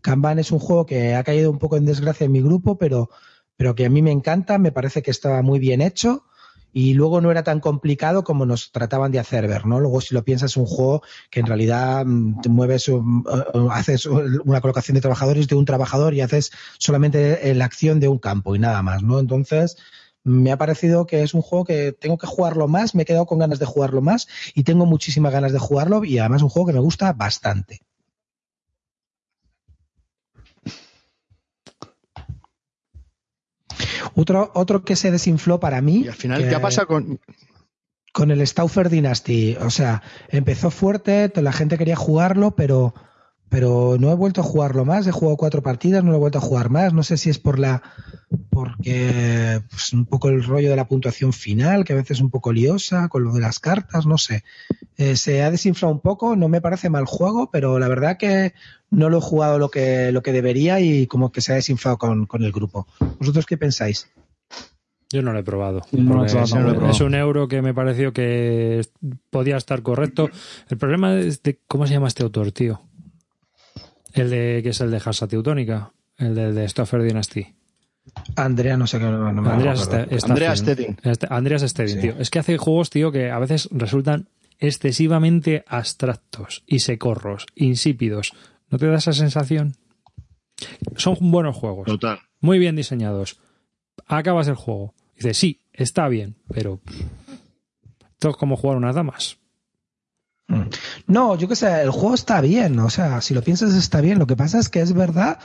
Kanban 0.03 0.38
es 0.38 0.53
un 0.53 0.59
juego 0.59 0.84
que 0.84 1.14
ha 1.14 1.24
caído 1.24 1.51
un 1.51 1.59
poco 1.59 1.78
en 1.78 1.86
desgracia 1.86 2.26
en 2.26 2.32
mi 2.32 2.42
grupo, 2.42 2.76
pero, 2.76 3.09
pero 3.57 3.74
que 3.74 3.86
a 3.86 3.88
mí 3.88 4.03
me 4.03 4.12
encanta, 4.12 4.59
me 4.59 4.72
parece 4.72 5.03
que 5.03 5.11
estaba 5.11 5.40
muy 5.40 5.59
bien 5.59 5.80
hecho 5.80 6.26
y 6.74 6.92
luego 6.94 7.20
no 7.20 7.30
era 7.30 7.44
tan 7.44 7.60
complicado 7.60 8.24
como 8.24 8.44
nos 8.44 8.72
trataban 8.72 9.12
de 9.12 9.20
hacer 9.20 9.46
ver, 9.46 9.64
¿no? 9.64 9.78
Luego 9.78 10.00
si 10.00 10.12
lo 10.12 10.24
piensas 10.24 10.50
es 10.50 10.56
un 10.56 10.66
juego 10.66 11.02
que 11.30 11.38
en 11.38 11.46
realidad 11.46 12.04
mm, 12.04 12.40
te 12.40 12.48
mueves, 12.48 12.90
haces 13.70 14.06
una 14.06 14.60
colocación 14.60 14.96
de 14.96 15.00
trabajadores 15.00 15.46
de 15.46 15.54
un 15.54 15.64
trabajador 15.64 16.14
y 16.14 16.20
haces 16.20 16.50
solamente 16.78 17.54
la 17.54 17.64
acción 17.64 18.00
de 18.00 18.08
un 18.08 18.18
campo 18.18 18.56
y 18.56 18.58
nada 18.58 18.82
más, 18.82 19.04
¿no? 19.04 19.20
Entonces, 19.20 19.76
me 20.24 20.50
ha 20.50 20.58
parecido 20.58 21.06
que 21.06 21.22
es 21.22 21.32
un 21.32 21.42
juego 21.42 21.64
que 21.64 21.92
tengo 21.92 22.18
que 22.18 22.26
jugarlo 22.26 22.66
más, 22.66 22.96
me 22.96 23.02
he 23.02 23.06
quedado 23.06 23.26
con 23.26 23.38
ganas 23.38 23.60
de 23.60 23.66
jugarlo 23.66 24.00
más 24.02 24.26
y 24.52 24.64
tengo 24.64 24.84
muchísimas 24.84 25.32
ganas 25.32 25.52
de 25.52 25.60
jugarlo 25.60 26.04
y 26.04 26.18
además 26.18 26.42
un 26.42 26.48
juego 26.48 26.66
que 26.66 26.72
me 26.74 26.80
gusta 26.80 27.12
bastante. 27.12 27.82
Otro, 34.14 34.50
otro 34.54 34.84
que 34.84 34.96
se 34.96 35.10
desinfló 35.10 35.60
para 35.60 35.80
mí. 35.80 36.02
Y 36.04 36.08
al 36.08 36.14
final, 36.14 36.48
¿qué 36.48 36.58
pasa 36.58 36.86
con.? 36.86 37.20
Con 38.12 38.30
el 38.30 38.46
Stauffer 38.46 38.90
Dynasty. 38.90 39.56
O 39.56 39.70
sea, 39.70 40.02
empezó 40.28 40.70
fuerte, 40.70 41.32
la 41.34 41.52
gente 41.52 41.76
quería 41.76 41.96
jugarlo, 41.96 42.52
pero 42.52 42.94
pero 43.49 43.97
no 43.99 44.11
he 44.11 44.14
vuelto 44.14 44.40
a 44.40 44.45
jugarlo 44.45 44.84
más. 44.84 45.07
He 45.07 45.12
jugado 45.12 45.36
cuatro 45.36 45.62
partidas, 45.62 46.03
no 46.03 46.11
lo 46.11 46.16
he 46.16 46.20
vuelto 46.20 46.38
a 46.38 46.42
jugar 46.42 46.70
más. 46.70 46.92
No 46.92 47.03
sé 47.03 47.16
si 47.16 47.30
es 47.30 47.38
por 47.38 47.59
la 47.59 47.82
porque 48.51 49.61
pues, 49.70 49.92
un 49.92 50.07
poco 50.07 50.28
el 50.28 50.42
rollo 50.42 50.70
de 50.70 50.76
la 50.76 50.88
puntuación 50.88 51.32
final, 51.32 51.84
que 51.84 51.92
a 51.92 51.97
veces 51.97 52.18
es 52.18 52.20
un 52.20 52.30
poco 52.30 52.53
liosa 52.53 53.09
con 53.09 53.24
lo 53.24 53.32
de 53.32 53.40
las 53.40 53.59
cartas, 53.59 54.07
no 54.07 54.18
sé. 54.18 54.45
Eh, 54.97 55.16
se 55.16 55.42
ha 55.42 55.51
desinflado 55.51 55.92
un 55.92 56.01
poco, 56.01 56.36
no 56.36 56.49
me 56.49 56.61
parece 56.61 56.90
mal 56.90 57.05
juego, 57.07 57.51
pero 57.51 57.78
la 57.78 57.88
verdad 57.88 58.16
que 58.16 58.55
no 58.90 59.09
lo 59.09 59.18
he 59.18 59.22
jugado 59.22 59.59
lo 59.59 59.70
que, 59.70 60.12
lo 60.12 60.22
que 60.22 60.32
debería 60.32 60.80
y 60.80 61.07
como 61.07 61.32
que 61.32 61.40
se 61.40 61.53
ha 61.53 61.57
desinflado 61.57 61.99
con, 61.99 62.26
con 62.26 62.42
el 62.42 62.53
grupo. 62.53 62.86
¿Vosotros 63.18 63.47
qué 63.47 63.57
pensáis? 63.57 64.09
Yo 65.14 65.22
no 65.22 65.32
lo 65.32 65.38
he 65.38 65.45
probado. 65.45 65.82
es, 66.90 67.01
un 67.01 67.14
euro 67.14 67.47
que 67.47 67.62
me 67.62 67.72
pareció 67.72 68.12
que 68.12 68.84
podía 69.30 69.57
estar 69.57 69.82
correcto. 69.82 70.28
El 70.68 70.76
problema 70.76 71.14
es 71.14 71.40
de 71.42 71.61
cómo 71.68 71.86
se 71.86 71.92
llama 71.92 72.09
este 72.09 72.24
autor, 72.24 72.51
tío. 72.51 72.80
El 74.14 74.30
de 74.30 74.60
que 74.62 74.70
es 74.70 74.80
el 74.80 74.90
de 74.90 75.02
Hasa 75.04 75.28
Teutónica, 75.28 75.92
el 76.16 76.34
de, 76.34 76.52
de 76.52 76.68
Stoffer 76.68 77.02
Dynasty. 77.02 77.46
Andrea, 78.36 78.76
no 78.76 78.86
sé 78.86 78.98
qué. 78.98 79.04
No 79.04 79.28
Andreas, 79.28 79.88
Andreas 80.24 80.58
Stedin. 80.60 80.96
Andreas 81.28 81.62
Stedin, 81.62 82.00
tío. 82.00 82.14
Es 82.18 82.30
que 82.30 82.38
hace 82.38 82.56
juegos, 82.58 82.90
tío, 82.90 83.10
que 83.10 83.30
a 83.30 83.38
veces 83.38 83.68
resultan 83.72 84.28
excesivamente 84.58 85.64
abstractos 85.66 86.62
y 86.66 86.80
secorros, 86.80 87.46
insípidos. 87.54 88.32
¿No 88.70 88.78
te 88.78 88.86
da 88.86 88.96
esa 88.96 89.12
sensación? 89.12 89.74
Son 90.96 91.16
buenos 91.20 91.56
juegos. 91.56 91.86
Total. 91.86 92.20
Muy 92.40 92.58
bien 92.58 92.76
diseñados. 92.76 93.40
Acabas 94.06 94.48
el 94.48 94.54
juego. 94.54 94.94
Dices, 95.16 95.38
sí, 95.38 95.60
está 95.72 96.08
bien, 96.08 96.36
pero. 96.52 96.80
Esto 98.12 98.30
es 98.30 98.36
como 98.36 98.56
jugar 98.56 98.76
unas 98.76 98.94
damas. 98.94 99.38
Mm. 100.47 100.64
No, 101.07 101.36
yo 101.36 101.49
qué 101.49 101.57
sé, 101.57 101.82
el 101.82 101.90
juego 101.90 102.14
está 102.14 102.42
bien, 102.42 102.78
o 102.78 102.90
sea, 102.90 103.22
si 103.22 103.32
lo 103.32 103.42
piensas 103.42 103.74
está 103.74 104.01
bien. 104.03 104.18
Lo 104.18 104.26
que 104.26 104.36
pasa 104.36 104.59
es 104.59 104.68
que 104.68 104.80
es 104.80 104.92
verdad 104.92 105.38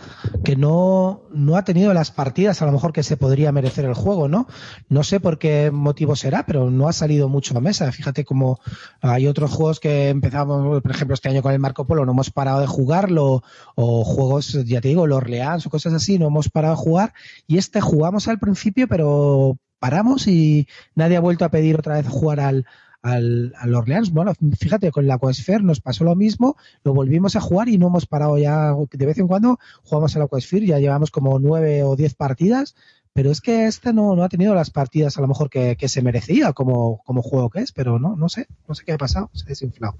que 0.43 0.55
no, 0.57 1.23
no 1.33 1.55
ha 1.55 1.63
tenido 1.63 1.93
las 1.93 2.11
partidas 2.11 2.61
a 2.61 2.65
lo 2.65 2.73
mejor 2.73 2.91
que 2.91 3.03
se 3.03 3.15
podría 3.15 3.51
merecer 3.53 3.85
el 3.85 3.93
juego, 3.93 4.27
¿no? 4.27 4.47
No 4.89 5.03
sé 5.03 5.19
por 5.19 5.39
qué 5.39 5.71
motivo 5.71 6.15
será, 6.15 6.45
pero 6.45 6.69
no 6.69 6.89
ha 6.89 6.93
salido 6.93 7.29
mucho 7.29 7.57
a 7.57 7.61
mesa. 7.61 7.91
Fíjate 7.91 8.25
como 8.25 8.59
hay 9.01 9.27
otros 9.27 9.51
juegos 9.51 9.79
que 9.79 10.09
empezamos, 10.09 10.81
por 10.81 10.91
ejemplo, 10.91 11.13
este 11.13 11.29
año 11.29 11.41
con 11.41 11.53
el 11.53 11.59
Marco 11.59 11.87
Polo, 11.87 12.05
no 12.05 12.11
hemos 12.11 12.31
parado 12.31 12.59
de 12.59 12.67
jugarlo, 12.67 13.43
o 13.75 14.03
juegos, 14.03 14.53
ya 14.65 14.81
te 14.81 14.89
digo, 14.89 15.07
los 15.07 15.17
Orleans 15.17 15.65
o 15.65 15.69
cosas 15.69 15.93
así, 15.93 16.19
no 16.19 16.27
hemos 16.27 16.49
parado 16.49 16.75
de 16.75 16.81
jugar. 16.81 17.13
Y 17.47 17.57
este 17.57 17.79
jugamos 17.79 18.27
al 18.27 18.39
principio, 18.39 18.87
pero 18.87 19.57
paramos 19.79 20.27
y 20.27 20.67
nadie 20.95 21.17
ha 21.17 21.21
vuelto 21.21 21.45
a 21.45 21.49
pedir 21.49 21.77
otra 21.77 21.95
vez 21.95 22.07
jugar 22.07 22.41
al, 22.41 22.65
al, 23.01 23.53
al 23.57 23.75
Orleans. 23.75 24.11
Bueno, 24.11 24.33
fíjate, 24.57 24.91
con 24.91 25.07
la 25.07 25.15
Aquasphere 25.15 25.63
nos 25.63 25.81
pasó 25.81 26.03
lo 26.03 26.15
mismo, 26.15 26.57
lo 26.83 26.93
volvimos 26.93 27.35
a 27.35 27.41
jugar 27.41 27.69
y 27.69 27.77
no 27.77 27.87
hemos 27.87 28.05
parado 28.05 28.37
ya, 28.37 28.73
de 28.91 29.05
vez 29.05 29.17
en 29.17 29.27
cuando 29.27 29.59
jugamos 29.83 30.15
al 30.15 30.23
Aquasphere, 30.23 30.65
ya 30.65 30.79
llevamos 30.79 31.11
como 31.11 31.39
nueve 31.39 31.83
o 31.83 31.95
diez 31.95 32.15
partidas, 32.15 32.75
pero 33.13 33.31
es 33.31 33.41
que 33.41 33.67
este 33.67 33.93
no, 33.93 34.15
no 34.15 34.23
ha 34.23 34.29
tenido 34.29 34.53
las 34.55 34.69
partidas 34.69 35.17
a 35.17 35.21
lo 35.21 35.27
mejor 35.27 35.49
que, 35.49 35.75
se 35.87 36.01
merecía 36.01 36.53
como, 36.53 37.01
como 37.03 37.21
juego 37.21 37.49
que 37.49 37.59
es, 37.59 37.71
pero 37.71 37.99
no, 37.99 38.15
no 38.15 38.29
sé, 38.29 38.47
no 38.67 38.75
sé 38.75 38.85
qué 38.85 38.93
ha 38.93 38.97
pasado, 38.97 39.29
se 39.33 39.45
ha 39.45 39.47
desinflado. 39.49 39.95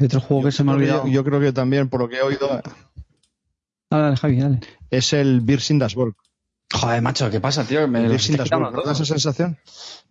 otro 0.00 0.20
juego 0.20 0.44
que 0.44 0.52
se 0.52 0.64
me 0.64 0.72
ha 0.72 0.74
olvidado. 0.74 1.06
Yo, 1.06 1.24
creo 1.24 1.40
que 1.40 1.52
también, 1.52 1.88
por 1.88 2.00
lo 2.00 2.08
que 2.08 2.16
he 2.16 2.22
oído. 2.22 2.62
Dale, 3.90 4.16
Javi, 4.16 4.40
dale. 4.40 4.60
Es 4.90 5.12
el 5.12 5.40
Beer 5.40 5.60
Dashboard. 5.68 6.14
Joder, 6.72 7.00
macho, 7.00 7.30
¿qué 7.30 7.40
pasa, 7.40 7.64
tío? 7.64 7.86
Me 7.86 8.00
¿Te 8.00 8.08
da 8.08 8.92
esa 8.92 9.04
sensación? 9.04 9.56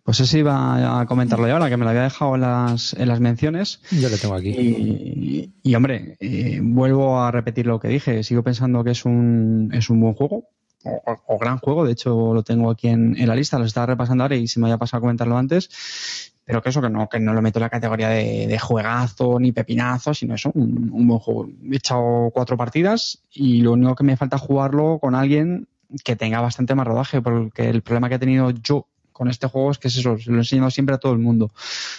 Pues 0.06 0.20
eso 0.20 0.38
iba 0.38 1.00
a 1.00 1.06
comentarlo 1.06 1.48
ya 1.48 1.54
ahora, 1.54 1.68
que 1.68 1.76
me 1.76 1.82
lo 1.82 1.90
había 1.90 2.04
dejado 2.04 2.36
en 2.36 2.42
las, 2.42 2.94
en 2.94 3.08
las 3.08 3.18
menciones. 3.18 3.80
Yo 3.90 4.08
lo 4.08 4.16
tengo 4.16 4.36
aquí. 4.36 5.50
Y, 5.64 5.74
hombre, 5.74 6.16
eh, 6.20 6.60
vuelvo 6.62 7.20
a 7.20 7.32
repetir 7.32 7.66
lo 7.66 7.80
que 7.80 7.88
dije. 7.88 8.22
Sigo 8.22 8.44
pensando 8.44 8.84
que 8.84 8.92
es 8.92 9.04
un, 9.04 9.72
es 9.74 9.90
un 9.90 10.00
buen 10.00 10.14
juego, 10.14 10.44
o, 10.84 11.38
gran 11.38 11.58
juego. 11.58 11.84
De 11.84 11.90
hecho, 11.90 12.32
lo 12.32 12.44
tengo 12.44 12.70
aquí 12.70 12.86
en, 12.86 13.16
la 13.26 13.34
lista, 13.34 13.58
lo 13.58 13.64
estaba 13.64 13.86
repasando 13.86 14.22
ahora 14.22 14.36
y 14.36 14.46
se 14.46 14.60
me 14.60 14.66
había 14.66 14.78
pasado 14.78 14.98
a 14.98 15.00
comentarlo 15.00 15.36
antes. 15.36 16.32
Pero 16.44 16.62
que 16.62 16.68
eso, 16.68 16.80
que 16.80 16.88
no, 16.88 17.08
que 17.08 17.18
no 17.18 17.34
lo 17.34 17.42
meto 17.42 17.58
en 17.58 17.64
la 17.64 17.70
categoría 17.70 18.08
de, 18.08 18.58
juegazo 18.60 19.40
ni 19.40 19.50
pepinazo, 19.50 20.14
sino 20.14 20.36
eso, 20.36 20.52
un, 20.54 20.88
un 20.92 21.08
buen 21.08 21.18
juego. 21.18 21.48
He 21.68 21.78
echado 21.78 22.30
cuatro 22.32 22.56
partidas 22.56 23.24
y 23.32 23.60
lo 23.62 23.72
único 23.72 23.96
que 23.96 24.04
me 24.04 24.16
falta 24.16 24.36
es 24.36 24.42
jugarlo 24.42 25.00
con 25.00 25.16
alguien 25.16 25.66
que 26.04 26.14
tenga 26.14 26.40
bastante 26.40 26.76
más 26.76 26.86
rodaje, 26.86 27.20
porque 27.20 27.68
el 27.68 27.82
problema 27.82 28.08
que 28.08 28.14
he 28.14 28.20
tenido 28.20 28.50
yo 28.50 28.86
con 29.16 29.28
este 29.28 29.46
juego 29.46 29.70
es 29.70 29.78
que 29.78 29.88
es 29.88 29.96
eso, 29.96 30.18
lo 30.26 30.34
he 30.34 30.38
enseñado 30.38 30.70
siempre 30.70 30.94
a 30.94 30.98
todo 30.98 31.12
el 31.14 31.18
mundo. 31.18 31.50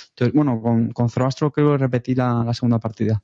Entonces, 0.10 0.36
bueno, 0.36 0.62
con, 0.62 0.92
con 0.92 1.10
Zoroastro 1.10 1.52
creo 1.52 1.72
que 1.72 1.78
repetí 1.80 2.14
la, 2.14 2.54
segunda 2.54 2.78
partida. 2.78 3.24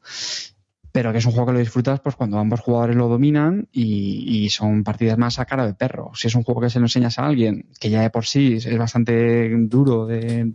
pero 0.92 1.12
que 1.12 1.20
es 1.20 1.26
un 1.26 1.32
juego 1.32 1.48
que 1.48 1.54
lo 1.54 1.60
disfrutas 1.60 2.00
pues 2.00 2.16
cuando 2.16 2.40
ambos 2.40 2.60
jugadores 2.60 2.96
lo 2.96 3.08
dominan 3.08 3.68
y, 3.72 4.50
son 4.50 4.84
partidas 4.84 5.18
más 5.18 5.38
a 5.38 5.46
cara 5.46 5.68
de 5.68 5.76
perro. 5.76 6.12
Si 6.16 6.28
es 6.28 6.34
un 6.34 6.44
juego 6.44 6.62
que 6.62 6.72
se 6.72 6.80
lo 6.80 6.86
enseñas 6.86 7.20
a 7.20 7.28
alguien 7.28 7.68
que 7.80 7.92
ya 7.92 8.02
de 8.02 8.10
por 8.10 8.26
sí 8.26 8.56
es 8.56 8.78
bastante 8.78 9.50
duro 9.68 10.08
de, 10.08 10.50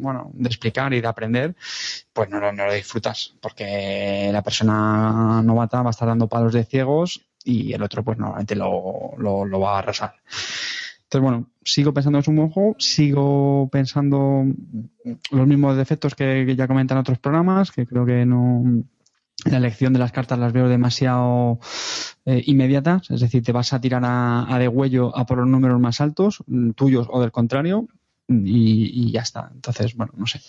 bueno, 0.00 0.30
de 0.32 0.48
explicar 0.48 0.92
y 0.94 1.02
de 1.02 1.08
aprender, 1.08 1.54
pues 2.14 2.30
no, 2.30 2.40
no, 2.40 2.52
lo 2.52 2.72
disfrutas 2.72 3.34
porque 3.42 4.30
la 4.32 4.42
persona 4.42 5.42
novata 5.42 5.82
va 5.82 5.90
a 5.90 5.96
estar 5.96 6.08
dando 6.08 6.28
palos 6.28 6.54
de 6.54 6.64
ciegos 6.64 7.26
y 7.44 7.74
el 7.74 7.82
otro 7.82 8.02
pues 8.02 8.16
normalmente 8.18 8.54
lo, 8.56 9.12
lo 9.18 9.60
va 9.60 9.76
a 9.76 9.78
arrasar. 9.80 10.14
Entonces, 11.10 11.28
bueno, 11.28 11.50
sigo 11.64 11.92
pensando 11.92 12.20
en 12.20 12.24
un 12.28 12.36
buen 12.36 12.50
juego, 12.50 12.76
sigo 12.78 13.68
pensando 13.72 14.44
los 15.32 15.46
mismos 15.48 15.76
defectos 15.76 16.14
que, 16.14 16.54
ya 16.56 16.68
comentan 16.68 16.98
otros 16.98 17.18
programas, 17.18 17.72
que 17.72 17.84
creo 17.84 18.06
que 18.06 18.24
no 18.24 18.84
la 19.44 19.56
elección 19.56 19.92
de 19.92 19.98
las 19.98 20.12
cartas 20.12 20.38
las 20.38 20.52
veo 20.52 20.68
demasiado 20.68 21.58
eh, 22.26 22.44
inmediatas, 22.46 23.10
es 23.10 23.22
decir, 23.22 23.42
te 23.42 23.50
vas 23.50 23.72
a 23.72 23.80
tirar 23.80 24.04
a, 24.04 24.54
a 24.54 24.58
de 24.60 24.68
huello 24.68 25.16
a 25.16 25.26
por 25.26 25.38
los 25.38 25.48
números 25.48 25.80
más 25.80 26.00
altos, 26.00 26.44
mm, 26.46 26.70
tuyos 26.72 27.08
o 27.10 27.20
del 27.20 27.32
contrario, 27.32 27.88
y, 28.28 29.08
y, 29.08 29.10
ya 29.10 29.22
está. 29.22 29.50
Entonces, 29.52 29.96
bueno, 29.96 30.12
no 30.16 30.28
sé. 30.28 30.40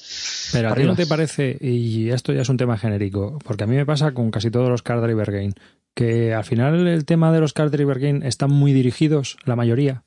Pero 0.51 0.69
a 0.69 0.75
ti 0.75 0.83
no 0.83 0.95
te 0.95 1.07
parece, 1.07 1.57
y 1.59 2.11
esto 2.11 2.33
ya 2.33 2.43
es 2.43 2.49
un 2.49 2.57
tema 2.57 2.77
genérico, 2.77 3.39
porque 3.43 3.63
a 3.63 3.67
mí 3.67 3.75
me 3.75 3.85
pasa 3.87 4.11
con 4.11 4.29
casi 4.29 4.51
todos 4.51 4.69
los 4.69 4.83
card 4.83 5.01
driver 5.01 5.31
game, 5.31 5.53
que 5.95 6.35
al 6.35 6.43
final 6.43 6.85
el 6.85 7.05
tema 7.05 7.31
de 7.31 7.39
los 7.39 7.53
card 7.53 7.71
driver 7.71 7.97
game 7.97 8.27
están 8.27 8.51
muy 8.51 8.73
dirigidos, 8.73 9.37
la 9.45 9.55
mayoría. 9.55 10.03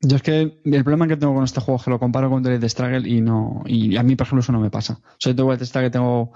Yo 0.00 0.16
es 0.16 0.22
que 0.22 0.60
el 0.64 0.84
problema 0.84 1.08
que 1.08 1.16
tengo 1.16 1.34
con 1.34 1.44
este 1.44 1.60
juego 1.60 1.78
es 1.78 1.84
que 1.84 1.90
lo 1.90 1.98
comparo 1.98 2.28
con 2.28 2.42
The 2.42 2.68
Struggle 2.68 3.08
y 3.08 3.20
no, 3.20 3.62
y 3.66 3.96
a 3.96 4.02
mí, 4.02 4.14
por 4.14 4.26
ejemplo, 4.26 4.40
eso 4.40 4.52
no 4.52 4.60
me 4.60 4.70
pasa. 4.70 5.00
Soy 5.18 5.34
todo 5.34 5.56
The 5.56 5.64
Struggle 5.64 5.90
tengo 5.90 6.32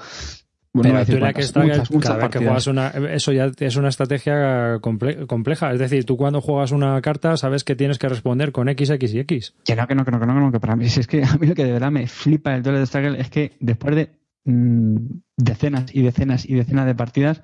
bueno, 0.72 1.02
pero 1.04 1.26
tú 1.26 1.34
que 1.34 1.42
Struggle, 1.42 1.70
muchas, 1.70 1.90
muchas 1.90 2.10
cada 2.10 2.22
vez 2.22 2.30
que 2.30 2.38
juegas 2.38 2.66
una, 2.68 2.88
eso 2.88 3.32
ya 3.32 3.50
es 3.58 3.76
una 3.76 3.88
estrategia 3.88 4.78
comple 4.80 5.26
compleja. 5.26 5.72
Es 5.72 5.80
decir, 5.80 6.04
tú 6.04 6.16
cuando 6.16 6.40
juegas 6.40 6.70
una 6.70 7.00
carta 7.02 7.36
sabes 7.36 7.64
que 7.64 7.74
tienes 7.74 7.98
que 7.98 8.08
responder 8.08 8.52
con 8.52 8.68
X, 8.68 8.90
X 8.90 9.14
y 9.14 9.18
X. 9.20 9.54
Que 9.64 9.74
no, 9.74 9.88
que 9.88 9.96
no, 9.96 10.04
que 10.04 10.12
no, 10.12 10.20
que 10.20 10.26
no, 10.26 10.34
que, 10.34 10.40
no, 10.40 10.52
que 10.52 10.60
para 10.60 10.76
mí, 10.76 10.88
si 10.88 11.00
es 11.00 11.06
que 11.08 11.24
a 11.24 11.36
mí 11.38 11.48
lo 11.48 11.54
que 11.54 11.64
de 11.64 11.72
verdad 11.72 11.90
me 11.90 12.06
flipa 12.06 12.54
el 12.54 12.62
duelo 12.62 12.78
de 12.78 12.86
Struggle 12.86 13.20
es 13.20 13.30
que 13.30 13.52
después 13.58 13.96
de 13.96 14.10
mmm, 14.44 14.96
decenas 15.36 15.92
y 15.92 16.02
decenas 16.02 16.48
y 16.48 16.54
decenas 16.54 16.86
de 16.86 16.94
partidas, 16.94 17.42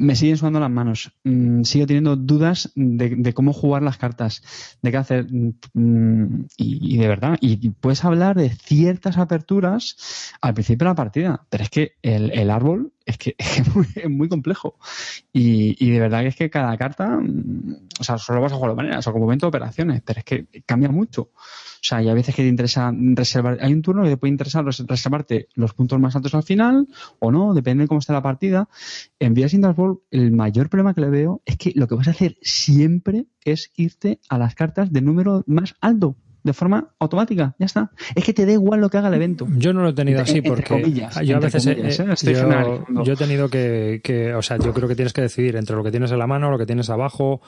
me 0.00 0.16
siguen 0.16 0.38
sudando 0.38 0.60
las 0.60 0.70
manos. 0.70 1.12
Mm, 1.24 1.62
sigo 1.62 1.86
teniendo 1.86 2.16
dudas 2.16 2.72
de, 2.74 3.10
de, 3.16 3.34
cómo 3.34 3.52
jugar 3.52 3.82
las 3.82 3.98
cartas, 3.98 4.42
de 4.80 4.90
qué 4.90 4.96
hacer. 4.96 5.26
Mm, 5.74 6.46
y, 6.56 6.94
y, 6.94 6.98
de 6.98 7.06
verdad, 7.06 7.36
y 7.40 7.70
puedes 7.70 8.04
hablar 8.04 8.36
de 8.36 8.48
ciertas 8.48 9.18
aperturas 9.18 10.32
al 10.40 10.54
principio 10.54 10.86
de 10.86 10.90
la 10.90 10.94
partida, 10.94 11.46
pero 11.50 11.64
es 11.64 11.70
que 11.70 11.92
el, 12.02 12.30
el 12.32 12.50
árbol 12.50 12.92
es 13.10 13.18
que 13.18 13.36
es 13.38 13.74
muy, 13.74 13.86
es 13.94 14.10
muy 14.10 14.28
complejo. 14.28 14.78
Y, 15.32 15.76
y, 15.84 15.90
de 15.90 16.00
verdad 16.00 16.22
que 16.22 16.28
es 16.28 16.36
que 16.36 16.50
cada 16.50 16.76
carta, 16.76 17.08
mm, 17.08 17.88
o 18.00 18.04
sea, 18.04 18.18
solo 18.18 18.40
vas 18.40 18.52
a 18.52 18.56
jugar 18.56 18.72
de 18.72 18.76
manera, 18.76 18.98
o 18.98 19.02
como 19.12 19.24
momento 19.26 19.46
de 19.46 19.48
operaciones, 19.48 20.02
pero 20.04 20.18
es 20.20 20.24
que 20.24 20.46
cambia 20.66 20.88
mucho. 20.88 21.22
O 21.22 21.82
sea, 21.82 22.02
y 22.02 22.08
a 22.08 22.14
veces 22.14 22.34
que 22.34 22.42
te 22.42 22.48
interesa 22.48 22.92
reservar, 22.94 23.58
hay 23.60 23.72
un 23.72 23.82
turno 23.82 24.02
que 24.02 24.10
te 24.10 24.16
puede 24.16 24.32
interesar 24.32 24.64
reservarte 24.64 25.48
los 25.54 25.72
puntos 25.72 25.98
más 25.98 26.14
altos 26.14 26.34
al 26.34 26.42
final, 26.42 26.88
o 27.18 27.32
no, 27.32 27.54
depende 27.54 27.84
de 27.84 27.88
cómo 27.88 28.00
esté 28.00 28.12
la 28.12 28.22
partida. 28.22 28.68
En 29.18 29.34
Vías 29.34 29.54
Ball, 29.76 30.00
el 30.10 30.32
mayor 30.32 30.68
problema 30.68 30.94
que 30.94 31.00
le 31.00 31.10
veo 31.10 31.42
es 31.46 31.56
que 31.56 31.72
lo 31.74 31.88
que 31.88 31.94
vas 31.94 32.08
a 32.08 32.12
hacer 32.12 32.36
siempre 32.42 33.26
es 33.44 33.72
irte 33.76 34.20
a 34.28 34.38
las 34.38 34.54
cartas 34.54 34.92
de 34.92 35.00
número 35.00 35.42
más 35.46 35.74
alto 35.80 36.16
de 36.42 36.52
forma 36.52 36.90
automática, 36.98 37.54
ya 37.58 37.66
está. 37.66 37.90
Es 38.14 38.24
que 38.24 38.32
te 38.32 38.46
da 38.46 38.52
igual 38.52 38.80
lo 38.80 38.90
que 38.90 38.98
haga 38.98 39.08
el 39.08 39.14
evento. 39.14 39.46
Yo 39.56 39.72
no 39.72 39.82
lo 39.82 39.90
he 39.90 39.92
tenido 39.92 40.20
así 40.20 40.40
porque 40.42 40.64
comillas, 40.64 41.18
yo 41.24 41.36
a 41.36 41.40
veces 41.40 41.64
comillas, 41.64 42.00
¿eh? 42.00 42.34
yo, 42.34 43.04
yo, 43.04 43.12
he 43.12 43.16
tenido 43.16 43.48
que, 43.48 44.00
que, 44.02 44.34
o 44.34 44.42
sea, 44.42 44.58
yo 44.58 44.72
creo 44.72 44.88
que 44.88 44.94
tienes 44.94 45.12
que 45.12 45.22
decidir 45.22 45.56
entre 45.56 45.76
lo 45.76 45.84
que 45.84 45.90
tienes 45.90 46.10
en 46.12 46.18
la 46.18 46.26
mano, 46.26 46.50
lo 46.50 46.58
que 46.58 46.66
tienes 46.66 46.90
abajo, 46.90 47.40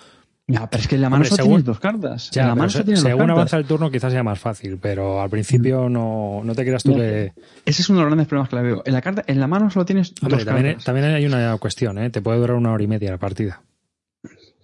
ya, 0.48 0.68
pero 0.68 0.80
es 0.80 0.88
que 0.88 0.96
en 0.96 1.02
la 1.02 1.08
mano 1.08 1.22
Hombre, 1.22 1.28
solo 1.28 1.42
según, 1.44 1.50
tienes 1.52 1.64
dos 1.66 1.80
cartas. 1.80 2.30
Ya, 2.32 2.42
en 2.42 2.48
la 2.48 2.54
mano 2.56 2.70
se, 2.70 2.82
tienes 2.82 3.00
según 3.00 3.18
cartas. 3.18 3.36
avanza 3.36 3.56
el 3.58 3.64
turno 3.64 3.90
quizás 3.90 4.12
sea 4.12 4.22
más 4.24 4.40
fácil, 4.40 4.78
pero 4.78 5.22
al 5.22 5.30
principio 5.30 5.88
no, 5.88 6.42
no 6.44 6.54
te 6.54 6.64
creas 6.64 6.82
tú 6.82 6.90
No, 6.90 6.96
que... 6.96 7.32
Ese 7.64 7.82
es 7.82 7.88
uno 7.88 8.00
de 8.00 8.04
los 8.04 8.10
grandes 8.10 8.26
problemas 8.26 8.48
que 8.48 8.56
le 8.56 8.62
veo. 8.62 8.82
En 8.84 8.92
la 8.92 9.00
carta, 9.00 9.22
en 9.26 9.38
la 9.38 9.46
mano 9.46 9.70
solo 9.70 9.84
tienes 9.86 10.12
Hombre, 10.20 10.38
dos 10.38 10.44
también, 10.44 10.66
cartas. 10.66 10.84
también 10.84 11.06
hay 11.06 11.26
una 11.26 11.56
cuestión, 11.58 11.98
¿eh? 11.98 12.10
Te 12.10 12.20
puede 12.20 12.38
durar 12.38 12.56
una 12.56 12.72
hora 12.72 12.82
y 12.82 12.88
media 12.88 13.12
la 13.12 13.18
partida. 13.18 13.62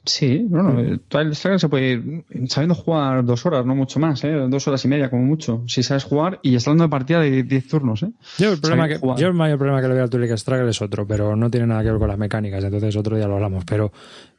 Sí, 0.08 0.42
bueno, 0.48 0.80
el 0.80 1.00
Twilight 1.00 1.34
Struggle 1.34 1.58
se 1.58 1.68
puede 1.68 1.92
ir 1.92 2.24
sabiendo 2.48 2.74
jugar 2.74 3.22
dos 3.26 3.44
horas, 3.44 3.66
no 3.66 3.74
mucho 3.74 4.00
más, 4.00 4.24
¿eh? 4.24 4.32
Dos 4.48 4.66
horas 4.66 4.82
y 4.86 4.88
media 4.88 5.10
como 5.10 5.22
mucho. 5.24 5.62
Si 5.66 5.82
sabes 5.82 6.04
jugar 6.04 6.40
y 6.42 6.54
está 6.54 6.70
hablando 6.70 6.84
de 6.84 6.88
partida 6.90 7.20
de 7.20 7.42
10 7.42 7.68
turnos, 7.68 8.02
¿eh? 8.02 8.10
Yo 8.38 8.52
el, 8.54 8.58
problema 8.60 8.88
que, 8.88 8.98
yo 9.20 9.26
el 9.28 9.34
mayor 9.34 9.58
problema 9.58 9.82
que 9.82 9.88
le 9.88 9.94
veo 9.94 10.02
al 10.04 10.08
Twilight 10.10 10.36
Struggle 10.38 10.70
es 10.70 10.80
otro, 10.80 11.06
pero 11.06 11.36
no 11.36 11.50
tiene 11.50 11.66
nada 11.66 11.82
que 11.82 11.90
ver 11.90 11.98
con 11.98 12.08
las 12.08 12.16
mecánicas, 12.18 12.64
entonces 12.64 12.96
otro 12.96 13.16
día 13.16 13.28
lo 13.28 13.34
hablamos. 13.34 13.64
Pero 13.66 13.92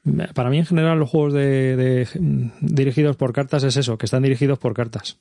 me- 0.04 0.28
para 0.30 0.50
mí 0.50 0.58
en 0.58 0.66
general 0.66 0.98
los 0.98 1.08
juegos 1.10 1.34
de, 1.34 1.76
de- 1.76 2.08
mm, 2.20 2.50
dirigidos 2.62 3.16
por 3.16 3.32
cartas 3.32 3.64
es 3.64 3.78
eso, 3.78 3.96
que 3.98 4.08
están 4.08 4.24
dirigidos 4.24 4.58
por 4.58 4.74
cartas. 4.74 5.18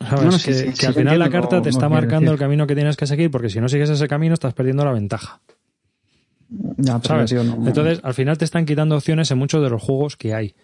¿Sabes? 0.00 0.24
No, 0.24 0.30
no, 0.30 0.38
sí, 0.38 0.46
que 0.46 0.52
sí, 0.54 0.64
que 0.70 0.76
sí, 0.76 0.86
al 0.86 0.94
final 0.94 1.18
la 1.18 1.30
carta 1.30 1.60
te 1.62 1.68
está 1.68 1.88
marcando 1.90 2.32
el 2.32 2.38
camino 2.38 2.66
que 2.66 2.74
tienes 2.74 2.96
que 2.96 3.06
seguir, 3.06 3.30
porque 3.30 3.50
si 3.50 3.60
no 3.60 3.68
sigues 3.68 3.90
ese 3.90 4.08
camino 4.08 4.32
estás 4.34 4.54
perdiendo 4.54 4.84
la 4.84 4.92
ventaja. 4.92 5.40
Ya, 6.48 6.98
pero, 6.98 7.14
¿sabes? 7.14 7.30
tío, 7.30 7.44
no- 7.44 7.56
no- 7.56 7.66
Entonces, 7.68 8.00
al 8.02 8.14
final 8.14 8.38
te 8.38 8.44
están 8.44 8.66
quitando 8.66 8.96
opciones 8.96 9.30
en 9.30 9.38
muchos 9.38 9.62
de 9.62 9.70
los 9.70 9.82
juegos 9.82 10.16
que 10.16 10.34
hay. 10.34 10.54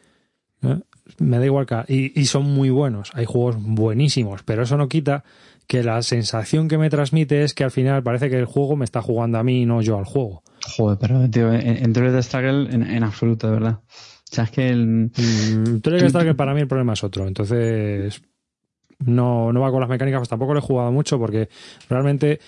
¿eh? 0.63 0.79
Me 1.19 1.39
da 1.39 1.45
igual 1.47 1.67
que... 1.67 1.83
Y, 1.89 2.21
y 2.21 2.27
son 2.27 2.45
muy 2.45 2.71
buenos. 2.71 3.11
Hay 3.15 3.25
juegos 3.25 3.57
buenísimos, 3.59 4.43
pero 4.45 4.63
eso 4.63 4.77
no 4.77 4.89
quita 4.89 5.25
que 5.67 5.83
la 5.83 6.03
sensación 6.03 6.69
que 6.69 6.79
me 6.79 6.91
transmite 6.91 7.43
es 7.45 7.55
que 7.55 7.65
al 7.65 7.71
final 7.71 8.03
parece 8.03 8.31
que 8.31 8.39
el 8.39 8.47
juego 8.47 8.77
me 8.77 8.85
está 8.85 9.03
jugando 9.03 9.39
a 9.39 9.43
mí 9.43 9.63
y 9.63 9.67
no 9.67 9.81
yo 9.83 9.99
al 9.99 10.05
juego. 10.05 10.43
Joder, 10.77 10.99
pero, 11.01 11.29
tío, 11.29 11.53
en, 11.53 11.93
Twilight 11.93 12.23
Struggle 12.23 12.73
en, 12.73 12.83
en 12.83 13.03
absoluto, 13.03 13.49
de 13.49 13.53
verdad. 13.55 13.79
O 13.83 14.35
sea, 14.35 14.45
es 14.45 14.51
que 14.51 14.71
el... 14.71 14.87
Mm, 14.87 15.81
estar 16.05 16.25
que 16.25 16.35
para 16.35 16.55
mí 16.55 16.61
el 16.61 16.69
problema 16.69 16.93
es 16.93 17.03
otro. 17.05 17.27
Entonces, 17.27 18.23
no, 19.01 19.53
no 19.53 19.61
va 19.61 19.71
con 19.71 19.81
las 19.81 19.89
mecánicas, 19.91 20.21
pues 20.21 20.29
tampoco 20.29 20.53
lo 20.55 20.61
he 20.61 20.63
jugado 20.63 20.93
mucho 20.93 21.19
porque 21.19 21.49
realmente, 21.89 22.41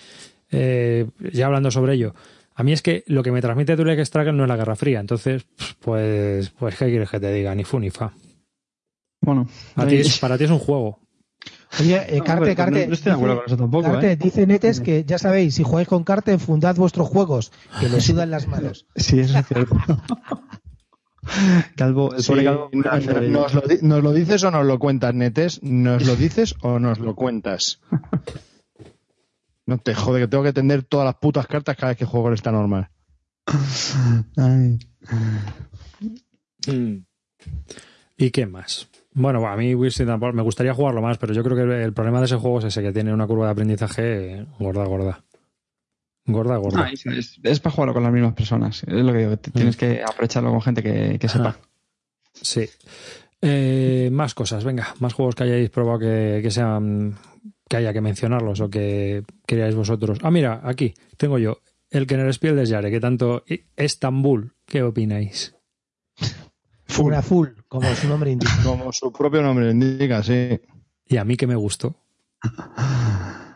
eh, 0.51 1.07
ya 1.33 1.47
hablando 1.47 1.71
sobre 1.71 1.95
ello, 1.95 2.15
a 2.55 2.63
mí 2.63 2.73
es 2.73 2.83
que 2.83 3.05
lo 3.07 3.23
que 3.23 3.33
me 3.33 3.41
transmite 3.41 3.77
Twilight 3.77 4.05
Struggle 4.07 4.33
no 4.33 4.45
es 4.45 4.49
la 4.49 4.57
Guerra 4.57 4.77
Fría. 4.77 5.01
Entonces, 5.01 5.45
pues, 5.81 6.51
pues 6.51 6.77
¿qué 6.77 6.87
quieres 6.87 7.11
que 7.11 7.21
te 7.21 7.33
diga? 7.33 7.55
Ni 7.55 7.65
fu 7.65 7.79
ni 7.81 7.91
fa. 7.91 8.13
Bueno, 9.21 9.49
A 9.77 9.87
ti 9.87 9.97
es- 9.97 10.19
para 10.19 10.37
ti 10.39 10.45
es 10.45 10.51
un 10.51 10.59
juego. 10.59 11.01
Oye, 11.81 11.97
eh, 12.09 12.19
No, 12.19 12.25
Carte, 12.25 12.45
pero 12.45 12.57
Carte. 12.57 12.87
no 12.87 12.95
estoy 12.95 13.11
de 13.11 13.17
acuerdo 13.17 13.37
con 13.37 13.47
eso 13.47 13.57
tampoco, 13.57 13.91
Carte, 13.91 14.13
¿eh? 14.13 14.17
dice 14.17 14.47
Netes 14.47 14.81
que 14.81 15.05
ya 15.05 15.19
sabéis, 15.19 15.55
si 15.57 15.63
jugáis 15.65 15.89
con 15.89 16.05
Carte, 16.05 16.39
fundad 16.39 16.77
vuestros 16.77 17.09
juegos, 17.09 17.51
que 17.81 17.89
le 17.89 18.01
sudan 18.01 18.31
las 18.31 18.47
manos. 18.47 18.87
Sí, 18.97 19.19
eso 19.21 19.37
es 19.39 19.47
cierto. 19.47 19.77
Calvo, 21.77 22.15
Sí, 22.19 22.33
Calvo. 22.45 22.71
no- 22.73 22.83
no- 22.83 23.21
¿nos, 23.41 23.55
lo, 23.55 23.61
di- 23.63 23.79
¿Nos 23.83 24.03
lo 24.03 24.13
dices 24.13 24.45
o 24.45 24.51
nos 24.51 24.67
lo 24.67 24.79
cuentas, 24.79 25.15
Netes? 25.15 25.63
¿Nos 25.63 26.07
lo 26.07 26.17
dices 26.17 26.55
o 26.61 26.79
nos 26.79 26.99
lo 26.99 27.15
cuentas? 27.17 27.81
No 29.67 29.79
te 29.79 29.95
jode 29.95 30.21
que 30.21 30.29
tengo 30.29 30.45
que 30.45 30.53
tender 30.53 30.83
todas 30.83 31.07
las 31.07 31.15
putas 31.17 31.47
cartas 31.47 31.77
cada 31.77 31.89
vez 31.91 31.99
que 31.99 32.05
juego 32.05 32.25
con 32.27 32.35
esta 32.35 32.53
normal. 32.53 32.91
Ay. 34.37 34.79
¿Y 38.17 38.31
qué 38.31 38.47
más? 38.47 38.89
Bueno, 39.13 39.47
a 39.47 39.57
mí 39.57 39.75
Power 39.75 40.35
me 40.35 40.43
gustaría 40.43 40.75
jugarlo 40.75 41.01
más, 41.03 41.19
pero 41.19 41.33
yo 41.33 41.43
creo 41.45 41.57
que 41.57 41.83
el 41.85 41.93
problema 41.93 42.19
de 42.21 42.27
ese 42.27 42.37
juego 42.37 42.59
es 42.59 42.65
ese, 42.67 42.83
que 42.83 42.93
tiene 42.93 43.13
una 43.13 43.27
curva 43.27 43.47
de 43.47 43.53
aprendizaje 43.53 44.47
gorda, 44.59 44.85
gorda. 44.85 45.25
Gorda, 46.27 46.57
gorda. 46.57 46.85
Ah, 46.87 46.91
es, 46.91 47.05
es- 47.07 47.39
es 47.43 47.61
para 47.61 47.75
jugarlo 47.75 47.95
con 47.95 48.03
las 48.03 48.13
mismas 48.13 48.33
personas. 48.33 48.83
Es 48.85 49.05
lo 49.05 49.13
que 49.13 49.19
digo, 49.19 49.37
tienes 49.37 49.77
que 49.77 50.03
aprovecharlo 50.03 50.51
con 50.51 50.63
gente 50.63 50.83
que, 50.83 51.19
que 51.19 51.29
sepa. 51.29 51.57
Sí. 52.33 52.69
Eh, 53.43 54.09
más 54.11 54.35
cosas, 54.35 54.65
venga, 54.65 54.95
más 55.01 55.13
juegos 55.13 55.35
que 55.35 55.45
hayáis 55.45 55.69
probado 55.71 55.99
que, 55.99 56.41
que 56.43 56.51
sean 56.51 57.15
que 57.69 57.77
haya 57.77 57.93
que 57.93 58.01
mencionarlos 58.01 58.61
o 58.61 58.71
que 58.71 59.25
queráis 59.47 59.75
vosotros. 59.75 60.19
Ah, 60.23 60.31
mira, 60.31 60.61
aquí 60.65 60.95
tengo 61.17 61.39
yo 61.39 61.59
el 61.91 62.07
que 62.07 62.15
en 62.15 62.21
el 62.21 62.33
Spiel 62.35 62.57
des 62.57 62.71
Jahres, 62.71 62.91
que 62.91 63.01
tanto 63.01 63.45
Estambul, 63.77 64.55
¿qué 64.67 64.83
opináis? 64.83 65.55
Una 66.99 67.23
full, 67.23 67.49
como 67.69 67.93
su 67.95 68.09
nombre 68.09 68.31
indica. 68.31 68.53
Como 68.63 68.93
su 68.93 69.13
propio 69.13 69.43
nombre 69.43 69.71
indica, 69.71 70.23
sí. 70.23 70.61
Y 71.07 71.17
a 71.17 71.25
mí 71.25 71.37
que 71.37 71.47
me 71.47 71.57
gustó. 71.57 71.97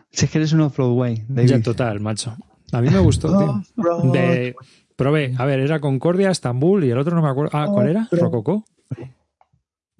Si 0.09 0.25
es 0.25 0.31
que 0.31 0.39
eres 0.39 0.53
un 0.53 0.61
offroad 0.61 0.93
way, 0.93 1.23
David. 1.27 1.49
Ya 1.49 1.61
total, 1.61 1.99
macho. 1.99 2.35
A 2.71 2.81
mí 2.81 2.89
me 2.89 2.99
gustó, 2.99 3.37
tío. 3.37 4.11
De, 4.11 4.55
probé, 4.95 5.35
a 5.37 5.45
ver, 5.45 5.59
era 5.59 5.79
Concordia, 5.79 6.31
Estambul 6.31 6.83
y 6.83 6.91
el 6.91 6.97
otro 6.97 7.15
no 7.15 7.21
me 7.21 7.29
acuerdo. 7.29 7.57
Ah, 7.57 7.67
¿cuál 7.71 7.89
era? 7.89 8.07
Rococó. 8.11 8.65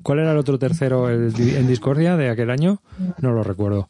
¿Cuál 0.02 0.20
era 0.20 0.32
el 0.32 0.38
otro 0.38 0.58
tercero 0.58 1.10
el, 1.10 1.34
en 1.38 1.68
Discordia 1.68 2.16
de 2.16 2.30
aquel 2.30 2.50
año? 2.50 2.82
No 3.20 3.32
lo 3.32 3.44
recuerdo. 3.44 3.90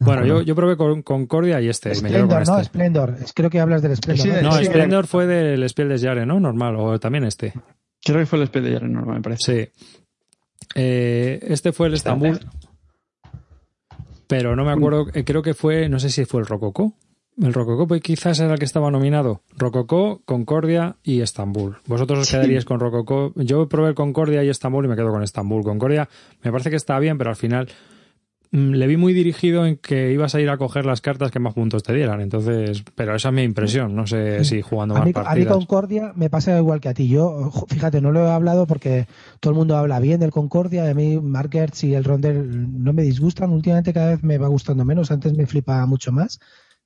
Bueno, 0.00 0.24
yo, 0.24 0.42
yo 0.42 0.54
probé 0.54 0.76
con 0.76 1.02
Concordia 1.02 1.60
y 1.60 1.68
este, 1.68 1.88
me 1.88 1.94
con 1.94 2.08
Splendor, 2.08 2.46
no, 2.46 2.54
este. 2.58 2.64
Splendor. 2.64 3.16
Es- 3.20 3.32
Creo 3.32 3.50
que 3.50 3.58
hablas 3.60 3.82
del 3.82 3.96
Splendor. 3.96 4.26
Sí, 4.26 4.32
¿no? 4.44 4.52
Sí, 4.52 4.64
Splendor 4.66 5.06
fue 5.06 5.26
del 5.26 5.68
Spiel 5.68 5.88
des 5.88 6.02
Jahres, 6.02 6.26
¿no? 6.26 6.38
Normal, 6.38 6.76
o 6.76 6.98
también 7.00 7.24
este. 7.24 7.52
Creo 8.04 8.18
que 8.20 8.26
fue 8.26 8.38
el 8.38 8.44
speed 8.44 8.62
de 8.62 8.72
Jaren 8.74 8.92
normal, 8.92 9.16
me 9.16 9.22
parece. 9.22 9.72
Sí. 9.74 9.86
Eh, 10.76 11.40
este 11.42 11.72
fue 11.72 11.88
el 11.88 11.94
Estambul, 11.94 12.38
pero 14.26 14.54
no 14.54 14.64
me 14.64 14.72
acuerdo, 14.72 15.06
eh, 15.14 15.24
creo 15.24 15.42
que 15.42 15.54
fue, 15.54 15.88
no 15.88 15.98
sé 15.98 16.10
si 16.10 16.24
fue 16.24 16.40
el 16.40 16.46
Rococó. 16.46 16.94
El 17.40 17.54
Rococó 17.54 17.86
pues, 17.86 18.00
quizás 18.02 18.38
era 18.40 18.52
el 18.52 18.58
que 18.58 18.64
estaba 18.64 18.90
nominado. 18.90 19.42
Rococó, 19.56 20.22
Concordia 20.24 20.96
y 21.04 21.20
Estambul. 21.20 21.76
Vosotros 21.86 22.18
os 22.20 22.30
quedaríais 22.30 22.64
con 22.64 22.80
Rococó. 22.80 23.32
Yo 23.36 23.68
probé 23.68 23.94
Concordia 23.94 24.42
y 24.42 24.48
Estambul 24.48 24.84
y 24.84 24.88
me 24.88 24.96
quedo 24.96 25.10
con 25.10 25.22
Estambul. 25.22 25.62
Concordia 25.62 26.08
me 26.42 26.50
parece 26.50 26.68
que 26.70 26.76
está 26.76 26.98
bien, 26.98 27.16
pero 27.16 27.30
al 27.30 27.36
final 27.36 27.68
le 28.50 28.86
vi 28.86 28.96
muy 28.96 29.12
dirigido 29.12 29.66
en 29.66 29.76
que 29.76 30.12
ibas 30.12 30.34
a 30.34 30.40
ir 30.40 30.48
a 30.48 30.56
coger 30.56 30.86
las 30.86 31.00
cartas 31.00 31.30
que 31.30 31.38
más 31.38 31.54
puntos 31.54 31.82
te 31.82 31.92
dieran. 31.92 32.20
Entonces, 32.20 32.82
pero 32.94 33.14
esa 33.14 33.28
es 33.28 33.34
mi 33.34 33.42
impresión. 33.42 33.94
No 33.94 34.06
sé 34.06 34.44
si 34.44 34.62
jugando 34.62 34.94
A 34.94 34.98
más 34.98 35.06
mí, 35.06 35.12
a 35.14 35.20
mí 35.20 35.24
partidas. 35.24 35.54
Concordia 35.54 36.12
me 36.16 36.30
pasa 36.30 36.56
igual 36.58 36.80
que 36.80 36.88
a 36.88 36.94
ti. 36.94 37.08
Yo, 37.08 37.50
fíjate, 37.68 38.00
no 38.00 38.10
lo 38.10 38.26
he 38.26 38.30
hablado 38.30 38.66
porque 38.66 39.06
todo 39.40 39.52
el 39.52 39.58
mundo 39.58 39.76
habla 39.76 40.00
bien 40.00 40.20
del 40.20 40.30
Concordia. 40.30 40.88
A 40.88 40.94
mí, 40.94 41.20
Markers 41.20 41.84
y 41.84 41.94
el 41.94 42.04
Rondel 42.04 42.82
no 42.82 42.92
me 42.92 43.02
disgustan. 43.02 43.52
Últimamente 43.52 43.92
cada 43.92 44.10
vez 44.10 44.22
me 44.22 44.38
va 44.38 44.48
gustando 44.48 44.84
menos. 44.84 45.10
Antes 45.10 45.34
me 45.36 45.46
flipa 45.46 45.84
mucho 45.86 46.12
más. 46.12 46.40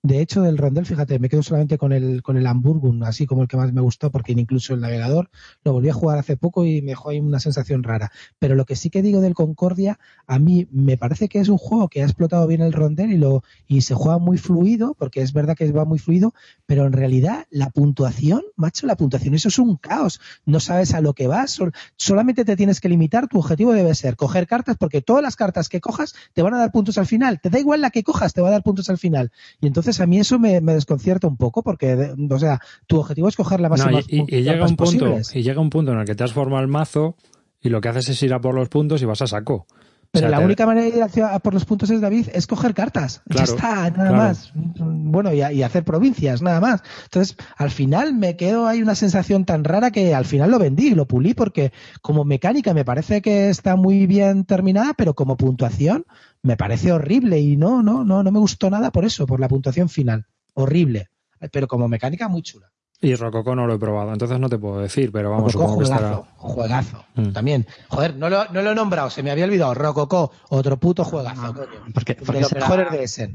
De 0.05 0.21
hecho, 0.21 0.43
del 0.43 0.59
Rondel, 0.59 0.85
fíjate, 0.85 1.21
me 1.21 1.29
quedo 1.29 1.45
solamente 1.45 1.79
con 1.79 1.93
el, 1.93 2.25
con 2.25 2.37
el 2.37 2.49
Hamburgun, 2.49 3.05
así 3.05 3.25
como 3.25 3.43
el 3.43 3.49
que 3.49 3.57
más 3.57 3.73
me 3.73 3.81
gustó, 3.81 4.11
porque 4.11 4.33
incluso 4.33 4.75
el 4.75 4.81
navegador 4.81 5.31
lo 5.63 5.73
volví 5.75 5.91
a 5.91 5.93
jugar 5.95 6.19
hace 6.19 6.37
poco 6.37 6.65
y 6.65 6.83
me 6.83 6.89
dejó 6.89 7.11
ahí 7.11 7.21
una 7.21 7.39
sensación 7.39 7.85
rara. 7.85 8.11
Pero 8.41 8.57
lo 8.57 8.65
que 8.65 8.75
sí 8.75 8.91
que 8.91 9.01
digo 9.01 9.21
del 9.21 9.35
Concordia, 9.35 10.01
a 10.27 10.41
mí 10.41 10.67
me 10.73 10.97
parece 10.97 11.29
que 11.29 11.39
es 11.39 11.49
un 11.49 11.57
juego 11.59 11.89
que 11.89 12.03
ha 12.03 12.05
explotado 12.05 12.49
bien 12.49 12.63
el 12.63 12.73
Rondel 12.73 13.13
y, 13.13 13.17
lo, 13.17 13.45
y 13.69 13.83
se 13.83 13.95
juega 13.95 14.19
muy 14.19 14.39
fluido, 14.39 14.95
porque 14.99 15.23
es 15.23 15.33
verdad 15.33 15.55
que 15.57 15.71
va 15.71 15.85
muy 15.85 16.01
fluido, 16.01 16.35
pero 16.67 16.85
en 16.85 16.93
realidad 16.93 17.47
la 17.51 17.71
puntuación, 17.71 18.43
macho, 18.57 18.89
la 18.89 18.97
puntuación, 18.97 19.35
eso 19.35 19.49
es 19.49 19.59
un 19.61 19.77
caos. 19.77 20.21
No 20.45 20.59
sabes 20.59 20.95
a 20.95 21.01
lo 21.01 21.15
que 21.15 21.29
vas, 21.29 21.53
sol- 21.53 21.73
solamente 21.97 22.45
te 22.45 22.57
tienes 22.57 22.81
que 22.81 22.89
limitar, 22.89 23.29
tu 23.29 23.39
objetivo 23.39 23.73
debe 23.73 23.95
ser 23.95 24.17
coger 24.17 24.49
cartas, 24.49 24.77
porque 24.79 25.01
todas 25.01 25.23
las 25.23 25.37
cartas 25.37 25.69
que 25.69 25.81
cojas 25.81 26.13
te 26.33 26.43
van 26.43 26.55
a 26.55 26.59
dar 26.59 26.73
puntos 26.73 26.99
al 26.99 27.07
final. 27.07 27.41
Te 27.41 27.51
da 27.51 27.61
igual 27.61 27.81
la 27.81 27.91
que 27.91 28.03
cojas, 28.03 28.33
te 28.33 28.41
va 28.41 28.49
a 28.49 28.51
dar 28.53 28.65
puntos 28.65 28.91
al 28.91 28.99
final. 28.99 29.31
Y 29.61 29.67
entonces 29.69 29.92
a 30.01 30.07
mí 30.07 30.19
eso 30.19 30.39
me, 30.39 30.61
me 30.61 30.75
desconcierta 30.75 31.27
un 31.27 31.37
poco, 31.37 31.63
porque, 31.63 32.15
o 32.31 32.39
sea, 32.39 32.61
tu 32.87 32.99
objetivo 32.99 33.29
es 33.29 33.37
coger 33.37 33.61
la 33.61 33.69
No, 33.69 33.77
máxima 33.77 34.01
y, 34.09 34.17
y- 34.29 34.39
y 34.39 34.43
llega 34.43 34.65
un 34.67 34.77
punto, 34.77 35.07
posibles. 35.07 35.35
y 35.37 35.43
llega 35.43 35.61
un 35.61 35.71
punto 35.71 35.93
en 35.93 35.99
el 35.99 36.05
que 36.05 36.15
te 36.15 36.25
has 36.25 36.33
formado 36.33 36.63
el 36.63 36.69
mazo 36.69 37.17
y 37.61 37.69
lo 37.69 37.81
que 37.81 37.89
haces 37.89 38.09
es 38.09 38.23
ir 38.23 38.33
a 38.35 38.41
por 38.41 38.55
los 38.55 38.69
puntos 38.69 39.01
y 39.03 39.05
vas 39.05 39.23
a 39.23 39.27
saco. 39.27 39.67
O 40.15 40.19
Pero 40.21 40.29
sea, 40.29 40.39
la 40.41 40.45
única 40.45 40.67
manera 40.67 40.91
de 40.91 40.95
ir 40.99 41.03
hacia- 41.03 41.35
a 41.35 41.39
por 41.39 41.55
los 41.55 41.65
puntos 41.65 41.89
es, 41.89 42.03
David, 42.03 42.29
es 42.35 42.47
coger 42.47 42.75
cartas. 42.75 43.23
Claro, 43.31 43.47
ya 43.47 43.55
está, 43.55 43.75
nada 43.91 43.93
claro. 44.11 44.15
más. 44.17 44.53
Bueno, 44.55 45.33
y, 45.33 45.39
y 45.41 45.63
hacer 45.63 45.85
provincias, 45.85 46.43
nada 46.43 46.61
más. 46.61 46.83
Entonces, 47.05 47.35
al 47.57 47.71
final 47.71 48.13
me 48.13 48.37
quedo 48.37 48.67
ahí 48.67 48.83
una 48.83 48.95
sensación 48.95 49.47
tan 49.47 49.65
rara 49.65 49.91
que 49.91 50.15
al 50.15 50.27
final 50.27 50.51
lo 50.51 50.59
vendí, 50.59 50.91
lo 50.91 51.07
pulí, 51.07 51.33
porque 51.33 51.73
como 52.03 52.25
mecánica 52.27 52.75
me 52.75 52.85
parece 52.85 53.23
que 53.23 53.49
está 53.49 53.75
muy 53.77 54.07
bien 54.07 54.45
terminada, 54.45 54.93
pero 54.93 55.15
como 55.15 55.39
puntuación 55.39 56.05
me 56.43 56.59
parece 56.59 56.93
horrible 56.93 57.41
y 57.41 57.57
no, 57.57 57.83
no, 57.83 58.05
no, 58.05 58.23
no 58.23 58.31
me 58.31 58.39
gustó 58.39 58.69
nada 58.69 58.91
por 58.91 59.07
eso, 59.07 59.27
por 59.27 59.41
la 59.41 59.49
puntuación 59.49 59.89
final. 59.89 60.27
Horrible. 60.53 61.09
Pero 61.53 61.67
como 61.67 61.89
mecánica 61.89 62.29
muy 62.29 62.43
chula. 62.43 62.71
Y 63.05 63.15
Rococó 63.17 63.55
no 63.57 63.67
lo 63.67 63.75
he 63.75 63.79
probado, 63.79 64.13
entonces 64.13 64.39
no 64.39 64.49
te 64.49 64.57
puedo 64.59 64.79
decir, 64.81 65.11
pero 65.13 65.31
vamos, 65.31 65.53
Rococó, 65.53 65.73
supongo 65.73 65.79
que 65.81 65.85
estará. 65.85 66.15
juegazo, 66.37 66.37
juegazo. 66.37 67.05
Mm. 67.17 67.33
También. 67.33 67.67
Joder, 67.89 68.17
no 68.17 68.31
lo, 68.31 68.45
no 68.53 68.63
lo 68.63 68.71
he 68.71 68.75
nombrado, 68.77 69.11
se 69.11 69.23
me 69.25 69.31
había 69.33 69.45
olvidado. 69.45 69.75
Rococó, 69.75 70.31
otro 70.51 70.77
puto 70.79 71.05
juegazo, 71.05 71.53
coño. 71.53 71.67
Porque, 71.93 72.15
De 72.15 72.25
porque 72.25 72.41
los 72.41 72.49
será- 72.49 72.61
mejores 72.69 72.91
de 72.93 73.03
Essen. 73.03 73.35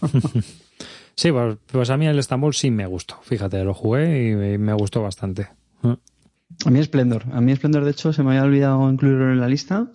Sí, 1.14 1.30
pues, 1.30 1.58
pues 1.70 1.90
a 1.90 1.96
mí 1.98 2.06
el 2.06 2.18
Estambul 2.18 2.54
sí 2.54 2.70
me 2.70 2.86
gustó. 2.86 3.18
Fíjate, 3.22 3.62
lo 3.64 3.74
jugué 3.74 4.30
y 4.30 4.34
me, 4.34 4.56
me 4.56 4.72
gustó 4.72 5.02
bastante. 5.02 5.48
Mm. 5.82 5.92
A 6.64 6.70
mí 6.70 6.82
Splendor. 6.82 7.24
A 7.32 7.40
mí 7.42 7.54
Splendor, 7.54 7.84
de 7.84 7.90
hecho, 7.90 8.12
se 8.14 8.22
me 8.22 8.30
había 8.30 8.44
olvidado 8.44 8.90
incluirlo 8.90 9.30
en 9.30 9.38
la 9.40 9.46
lista, 9.46 9.88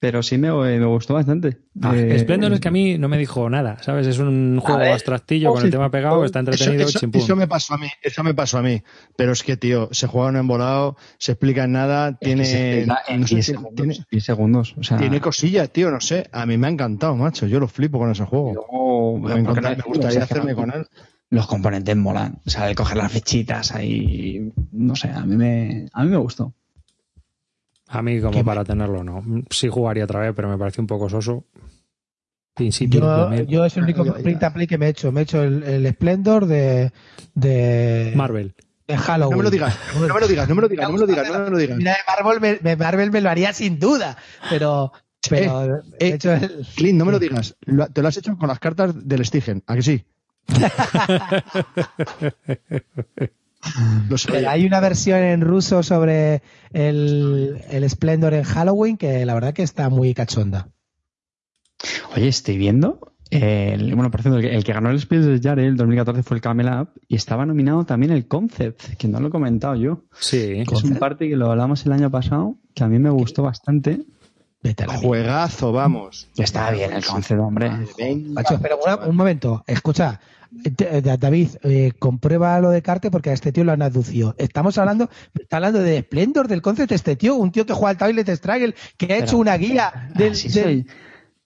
pero 0.00 0.22
sí 0.22 0.38
me, 0.38 0.50
me 0.52 0.84
gustó 0.86 1.14
bastante. 1.14 1.58
Ah, 1.82 1.92
Eh, 1.96 2.18
Splendor 2.20 2.52
es 2.52 2.60
que 2.60 2.68
a 2.68 2.70
mí 2.70 2.98
no 2.98 3.08
me 3.08 3.18
dijo 3.18 3.50
nada, 3.50 3.78
¿sabes? 3.82 4.06
Es 4.06 4.18
un 4.18 4.60
juego 4.60 4.78
ver, 4.78 4.92
abstractillo 4.92 5.52
con 5.52 5.64
el 5.64 5.70
tema 5.70 5.90
pegado, 5.90 6.24
está 6.24 6.38
entretenido, 6.38 6.86
Eso, 6.88 6.98
eso- 6.98 7.10
eso 7.12 7.36
me 7.36 7.48
pasó 7.48 7.74
a 7.74 7.78
mí, 7.78 7.88
eso 8.02 8.22
me 8.22 8.32
pasó 8.34 8.58
a 8.58 8.62
mí. 8.62 8.82
Pero 9.16 9.32
es 9.32 9.42
que, 9.42 9.56
tío, 9.56 9.88
se 9.92 10.06
juega 10.06 10.28
en 10.28 10.34
un 10.36 10.40
embolado, 10.40 10.96
se 11.18 11.32
explica 11.32 11.64
en 11.64 11.72
nada, 11.72 12.10
es 12.10 12.14
que 12.20 12.26
tiene, 12.26 12.44
se 12.44 12.78
explica 12.84 13.02
en 13.08 13.20
no 13.20 13.26
sé, 13.26 13.34
10 13.34 13.46
tiene- 13.46 13.58
segundos. 13.58 13.74
tiene, 13.74 14.06
10 14.10 14.24
segundos. 14.24 14.74
O 14.78 14.82
sea, 14.84 14.96
tiene 14.98 15.20
cosillas, 15.20 15.70
tío, 15.70 15.90
no 15.90 16.00
sé. 16.00 16.28
A 16.32 16.46
mí 16.46 16.56
me 16.58 16.66
ha 16.68 16.70
encantado, 16.70 17.16
macho. 17.16 17.46
Yo 17.46 17.58
lo 17.58 17.66
flipo 17.68 17.98
con 17.98 18.10
ese 18.10 18.24
juego. 18.24 19.18
Me, 19.20 19.42
gustaría 19.42 20.22
hacerme 20.22 20.54
con 20.54 20.70
él. 20.72 20.86
Los 21.30 21.46
componentes 21.46 21.94
molan. 21.94 22.40
O 22.46 22.50
sea, 22.50 22.70
el 22.70 22.74
coger 22.74 22.96
las 22.96 23.12
fichitas 23.12 23.72
ahí. 23.74 24.50
No 24.72 24.96
sé, 24.96 25.10
a 25.10 25.26
mí 25.26 25.36
me, 25.36 25.86
a 25.92 26.02
mí 26.04 26.08
me 26.10 26.16
gustó. 26.16 26.54
A 27.88 28.02
mí 28.02 28.20
como 28.20 28.44
para 28.44 28.64
tenerlo, 28.64 29.02
no. 29.02 29.24
Sí 29.50 29.68
jugaría 29.68 30.04
otra 30.04 30.20
vez, 30.20 30.32
pero 30.36 30.48
me 30.48 30.58
pareció 30.58 30.82
un 30.82 30.86
poco 30.86 31.08
soso. 31.08 31.44
Yo, 32.88 33.32
yo 33.44 33.64
es 33.64 33.76
el 33.76 33.84
único 33.84 34.04
print 34.14 34.42
and 34.42 34.54
play 34.54 34.66
que 34.66 34.78
me 34.78 34.86
he 34.86 34.88
hecho. 34.88 35.12
Me 35.12 35.20
he 35.20 35.22
hecho 35.22 35.42
el, 35.42 35.62
el 35.62 35.88
Splendor 35.92 36.46
de, 36.46 36.92
de, 37.34 38.12
Marvel. 38.16 38.52
de 38.88 38.96
Halloween. 38.98 39.30
No 39.30 39.36
me 39.38 39.42
lo 39.44 39.50
digas, 39.50 39.78
no 39.94 40.00
me 40.00 40.20
lo 40.20 40.26
digas, 40.28 40.48
no 40.48 40.54
me 40.56 40.60
lo 40.62 40.68
digas, 40.68 40.86
no 40.88 40.92
me 40.92 40.98
lo 40.98 41.06
digas, 41.06 41.28
no 41.30 41.38
me 41.44 41.50
lo 41.50 41.56
digas. 41.58 41.76
Mira, 41.78 41.92
de 41.92 41.98
Marvel 42.24 42.58
me, 42.62 42.76
Marvel 42.76 43.10
me 43.12 43.20
lo 43.20 43.30
haría 43.30 43.52
sin 43.52 43.78
duda. 43.78 44.16
Pero, 44.50 44.92
pero 45.30 45.76
eh, 45.76 45.80
he 46.00 46.08
hecho 46.14 46.32
el, 46.32 46.66
Clint, 46.74 46.98
no 46.98 47.04
me 47.04 47.12
lo 47.12 47.20
digas. 47.20 47.54
Lo- 47.64 47.86
te 47.86 48.02
lo 48.02 48.08
has 48.08 48.16
hecho 48.16 48.36
con 48.36 48.48
las 48.48 48.58
cartas 48.58 49.06
del 49.06 49.24
Stigen, 49.24 49.62
¿a 49.66 49.76
que 49.76 49.82
sí? 49.82 50.04
Lo 54.08 54.18
sé. 54.18 54.28
Pero 54.32 54.50
hay 54.50 54.64
una 54.66 54.80
versión 54.80 55.18
en 55.22 55.40
ruso 55.40 55.82
sobre 55.82 56.42
el, 56.72 57.62
el 57.70 57.88
Splendor 57.90 58.34
en 58.34 58.44
Halloween 58.44 58.96
que 58.96 59.24
la 59.24 59.34
verdad 59.34 59.52
que 59.54 59.62
está 59.62 59.88
muy 59.90 60.14
cachonda. 60.14 60.68
Oye, 62.16 62.28
estoy 62.28 62.56
viendo. 62.58 63.14
El, 63.30 63.94
bueno, 63.94 64.10
por 64.10 64.22
cierto, 64.22 64.38
el 64.38 64.44
que, 64.48 64.56
el 64.56 64.64
que 64.64 64.72
ganó 64.72 64.90
el 64.90 64.98
Spiel 64.98 65.38
Jahres 65.42 65.66
el 65.66 65.76
2014 65.76 66.22
fue 66.22 66.38
el 66.38 66.40
Camel 66.40 66.68
Up 66.72 66.88
y 67.08 67.16
estaba 67.16 67.44
nominado 67.44 67.84
también 67.84 68.10
el 68.12 68.26
Concept, 68.26 68.94
que 68.96 69.06
no 69.06 69.20
lo 69.20 69.28
he 69.28 69.30
comentado 69.30 69.74
yo. 69.76 70.04
Sí. 70.18 70.64
Que 70.66 70.74
es 70.74 70.82
un 70.84 70.96
party 70.96 71.28
que 71.28 71.36
lo 71.36 71.50
hablamos 71.50 71.84
el 71.84 71.92
año 71.92 72.10
pasado, 72.10 72.56
que 72.74 72.84
a 72.84 72.88
mí 72.88 72.98
me 72.98 73.10
gustó 73.10 73.42
bastante. 73.42 74.00
Juegazo, 75.02 75.72
vamos. 75.72 76.28
Está 76.36 76.70
bien 76.70 76.92
el 76.92 77.04
Concept, 77.04 77.40
hombre. 77.40 77.70
Venga, 77.98 78.30
Macho, 78.32 78.58
pero 78.60 78.78
una- 78.84 78.96
un 79.06 79.14
momento, 79.14 79.62
escucha, 79.66 80.20
David, 80.50 81.48
eh, 81.62 81.92
comprueba 81.98 82.58
lo 82.60 82.70
de 82.70 82.82
Carte 82.82 83.10
porque 83.10 83.30
a 83.30 83.32
este 83.32 83.52
tío 83.52 83.64
lo 83.64 83.72
han 83.72 83.82
aducido. 83.82 84.34
Estamos 84.38 84.78
hablando, 84.78 85.10
está 85.38 85.56
hablando 85.56 85.80
de 85.80 86.00
Splendor 86.00 86.48
del 86.48 86.62
concept 86.62 86.92
este 86.92 87.16
tío, 87.16 87.34
un 87.34 87.52
tío 87.52 87.66
que 87.66 87.74
juega 87.74 87.90
al 87.90 87.98
Toilet 87.98 88.28
Struggle, 88.36 88.74
que 88.96 89.12
ha 89.12 89.18
hecho 89.18 89.38
una 89.38 89.56
guía 89.56 90.10
del, 90.14 90.32
Así 90.32 90.48
del, 90.48 90.64
soy. 90.64 90.86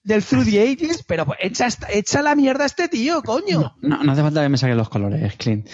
del 0.03 0.23
Through 0.23 0.45
the 0.45 0.61
Ages, 0.61 1.03
pero 1.03 1.25
pues, 1.25 1.39
echa, 1.41 1.67
echa 1.89 2.21
la 2.21 2.35
mierda 2.35 2.63
a 2.63 2.67
este 2.67 2.87
tío, 2.87 3.21
coño. 3.23 3.75
No, 3.81 4.03
no 4.03 4.11
hace 4.11 4.21
falta 4.21 4.41
que 4.41 4.49
me 4.49 4.57
saques 4.57 4.77
los 4.77 4.89
colores, 4.89 5.35
Clint. 5.35 5.67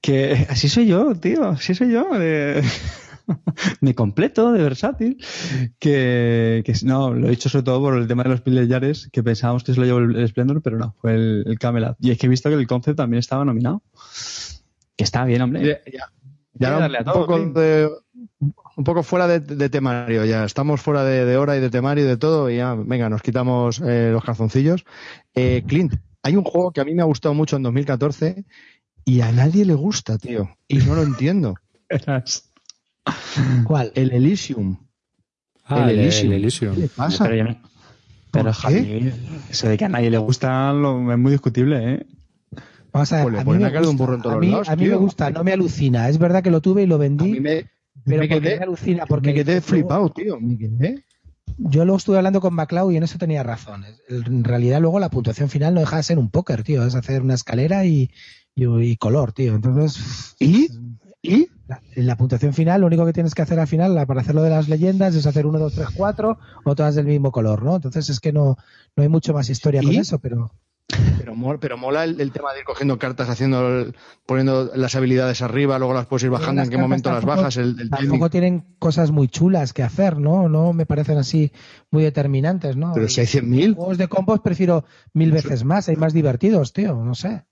Que 0.00 0.46
así 0.48 0.68
soy 0.68 0.86
yo, 0.86 1.14
tío. 1.16 1.48
Así 1.48 1.74
soy 1.74 1.92
yo. 1.92 2.18
De, 2.18 2.62
de 3.80 3.94
completo, 3.94 4.52
de 4.52 4.62
versátil. 4.62 5.18
Que, 5.78 6.62
que 6.64 6.72
no, 6.84 7.12
lo 7.12 7.26
he 7.26 7.30
dicho 7.30 7.48
sobre 7.48 7.64
todo 7.64 7.80
por 7.80 7.96
el 7.96 8.06
tema 8.06 8.22
de 8.22 8.30
los 8.30 8.40
pillares, 8.40 9.08
que 9.12 9.22
pensábamos 9.22 9.64
que 9.64 9.74
se 9.74 9.80
lo 9.80 9.86
llevó 9.86 9.98
el, 9.98 10.16
el 10.16 10.28
Splendor, 10.28 10.62
pero 10.62 10.78
no, 10.78 10.94
fue 11.00 11.14
el, 11.14 11.44
el 11.46 11.58
Camelot. 11.58 11.96
Y 12.00 12.10
es 12.10 12.18
que 12.18 12.26
he 12.26 12.28
visto 12.30 12.48
que 12.48 12.56
el 12.56 12.66
Concept 12.66 12.96
también 12.96 13.18
estaba 13.18 13.44
nominado. 13.44 13.82
Que 14.96 15.04
está 15.04 15.24
bien, 15.24 15.42
hombre. 15.42 15.82
Ya, 15.86 15.92
ya. 15.92 16.10
Darle 16.80 16.98
a 16.98 17.00
un, 17.00 17.04
todo, 17.04 17.14
poco 17.14 17.36
Clint. 17.36 17.56
de- 17.56 17.90
un 18.76 18.84
poco 18.84 19.02
fuera 19.02 19.26
de, 19.26 19.40
de 19.40 19.68
temario 19.70 20.24
ya. 20.24 20.44
Estamos 20.44 20.80
fuera 20.80 21.02
de, 21.04 21.24
de 21.24 21.36
hora 21.36 21.56
y 21.56 21.60
de 21.60 21.70
temario 21.70 22.04
y 22.04 22.08
de 22.08 22.16
todo. 22.16 22.50
Y 22.50 22.56
ya, 22.56 22.74
venga, 22.74 23.08
nos 23.08 23.22
quitamos 23.22 23.80
eh, 23.84 24.10
los 24.12 24.22
calzoncillos. 24.24 24.84
Eh, 25.34 25.64
Clint, 25.66 25.94
hay 26.22 26.36
un 26.36 26.44
juego 26.44 26.72
que 26.72 26.80
a 26.80 26.84
mí 26.84 26.94
me 26.94 27.02
ha 27.02 27.06
gustado 27.06 27.34
mucho 27.34 27.56
en 27.56 27.62
2014 27.62 28.44
y 29.04 29.20
a 29.20 29.32
nadie 29.32 29.64
le 29.64 29.74
gusta, 29.74 30.18
tío. 30.18 30.48
Y 30.68 30.78
no 30.78 30.94
lo 30.94 31.02
entiendo. 31.02 31.54
¿Cuál? 33.64 33.92
El 33.94 34.12
Elysium. 34.12 34.76
Ah, 35.64 35.84
el 35.84 35.90
el, 35.90 35.98
Elysium. 36.00 36.32
el 36.32 36.38
Elysium. 36.42 36.74
¿Qué 36.74 36.80
le 36.82 36.88
pasa? 36.88 37.24
Pero, 37.24 37.36
yo 37.36 37.44
no- 37.44 37.56
pero 38.30 38.44
¿Por 38.46 38.52
Javi, 38.52 39.12
eso 39.50 39.68
de 39.68 39.78
que 39.78 39.84
a 39.84 39.88
nadie 39.88 40.10
le 40.10 40.18
gusta 40.18 40.72
lo- 40.72 41.10
es 41.12 41.18
muy 41.18 41.32
discutible, 41.32 41.94
¿eh? 41.94 42.06
Vamos 42.92 43.12
a 43.12 43.16
ver, 43.16 43.24
Pues 43.24 43.40
a 43.40 43.44
mí, 43.44 43.58
me 43.58 43.70
de 43.70 43.78
un 43.78 43.84
gusta, 43.84 43.96
burro 43.96 44.14
en 44.14 44.22
todos 44.22 44.36
a 44.36 44.38
mí, 44.38 44.50
lados, 44.50 44.68
a 44.68 44.76
mí 44.76 44.86
me 44.88 44.94
gusta, 44.96 45.30
no 45.30 45.44
me 45.44 45.52
alucina. 45.52 46.08
Es 46.08 46.18
verdad 46.18 46.42
que 46.42 46.50
lo 46.50 46.60
tuve 46.62 46.82
y 46.82 46.86
lo 46.86 46.94
A 46.94 46.98
vendí, 46.98 47.32
mí 47.32 47.40
me, 47.40 47.66
pero 48.04 48.20
me 48.22 48.28
quedé- 48.28 48.56
me 48.58 48.62
alucina. 48.64 49.06
Porque 49.06 49.28
me 49.28 49.34
quedé 49.34 49.52
luego- 49.54 49.66
flipado, 49.66 50.10
tío. 50.10 50.40
Me 50.40 50.56
quedé. 50.56 51.04
Yo 51.58 51.84
lo 51.84 51.96
estuve 51.96 52.16
hablando 52.18 52.40
con 52.40 52.54
MacLeod 52.54 52.92
y 52.92 52.96
en 52.96 53.02
eso 53.02 53.18
tenía 53.18 53.42
razón. 53.42 53.84
En 54.08 54.44
realidad 54.44 54.80
luego 54.80 54.98
la 54.98 55.08
puntuación 55.10 55.48
final 55.48 55.74
no 55.74 55.80
deja 55.80 55.96
de 55.96 56.02
ser 56.02 56.18
un 56.18 56.30
póker, 56.30 56.62
tío. 56.62 56.86
Es 56.86 56.94
hacer 56.94 57.22
una 57.22 57.34
escalera 57.34 57.84
y, 57.86 58.10
y, 58.54 58.66
y 58.66 58.96
color, 58.96 59.32
tío. 59.32 59.54
Entonces, 59.54 60.34
¿Y? 60.38 60.68
¿Y? 61.22 61.48
La, 61.68 61.80
en 61.94 62.06
la 62.06 62.16
puntuación 62.16 62.52
final, 62.54 62.80
lo 62.80 62.86
único 62.86 63.04
que 63.06 63.12
tienes 63.12 63.34
que 63.34 63.42
hacer 63.42 63.58
al 63.58 63.66
final, 63.66 64.06
para 64.06 64.20
hacerlo 64.20 64.42
de 64.42 64.50
las 64.50 64.68
leyendas, 64.68 65.14
es 65.14 65.26
hacer 65.26 65.46
1, 65.46 65.58
2, 65.58 65.74
3, 65.74 65.88
4 65.94 66.38
o 66.64 66.74
todas 66.74 66.94
del 66.94 67.06
mismo 67.06 67.32
color, 67.32 67.62
¿no? 67.62 67.76
Entonces 67.76 68.08
es 68.10 68.20
que 68.20 68.32
no, 68.32 68.56
no 68.94 69.02
hay 69.02 69.08
mucho 69.08 69.32
más 69.34 69.50
historia 69.50 69.82
con 69.82 69.90
eso, 70.00 70.18
pero... 70.18 70.50
Pero, 71.18 71.34
mola, 71.34 71.58
pero 71.58 71.76
mola 71.76 72.04
el, 72.04 72.20
el 72.20 72.30
tema 72.30 72.52
de 72.52 72.60
ir 72.60 72.64
cogiendo 72.64 72.96
cartas, 72.98 73.28
haciendo 73.28 73.66
el- 73.80 73.96
poniendo 74.24 74.70
las 74.76 74.94
habilidades 74.94 75.42
arriba, 75.42 75.78
luego 75.80 75.92
las 75.94 76.06
puedes 76.06 76.22
ir 76.22 76.30
bajando, 76.30 76.62
en 76.62 76.70
qué 76.70 76.76
momento 76.78 77.10
las 77.10 77.24
bajas, 77.24 77.56
el. 77.56 77.90
Tampoco 77.90 78.30
tienen 78.30 78.64
cosas 78.78 79.10
muy 79.10 79.26
chulas 79.26 79.72
que 79.72 79.82
hacer, 79.82 80.18
¿no? 80.18 80.48
No 80.48 80.72
me 80.72 80.86
parecen 80.86 81.18
así 81.18 81.50
muy 81.90 82.04
determinantes, 82.04 82.76
¿no? 82.76 82.92
Pero 82.94 83.08
si 83.08 83.20
hay 83.20 83.26
100.000. 83.26 83.74
Juegos 83.74 83.98
de 83.98 84.06
combos 84.06 84.40
prefiero 84.40 84.84
mil 85.12 85.32
veces 85.32 85.64
más, 85.64 85.88
hay 85.88 85.96
más 85.96 86.12
divertidos, 86.12 86.72
tío, 86.72 86.94
no 86.94 87.16
sé. 87.16 87.44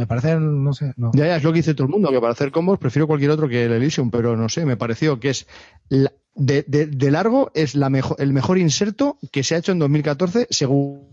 Me 0.00 0.06
parece, 0.06 0.34
no 0.40 0.72
sé, 0.72 0.94
no. 0.96 1.10
Ya, 1.14 1.26
ya, 1.26 1.36
es 1.36 1.42
lo 1.44 1.52
que 1.52 1.58
dice 1.58 1.74
todo 1.74 1.84
el 1.84 1.90
mundo, 1.90 2.10
que 2.10 2.18
para 2.20 2.32
hacer 2.32 2.50
combos 2.50 2.78
prefiero 2.78 3.06
cualquier 3.06 3.30
otro 3.32 3.46
que 3.50 3.66
el 3.66 3.72
Elysium, 3.72 4.10
pero 4.10 4.34
no 4.34 4.48
sé, 4.48 4.64
me 4.64 4.78
pareció 4.78 5.20
que 5.20 5.28
es 5.28 5.46
la- 5.90 6.10
de, 6.34 6.64
de- 6.66 6.86
de 6.86 7.10
largo 7.10 7.50
es 7.54 7.74
la 7.74 7.90
mejor, 7.90 8.16
el 8.18 8.32
mejor 8.32 8.56
inserto 8.56 9.18
que 9.30 9.42
se 9.44 9.54
ha 9.54 9.58
hecho 9.58 9.72
en 9.72 9.78
2014 9.78 10.46
seguro. 10.48 11.04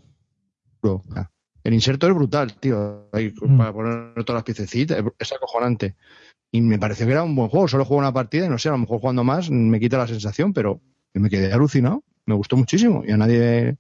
El 1.66 1.74
inserto 1.74 2.08
es 2.08 2.14
brutal, 2.16 2.54
tío, 2.60 3.10
ahí, 3.12 3.34
Mm. 3.42 3.58
para 3.58 3.74
poner 3.74 4.24
todas 4.24 4.36
las 4.38 4.44
piececitas, 4.44 5.04
es 5.20 5.32
acojonante. 5.34 5.96
Y 6.50 6.62
me 6.62 6.80
pareció 6.80 7.06
que 7.06 7.12
era 7.12 7.24
un 7.24 7.36
buen 7.36 7.50
juego, 7.50 7.68
solo 7.68 7.84
juego 7.84 8.00
una 8.00 8.14
partida 8.14 8.46
y 8.46 8.50
no 8.50 8.58
sé, 8.58 8.70
a 8.70 8.72
lo 8.72 8.78
mejor 8.78 9.02
jugando 9.02 9.26
más 9.26 9.52
me 9.52 9.82
quita 9.82 9.98
la 9.98 10.08
sensación, 10.08 10.54
pero 10.54 10.80
me 11.14 11.30
quedé 11.30 11.52
alucinado, 11.52 12.04
me 12.26 12.36
gustó 12.36 12.56
muchísimo 12.56 13.04
y 13.06 13.12
a 13.12 13.18
nadie 13.18 13.76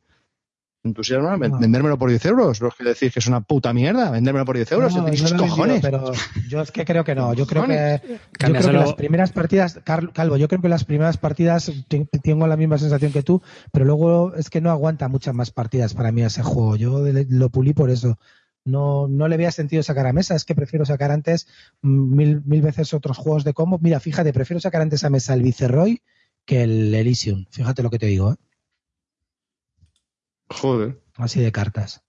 entusiasma 0.84 1.36
No. 1.38 1.60
vendérmelo 1.60 1.98
por 1.98 2.10
10 2.10 2.26
euros, 2.26 2.62
los 2.62 2.76
que 2.76 2.84
decís 2.84 3.12
que 3.12 3.20
es 3.20 3.28
una 3.28 3.41
puta 3.41 3.74
mierda, 3.74 4.10
vendérmelo 4.12 4.45
por 4.45 4.56
10 4.56 4.72
euros, 4.72 4.94
No, 4.95 4.99
yo 4.99 5.06
vendido, 5.06 5.38
cojones. 5.38 5.82
pero 5.82 6.12
yo 6.48 6.62
es 6.62 6.72
que 6.72 6.86
creo 6.86 7.04
que 7.04 7.14
no. 7.16 7.34
Yo 7.34 7.45
creo 7.45 7.66
que, 7.66 8.02
yo 8.06 8.18
creo 8.38 8.62
que 8.62 8.72
las 8.74 8.94
primeras 8.94 9.32
partidas, 9.32 9.80
Calvo, 9.84 10.38
yo 10.38 10.48
creo 10.48 10.62
que 10.62 10.70
las 10.70 10.86
primeras 10.86 11.18
partidas 11.18 11.72
te- 11.88 12.08
tengo 12.24 12.48
la 12.48 12.56
misma 12.58 12.78
sensación 12.78 13.12
que 13.12 13.24
tú, 13.24 13.41
pero 13.72 13.86
luego 13.86 14.34
es 14.36 14.49
que 14.49 14.62
no 14.62 14.72
aguanta 14.72 15.08
muchas 15.10 15.34
más 15.36 15.52
partidas 15.52 15.94
para 15.94 16.12
mí 16.12 16.22
ese 16.22 16.44
juego. 16.44 16.76
Yo 16.78 17.04
lo 17.30 17.49
pulí 17.49 17.74
por 17.74 17.90
eso. 17.90 18.18
No, 18.64 19.08
no 19.08 19.28
le 19.30 19.36
había 19.36 19.52
sentido 19.52 19.82
sacar 19.82 20.08
a 20.08 20.14
mesa, 20.14 20.36
es 20.36 20.44
que 20.44 20.54
prefiero 20.54 20.86
sacar 20.86 21.10
antes 21.12 21.48
mm, 21.82 22.16
mil, 22.16 22.41
mil 22.45 22.62
veces 22.62 22.94
otros 22.94 23.18
juegos 23.18 23.44
de 23.45 23.54
combo. 23.54 23.80
Mira, 23.82 23.99
fíjate, 24.02 24.34
prefiero 24.34 24.60
sacar 24.60 24.82
antes 24.82 25.04
a 25.06 25.10
mesa 25.10 25.34
el 25.34 25.41
Viceroy 25.41 26.02
que 26.45 26.64
el 26.64 26.94
Elysium. 26.94 27.45
Fíjate 27.49 27.82
lo 27.82 27.90
que 27.90 27.98
te 27.99 28.08
digo, 28.08 28.34
¿eh? 28.34 28.36
Joder. 30.49 30.99
así 31.15 31.41
de 31.41 31.52
cartas. 31.52 32.03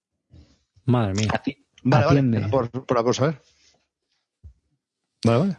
Madre 0.84 1.14
mía. 1.14 1.28
Ati- 1.32 1.64
Vale, 1.82 2.06
Atiende. 2.06 2.38
vale, 2.40 2.50
por, 2.50 2.70
por, 2.70 3.04
por 3.04 3.14
saber. 3.14 3.40
Vale, 5.24 5.38
vale. 5.38 5.56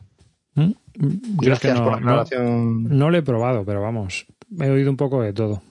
¿Mm? 0.55 0.71
Yo 1.41 1.53
es 1.53 1.59
que 1.59 1.67
Gracias 1.69 1.77
no- 1.77 1.83
por 1.83 1.91
la 1.93 1.97
aclaración. 1.97 2.83
No 2.97 3.09
lo 3.09 3.17
he 3.17 3.21
probado, 3.23 3.65
pero 3.65 3.81
vamos, 3.81 4.25
he 4.59 4.69
oído 4.69 4.89
un 4.91 4.97
poco 4.97 5.21
de 5.21 5.33
todo. 5.33 5.61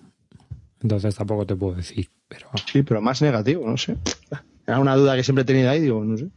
Entonces 0.81 1.15
tampoco 1.15 1.45
te 1.47 1.57
puedo 1.57 1.75
decir, 1.75 2.09
pero. 2.29 2.49
Sí, 2.73 2.83
pero 2.83 3.01
más 3.01 3.21
negativo, 3.21 3.67
no 3.69 3.77
sé. 3.77 3.97
Era 4.67 4.79
una 4.79 4.95
duda 4.97 5.17
que 5.17 5.25
siempre 5.25 5.43
he 5.43 5.47
tenido 5.47 5.71
ahí, 5.71 5.81
digo, 5.81 6.05
no 6.05 6.17
sé. 6.17 6.29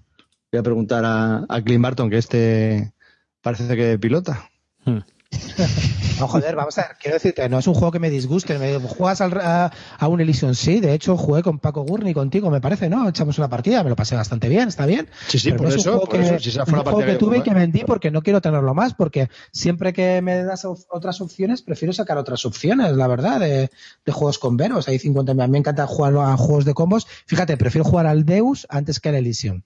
Voy 0.51 0.59
a 0.59 0.63
preguntar 0.63 1.05
a, 1.05 1.45
a 1.47 1.61
Clint 1.61 1.83
Barton, 1.83 2.09
que 2.09 2.17
este 2.17 2.93
parece 3.41 3.75
que 3.75 3.97
pilota. 3.99 4.49
Hmm. 4.85 4.99
No, 6.19 6.27
joder, 6.27 6.55
vamos 6.55 6.77
a 6.77 6.81
ver, 6.83 6.97
quiero 7.01 7.15
decirte, 7.15 7.49
no 7.49 7.57
es 7.57 7.65
un 7.65 7.73
juego 7.73 7.91
que 7.91 7.97
me 7.97 8.11
disguste. 8.11 8.59
Me, 8.59 8.77
juegas 8.77 9.21
al- 9.21 9.39
a, 9.41 9.71
a 9.97 10.07
un 10.07 10.21
Elysium, 10.21 10.53
sí. 10.53 10.79
De 10.79 10.93
hecho, 10.93 11.17
jugué 11.17 11.41
con 11.41 11.57
Paco 11.57 11.81
Gurney 11.81 12.13
contigo, 12.13 12.51
me 12.51 12.61
parece, 12.61 12.89
¿no? 12.89 13.09
Echamos 13.09 13.39
una 13.39 13.49
partida, 13.49 13.83
me 13.83 13.89
lo 13.89 13.95
pasé 13.95 14.15
bastante 14.15 14.47
bien, 14.47 14.67
está 14.67 14.85
bien. 14.85 15.09
Sí, 15.27 15.39
sí, 15.39 15.49
Pero 15.49 15.57
por 15.57 15.67
no 15.67 15.69
es 15.69 15.75
un 15.77 15.81
eso, 15.81 15.91
juego 15.93 16.05
por 16.05 16.19
que, 16.19 16.25
eso, 16.27 16.39
si 16.39 16.49
esa 16.49 16.65
fue 16.65 16.77
un 16.77 16.83
juego 16.83 16.99
que 16.99 17.15
tuve 17.15 17.39
y 17.39 17.41
que 17.41 17.53
vendí 17.55 17.83
porque 17.85 18.11
no 18.11 18.21
quiero 18.21 18.39
tenerlo 18.39 18.75
más, 18.75 18.93
porque 18.93 19.29
siempre 19.51 19.93
que 19.93 20.21
me 20.21 20.43
das 20.43 20.63
otras 20.65 21.21
opciones, 21.21 21.63
prefiero 21.63 21.91
sacar 21.91 22.19
otras 22.19 22.45
opciones, 22.45 22.91
la 22.95 23.07
verdad, 23.07 23.39
de, 23.39 23.71
de 24.05 24.11
juegos 24.11 24.37
con 24.37 24.57
veros. 24.57 24.87
Hay 24.89 24.99
50, 24.99 25.31
a 25.31 25.35
mí 25.35 25.47
me 25.51 25.57
encanta 25.57 25.87
jugar 25.87 26.15
a 26.17 26.37
juegos 26.37 26.65
de 26.65 26.75
combos. 26.75 27.07
Fíjate, 27.25 27.57
prefiero 27.57 27.83
jugar 27.85 28.05
al 28.05 28.25
Deus 28.25 28.67
antes 28.69 28.99
que 28.99 29.09
al 29.09 29.15
Elysium. 29.15 29.63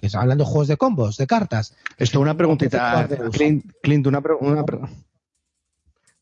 Que 0.00 0.06
está 0.06 0.20
hablando 0.20 0.44
de 0.44 0.50
juegos 0.50 0.68
de 0.68 0.76
combos, 0.76 1.16
de 1.16 1.26
cartas. 1.26 1.74
Esto, 1.98 2.20
una 2.20 2.36
preguntita. 2.36 3.06
Clint, 3.32 3.70
Clint, 3.82 4.06
una, 4.06 4.20
pre- 4.22 4.34
una, 4.40 4.64
pre- 4.64 4.78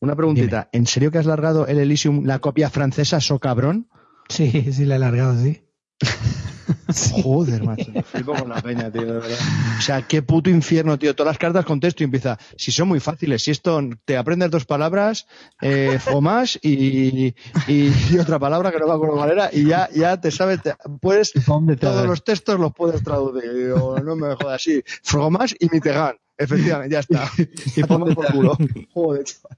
una 0.01 0.15
preguntita. 0.15 0.69
¿En 0.71 0.85
serio 0.85 1.11
que 1.11 1.17
has 1.17 1.25
largado 1.25 1.65
el 1.67 1.79
Elysium, 1.79 2.25
la 2.25 2.39
copia 2.39 2.69
francesa, 2.69 3.19
so 3.21 3.39
cabrón? 3.39 3.87
Sí, 4.29 4.71
sí, 4.73 4.85
le 4.85 4.95
he 4.95 4.99
largado, 4.99 5.41
sí. 5.41 5.63
Joder, 7.23 7.63
macho. 7.63 7.91
me 7.93 8.03
flipo 8.03 8.33
con 8.33 8.49
la 8.49 8.61
peña, 8.61 8.91
tío, 8.91 9.05
de 9.05 9.13
verdad. 9.13 9.37
O 9.77 9.81
sea, 9.81 10.01
qué 10.01 10.21
puto 10.21 10.49
infierno, 10.49 10.97
tío. 10.99 11.15
Todas 11.15 11.31
las 11.31 11.37
cartas 11.37 11.65
con 11.65 11.79
texto 11.79 12.03
y 12.03 12.05
empieza. 12.05 12.37
Si 12.57 12.71
son 12.71 12.87
muy 12.87 12.99
fáciles, 12.99 13.43
si 13.43 13.51
esto 13.51 13.81
te 14.05 14.17
aprendes 14.17 14.51
dos 14.51 14.65
palabras, 14.65 15.27
eh, 15.61 15.97
fromage 16.03 16.59
y, 16.61 17.27
y, 17.67 17.93
y 18.11 18.17
otra 18.19 18.39
palabra 18.39 18.71
que 18.71 18.79
no 18.79 18.87
me 18.87 18.93
acuerdo 18.93 19.15
cuál 19.15 19.31
era, 19.31 19.49
y 19.51 19.65
ya, 19.65 19.89
ya 19.93 20.19
te 20.19 20.31
sabes, 20.31 20.61
te- 20.61 20.75
puedes, 21.01 21.31
todos 21.79 22.05
los 22.07 22.23
textos 22.23 22.59
los 22.59 22.73
puedes 22.73 23.03
traducir. 23.03 23.49
Y 23.53 23.63
digo, 23.65 23.99
no 23.99 24.15
me 24.15 24.35
jodas, 24.35 24.61
sí. 24.61 24.83
Fromage 25.03 25.55
y 25.59 25.67
mitegan. 25.71 26.15
Efectivamente, 26.37 26.93
ya 26.93 26.99
está. 26.99 27.29
Y 27.75 27.83
ponme 27.83 28.15
por 28.15 28.31
culo. 28.31 28.57
Joder, 28.93 29.23
chaval. 29.25 29.57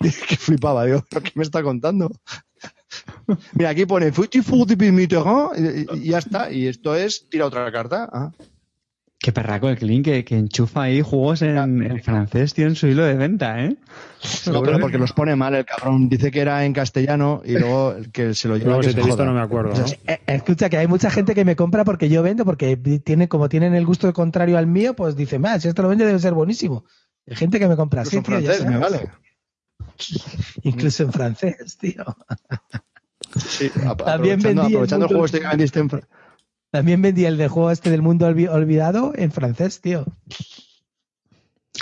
que 0.00 0.36
flipaba, 0.36 0.84
digo, 0.84 1.04
¿pero 1.10 1.22
qué 1.22 1.32
me 1.34 1.42
está 1.42 1.62
contando? 1.62 2.10
Mira, 3.54 3.70
aquí 3.70 3.86
pone 3.86 4.12
Mitterrand 4.12 5.86
y, 5.92 5.98
y 5.98 6.10
ya 6.10 6.18
está. 6.18 6.50
Y 6.50 6.66
esto 6.66 6.94
es 6.94 7.28
tira 7.28 7.46
otra 7.46 7.70
carta. 7.72 8.08
Ah. 8.12 8.32
Qué 9.24 9.32
perraco 9.32 9.70
el 9.70 9.78
Clean 9.78 10.02
que, 10.02 10.22
que 10.22 10.36
enchufa 10.36 10.82
ahí 10.82 11.00
juegos 11.00 11.40
en, 11.40 11.56
en 11.56 12.02
francés, 12.02 12.52
tío, 12.52 12.66
en 12.66 12.74
su 12.74 12.88
hilo 12.88 13.04
de 13.04 13.14
venta, 13.14 13.64
¿eh? 13.64 13.74
No, 14.52 14.60
pero 14.62 14.78
porque 14.78 14.98
los 14.98 15.14
pone 15.14 15.34
mal 15.34 15.54
el 15.54 15.64
cabrón. 15.64 16.10
Dice 16.10 16.30
que 16.30 16.40
era 16.40 16.62
en 16.66 16.74
castellano 16.74 17.40
y 17.42 17.52
luego 17.52 17.96
que 18.12 18.34
se 18.34 18.48
lo 18.48 18.58
lleva. 18.58 18.72
Luego 18.72 18.82
que 18.82 18.88
si 18.88 18.94
te 18.94 19.00
he 19.00 19.04
visto 19.04 19.24
no 19.24 19.32
me 19.32 19.40
acuerdo. 19.40 19.72
¿no? 19.72 19.86
Eh, 20.06 20.20
Escucha, 20.26 20.68
que 20.68 20.76
hay 20.76 20.86
mucha 20.88 21.10
gente 21.10 21.34
que 21.34 21.46
me 21.46 21.56
compra 21.56 21.84
porque 21.84 22.10
yo 22.10 22.22
vendo, 22.22 22.44
porque 22.44 22.76
tiene, 22.76 23.26
como 23.28 23.48
tienen 23.48 23.74
el 23.74 23.86
gusto 23.86 24.12
contrario 24.12 24.58
al 24.58 24.66
mío, 24.66 24.94
pues 24.94 25.16
dice, 25.16 25.38
más, 25.38 25.62
si 25.62 25.68
esto 25.68 25.80
lo 25.80 25.88
vende 25.88 26.04
debe 26.04 26.18
ser 26.18 26.34
buenísimo. 26.34 26.84
Hay 27.26 27.36
gente 27.36 27.58
que 27.58 27.66
me 27.66 27.76
compra 27.76 28.02
así, 28.02 28.20
francés, 28.20 28.66
me 28.66 28.76
vale. 28.76 29.08
Incluso 30.62 31.02
en 31.04 31.12
francés, 31.12 31.76
tío. 31.78 32.04
Sí, 33.36 33.68
También 33.70 33.88
aprovechando, 33.90 34.48
vendí 34.48 34.60
el 34.60 34.66
aprovechando 34.66 35.04
el 35.06 35.08
juego 35.08 35.22
mundo- 35.22 35.24
este 35.26 35.40
que 35.40 35.46
vendiste 35.48 35.80
en 35.80 35.90
También 36.70 37.02
vendí 37.02 37.24
el 37.24 37.36
de 37.36 37.48
juego 37.48 37.70
este 37.70 37.90
del 37.90 38.02
mundo 38.02 38.28
olvi- 38.30 38.48
olvidado 38.48 39.12
en 39.16 39.30
francés, 39.32 39.80
tío. 39.80 40.04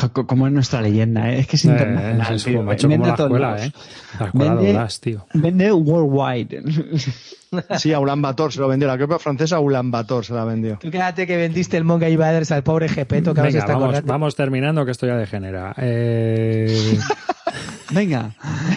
Co- 0.01 0.10
co- 0.12 0.26
Como 0.26 0.47
es 0.47 0.52
nuestra 0.55 0.80
leyenda, 0.80 1.30
¿eh? 1.30 1.40
Es 1.40 1.47
que 1.47 1.56
es 1.56 1.64
Eh, 1.66 1.68
internacional, 1.68 2.34
es 2.34 2.44
tío. 2.44 2.55
como, 2.55 2.66
macho, 2.70 2.89
como 2.89 2.93
Vende 3.05 3.09
la 3.09 3.14
escuela. 3.24 3.66
¿eh? 3.66 3.72
La 4.18 4.26
escuela 4.26 4.55
Vende- 4.55 5.01
tío. 5.01 5.26
Vende 5.34 5.72
worldwide. 5.72 6.62
Sí, 7.78 7.93
a 7.93 8.01
Ulan 8.01 8.22
Bator 8.22 8.51
se 8.51 8.60
lo 8.60 8.68
vendió. 8.68 8.89
La 8.89 8.97
copia 8.97 9.18
francesa 9.18 9.56
a 9.56 9.60
Ulan 9.60 9.90
Bator 9.90 10.24
se 10.24 10.32
la 10.32 10.47
vendió. 10.47 10.78
Tú 10.80 10.90
quédate 10.90 11.26
que 11.26 11.36
vendiste 11.36 11.76
el 11.76 11.84
Monga 11.84 12.09
Invaders 12.09 12.51
al 12.51 12.62
pobre 12.62 12.89
Gepeto 12.89 13.34
que 13.34 13.40
ahora 13.40 13.51
se 13.52 13.59
Venga, 13.59 13.66
está 13.72 13.78
vamos, 13.78 14.02
vamos 14.06 14.34
terminando 14.36 14.86
que 14.86 14.90
esto 14.93 15.06
ya 15.06 15.16
degenera. 15.18 15.74
Eh, 15.76 16.98
Venga, 17.93 18.35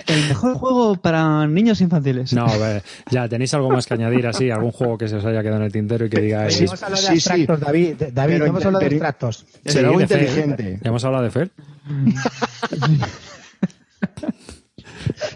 el 0.08 0.28
mejor 0.28 0.56
juego 0.56 0.96
para 0.96 1.48
niños 1.48 1.80
infantiles. 1.82 2.34
no, 2.34 2.46
a 2.46 2.58
ver, 2.58 2.84
ya, 3.10 3.28
¿tenéis 3.30 3.54
algo 3.54 3.70
más 3.70 3.86
que 3.88 3.94
añadir 3.94 4.28
así? 4.28 4.50
¿Algún 4.52 4.72
juego 4.72 4.98
que 4.98 5.08
se 5.08 5.16
os 5.16 5.26
haya 5.26 5.42
quedado 5.42 5.58
en 5.58 5.64
el 5.64 5.72
tintero 5.72 6.06
y 6.06 6.10
que 6.10 6.22
digáis... 6.22 6.60
hemos 6.62 6.82
hablado 6.84 7.02
de 7.02 7.08
sí, 7.08 7.20
sí. 7.20 7.30
abstractos, 7.30 7.60
David. 7.66 7.96
David, 8.14 8.34
Pero 8.34 8.46
hemos 8.46 8.66
hablado 8.66 8.80
de 8.82 8.86
abstractos. 8.88 9.46
Será 9.66 9.92
Fer. 9.92 10.02
inteligente. 10.02 10.80
¿Ya 10.84 10.90
hemos 10.90 11.04
hablado 11.06 11.24
de 11.24 11.32
Fer? 11.32 11.52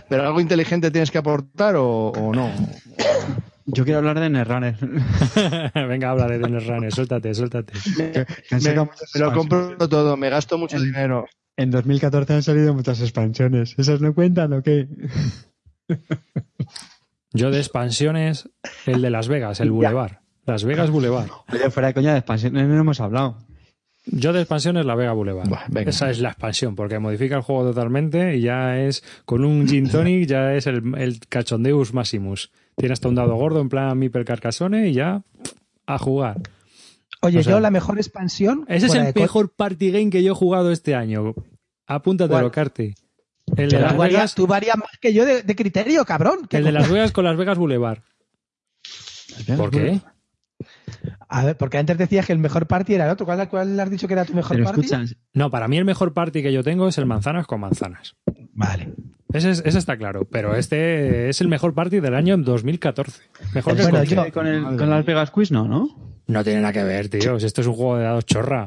¿Pero 0.10 0.24
algo 0.26 0.42
inteligente 0.42 0.92
tienes 0.92 1.12
que 1.12 1.18
aportar 1.20 1.76
o, 1.76 2.08
o 2.10 2.34
no? 2.34 2.50
Yo 3.66 3.84
quiero 3.84 4.00
hablar 4.00 4.20
de 4.20 4.30
Netrunner. 4.30 4.76
Venga, 5.88 6.10
habla 6.10 6.28
de 6.28 6.40
Dennis 6.40 6.66
Runner, 6.66 6.92
suéltate, 6.92 7.36
suéltate. 7.36 7.74
Me, 7.98 8.26
me 8.74 9.20
lo 9.20 9.32
compro 9.34 9.78
todo, 9.88 10.18
me 10.18 10.30
gasto 10.30 10.58
mucho 10.58 10.78
El- 10.78 10.86
dinero. 10.86 11.28
En 11.60 11.72
2014 11.72 12.36
han 12.36 12.42
salido 12.42 12.74
muchas 12.74 13.02
expansiones. 13.02 13.76
¿Esas 13.78 14.00
no 14.00 14.16
cuentan 14.16 14.54
o 14.54 14.64
qué? 14.64 14.88
Yo 17.34 17.52
de 17.52 17.58
expansiones, 17.58 18.50
el 18.86 19.02
de 19.02 19.10
Las 19.10 19.28
Vegas, 19.28 19.60
el 19.60 19.70
Boulevard. 19.70 20.20
Las 20.46 20.64
Vegas 20.64 20.90
Boulevard. 20.90 21.28
Oye, 21.52 21.70
fuera 21.70 21.90
de 21.90 21.94
coña, 21.94 22.14
de 22.14 22.20
expansiones 22.20 22.66
no 22.66 22.80
hemos 22.80 23.02
hablado. 23.02 23.40
Yo 24.06 24.32
de 24.32 24.40
expansiones 24.40 24.86
La 24.86 24.96
Vega 24.96 25.12
Boulevard. 25.12 25.50
Esa 25.86 26.10
es 26.10 26.22
la 26.22 26.30
expansión, 26.30 26.78
porque 26.78 26.98
modifica 26.98 27.36
el 27.36 27.42
juego 27.42 27.66
totalmente 27.66 28.38
y 28.38 28.42
ya 28.42 28.80
es, 28.80 29.04
con 29.26 29.44
un 29.44 29.68
gin 29.68 29.90
tonic, 29.90 30.30
ya 30.30 30.54
es 30.54 30.66
el, 30.66 30.96
el 30.98 31.20
cachondeus 31.28 31.94
maximus. 31.94 32.54
Tiene 32.78 32.94
hasta 32.94 33.10
un 33.10 33.16
dado 33.16 33.36
gordo 33.36 33.60
en 33.60 33.68
plan 33.68 34.00
Mipel 34.00 34.24
Carcassonne 34.24 34.88
y 34.88 34.94
ya 34.94 35.24
a 35.86 35.98
jugar. 35.98 36.38
Oye, 37.22 37.40
O 37.40 37.44
sea, 37.44 37.54
yo 37.54 37.60
la 37.60 37.70
mejor 37.72 37.98
expansión. 37.98 38.66
Ese 38.68 38.86
es 38.88 38.94
el 38.94 39.14
mejor 39.14 39.52
party 39.54 39.92
game 39.92 40.10
que 40.10 40.24
yo 40.24 40.32
he 40.32 40.36
jugado 40.36 40.72
este 40.72 40.96
año. 40.96 41.34
Apúntatelo, 41.86 42.40
¿Cuál? 42.40 42.52
Carti. 42.52 42.94
El 43.58 43.70
de, 43.70 43.80
Las 43.80 43.92
tú 43.94 43.98
varías- 43.98 44.14
Vegas, 44.20 44.36
tú 44.36 44.48
varías 44.48 44.78
más 44.78 44.90
que 45.02 45.14
yo 45.14 45.26
de, 45.26 45.42
de 45.42 45.56
criterio, 45.56 46.06
cabrón. 46.06 46.48
¿Qué 46.50 46.58
el 46.58 46.64
de 46.66 46.72
Las? 46.72 46.90
Vegas 46.90 47.12
con 47.12 47.26
Las 47.26 47.36
Vegas 47.36 47.58
Boulevard. 47.58 48.00
¿Por 49.58 49.72
qué? 49.72 50.00
A 51.30 51.46
ver, 51.46 51.58
porque 51.58 51.78
antes 51.78 51.98
decías 51.98 52.26
que 52.26 52.34
el 52.34 52.40
mejor 52.40 52.68
party 52.68 52.94
era 52.96 53.06
el 53.06 53.12
otro. 53.12 53.26
¿Cuál, 53.26 53.48
cuál 53.50 53.80
has 53.80 53.90
dicho 53.90 54.08
que 54.08 54.14
era 54.14 54.26
tu 54.26 54.34
mejor 54.34 54.56
Pero 54.58 54.66
party? 54.66 54.82
escucha, 54.82 55.04
No, 55.34 55.50
para 55.50 55.68
mí 55.68 55.78
el 55.78 55.86
mejor 55.86 56.14
party 56.14 56.42
que 56.42 56.52
yo 56.52 56.64
tengo 56.64 56.88
es 56.88 56.98
el 56.98 57.06
manzanas 57.06 57.48
con 57.48 57.62
manzanas. 57.62 58.16
Vale. 58.54 58.94
Ese, 59.32 59.52
es- 59.52 59.64
ese 59.66 59.78
está 59.78 59.98
claro, 59.98 60.28
pero 60.30 60.56
este 60.56 61.30
es 61.30 61.40
el 61.42 61.48
mejor 61.48 61.74
party 61.74 62.00
del 62.00 62.16
año 62.16 62.36
2014. 62.38 63.22
Mejor 63.54 63.76
que 63.76 63.84
Bueno, 63.84 64.04
yo- 64.04 64.32
con, 64.32 64.48
el, 64.48 64.64
con 64.78 64.90
Las 64.90 65.06
Vegas 65.06 65.32
Quiz 65.32 65.52
no, 65.52 65.68
¿no? 65.68 66.19
No 66.30 66.44
tiene 66.44 66.62
nada 66.62 66.72
que 66.74 66.84
ver, 66.84 67.10
tío. 67.10 67.38
Esto 67.38 67.62
es 67.62 67.68
un 67.68 67.74
juego 67.74 67.98
de 67.98 68.04
dados 68.04 68.24
chorra. 68.26 68.66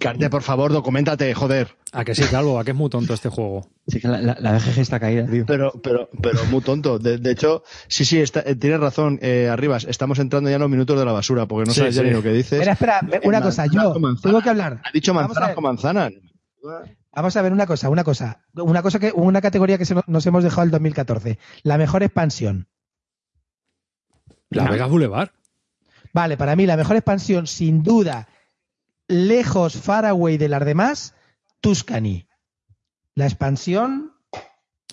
Carte, 0.00 0.28
por 0.28 0.42
favor, 0.42 0.72
documentate, 0.72 1.32
joder. 1.34 1.76
A 1.92 2.04
que 2.04 2.16
sí, 2.16 2.24
Calvo, 2.24 2.58
a 2.58 2.64
que 2.64 2.72
es 2.72 2.76
muy 2.76 2.90
tonto 2.90 3.14
este 3.14 3.28
juego. 3.28 3.70
Sí, 3.86 4.00
que 4.00 4.08
la, 4.08 4.20
la, 4.20 4.36
la 4.40 4.52
BGG 4.54 4.78
está 4.80 4.98
caída, 4.98 5.24
tío. 5.26 5.44
Pero, 5.46 5.72
pero, 5.82 6.08
pero 6.20 6.44
muy 6.46 6.62
tonto. 6.62 6.98
De, 6.98 7.18
de 7.18 7.30
hecho, 7.30 7.62
sí, 7.86 8.04
sí, 8.04 8.20
está, 8.20 8.40
eh, 8.40 8.56
tienes 8.56 8.80
razón, 8.80 9.20
eh, 9.22 9.48
Arribas. 9.48 9.84
Estamos 9.84 10.18
entrando 10.18 10.50
ya 10.50 10.56
en 10.56 10.62
los 10.62 10.70
minutos 10.70 10.98
de 10.98 11.04
la 11.04 11.12
basura, 11.12 11.46
porque 11.46 11.68
no 11.68 11.72
Sí, 11.72 11.78
sabes 11.80 11.94
ya 11.94 12.02
ni 12.02 12.10
lo 12.10 12.22
que 12.22 12.32
dices. 12.32 12.66
Espera, 12.66 12.72
espera, 12.72 13.00
Eh, 13.12 13.20
una 13.28 13.40
cosa, 13.40 13.66
yo 13.66 13.94
tengo 14.20 14.40
que 14.42 14.50
hablar. 14.50 14.80
Ha 14.84 14.90
dicho 14.92 15.14
manzanas 15.14 15.54
con 15.54 15.62
manzanas. 15.64 16.12
Vamos 17.14 17.36
a 17.36 17.42
ver 17.42 17.52
una 17.52 17.66
cosa, 17.66 17.88
una 17.88 18.02
cosa. 18.02 18.42
Una 18.54 18.82
cosa 18.82 18.98
que, 18.98 19.12
una 19.14 19.40
categoría 19.40 19.78
que 19.78 19.84
se 19.84 19.94
nos 20.08 20.26
hemos 20.26 20.42
dejado 20.42 20.64
el 20.64 20.70
2014. 20.72 21.38
La 21.62 21.78
mejor 21.78 22.02
expansión. 22.02 22.66
La 24.50 24.64
No. 24.64 24.72
Vegas 24.72 24.90
Boulevard. 24.90 25.28
Vale, 26.12 26.36
para 26.36 26.56
mí 26.56 26.66
la 26.66 26.76
mejor 26.76 26.96
expansión, 26.96 27.46
sin 27.46 27.82
duda, 27.82 28.28
lejos, 29.06 29.76
far 29.76 30.06
away 30.06 30.38
de 30.38 30.48
las 30.48 30.64
demás, 30.64 31.14
Tuscany. 31.60 32.26
La 33.14 33.26
expansión 33.26 34.14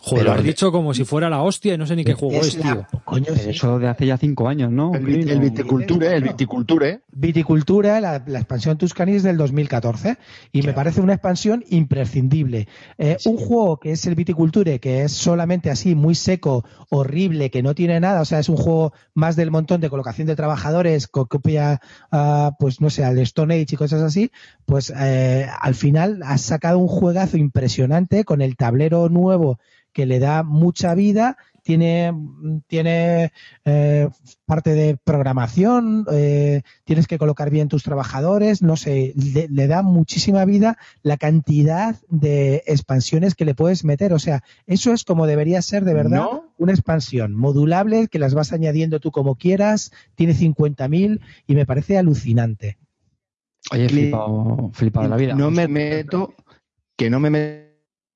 Joder, 0.01 0.23
Pero 0.23 0.33
lo 0.33 0.39
has 0.39 0.45
dicho 0.45 0.71
como 0.71 0.93
si 0.93 1.03
fuera 1.05 1.29
la 1.29 1.41
hostia 1.41 1.73
y 1.73 1.77
no 1.77 1.85
sé 1.85 1.95
ni 1.95 2.03
qué 2.03 2.13
juego 2.13 2.35
es, 2.41 2.55
la- 2.57 2.63
tío. 2.63 2.87
Coño, 3.03 3.25
Pero. 3.35 3.49
Eso 3.49 3.79
de 3.79 3.87
hace 3.87 4.05
ya 4.05 4.17
cinco 4.17 4.47
años, 4.47 4.71
¿no? 4.71 4.93
El, 4.95 5.05
vit- 5.05 5.29
el 5.29 5.39
viticulture, 5.39 6.15
el 6.15 6.23
viticulture. 6.23 7.01
Viticultura, 7.11 7.99
la, 7.99 8.23
la 8.25 8.39
expansión 8.39 8.77
Tuscany 8.77 9.11
es 9.15 9.23
del 9.23 9.37
2014 9.37 10.17
y 10.51 10.61
me 10.61 10.73
parece 10.73 11.01
una 11.01 11.13
expansión 11.13 11.63
imprescindible. 11.69 12.67
Eh, 12.97 13.17
Un 13.25 13.37
juego 13.37 13.77
que 13.79 13.91
es 13.91 14.05
el 14.05 14.15
Viticulture, 14.15 14.79
que 14.79 15.03
es 15.03 15.11
solamente 15.11 15.69
así, 15.69 15.95
muy 15.95 16.15
seco, 16.15 16.63
horrible, 16.89 17.49
que 17.49 17.63
no 17.63 17.73
tiene 17.75 17.99
nada, 17.99 18.21
o 18.21 18.25
sea, 18.25 18.39
es 18.39 18.49
un 18.49 18.57
juego 18.57 18.93
más 19.13 19.35
del 19.35 19.51
montón 19.51 19.81
de 19.81 19.89
colocación 19.89 20.27
de 20.27 20.35
trabajadores, 20.35 21.07
co- 21.07 21.25
copia, 21.27 21.81
ah, 22.11 22.51
pues 22.59 22.81
no 22.81 22.89
sé, 22.89 23.03
al 23.03 23.17
Stone 23.19 23.53
Age 23.53 23.67
y 23.71 23.75
cosas 23.77 24.01
así, 24.01 24.31
pues 24.65 24.93
eh, 24.95 25.47
al 25.59 25.75
final 25.75 26.21
has 26.23 26.41
sacado 26.41 26.77
un 26.79 26.87
juegazo 26.87 27.37
impresionante 27.37 28.23
con 28.25 28.41
el 28.41 28.55
tablero 28.55 29.09
nuevo 29.09 29.59
que 29.97 30.05
le 30.05 30.19
da 30.19 30.43
mucha 30.43 30.93
vida. 30.93 31.37
Tiene, 31.63 32.13
tiene 32.67 33.33
eh, 33.65 34.07
parte 34.45 34.75
de 34.75 34.95
programación, 35.03 36.05
eh, 36.11 36.61
tienes 36.83 37.07
que 37.07 37.17
colocar 37.17 37.49
bien 37.49 37.67
tus 37.67 37.81
trabajadores, 37.81 38.61
no 38.61 38.77
sé, 38.77 39.13
le, 39.15 39.47
le 39.49 39.67
da 39.67 39.81
muchísima 39.81 40.45
vida 40.45 40.77
la 41.01 41.17
cantidad 41.17 41.95
de 42.09 42.63
expansiones 42.67 43.33
que 43.33 43.43
le 43.43 43.55
puedes 43.55 43.83
meter. 43.83 44.13
O 44.13 44.19
sea, 44.19 44.43
eso 44.67 44.93
es 44.93 45.03
como 45.03 45.25
debería 45.25 45.63
ser 45.63 45.83
de 45.83 45.95
verdad 45.95 46.19
¿No? 46.19 46.53
una 46.59 46.73
expansión 46.73 47.33
modulable 47.33 48.07
que 48.07 48.19
las 48.19 48.35
vas 48.35 48.53
añadiendo 48.53 48.99
tú 48.99 49.11
como 49.11 49.35
quieras, 49.35 49.91
tiene 50.13 50.35
50.000 50.35 51.21
y 51.47 51.55
me 51.55 51.65
parece 51.65 51.97
alucinante. 51.97 52.77
Oye, 53.71 53.89
flipado, 53.89 54.69
flipado 54.73 55.07
la 55.09 55.17
vida. 55.17 55.33
No 55.33 55.49
me 55.49 55.67
meto, 55.67 56.35
que 56.95 57.09
no 57.09 57.19
me 57.19 57.31
meto 57.31 57.66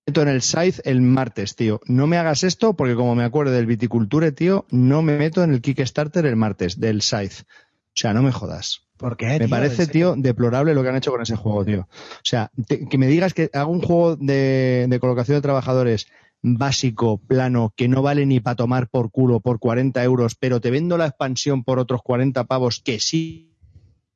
en 0.06 0.28
el 0.28 0.42
Scythe 0.42 0.82
el 0.90 1.02
martes, 1.02 1.56
tío. 1.56 1.80
No 1.86 2.08
me 2.08 2.18
hagas 2.18 2.44
esto 2.44 2.76
porque 2.76 2.96
como 2.96 3.16
me 3.16 3.24
acuerdo 3.24 3.52
del 3.54 3.66
viticulture, 3.66 4.32
tío, 4.32 4.66
no 4.72 5.02
me 5.02 5.18
meto 5.18 5.44
en 5.44 5.52
el 5.54 5.62
Kickstarter 5.62 6.26
el 6.26 6.36
martes 6.36 6.80
del 6.80 7.02
Scythe. 7.02 7.44
O 7.44 7.94
sea, 7.96 8.14
no 8.14 8.22
me 8.24 8.32
jodas. 8.32 8.88
¿Por 8.98 9.18
qué, 9.18 9.28
Me 9.28 9.40
tío? 9.40 9.50
parece, 9.50 9.88
tío, 9.88 10.16
deplorable 10.18 10.74
lo 10.74 10.84
que 10.84 10.90
han 10.90 10.96
hecho 10.96 11.12
con 11.12 11.22
ese 11.22 11.36
juego, 11.36 11.66
tío. 11.66 11.82
O 11.82 12.24
sea, 12.24 12.52
te- 12.68 12.88
que 12.88 12.98
me 12.98 13.08
digas 13.08 13.34
que 13.34 13.50
hago 13.54 13.72
un 13.72 13.82
juego 13.82 14.16
de, 14.16 14.86
de 14.90 15.00
colocación 15.00 15.38
de 15.38 15.42
trabajadores 15.42 16.08
básico, 16.44 17.18
plano, 17.20 17.74
que 17.76 17.88
no 17.88 18.02
vale 18.02 18.26
ni 18.26 18.40
para 18.40 18.56
tomar 18.56 18.90
por 18.90 19.12
culo 19.12 19.40
por 19.40 19.60
40 19.60 20.04
euros, 20.04 20.36
pero 20.36 20.60
te 20.62 20.72
vendo 20.72 20.98
la 20.98 21.08
expansión 21.08 21.64
por 21.64 21.80
otros 21.80 22.02
40 22.04 22.46
pavos 22.46 22.80
que 22.84 23.00
sí 23.00 23.54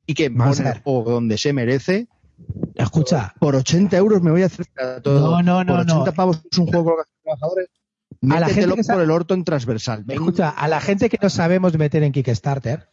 y 0.06 0.14
que 0.14 0.30
juego 0.84 1.10
donde 1.12 1.38
se 1.38 1.52
merece. 1.52 2.08
Escucha, 2.74 3.34
Por 3.40 3.56
80 3.56 3.96
euros 3.96 4.22
me 4.22 4.30
voy 4.30 4.42
a 4.42 4.46
hacer 4.46 4.66
todo. 5.02 5.30
No, 5.30 5.42
no, 5.42 5.64
no, 5.64 5.72
Por 5.72 5.80
80 5.82 6.04
no. 6.04 6.12
pavos 6.14 6.42
es 6.50 6.58
un 6.58 6.66
juego 6.66 6.84
colocación 6.84 7.14
de 7.16 7.22
trabajadores. 7.22 7.68
A 8.30 8.40
la 8.40 8.48
gente 8.48 8.74
que 8.74 8.84
sabe- 8.84 8.96
por 8.98 9.04
el 9.04 9.10
orto 9.10 9.34
en 9.34 9.44
transversal. 9.44 10.04
Venga. 10.04 10.20
Escucha, 10.20 10.48
a 10.50 10.68
la 10.68 10.80
gente 10.80 11.08
que 11.08 11.18
no 11.22 11.30
sabemos 11.30 11.76
meter 11.78 12.02
en 12.02 12.12
Kickstarter, 12.12 12.88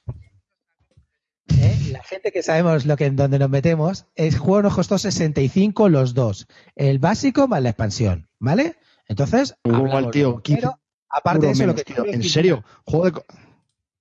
¿eh? 1.49 1.77
la 1.91 2.03
gente 2.03 2.31
que 2.31 2.43
sabemos 2.43 2.85
lo 2.85 2.95
que 2.97 3.05
en 3.05 3.15
donde 3.15 3.39
nos 3.39 3.49
metemos, 3.49 4.05
el 4.15 4.37
juego 4.37 4.63
nos 4.63 4.75
costó 4.75 4.97
65 4.97 5.89
los 5.89 6.13
dos, 6.13 6.47
el 6.75 6.99
básico 6.99 7.47
más 7.47 7.61
la 7.61 7.69
expansión, 7.69 8.27
¿vale? 8.39 8.75
Entonces, 9.07 9.55
Igual, 9.63 10.11
tío, 10.11 10.33
de- 10.33 10.41
15 10.43 10.61
pero, 10.61 10.79
aparte 11.09 11.45
de 11.47 11.51
eso, 11.51 11.65
lo 11.65 11.75
que 11.75 11.83
tío. 11.83 12.05
En 12.05 12.23
serio, 12.23 12.63
juego 12.85 13.05
de. 13.11 13.21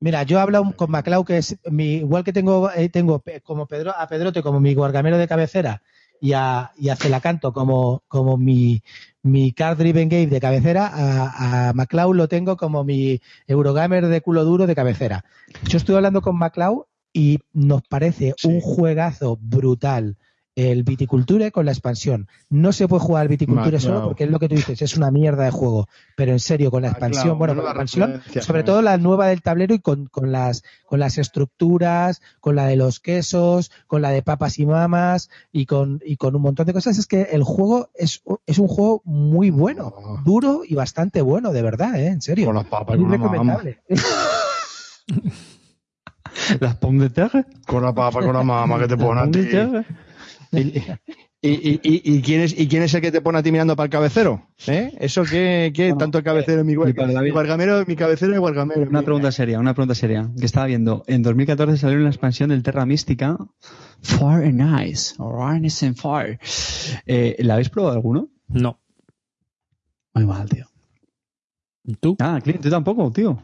Mira, 0.02 0.24
yo 0.24 0.38
he 0.38 0.40
hablado 0.40 0.72
con 0.74 0.90
Maclau, 0.90 1.24
que 1.24 1.38
es 1.38 1.56
mi, 1.70 1.94
igual 1.98 2.24
que 2.24 2.32
tengo, 2.32 2.72
eh, 2.72 2.88
tengo 2.88 3.22
como 3.44 3.66
Pedro, 3.66 3.94
a 3.96 4.08
Pedrote 4.08 4.42
como 4.42 4.58
mi 4.58 4.74
guargamero 4.74 5.16
de 5.16 5.28
cabecera 5.28 5.80
y 6.20 6.32
a, 6.32 6.72
y 6.76 6.88
a 6.88 6.96
Celacanto 6.96 7.52
como, 7.52 8.02
como 8.08 8.36
mi, 8.36 8.82
mi 9.22 9.52
card 9.52 9.78
driven 9.78 10.08
game 10.08 10.26
de 10.26 10.40
cabecera, 10.40 10.90
a, 10.92 11.68
a 11.68 11.72
Maclau 11.72 12.14
lo 12.14 12.26
tengo 12.26 12.56
como 12.56 12.82
mi 12.82 13.20
Eurogamer 13.46 14.08
de 14.08 14.20
culo 14.22 14.44
duro 14.44 14.66
de 14.66 14.74
cabecera. 14.74 15.24
Yo 15.68 15.78
estuve 15.78 15.98
hablando 15.98 16.20
con 16.20 16.36
Maclau 16.36 16.86
y 17.12 17.38
nos 17.52 17.82
parece 17.82 18.34
Sí. 18.36 18.48
un 18.48 18.60
juegazo 18.60 19.38
brutal 19.40 20.16
el 20.54 20.82
Viticulture 20.82 21.50
con 21.50 21.64
la 21.64 21.72
expansión. 21.72 22.28
No 22.50 22.72
se 22.72 22.86
puede 22.86 23.00
jugar 23.02 23.22
al 23.22 23.28
Viticulture 23.28 23.80
solo 23.80 24.04
porque 24.04 24.24
es 24.24 24.30
lo 24.30 24.38
que 24.38 24.48
tú 24.48 24.54
dices, 24.54 24.82
es 24.82 24.96
una 24.96 25.10
mierda 25.10 25.44
de 25.44 25.50
juego. 25.50 25.88
Pero 26.16 26.32
en 26.32 26.40
serio, 26.40 26.70
con 26.70 26.82
la 26.82 26.90
Maclau, 26.90 27.08
expansión, 27.08 27.38
bueno, 27.38 27.54
con 27.54 27.64
la 27.64 27.70
expansión, 27.70 28.22
sobre 28.42 28.62
todo 28.62 28.82
la 28.82 28.98
nueva 28.98 29.28
del 29.28 29.40
tablero 29.40 29.74
y 29.74 29.78
con, 29.78 30.06
con 30.06 30.30
las 30.30 30.62
con 30.86 31.00
las 31.00 31.16
estructuras, 31.16 32.20
con 32.40 32.54
la 32.54 32.66
de 32.66 32.76
los 32.76 33.00
quesos, 33.00 33.70
con 33.86 34.02
la 34.02 34.10
de 34.10 34.22
papas 34.22 34.58
y 34.58 34.66
mamas 34.66 35.30
y 35.52 35.64
con 35.66 36.00
y 36.04 36.16
con 36.16 36.36
un 36.36 36.42
montón 36.42 36.66
de 36.66 36.74
cosas. 36.74 36.98
Es 36.98 37.06
que 37.06 37.22
el 37.32 37.42
juego 37.44 37.88
es, 37.94 38.22
es 38.46 38.58
un 38.58 38.68
juego 38.68 39.00
muy 39.04 39.50
bueno, 39.50 39.92
Oh. 39.96 40.18
duro 40.24 40.62
y 40.68 40.74
bastante 40.74 41.22
bueno, 41.22 41.52
de 41.52 41.62
verdad, 41.62 41.94
¿eh? 41.98 42.08
en 42.08 42.20
serio. 42.22 42.46
Con 42.46 42.56
las 42.56 42.66
papas, 42.66 42.98
Muy 42.98 43.04
con 43.04 43.12
la 43.12 43.18
mama. 43.18 43.32
recomendable. 43.32 43.82
Las 46.60 46.76
pommes 46.76 47.02
de 47.02 47.10
terre. 47.10 47.44
Con 47.66 47.82
la 47.82 47.92
papa, 47.94 48.20
con 48.20 48.32
la 48.32 48.42
mamá 48.42 48.78
que 48.78 48.88
te 48.88 48.96
pone 48.96 49.20
¿Y, 50.54 51.48
y, 51.48 51.80
y, 51.82 52.14
y- 52.16 52.22
quién 52.22 52.40
es, 52.42 52.56
¿Y 52.56 52.68
quién 52.68 52.82
es 52.84 52.94
el 52.94 53.00
que 53.00 53.10
te 53.10 53.20
pone 53.20 53.38
a 53.38 53.42
ti 53.42 53.50
mirando 53.50 53.74
para 53.74 53.86
el 53.86 53.90
cabecero? 53.90 54.46
¿Eh? 54.68 54.92
¿Eso 55.00 55.24
qué? 55.24 55.72
qué? 55.74 55.84
Bueno, 55.86 55.98
Tanto 55.98 56.18
el 56.18 56.24
cabecero, 56.24 56.62
mi, 56.64 56.74
y 56.74 56.76
mi 56.76 56.92
vida. 56.92 57.32
guargamero, 57.32 57.84
mi 57.86 57.96
cabecero 57.96 58.32
y 58.34 58.38
guargamero. 58.38 58.82
Una 58.82 59.00
mi- 59.00 59.04
pregunta 59.04 59.32
seria, 59.32 59.58
una 59.58 59.74
pregunta 59.74 59.94
seria. 59.96 60.30
Que 60.38 60.46
estaba 60.46 60.66
viendo. 60.66 61.02
En 61.08 61.22
2014 61.22 61.78
salió 61.78 61.98
una 61.98 62.10
expansión 62.10 62.50
del 62.50 62.62
Terra 62.62 62.86
Mística. 62.86 63.36
Far 64.02 64.44
and 64.44 64.60
Nice. 64.60 65.14
O 65.18 65.42
Arnes 65.42 65.82
and 65.82 65.96
Far. 65.96 66.38
Eh, 67.06 67.36
¿La 67.40 67.54
habéis 67.54 67.70
probado 67.70 67.94
alguno? 67.94 68.28
No. 68.48 68.78
Muy 70.14 70.26
mal, 70.26 70.48
tío. 70.48 70.66
¿Tú? 71.98 72.16
Ah, 72.20 72.38
Clint, 72.40 72.60
tú 72.60 72.70
tampoco, 72.70 73.10
tío. 73.10 73.42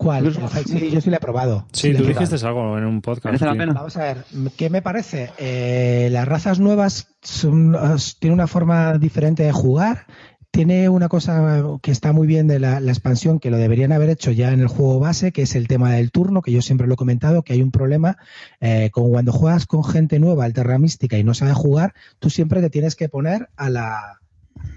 ¿Cuál? 0.00 0.32
Sí, 0.64 0.90
yo 0.90 1.02
sí 1.02 1.10
la 1.10 1.18
he 1.18 1.20
probado. 1.20 1.66
Sí, 1.72 1.92
tú 1.92 2.04
dijiste 2.04 2.34
algo 2.46 2.78
en 2.78 2.86
un 2.86 3.02
podcast. 3.02 3.26
Merece 3.26 3.44
la 3.44 3.52
sí. 3.52 3.58
pena. 3.58 3.74
Vamos 3.74 3.98
a 3.98 4.02
ver, 4.02 4.24
¿qué 4.56 4.70
me 4.70 4.80
parece? 4.80 5.30
Eh, 5.36 6.08
las 6.10 6.26
razas 6.26 6.58
nuevas 6.58 7.08
son, 7.20 7.76
tienen 8.18 8.32
una 8.32 8.46
forma 8.46 8.96
diferente 8.96 9.42
de 9.42 9.52
jugar. 9.52 10.06
Tiene 10.50 10.88
una 10.88 11.10
cosa 11.10 11.62
que 11.82 11.90
está 11.90 12.14
muy 12.14 12.26
bien 12.26 12.48
de 12.48 12.58
la, 12.58 12.80
la 12.80 12.92
expansión, 12.92 13.40
que 13.40 13.50
lo 13.50 13.58
deberían 13.58 13.92
haber 13.92 14.08
hecho 14.08 14.30
ya 14.30 14.54
en 14.54 14.60
el 14.60 14.68
juego 14.68 15.00
base, 15.00 15.32
que 15.32 15.42
es 15.42 15.54
el 15.54 15.68
tema 15.68 15.92
del 15.92 16.10
turno, 16.12 16.40
que 16.40 16.50
yo 16.50 16.62
siempre 16.62 16.86
lo 16.86 16.94
he 16.94 16.96
comentado, 16.96 17.42
que 17.42 17.52
hay 17.52 17.60
un 17.60 17.70
problema 17.70 18.16
eh, 18.60 18.88
con 18.90 19.10
cuando 19.10 19.32
juegas 19.32 19.66
con 19.66 19.84
gente 19.84 20.18
nueva 20.18 20.46
al 20.46 20.54
Terra 20.54 20.78
Mística 20.78 21.18
y 21.18 21.24
no 21.24 21.34
sabe 21.34 21.52
jugar, 21.52 21.92
tú 22.20 22.30
siempre 22.30 22.62
te 22.62 22.70
tienes 22.70 22.96
que 22.96 23.10
poner 23.10 23.50
a 23.54 23.68
la 23.68 24.19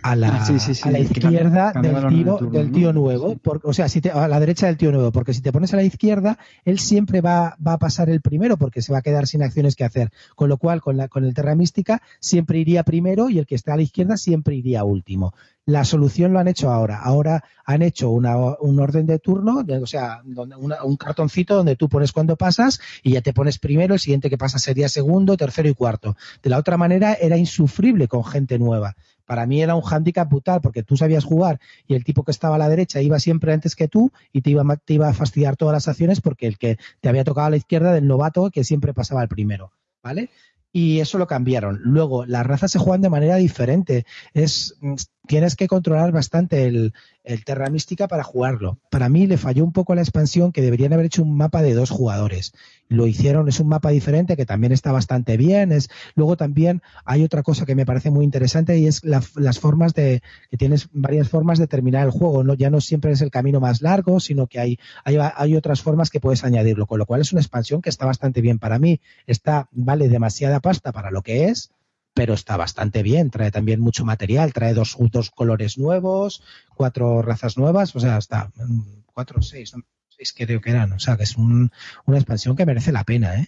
a 0.01 0.15
la, 0.15 0.27
Ah, 0.41 0.45
sí, 0.45 0.59
sí, 0.59 0.75
sí, 0.75 0.87
a 0.87 0.91
la 0.91 0.99
izquierda 0.99 1.71
cambia- 1.73 1.91
del 1.93 2.07
tío, 2.09 2.17
del 2.25 2.37
turno, 2.37 2.51
del 2.59 2.67
¿no? 2.71 2.77
tío 2.77 2.93
nuevo, 2.93 3.35
por- 3.37 3.61
o 3.63 3.73
sea, 3.73 3.87
si 3.87 4.01
te- 4.01 4.11
a 4.11 4.27
la 4.27 4.39
derecha 4.39 4.67
del 4.67 4.77
tío 4.77 4.91
nuevo, 4.91 5.11
porque 5.11 5.33
si 5.33 5.41
te 5.41 5.51
pones 5.51 5.73
a 5.73 5.77
la 5.77 5.83
izquierda, 5.83 6.37
él 6.65 6.79
siempre 6.79 7.21
va, 7.21 7.55
va 7.65 7.73
a 7.73 7.77
pasar 7.77 8.09
el 8.09 8.19
primero 8.21 8.57
porque 8.57 8.81
se 8.81 8.91
va 8.91 8.99
a 8.99 9.01
quedar 9.01 9.27
sin 9.27 9.43
acciones 9.43 9.75
que 9.75 9.85
hacer. 9.85 10.09
Con 10.35 10.49
lo 10.49 10.57
cual, 10.57 10.81
con, 10.81 10.97
la, 10.97 11.07
con 11.07 11.23
el 11.23 11.33
Terra 11.33 11.55
Mística 11.55 12.01
siempre 12.19 12.59
iría 12.59 12.83
primero 12.83 13.29
y 13.29 13.39
el 13.39 13.45
que 13.45 13.55
está 13.55 13.73
a 13.73 13.77
la 13.77 13.81
izquierda 13.83 14.17
siempre 14.17 14.55
iría 14.55 14.83
último. 14.83 15.33
La 15.65 15.85
solución 15.85 16.33
lo 16.33 16.39
han 16.39 16.49
hecho 16.49 16.69
ahora. 16.69 16.99
Ahora 16.99 17.41
han 17.65 17.81
hecho 17.81 18.09
una, 18.09 18.35
un 18.59 18.79
orden 18.81 19.05
de 19.05 19.19
turno, 19.19 19.63
de- 19.63 19.77
o 19.77 19.87
sea, 19.87 20.21
donde 20.25 20.57
una- 20.57 20.83
un 20.83 20.97
cartoncito 20.97 21.55
donde 21.55 21.77
tú 21.77 21.87
pones 21.87 22.11
cuando 22.11 22.35
pasas 22.35 22.81
y 23.03 23.11
ya 23.13 23.21
te 23.21 23.31
pones 23.33 23.57
primero, 23.59 23.93
el 23.93 24.01
siguiente 24.01 24.29
que 24.29 24.37
pasa 24.37 24.59
sería 24.59 24.89
segundo, 24.89 25.37
tercero 25.37 25.69
y 25.69 25.73
cuarto. 25.73 26.17
De 26.41 26.49
la 26.49 26.57
otra 26.57 26.75
manera 26.75 27.13
era 27.13 27.37
insufrible 27.37 28.09
con 28.09 28.25
gente 28.25 28.59
nueva. 28.59 28.95
Para 29.25 29.45
mí 29.45 29.61
era 29.61 29.75
un 29.75 29.81
hándicap 29.81 30.29
brutal 30.29 30.61
porque 30.61 30.83
tú 30.83 30.97
sabías 30.97 31.23
jugar 31.23 31.59
y 31.87 31.95
el 31.95 32.03
tipo 32.03 32.23
que 32.23 32.31
estaba 32.31 32.55
a 32.55 32.59
la 32.59 32.69
derecha 32.69 33.01
iba 33.01 33.19
siempre 33.19 33.53
antes 33.53 33.75
que 33.75 33.87
tú 33.87 34.11
y 34.31 34.41
te 34.41 34.49
iba, 34.49 34.63
te 34.77 34.93
iba 34.93 35.09
a 35.09 35.13
fastidiar 35.13 35.55
todas 35.55 35.73
las 35.73 35.87
acciones 35.87 36.21
porque 36.21 36.47
el 36.47 36.57
que 36.57 36.77
te 37.01 37.09
había 37.09 37.23
tocado 37.23 37.47
a 37.47 37.51
la 37.51 37.57
izquierda 37.57 37.93
del 37.93 38.07
novato 38.07 38.51
que 38.51 38.63
siempre 38.63 38.93
pasaba 38.93 39.21
al 39.21 39.29
primero, 39.29 39.71
¿vale? 40.03 40.29
Y 40.75 40.99
eso 41.01 41.19
lo 41.19 41.27
cambiaron. 41.27 41.79
Luego, 41.83 42.25
las 42.25 42.45
razas 42.45 42.71
se 42.71 42.79
juegan 42.79 43.01
de 43.01 43.09
manera 43.11 43.35
diferente. 43.35 44.07
Es, 44.33 44.75
mm, 44.81 44.95
tienes 45.27 45.55
que 45.55 45.67
controlar 45.67 46.11
bastante 46.11 46.65
el, 46.65 46.93
el 47.23 47.45
Terra 47.45 47.69
Mística 47.69 48.07
para 48.07 48.23
jugarlo. 48.23 48.79
Para 48.89 49.09
mí 49.09 49.27
le 49.27 49.37
falló 49.37 49.63
un 49.63 49.71
poco 49.71 49.95
la 49.95 50.01
expansión 50.01 50.51
que 50.51 50.61
deberían 50.61 50.93
haber 50.93 51.05
hecho 51.05 51.23
un 51.23 51.35
mapa 51.35 51.61
de 51.61 51.73
dos 51.73 51.89
jugadores. 51.89 52.53
lo 52.89 53.07
hicieron, 53.07 53.47
es 53.47 53.59
un 53.59 53.69
mapa 53.69 53.89
diferente 53.89 54.35
que 54.35 54.45
también 54.45 54.71
está 54.71 54.91
bastante 54.91 55.35
bien. 55.37 55.71
Es, 55.71 55.89
luego 56.15 56.37
también 56.37 56.81
hay 57.05 57.23
otra 57.23 57.41
cosa 57.41 57.65
que 57.65 57.75
me 57.75 57.85
parece 57.85 58.11
muy 58.11 58.23
interesante 58.23 58.77
y 58.77 58.87
es 58.87 59.03
las 59.03 59.59
formas 59.59 59.93
de, 59.93 60.21
que 60.51 60.57
tienes 60.57 60.89
varias 60.91 61.29
formas 61.29 61.57
de 61.57 61.67
terminar 61.67 62.05
el 62.05 62.11
juego. 62.11 62.43
¿no? 62.43 62.53
Ya 62.53 62.69
no 62.69 62.81
siempre 62.81 63.11
es 63.11 63.21
el 63.21 63.31
camino 63.31 63.59
más 63.59 63.81
largo, 63.81 64.19
sino 64.19 64.47
que 64.47 64.59
hay, 64.59 64.79
hay, 65.03 65.17
hay 65.17 65.55
otras 65.55 65.81
formas 65.81 66.09
que 66.09 66.19
puedes 66.19 66.43
añadirlo, 66.43 66.85
con 66.85 66.99
lo 66.99 67.05
cual 67.05 67.21
es 67.21 67.31
una 67.31 67.41
expansión 67.41 67.81
que 67.81 67.89
está 67.89 68.05
bastante 68.05 68.41
bien 68.41 68.59
para 68.59 68.77
mí. 68.79 68.99
Está, 69.25 69.69
vale 69.71 70.09
demasiada 70.09 70.59
pasta 70.59 70.91
para 70.91 71.09
lo 71.09 71.21
que 71.21 71.45
es, 71.45 71.71
pero 72.13 72.33
está 72.33 72.57
bastante 72.57 73.03
bien. 73.03 73.29
Trae 73.29 73.51
también 73.51 73.79
mucho 73.79 74.05
material, 74.05 74.53
trae 74.53 74.73
dos, 74.73 74.95
dos 75.11 75.31
colores 75.31 75.77
nuevos, 75.77 76.43
cuatro 76.75 77.21
razas 77.21 77.57
nuevas, 77.57 77.95
o 77.95 77.99
sea, 77.99 78.17
está 78.17 78.51
mm, 78.55 79.03
cuatro, 79.05 79.41
seis, 79.41 79.73
seis 80.09 80.33
creo 80.33 80.61
que 80.61 80.71
eran. 80.71 80.93
O 80.93 80.99
sea, 80.99 81.17
que 81.17 81.23
es 81.23 81.37
un, 81.37 81.71
una 82.05 82.17
expansión 82.17 82.55
que 82.55 82.65
merece 82.65 82.91
la 82.91 83.03
pena, 83.03 83.39
¿eh? 83.39 83.47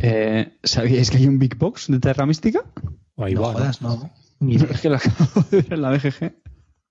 eh 0.00 0.58
¿Sabíais 0.62 1.10
que 1.10 1.18
hay 1.18 1.26
un 1.26 1.38
Big 1.38 1.56
Box 1.56 1.86
de 1.88 1.98
Terra 1.98 2.26
Mística? 2.26 2.60
no 3.16 3.44
jodas, 3.44 3.82
no. 3.82 4.10
Es 4.48 4.80
que 4.80 4.88
lo 4.88 4.96
acabo 4.96 5.42
de 5.50 5.62
ver 5.62 5.72
en 5.72 5.82
la 5.82 5.90
BGG. 5.90 6.34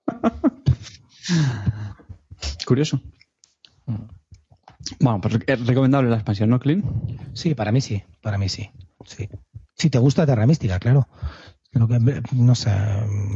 Curioso. 2.66 3.00
Bueno, 5.00 5.20
pues 5.20 5.38
es 5.46 5.66
recomendable 5.66 6.10
la 6.10 6.16
expansión, 6.16 6.50
¿no, 6.50 6.58
Clean? 6.58 6.82
Sí, 7.34 7.54
para 7.54 7.72
mí 7.72 7.80
sí, 7.80 8.02
para 8.20 8.38
mí 8.38 8.48
sí. 8.48 8.70
sí. 9.04 9.28
Si 9.76 9.90
te 9.90 9.98
gusta 9.98 10.26
Terra 10.26 10.46
Mística, 10.46 10.78
claro. 10.78 11.08
Lo 11.74 11.88
que, 11.88 11.98
no 12.32 12.54
sé. 12.54 12.70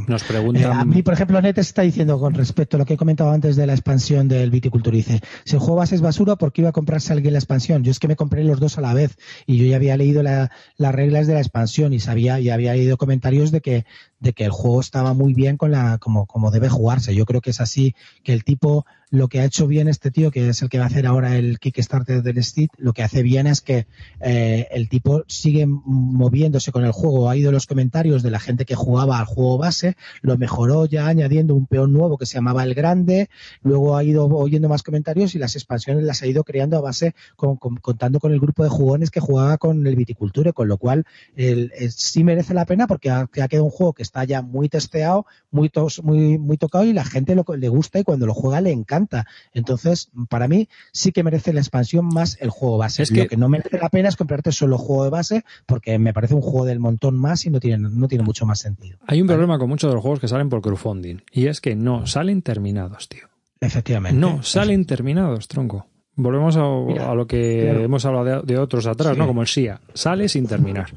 Nos 0.07 0.23
preguntan. 0.23 0.63
Eh, 0.63 0.65
a 0.65 0.85
mí, 0.85 1.01
por 1.01 1.15
ejemplo, 1.15 1.41
Net 1.41 1.57
está 1.57 1.81
diciendo 1.81 2.19
con 2.19 2.35
respecto 2.35 2.77
a 2.77 2.79
lo 2.79 2.85
que 2.85 2.93
he 2.93 2.97
comentado 2.97 3.31
antes 3.31 3.55
de 3.55 3.65
la 3.65 3.73
expansión 3.73 4.27
del 4.27 4.51
Viticulturice. 4.51 5.21
Si 5.43 5.55
el 5.55 5.59
juego 5.59 5.77
base 5.77 5.95
es 5.95 6.01
basura, 6.01 6.35
¿por 6.35 6.53
qué 6.53 6.61
iba 6.61 6.69
a 6.69 6.73
comprarse 6.73 7.13
alguien 7.13 7.33
la 7.33 7.39
expansión? 7.39 7.83
Yo 7.83 7.89
es 7.89 7.97
que 7.97 8.07
me 8.07 8.15
compré 8.15 8.43
los 8.43 8.59
dos 8.59 8.77
a 8.77 8.81
la 8.81 8.93
vez 8.93 9.17
y 9.47 9.57
yo 9.57 9.65
ya 9.65 9.77
había 9.77 9.97
leído 9.97 10.21
las 10.21 10.51
reglas 10.77 11.25
de 11.25 11.33
la 11.33 11.39
expansión 11.39 11.93
y 11.93 11.99
sabía 11.99 12.39
y 12.39 12.51
había 12.51 12.73
leído 12.73 12.97
comentarios 12.97 13.49
de 13.49 13.61
que, 13.61 13.85
de 14.19 14.33
que 14.33 14.45
el 14.45 14.51
juego 14.51 14.81
estaba 14.81 15.13
muy 15.13 15.33
bien 15.33 15.57
con 15.57 15.71
la, 15.71 15.97
como, 15.97 16.25
como 16.25 16.51
debe 16.51 16.69
jugarse. 16.69 17.15
Yo 17.15 17.25
creo 17.25 17.41
que 17.41 17.51
es 17.51 17.61
así, 17.61 17.95
que 18.23 18.33
el 18.33 18.43
tipo 18.43 18.85
lo 19.09 19.29
que 19.29 19.39
ha 19.39 19.45
hecho 19.45 19.67
bien 19.67 19.87
este 19.87 20.11
tío, 20.11 20.31
que 20.31 20.49
es 20.49 20.61
el 20.61 20.69
que 20.69 20.79
va 20.79 20.85
a 20.85 20.87
hacer 20.87 21.07
ahora 21.07 21.37
el 21.37 21.59
Kickstarter 21.59 22.21
del 22.23 22.43
Steam, 22.43 22.67
lo 22.77 22.93
que 22.93 23.03
hace 23.03 23.23
bien 23.23 23.47
es 23.47 23.61
que 23.61 23.87
eh, 24.19 24.67
el 24.71 24.89
tipo 24.89 25.23
sigue 25.27 25.65
moviéndose 25.65 26.71
con 26.71 26.83
el 26.83 26.91
juego. 26.91 27.29
Ha 27.29 27.37
ido 27.37 27.51
los 27.51 27.67
comentarios 27.67 28.21
de 28.21 28.31
la 28.31 28.39
gente 28.39 28.65
que 28.65 28.75
jugaba 28.75 29.19
al 29.19 29.25
juego 29.25 29.57
base, 29.57 29.95
lo 30.21 30.37
mejoró 30.37 30.85
ya 30.85 31.07
añadiendo 31.07 31.55
un 31.55 31.67
peón 31.67 31.93
nuevo 31.93 32.17
que 32.17 32.25
se 32.25 32.35
llamaba 32.35 32.63
el 32.63 32.73
Grande, 32.73 33.29
luego 33.61 33.95
ha 33.95 34.03
ido 34.03 34.25
oyendo 34.27 34.67
más 34.67 34.83
comentarios 34.83 35.35
y 35.35 35.39
las 35.39 35.55
expansiones 35.55 36.03
las 36.03 36.21
ha 36.21 36.27
ido 36.27 36.43
creando 36.43 36.77
a 36.77 36.81
base 36.81 37.15
contando 37.35 38.19
con 38.19 38.33
el 38.33 38.39
grupo 38.39 38.63
de 38.63 38.69
jugones 38.69 39.09
que 39.09 39.19
jugaba 39.19 39.57
con 39.57 39.87
el 39.87 39.95
Viticulture, 39.95 40.53
con 40.53 40.67
lo 40.67 40.77
cual 40.77 41.05
el, 41.35 41.71
sí 41.89 42.23
merece 42.23 42.53
la 42.53 42.65
pena 42.65 42.87
porque 42.87 43.09
ha, 43.09 43.27
quedado 43.27 43.63
un 43.63 43.71
juego 43.71 43.93
que 43.93 44.03
está 44.07 44.23
ya 44.23 44.41
muy 44.41 44.69
testeado, 44.69 45.25
muy, 45.51 45.71
muy, 46.03 46.37
muy 46.37 46.57
tocado 46.57 46.85
y 46.85 46.93
la 46.93 47.05
gente 47.05 47.35
lo, 47.35 47.45
le 47.55 47.69
gusta 47.69 47.99
y 47.99 48.03
cuando 48.03 48.25
lo 48.25 48.33
juega 48.33 48.61
le 48.61 48.71
encanta 48.71 49.27
entonces, 49.53 50.09
para 50.29 50.47
mí 50.47 50.69
sí 50.91 51.11
que 51.11 51.23
merece 51.23 51.53
la 51.53 51.59
expansión 51.59 52.07
más 52.07 52.37
el 52.41 52.49
juego 52.49 52.77
base. 52.77 53.03
Es 53.03 53.11
que... 53.11 53.23
Lo 53.23 53.27
que 53.27 53.37
no 53.37 53.49
merece 53.49 53.77
la 53.77 53.89
pena 53.89 54.09
es 54.09 54.15
comprarte 54.15 54.51
solo 54.51 54.75
el 54.75 54.81
juego 54.81 55.03
de 55.03 55.09
base 55.09 55.45
porque 55.65 55.97
me 55.99 56.13
parece 56.13 56.35
un 56.35 56.41
juego 56.41 56.65
del 56.65 56.79
montón 56.79 57.15
más 57.15 57.45
y 57.45 57.49
no 57.49 57.59
tiene, 57.59 57.89
no 57.89 58.07
tiene 58.07 58.23
mucho 58.23 58.45
más 58.45 58.59
sentido. 58.59 58.97
Hay 59.07 59.21
un 59.21 59.27
problema 59.27 59.57
con 59.57 59.69
muchos 59.69 59.89
de 59.89 59.95
los 59.95 60.01
juegos 60.01 60.19
que 60.19 60.27
salen 60.27 60.49
por 60.49 60.61
crowdfunding 60.61 61.17
y 61.31 61.47
es 61.47 61.61
que 61.61 61.75
no 61.75 62.05
salen 62.07 62.41
terminados, 62.41 63.09
tío. 63.09 63.27
Efectivamente. 63.59 64.19
No, 64.19 64.43
salen 64.43 64.85
terminados, 64.85 65.47
tronco. 65.47 65.87
Volvemos 66.19 66.57
a, 66.57 67.13
lo 67.13 67.27
que 67.27 67.83
hemos 67.83 68.03
hablado 68.05 68.41
de, 68.41 68.57
otros 68.57 68.87
atrás, 68.87 69.15
¿no? 69.15 69.27
Como 69.27 69.43
el 69.43 69.47
SIA. 69.47 69.79
Sale 69.93 70.27
sin 70.27 70.47
terminar. 70.47 70.89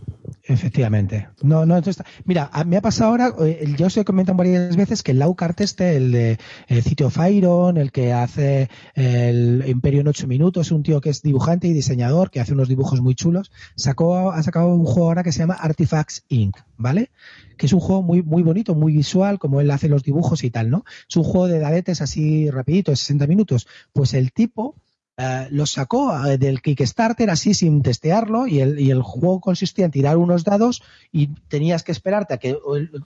Efectivamente. 0.43 1.29
No, 1.43 1.67
no, 1.67 1.77
entonces, 1.77 2.03
mira, 2.25 2.51
me 2.65 2.79
ha 2.79 2.81
pasado 2.81 3.11
ahora, 3.11 3.35
eh, 3.45 3.75
yo 3.77 3.89
os 3.89 3.97
he 3.99 4.05
comentado 4.05 4.39
varias 4.39 4.75
veces 4.77 5.03
que 5.03 5.13
el 5.13 5.19
Laucart 5.19 5.61
este, 5.61 5.97
el 5.97 6.11
de 6.11 6.39
el 6.69 6.83
City 6.83 7.05
of 7.05 7.19
Iron, 7.31 7.77
el 7.77 7.93
que 7.93 8.15
hace 8.15 8.71
el 8.95 9.63
Imperio 9.67 10.01
en 10.01 10.09
8 10.09 10.27
minutos, 10.27 10.69
es 10.69 10.73
un 10.73 10.83
tío 10.83 11.03
que 11.03 11.11
es 11.11 11.21
dibujante 11.21 11.69
y 11.69 11.75
diseñador, 11.75 12.31
que 12.31 12.41
hace 12.41 12.55
unos 12.55 12.69
dibujos 12.69 13.03
muy 13.03 13.15
chulos, 13.15 13.53
sacó, 13.77 14.31
ha 14.31 14.43
sacado 14.43 14.69
un 14.69 14.87
juego 14.87 15.09
ahora 15.09 15.23
que 15.23 15.33
se 15.33 15.41
llama 15.41 15.55
Artifacts 15.55 16.25
Inc., 16.29 16.57
¿vale? 16.79 17.11
Que 17.59 17.67
es 17.67 17.75
un 17.75 17.81
juego 17.81 18.03
muy, 18.03 18.23
muy 18.23 18.43
bonito, 18.43 18.75
muy 18.75 18.95
visual, 18.95 19.39
como 19.39 19.61
él 19.61 19.71
hace 19.71 19.91
los 19.91 20.03
dibujos 20.03 20.45
y 20.45 20.51
tal, 20.51 20.71
¿no? 20.71 20.85
Es 21.07 21.17
un 21.17 21.25
juego 21.25 21.47
de 21.47 21.59
dadetes 21.59 22.01
así 22.01 22.51
rapidito, 22.51 22.91
de 22.91 22.97
60 22.97 23.27
minutos. 23.27 23.69
Pues 23.93 24.15
el 24.15 24.33
tipo 24.33 24.75
eh, 25.23 25.49
lo 25.51 25.67
sacó 25.67 26.17
eh, 26.25 26.39
del 26.39 26.63
Kickstarter 26.63 27.29
así 27.29 27.53
sin 27.53 27.83
testearlo 27.83 28.47
y 28.47 28.61
el, 28.61 28.81
y 28.81 28.91
el, 28.91 29.03
juego 29.03 29.39
consistía 29.41 29.85
en 29.85 29.91
tirar 29.91 30.17
unos 30.17 30.45
dados 30.45 30.83
y 31.13 31.27
tenías 31.49 31.83
que 31.83 31.93
esperarte 31.93 32.33
a 32.33 32.39
que 32.39 32.57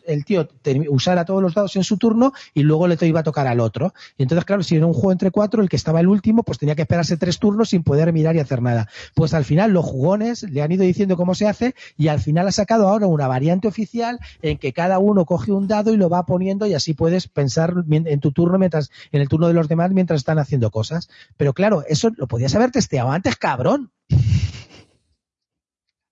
el, 0.06 0.24
tío 0.24 0.48
usara 0.90 1.24
todos 1.24 1.42
los 1.42 1.54
dados 1.54 1.74
en 1.74 1.82
su 1.82 1.96
turno 1.96 2.32
y 2.54 2.62
luego 2.62 2.86
le 2.86 2.96
iba 3.00 3.18
a 3.18 3.24
tocar 3.24 3.48
al 3.48 3.58
otro. 3.58 3.94
Y 4.16 4.22
entonces, 4.22 4.44
claro, 4.44 4.62
si 4.62 4.76
era 4.76 4.86
un 4.86 4.92
juego 4.92 5.10
entre 5.10 5.32
cuatro, 5.32 5.60
el 5.60 5.68
que 5.68 5.74
estaba 5.74 5.98
el 5.98 6.06
último, 6.06 6.44
pues 6.44 6.58
tenía 6.58 6.76
que 6.76 6.82
esperarse 6.82 7.16
tres 7.16 7.40
turnos 7.40 7.70
sin 7.70 7.82
poder 7.82 8.12
mirar 8.12 8.36
y 8.36 8.38
hacer 8.38 8.62
nada. 8.62 8.88
Pues 9.14 9.34
al 9.34 9.44
final 9.44 9.72
los 9.72 9.84
jugones 9.84 10.44
le 10.44 10.62
han 10.62 10.70
ido 10.70 10.84
diciendo 10.84 11.16
cómo 11.16 11.34
se 11.34 11.48
hace 11.48 11.74
y 11.96 12.06
al 12.08 12.20
final 12.20 12.46
ha 12.46 12.52
sacado 12.52 12.86
ahora 12.86 13.08
una 13.08 13.26
variante 13.26 13.66
oficial 13.66 14.20
en 14.40 14.58
que 14.58 14.72
cada 14.72 15.00
uno 15.00 15.24
coge 15.24 15.50
un 15.50 15.66
dado 15.66 15.92
y 15.92 15.96
lo 15.96 16.08
va 16.08 16.26
poniendo 16.26 16.68
y 16.68 16.74
así 16.74 16.94
puedes 16.94 17.26
pensar 17.26 17.74
en 17.90 18.20
tu 18.20 18.30
turno 18.30 18.56
mientras, 18.56 18.92
en 19.10 19.20
el 19.20 19.28
turno 19.28 19.48
de 19.48 19.54
los 19.54 19.66
demás 19.66 19.90
mientras 19.90 20.18
están 20.18 20.38
haciendo 20.38 20.70
cosas. 20.70 21.08
Pero 21.36 21.54
claro, 21.54 21.82
eso 21.88 22.03
lo 22.16 22.26
podías 22.26 22.54
haber 22.54 22.70
testeado 22.70 23.10
antes, 23.10 23.36
cabrón. 23.36 23.92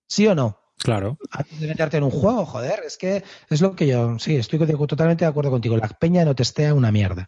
¿Sí 0.07 0.27
o 0.27 0.35
no? 0.35 0.59
Claro. 0.77 1.17
Antes 1.31 1.59
de 1.59 1.67
meterte 1.67 1.97
en 1.97 2.03
un 2.03 2.11
juego, 2.11 2.45
joder, 2.45 2.81
es 2.85 2.97
que 2.97 3.23
es 3.49 3.61
lo 3.61 3.75
que 3.75 3.87
yo, 3.87 4.19
sí, 4.19 4.35
estoy 4.35 4.59
totalmente 4.87 5.25
de 5.25 5.29
acuerdo 5.29 5.51
contigo. 5.51 5.77
La 5.77 5.87
peña 5.87 6.25
no 6.25 6.35
testea 6.35 6.73
una 6.73 6.91
mierda. 6.91 7.25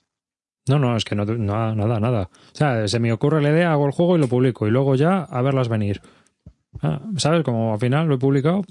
No, 0.67 0.79
no, 0.79 0.97
es 0.97 1.05
que 1.05 1.15
no, 1.15 1.25
nada, 1.25 1.99
nada. 1.99 2.29
O 2.31 2.55
sea, 2.55 2.87
se 2.87 2.99
me 2.99 3.13
ocurre 3.13 3.41
la 3.41 3.51
idea, 3.51 3.71
hago 3.71 3.85
el 3.85 3.91
juego 3.91 4.17
y 4.17 4.19
lo 4.19 4.27
publico. 4.27 4.67
Y 4.67 4.71
luego 4.71 4.95
ya 4.95 5.19
a 5.19 5.41
verlas 5.41 5.69
venir. 5.69 6.01
Ah, 6.81 7.01
¿Sabes? 7.17 7.43
Como 7.43 7.73
al 7.73 7.79
final 7.79 8.07
lo 8.07 8.15
he 8.15 8.19
publicado. 8.19 8.63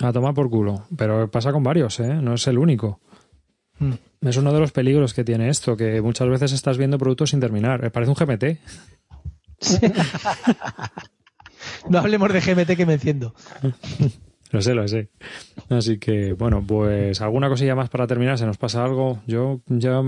A 0.00 0.12
tomar 0.12 0.34
por 0.34 0.50
culo. 0.50 0.86
Pero 0.96 1.30
pasa 1.30 1.52
con 1.52 1.62
varios, 1.62 2.00
¿eh? 2.00 2.14
No 2.14 2.34
es 2.34 2.46
el 2.46 2.58
único. 2.58 3.00
Mm. 3.78 3.92
Es 4.28 4.36
uno 4.36 4.52
de 4.52 4.60
los 4.60 4.72
peligros 4.72 5.14
que 5.14 5.24
tiene 5.24 5.48
esto, 5.48 5.76
que 5.76 6.00
muchas 6.00 6.28
veces 6.28 6.52
estás 6.52 6.78
viendo 6.78 6.98
productos 6.98 7.30
sin 7.30 7.40
terminar. 7.40 7.90
Parece 7.90 8.10
un 8.10 8.16
GMT. 8.16 8.44
no 11.90 11.98
hablemos 11.98 12.32
de 12.32 12.40
GMT 12.40 12.76
que 12.76 12.86
me 12.86 12.94
enciendo. 12.94 13.34
Lo 14.54 14.62
sé, 14.62 14.72
lo 14.72 14.86
sé. 14.86 15.08
Así 15.68 15.98
que, 15.98 16.32
bueno, 16.32 16.62
pues 16.64 17.20
alguna 17.20 17.48
cosilla 17.48 17.74
más 17.74 17.88
para 17.88 18.06
terminar. 18.06 18.38
¿Se 18.38 18.46
nos 18.46 18.56
pasa 18.56 18.84
algo? 18.84 19.18
Yo 19.26 19.62
ya 19.66 20.00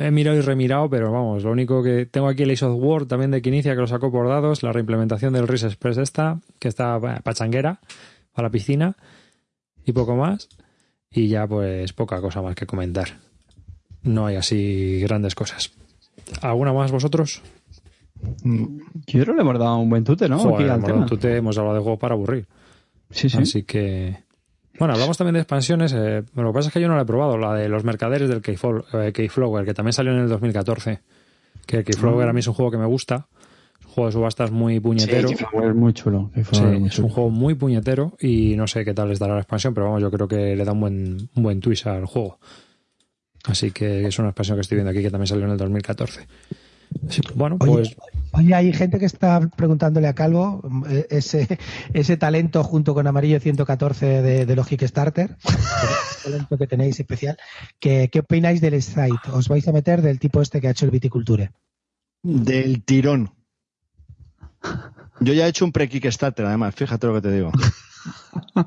he 0.00 0.10
mirado 0.10 0.36
y 0.36 0.40
remirado, 0.40 0.90
pero 0.90 1.12
vamos, 1.12 1.44
lo 1.44 1.52
único 1.52 1.84
que 1.84 2.06
tengo 2.06 2.26
aquí 2.26 2.42
el 2.42 2.50
Ace 2.50 2.64
of 2.64 2.82
Word 2.82 3.06
también 3.06 3.30
de 3.30 3.40
Quinicia, 3.40 3.76
que 3.76 3.80
lo 3.80 3.86
sacó 3.86 4.10
por 4.10 4.26
dados, 4.26 4.64
la 4.64 4.72
reimplementación 4.72 5.32
del 5.32 5.46
RIS 5.46 5.62
Express 5.62 5.98
esta, 5.98 6.40
que 6.58 6.66
está 6.66 6.98
pachanguera, 7.22 7.78
para 8.32 8.48
la 8.48 8.50
piscina, 8.50 8.96
y 9.84 9.92
poco 9.92 10.16
más. 10.16 10.48
Y 11.12 11.28
ya 11.28 11.46
pues 11.46 11.92
poca 11.92 12.20
cosa 12.20 12.40
más 12.42 12.54
que 12.54 12.66
comentar 12.66 13.08
no 14.02 14.26
hay 14.26 14.36
así 14.36 15.00
grandes 15.00 15.34
cosas. 15.34 15.72
¿Alguna 16.40 16.72
más 16.72 16.90
vosotros? 16.90 17.42
Yo 18.44 18.60
creo 19.06 19.24
que 19.26 19.32
le 19.32 19.40
hemos 19.40 19.58
dado 19.58 19.78
un 19.78 19.90
buen 19.90 20.04
tute, 20.04 20.28
¿no? 20.28 20.40
hemos 20.40 20.66
dado 20.66 20.94
un 20.94 21.06
tute, 21.06 21.36
hemos 21.36 21.58
hablado 21.58 21.76
de 21.76 21.82
juego 21.82 21.98
para 21.98 22.14
aburrir. 22.14 22.46
Sí, 23.10 23.28
sí. 23.28 23.38
Así 23.38 23.62
que. 23.64 24.16
Bueno, 24.78 24.94
hablamos 24.94 25.18
también 25.18 25.34
de 25.34 25.40
expansiones. 25.40 25.92
Eh, 25.92 26.22
lo 26.34 26.48
que 26.48 26.54
pasa 26.54 26.68
es 26.68 26.72
que 26.72 26.80
yo 26.80 26.88
no 26.88 26.96
la 26.96 27.02
he 27.02 27.06
probado, 27.06 27.36
la 27.36 27.54
de 27.54 27.68
los 27.68 27.84
mercaderes 27.84 28.28
del 28.28 28.40
Keyflower, 28.40 29.64
que 29.64 29.74
también 29.74 29.92
salió 29.92 30.12
en 30.12 30.20
el 30.20 30.28
2014. 30.28 31.00
Que 31.66 31.84
Keyflower 31.84 32.28
a 32.28 32.32
mí 32.32 32.40
es 32.40 32.46
un 32.46 32.54
juego 32.54 32.70
que 32.70 32.78
me 32.78 32.86
gusta. 32.86 33.26
Juego 33.94 34.06
de 34.06 34.12
subastas 34.12 34.50
muy 34.50 34.80
puñetero. 34.80 35.28
Sí, 35.28 35.34
es 35.34 35.74
muy 35.74 35.92
chulo. 35.92 36.30
es 36.34 36.98
un 36.98 37.08
juego 37.10 37.28
muy 37.28 37.54
puñetero 37.54 38.16
y 38.18 38.56
no 38.56 38.66
sé 38.66 38.86
qué 38.86 38.94
tal 38.94 39.10
les 39.10 39.18
dará 39.18 39.34
la 39.34 39.40
expansión, 39.40 39.74
pero 39.74 39.86
vamos, 39.86 40.00
yo 40.00 40.10
creo 40.10 40.26
que 40.26 40.56
le 40.56 40.64
da 40.64 40.72
un 40.72 40.80
buen, 40.80 41.28
un 41.34 41.42
buen 41.42 41.60
twist 41.60 41.86
al 41.86 42.06
juego. 42.06 42.38
Así 43.44 43.70
que 43.70 44.06
es 44.06 44.18
una 44.18 44.28
expansión 44.28 44.56
que 44.56 44.62
estoy 44.62 44.76
viendo 44.76 44.90
aquí 44.90 45.02
que 45.02 45.10
también 45.10 45.26
salió 45.26 45.44
en 45.44 45.50
el 45.50 45.58
2014. 45.58 46.26
bueno, 47.34 47.58
pues. 47.58 47.94
Oye, 48.32 48.54
hay 48.54 48.72
gente 48.72 48.98
que 48.98 49.04
está 49.04 49.40
preguntándole 49.56 50.08
a 50.08 50.14
Calvo 50.14 50.62
eh, 50.88 51.06
ese, 51.10 51.58
ese 51.92 52.16
talento 52.16 52.64
junto 52.64 52.94
con 52.94 53.06
Amarillo 53.06 53.40
114 53.40 54.22
de, 54.22 54.46
de 54.46 54.56
Logic 54.56 54.82
Starter, 54.86 55.36
talento 56.24 56.56
que 56.56 56.66
tenéis 56.66 56.98
especial. 56.98 57.36
¿Qué, 57.78 58.08
¿Qué 58.10 58.20
opináis 58.20 58.62
del 58.62 58.80
site? 58.82 59.30
¿Os 59.34 59.48
vais 59.48 59.68
a 59.68 59.72
meter 59.72 60.00
del 60.00 60.18
tipo 60.18 60.40
este 60.40 60.62
que 60.62 60.68
ha 60.68 60.70
hecho 60.70 60.86
el 60.86 60.92
Viticulture? 60.92 61.50
Del 62.22 62.84
tirón. 62.84 63.41
Yo 65.20 65.32
ya 65.34 65.46
he 65.46 65.48
hecho 65.50 65.64
un 65.64 65.72
pre-Kickstarter, 65.72 66.44
además, 66.46 66.74
fíjate 66.74 67.06
lo 67.06 67.14
que 67.14 67.20
te 67.20 67.30
digo. 67.32 67.52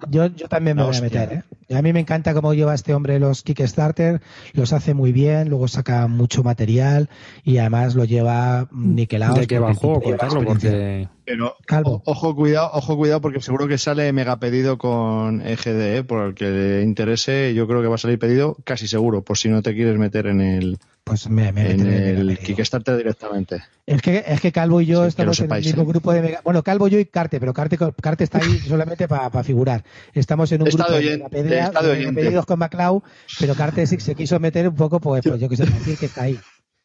Yo, 0.09 0.27
yo 0.27 0.47
también 0.47 0.77
me 0.77 0.83
voy 0.83 0.95
a 0.95 1.01
meter, 1.01 1.43
¿eh? 1.69 1.75
A 1.75 1.81
mí 1.81 1.91
me 1.91 1.99
encanta 1.99 2.33
cómo 2.33 2.53
lleva 2.53 2.73
este 2.73 2.93
hombre 2.93 3.19
los 3.19 3.43
Kickstarter, 3.43 4.21
los 4.53 4.71
hace 4.71 4.93
muy 4.93 5.11
bien, 5.11 5.49
luego 5.49 5.67
saca 5.67 6.07
mucho 6.07 6.41
material 6.41 7.09
y 7.43 7.57
además 7.57 7.95
lo 7.95 8.05
lleva 8.05 8.69
niquelado. 8.71 9.35
¿De 9.35 9.41
el 9.43 9.73
juego? 9.73 10.01
Contarlo, 10.01 10.45
porque... 10.45 11.09
Pero 11.25 11.55
Calvo. 11.65 12.01
o- 12.05 12.11
ojo, 12.11 12.33
cuidado, 12.35 12.69
ojo, 12.73 12.95
cuidado, 12.95 13.19
porque 13.19 13.41
seguro 13.41 13.67
que 13.67 13.77
sale 13.77 14.13
mega 14.13 14.39
pedido 14.39 14.77
con 14.77 15.41
EGD, 15.41 15.97
¿eh? 15.97 16.03
por 16.03 16.27
el 16.27 16.33
que 16.35 16.45
le 16.45 16.81
interese, 16.83 17.53
yo 17.53 17.67
creo 17.67 17.81
que 17.81 17.87
va 17.87 17.95
a 17.95 17.97
salir 17.97 18.19
pedido 18.19 18.55
casi 18.63 18.87
seguro, 18.87 19.21
por 19.23 19.37
si 19.37 19.49
no 19.49 19.61
te 19.61 19.73
quieres 19.73 19.97
meter 19.97 20.27
en 20.27 20.39
el, 20.39 20.77
Pues 21.05 21.29
me, 21.29 21.51
me 21.51 21.69
en 21.71 21.81
el. 21.85 22.39
Kickstarter 22.39 22.97
directamente. 22.97 23.63
Es 23.85 24.01
que, 24.01 24.23
es 24.25 24.41
que 24.41 24.51
Calvo 24.51 24.81
y 24.81 24.87
yo 24.87 25.03
Sí, 25.03 25.09
estamos 25.09 25.39
en 25.39 25.51
el 25.51 25.61
mismo 25.61 25.83
¿eh? 25.83 25.85
grupo 25.85 26.11
de 26.11 26.21
Mega... 26.23 26.41
Bueno, 26.43 26.63
Calvo, 26.63 26.87
yo 26.87 26.97
y 26.97 27.05
Carte, 27.05 27.39
pero 27.39 27.53
Carte, 27.53 27.77
Carte 28.01 28.23
está 28.23 28.39
ahí 28.39 28.57
solamente 28.67 29.07
para 29.07 29.43
figurar. 29.43 29.83
Estamos 30.15 30.51
en 30.51 30.63
un 30.63 30.69
grupo 30.69 30.91
de 30.93 31.13
está 31.13 31.83
de. 31.83 31.95
Megapedidos 31.99 32.47
con 32.47 32.57
Maclau, 32.57 33.03
pero 33.39 33.53
Carte 33.53 33.85
sí 33.85 33.99
se 33.99 34.15
quiso 34.15 34.39
meter 34.39 34.67
un 34.67 34.75
poco, 34.75 34.99
pues, 34.99 35.21
pues 35.23 35.39
yo 35.39 35.47
que 35.47 35.57
sé, 35.57 35.65
decir 35.67 35.95
que 35.99 36.07
está 36.07 36.23
ahí. 36.23 36.39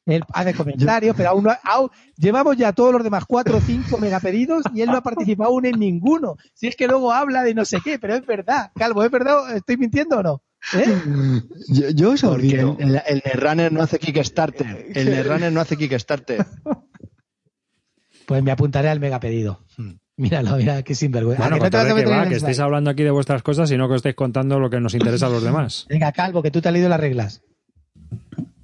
Él 0.04 0.22
hace 0.34 0.52
comentarios, 0.52 1.16
pero 1.16 1.30
aún 1.30 1.44
no... 1.44 1.52
aún- 1.64 1.90
llevamos 2.18 2.58
ya 2.58 2.74
todos 2.74 2.92
los 2.92 3.02
demás 3.02 3.24
cuatro 3.26 3.56
o 3.56 3.60
cinco 3.62 3.96
megapedidos 3.96 4.64
y 4.74 4.82
él 4.82 4.88
no 4.90 4.98
ha 4.98 5.02
participado 5.02 5.48
aún 5.48 5.64
en 5.64 5.78
ninguno. 5.78 6.36
Si 6.52 6.66
es 6.66 6.76
que 6.76 6.86
luego 6.88 7.10
habla 7.10 7.42
de 7.42 7.54
no 7.54 7.64
sé 7.64 7.78
qué, 7.82 7.98
pero 7.98 8.14
es 8.16 8.26
verdad. 8.26 8.70
Calvo, 8.74 9.02
¿es 9.02 9.10
verdad? 9.10 9.56
¿Estoy 9.56 9.78
mintiendo 9.78 10.18
o 10.18 10.22
no? 10.22 10.42
¿Eh? 10.74 11.40
Yo, 11.68 11.90
yo 11.90 12.10
os 12.12 12.20
Porque 12.20 12.36
olvido. 12.36 12.76
el, 12.78 13.00
el 13.06 13.22
Netrunner 13.24 13.72
no 13.72 13.82
hace 13.82 13.98
Kickstarter. 13.98 14.86
El 14.94 15.10
Netrunner 15.10 15.52
no 15.52 15.60
hace 15.60 15.76
Kickstarter. 15.76 16.44
Pues 18.26 18.42
me 18.42 18.50
apuntaré 18.52 18.88
al 18.88 19.00
megapedido. 19.00 19.64
Míralo, 20.16 20.56
mira, 20.56 20.82
qué 20.82 20.94
sinvergüenza. 20.94 21.42
Bueno, 21.42 21.56
¿A 21.56 21.70
que 21.70 21.76
no 21.76 21.98
en 21.98 22.10
va, 22.10 22.28
que 22.28 22.34
estáis 22.34 22.60
hablando 22.60 22.90
aquí 22.90 23.02
de 23.02 23.10
vuestras 23.10 23.42
cosas 23.42 23.70
y 23.70 23.78
no 23.78 23.88
que 23.88 23.94
os 23.94 23.98
estáis 24.00 24.14
contando 24.14 24.60
lo 24.60 24.68
que 24.68 24.78
nos 24.78 24.92
interesa 24.94 25.26
a 25.26 25.30
los 25.30 25.42
demás. 25.42 25.86
Venga, 25.88 26.12
Calvo, 26.12 26.42
que 26.42 26.50
tú 26.50 26.60
te 26.60 26.68
has 26.68 26.74
leído 26.74 26.90
las 26.90 27.00
reglas. 27.00 27.42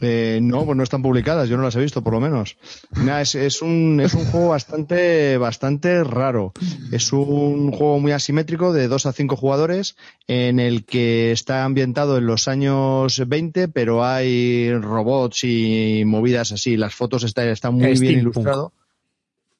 Eh, 0.00 0.40
no, 0.42 0.64
pues 0.66 0.76
no 0.76 0.82
están 0.82 1.02
publicadas, 1.02 1.48
yo 1.48 1.56
no 1.56 1.62
las 1.62 1.74
he 1.76 1.80
visto, 1.80 2.02
por 2.02 2.12
lo 2.12 2.20
menos. 2.20 2.56
Nada, 3.02 3.22
es, 3.22 3.34
es 3.34 3.62
un, 3.62 4.00
es 4.00 4.14
un 4.14 4.26
juego 4.26 4.48
bastante, 4.48 5.38
bastante 5.38 6.04
raro. 6.04 6.52
Es 6.92 7.12
un 7.12 7.72
juego 7.72 7.98
muy 7.98 8.12
asimétrico 8.12 8.72
de 8.72 8.88
2 8.88 9.06
a 9.06 9.12
5 9.12 9.36
jugadores 9.36 9.96
en 10.26 10.60
el 10.60 10.84
que 10.84 11.32
está 11.32 11.64
ambientado 11.64 12.18
en 12.18 12.26
los 12.26 12.48
años 12.48 13.22
20, 13.26 13.68
pero 13.68 14.04
hay 14.04 14.72
robots 14.74 15.44
y 15.44 16.02
movidas 16.04 16.52
así. 16.52 16.76
Las 16.76 16.94
fotos 16.94 17.24
están, 17.24 17.48
están 17.48 17.74
muy 17.74 17.98
bien 17.98 18.20
ilustrado. 18.20 18.72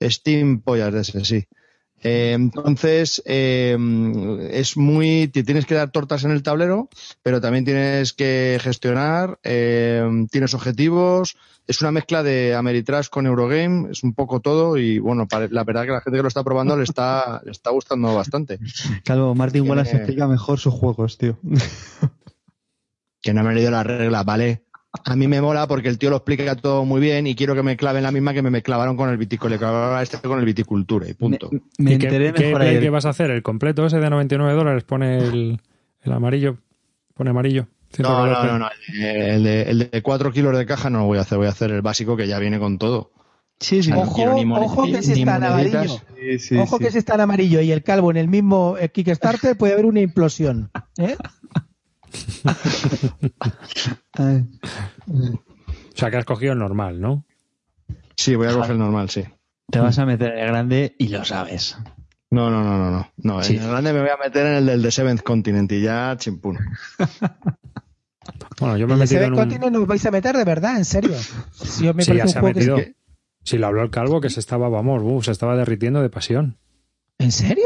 Steam 0.03 0.61
pollas 0.61 0.93
de 0.93 1.01
ese, 1.01 1.25
sí. 1.25 1.45
Eh, 2.09 2.35
entonces, 2.35 3.21
eh, 3.27 3.77
es 4.53 4.77
muy. 4.77 5.27
Te 5.27 5.43
tienes 5.43 5.67
que 5.67 5.75
dar 5.75 5.91
tortas 5.91 6.23
en 6.23 6.31
el 6.31 6.45
tablero, 6.45 6.89
pero 7.25 7.41
también 7.41 7.65
tienes 7.65 8.13
que 8.13 8.61
gestionar, 8.63 9.41
eh, 9.43 10.09
tienes 10.31 10.55
objetivos. 10.55 11.37
Es 11.67 11.81
una 11.81 11.91
mezcla 11.91 12.23
de 12.23 12.55
Ameritrash 12.55 13.09
con 13.09 13.27
Eurogame, 13.27 13.91
es 13.91 14.05
un 14.05 14.15
poco 14.15 14.39
todo 14.39 14.77
y 14.77 15.01
bueno, 15.01 15.27
la 15.51 15.65
verdad 15.65 15.85
que 15.85 15.91
la 15.91 16.01
gente 16.01 16.19
que 16.19 16.23
lo 16.23 16.29
está 16.29 16.45
probando 16.45 16.77
le 16.77 16.85
está, 16.85 17.43
le 17.45 17.51
está 17.51 17.71
gustando 17.71 18.15
bastante. 18.15 18.61
Calvo, 19.05 19.35
Martin 19.35 19.69
Wallace 19.69 19.97
explica 19.97 20.29
mejor 20.29 20.61
sus 20.61 20.75
juegos, 20.75 21.19
tío. 21.19 21.37
Que 23.21 23.35
no 23.35 23.43
me 23.43 23.51
he 23.51 23.55
leído 23.57 23.73
las 23.73 23.85
reglas, 23.85 24.25
¿vale? 24.25 24.63
A 25.05 25.17
mí 25.17 25.27
me 25.29 25.41
mola 25.41 25.67
porque 25.67 25.89
el 25.89 25.99
tío 25.99 26.11
lo 26.11 26.17
explica 26.17 26.55
todo 26.57 26.85
muy 26.85 27.01
bien 27.01 27.27
y 27.27 27.35
quiero 27.35 27.55
que 27.55 27.63
me 27.63 27.77
claven 27.77 28.03
la 28.03 28.11
misma 28.13 28.33
que 28.35 28.43
me, 28.43 28.51
me 28.51 28.63
clavaron 28.63 28.97
con 28.97 29.09
el 29.11 29.17
viticultura, 29.17 30.03
este 30.03 30.19
con 30.19 30.39
el 30.39 30.45
viticultura 30.45 31.09
y 31.09 31.15
punto. 31.15 31.49
Me, 31.51 31.61
me 31.79 31.93
¿Y 31.95 31.99
qué- 31.99 32.07
enteré 32.07 32.33
qué, 32.33 32.45
mejor 32.47 32.59
play 32.61 32.71
ayer. 32.71 32.83
que 32.83 32.91
vas 32.91 33.05
a 33.07 33.11
hacer? 33.11 33.31
¿El 33.31 33.43
completo 33.43 33.87
ese 33.87 33.99
de 33.99 34.11
99 34.11 34.53
dólares? 34.55 34.85
Pone 34.85 35.19
el, 35.19 35.61
el 36.03 36.13
amarillo. 36.13 36.59
Pone 37.15 37.31
amarillo. 37.31 37.67
No, 37.99 38.27
no, 38.27 38.45
no, 38.45 38.59
no. 38.59 38.69
El 39.01 39.45
de, 39.45 39.63
el 39.63 39.91
de 39.91 40.03
4 40.03 40.33
kilos 40.33 40.57
de 40.59 40.67
caja 40.67 40.91
no 40.91 40.99
lo 40.99 41.05
voy 41.07 41.19
a 41.19 41.23
hacer, 41.23 41.39
voy 41.39 41.47
a 41.47 41.51
hacer 41.51 41.71
el 41.71 41.81
básico 41.83 42.17
que 42.17 42.27
ya 42.27 42.39
viene 42.39 42.59
con 42.59 42.79
todo. 42.79 43.13
Sí, 43.59 43.83
sí. 43.83 43.91
No 43.91 44.01
Ojo, 44.03 44.15
quiero 44.17 44.35
ni 44.35 44.45
mone- 44.45 44.67
ojo 44.67 44.85
que 44.85 45.03
si 45.03 45.13
está 45.21 45.37
en 45.37 45.45
amarillo. 45.45 45.85
Sí, 46.21 46.39
sí, 46.39 46.57
Ojo 46.59 46.77
sí. 46.77 46.85
que 46.85 46.91
si 46.91 46.99
está 46.99 47.15
en 47.15 47.23
amarillo 47.23 47.61
y 47.63 47.71
el 47.73 47.83
calvo 47.83 48.11
en 48.11 48.19
el 48.19 48.29
mismo 48.29 48.77
eh, 48.79 48.91
Kickstarter 48.91 49.57
puede 49.57 49.73
haber 49.73 49.87
una 49.87 50.01
implosión. 50.01 50.71
¿eh? 50.99 51.17
O 55.97 55.99
sea, 55.99 56.11
que 56.11 56.19
has 56.19 56.27
cogido 56.27 56.53
el 56.53 56.59
normal, 56.59 57.01
¿no? 57.01 57.25
Sí, 58.17 58.35
voy 58.35 58.49
a 58.49 58.53
coger 58.53 58.73
el 58.73 58.79
normal, 58.79 59.09
sí. 59.09 59.25
Te 59.71 59.79
vas 59.79 59.99
a 59.99 60.05
meter 60.05 60.33
en 60.33 60.39
el 60.41 60.47
grande 60.49 60.95
y 60.99 61.09
lo 61.09 61.25
sabes. 61.25 61.79
No, 62.31 62.51
no, 62.51 62.63
no, 62.63 62.77
no, 62.77 62.91
no. 62.91 63.11
no 63.17 63.43
Sí. 63.43 63.57
En 63.57 63.63
el 63.63 63.71
grande 63.71 63.93
me 63.95 64.01
voy 64.01 64.11
a 64.11 64.17
meter 64.17 64.47
en 64.47 64.55
el 64.57 64.67
del 64.67 64.83
de 64.83 64.91
Seventh 64.91 65.23
Continent 65.23 65.73
y 65.73 65.81
ya 65.81 66.15
chimpún. 66.19 66.59
Bueno, 68.61 68.77
yo 68.77 68.87
me 68.87 68.93
he 68.93 68.97
¿En 68.97 69.01
metido 69.01 69.21
ese 69.21 69.27
en 69.27 69.33
un... 69.33 69.39
Continent 69.39 69.73
nos 69.73 69.87
vais 69.87 70.05
a 70.05 70.11
meter 70.11 70.37
de 70.37 70.45
verdad? 70.45 70.77
¿En 70.77 70.85
serio? 70.85 71.17
Si 71.53 71.89
os 71.89 71.95
me 71.95 72.05
Sí, 72.05 72.15
ya 72.15 72.27
se 72.27 72.39
ha 72.39 72.43
que 72.43 72.47
metido. 72.49 72.79
Si 73.43 73.59
lo 73.59 73.67
habló 73.67 73.83
el 73.83 73.91
calvo, 73.91 74.21
que 74.21 74.29
se 74.29 74.41
estaba, 74.41 74.69
vamos, 74.69 75.03
uh, 75.05 75.23
se 75.23 75.31
estaba 75.31 75.57
derritiendo 75.57 76.03
de 76.03 76.11
pasión. 76.11 76.59
¿En 77.19 77.33
serio? 77.33 77.65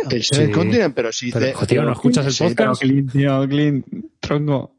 Continent, 0.55 0.95
pero 0.95 1.13
si 1.13 1.33
Pero, 1.33 1.59
te- 1.59 1.67
tío, 1.67 1.83
¿no 1.83 1.93
escuchas 1.93 2.25
el 2.27 2.33
Sí, 2.33 2.45
podcast? 2.45 2.81
Clint, 2.81 3.13
tío, 3.13 3.49
Clint, 3.49 3.87
tronco. 4.21 4.77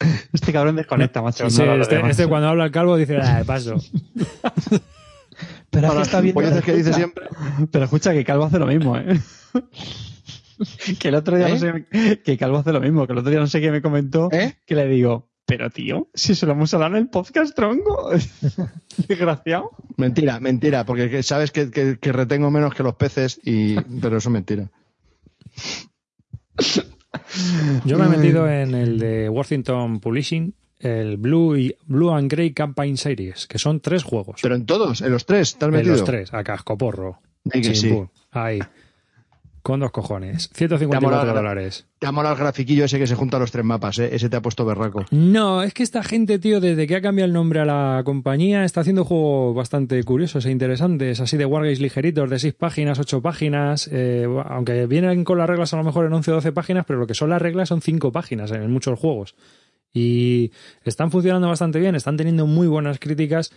Este 0.32 0.52
cabrón 0.52 0.76
desconecta, 0.76 1.22
macho. 1.22 1.48
Sí, 1.50 1.62
no 1.62 1.74
este, 1.74 1.96
demás. 1.96 2.10
este 2.12 2.26
cuando 2.26 2.48
habla 2.48 2.64
el 2.66 2.70
calvo 2.70 2.96
dice, 2.96 3.16
ah, 3.18 3.38
de 3.38 3.44
paso. 3.44 3.76
Pero 5.70 5.88
Para 5.88 6.02
está 6.02 6.20
viendo. 6.20 6.40
las 6.40 6.50
gilipolleces 6.50 6.64
que 6.64 6.72
dice 6.76 6.92
siempre. 6.92 7.26
Pero 7.70 7.84
escucha, 7.84 8.12
que 8.12 8.24
Calvo 8.24 8.44
hace 8.44 8.58
lo 8.58 8.66
mismo, 8.66 8.96
¿eh? 8.98 9.20
que 10.98 11.08
el 11.08 11.14
otro 11.14 11.36
día 11.36 11.48
¿Eh? 11.48 11.52
no 11.52 11.58
sé... 11.58 12.18
Que 12.24 12.36
Calvo 12.36 12.58
hace 12.58 12.72
lo 12.72 12.80
mismo, 12.80 13.06
que 13.06 13.12
el 13.12 13.18
otro 13.20 13.30
día 13.30 13.38
no 13.38 13.46
sé 13.46 13.60
qué 13.60 13.70
me 13.70 13.80
comentó, 13.80 14.28
¿Eh? 14.32 14.56
que 14.66 14.74
le 14.74 14.86
digo, 14.88 15.29
pero 15.50 15.68
tío, 15.68 16.08
si 16.14 16.36
se 16.36 16.46
lo 16.46 16.52
hemos 16.52 16.72
hablado 16.74 16.96
en 16.96 17.02
el 17.02 17.08
podcast, 17.08 17.54
tronco. 17.56 18.10
Desgraciado. 19.08 19.70
Mentira, 19.96 20.38
mentira, 20.38 20.86
porque 20.86 21.10
que- 21.10 21.22
sabes 21.24 21.50
que, 21.50 21.70
que- 21.72 21.98
que 22.00 22.12
retengo 22.12 22.50
menos 22.52 22.72
que 22.74 22.84
los 22.84 22.94
peces, 22.94 23.40
y 23.44 23.74
pero 24.00 24.18
eso 24.18 24.28
es 24.28 24.32
mentira. 24.32 24.70
Yo 27.84 27.98
me 27.98 28.06
he 28.06 28.08
metido 28.08 28.48
en 28.48 28.74
el 28.74 28.98
de 28.98 29.28
Worthington 29.28 30.00
Publishing, 30.00 30.54
el 30.78 31.16
Blue, 31.16 31.56
y, 31.56 31.74
Blue 31.86 32.10
and 32.12 32.30
Grey 32.30 32.52
Campaign 32.52 32.96
Series, 32.96 33.46
que 33.46 33.58
son 33.58 33.80
tres 33.80 34.02
juegos. 34.04 34.40
Pero 34.42 34.54
en 34.54 34.66
todos, 34.66 35.00
en 35.00 35.10
los 35.10 35.26
tres, 35.26 35.56
¿te 35.56 35.64
has 35.64 35.68
en 35.70 35.74
metido? 35.74 35.96
los 35.96 36.04
tres, 36.04 36.32
a 36.32 36.44
cascoporro. 36.44 37.18
Sí. 37.52 37.92
Ahí. 38.30 38.60
Con 39.62 39.80
dos 39.80 39.90
cojones. 39.90 40.48
Te 40.50 40.64
ha 40.64 40.68
154 40.68 41.00
molado. 41.00 41.34
dólares. 41.34 41.86
Te 41.98 42.06
ha 42.06 42.12
molado 42.12 42.34
el 42.34 42.40
grafiquillo 42.40 42.86
ese 42.86 42.98
que 42.98 43.06
se 43.06 43.14
junta 43.14 43.36
a 43.36 43.40
los 43.40 43.52
tres 43.52 43.64
mapas, 43.64 43.98
¿eh? 43.98 44.08
Ese 44.12 44.30
te 44.30 44.36
ha 44.36 44.40
puesto 44.42 44.64
berraco. 44.64 45.04
No, 45.10 45.62
es 45.62 45.74
que 45.74 45.82
esta 45.82 46.02
gente, 46.02 46.38
tío, 46.38 46.60
desde 46.60 46.86
que 46.86 46.96
ha 46.96 47.02
cambiado 47.02 47.26
el 47.26 47.34
nombre 47.34 47.60
a 47.60 47.66
la 47.66 48.02
compañía, 48.04 48.64
está 48.64 48.80
haciendo 48.80 49.04
juegos 49.04 49.54
bastante 49.54 50.02
curiosos 50.04 50.46
e 50.46 50.50
interesantes, 50.50 51.20
así 51.20 51.36
de 51.36 51.44
Wargames 51.44 51.80
ligeritos, 51.80 52.30
de 52.30 52.38
6 52.38 52.54
páginas, 52.54 52.98
8 52.98 53.20
páginas, 53.20 53.88
eh, 53.92 54.26
aunque 54.46 54.86
vienen 54.86 55.24
con 55.24 55.36
las 55.36 55.48
reglas 55.48 55.74
a 55.74 55.76
lo 55.76 55.84
mejor 55.84 56.06
en 56.06 56.12
11 56.14 56.30
o 56.30 56.34
12 56.36 56.52
páginas, 56.52 56.84
pero 56.86 56.98
lo 56.98 57.06
que 57.06 57.14
son 57.14 57.28
las 57.28 57.42
reglas 57.42 57.68
son 57.68 57.82
5 57.82 58.12
páginas 58.12 58.50
en 58.52 58.70
muchos 58.70 58.98
juegos. 58.98 59.34
Y 59.92 60.52
están 60.84 61.10
funcionando 61.10 61.48
bastante 61.48 61.80
bien, 61.80 61.94
están 61.96 62.16
teniendo 62.16 62.46
muy 62.46 62.66
buenas 62.66 62.98
críticas. 62.98 63.52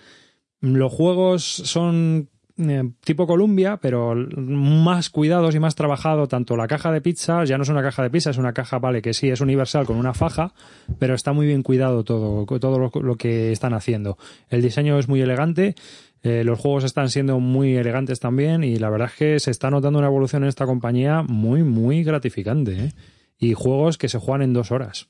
Los 0.59 0.91
juegos 0.91 1.43
son 1.43 2.29
eh, 2.57 2.83
tipo 3.03 3.25
Columbia, 3.25 3.77
pero 3.81 4.13
más 4.15 5.09
cuidados 5.09 5.55
y 5.55 5.59
más 5.59 5.75
trabajado. 5.75 6.27
Tanto 6.27 6.55
la 6.55 6.67
caja 6.67 6.91
de 6.91 7.01
pizza, 7.01 7.43
ya 7.45 7.57
no 7.57 7.63
es 7.63 7.69
una 7.69 7.81
caja 7.81 8.03
de 8.03 8.09
pizza, 8.09 8.29
es 8.29 8.37
una 8.37 8.53
caja, 8.53 8.79
vale, 8.79 9.01
que 9.01 9.13
sí, 9.13 9.29
es 9.29 9.41
universal 9.41 9.85
con 9.85 9.97
una 9.97 10.13
faja, 10.13 10.53
pero 10.99 11.15
está 11.15 11.33
muy 11.33 11.47
bien 11.47 11.63
cuidado 11.63 12.03
todo, 12.03 12.45
todo 12.59 12.91
lo, 12.93 13.15
que 13.15 13.51
están 13.51 13.73
haciendo. 13.73 14.17
El 14.49 14.61
diseño 14.61 14.99
es 14.99 15.07
muy 15.07 15.21
elegante, 15.21 15.75
eh, 16.21 16.43
los 16.43 16.59
juegos 16.59 16.83
están 16.83 17.09
siendo 17.09 17.39
muy 17.39 17.75
elegantes 17.75 18.19
también 18.19 18.63
y 18.63 18.77
la 18.77 18.89
verdad 18.89 19.09
es 19.11 19.17
que 19.17 19.39
se 19.39 19.51
está 19.51 19.69
notando 19.69 19.99
una 19.99 20.07
evolución 20.07 20.43
en 20.43 20.49
esta 20.49 20.65
compañía 20.65 21.23
muy, 21.23 21.63
muy 21.63 22.03
gratificante. 22.03 22.85
¿eh? 22.85 22.93
Y 23.39 23.53
juegos 23.53 23.97
que 23.97 24.09
se 24.09 24.19
juegan 24.19 24.43
en 24.43 24.53
dos 24.53 24.71
horas. 24.71 25.09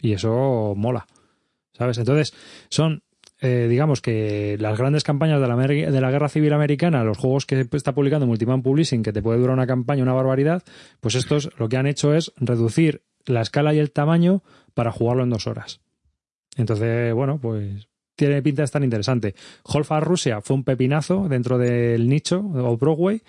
Y 0.00 0.12
eso 0.12 0.74
mola. 0.76 1.06
¿Sabes? 1.72 1.98
Entonces, 1.98 2.34
son 2.70 3.02
eh, 3.40 3.66
digamos 3.68 4.00
que 4.00 4.56
las 4.58 4.76
grandes 4.76 5.04
campañas 5.04 5.40
de 5.40 5.46
la, 5.46 5.56
de 5.56 6.00
la 6.00 6.10
Guerra 6.10 6.28
Civil 6.28 6.52
Americana, 6.52 7.04
los 7.04 7.18
juegos 7.18 7.46
que 7.46 7.66
está 7.72 7.94
publicando 7.94 8.26
Multiman 8.26 8.62
Publishing, 8.62 9.02
que 9.02 9.12
te 9.12 9.22
puede 9.22 9.38
durar 9.38 9.54
una 9.54 9.66
campaña 9.66 10.02
una 10.02 10.12
barbaridad, 10.12 10.62
pues 11.00 11.14
estos 11.14 11.50
lo 11.58 11.68
que 11.68 11.76
han 11.76 11.86
hecho 11.86 12.14
es 12.14 12.32
reducir 12.36 13.02
la 13.26 13.42
escala 13.42 13.74
y 13.74 13.78
el 13.78 13.92
tamaño 13.92 14.42
para 14.74 14.90
jugarlo 14.90 15.22
en 15.22 15.30
dos 15.30 15.46
horas. 15.46 15.80
Entonces, 16.56 17.14
bueno, 17.14 17.38
pues 17.40 17.88
tiene 18.16 18.42
pinta 18.42 18.62
de 18.62 18.64
estar 18.64 18.82
interesante. 18.82 19.34
Holfast 19.62 20.04
Rusia 20.04 20.40
fue 20.40 20.56
un 20.56 20.64
pepinazo 20.64 21.28
dentro 21.28 21.56
del 21.56 22.08
nicho 22.08 22.40
o 22.40 22.76
Broadway. 22.76 23.22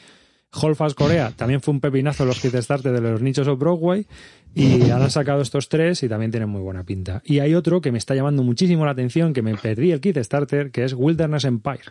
Holfast 0.52 0.98
Corea 0.98 1.32
también 1.36 1.62
fue 1.62 1.74
un 1.74 1.80
pepinazo 1.80 2.26
los 2.26 2.40
Kickstarter 2.40 2.92
de 2.92 3.02
los 3.02 3.22
nichos 3.22 3.48
o 3.48 3.56
Broadway. 3.58 4.08
Y 4.56 4.90
han 4.90 5.10
sacado 5.12 5.42
estos 5.42 5.70
tres 5.70 6.02
y 6.02 6.10
también 6.10 6.32
tienen 6.32 6.50
muy 6.50 6.62
buena 6.62 6.84
pinta. 6.84 7.22
Y 7.24 7.38
hay 7.40 7.54
otro 7.54 7.82
que 7.82 7.92
me 7.92 8.00
está 8.00 8.16
llamando 8.16 8.42
muchísimo 8.44 8.84
la 8.84 8.92
atención, 8.92 9.32
que 9.34 9.44
me 9.44 9.56
perdí 9.56 9.92
el 9.92 10.02
Kickstarter, 10.02 10.72
que 10.72 10.84
es 10.86 10.94
Wilderness 10.94 11.46
Empire. 11.46 11.84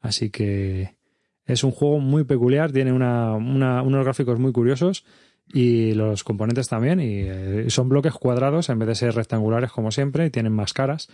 Así 0.00 0.30
que 0.30 0.96
es 1.44 1.64
un 1.64 1.70
juego 1.70 1.98
muy 1.98 2.24
peculiar, 2.24 2.72
tiene 2.72 2.92
una- 2.92 3.34
una- 3.34 3.82
unos 3.82 4.04
gráficos 4.04 4.38
muy 4.38 4.52
curiosos 4.52 5.04
y 5.52 5.92
los 5.92 6.24
componentes 6.24 6.68
también 6.68 7.00
y 7.00 7.20
eh, 7.26 7.64
son 7.68 7.88
bloques 7.88 8.12
cuadrados 8.14 8.68
en 8.70 8.78
vez 8.78 8.88
de 8.88 8.94
ser 8.94 9.14
rectangulares 9.14 9.70
como 9.72 9.90
siempre 9.90 10.26
y 10.26 10.30
tienen 10.30 10.52
más 10.52 10.72
caras 10.74 11.08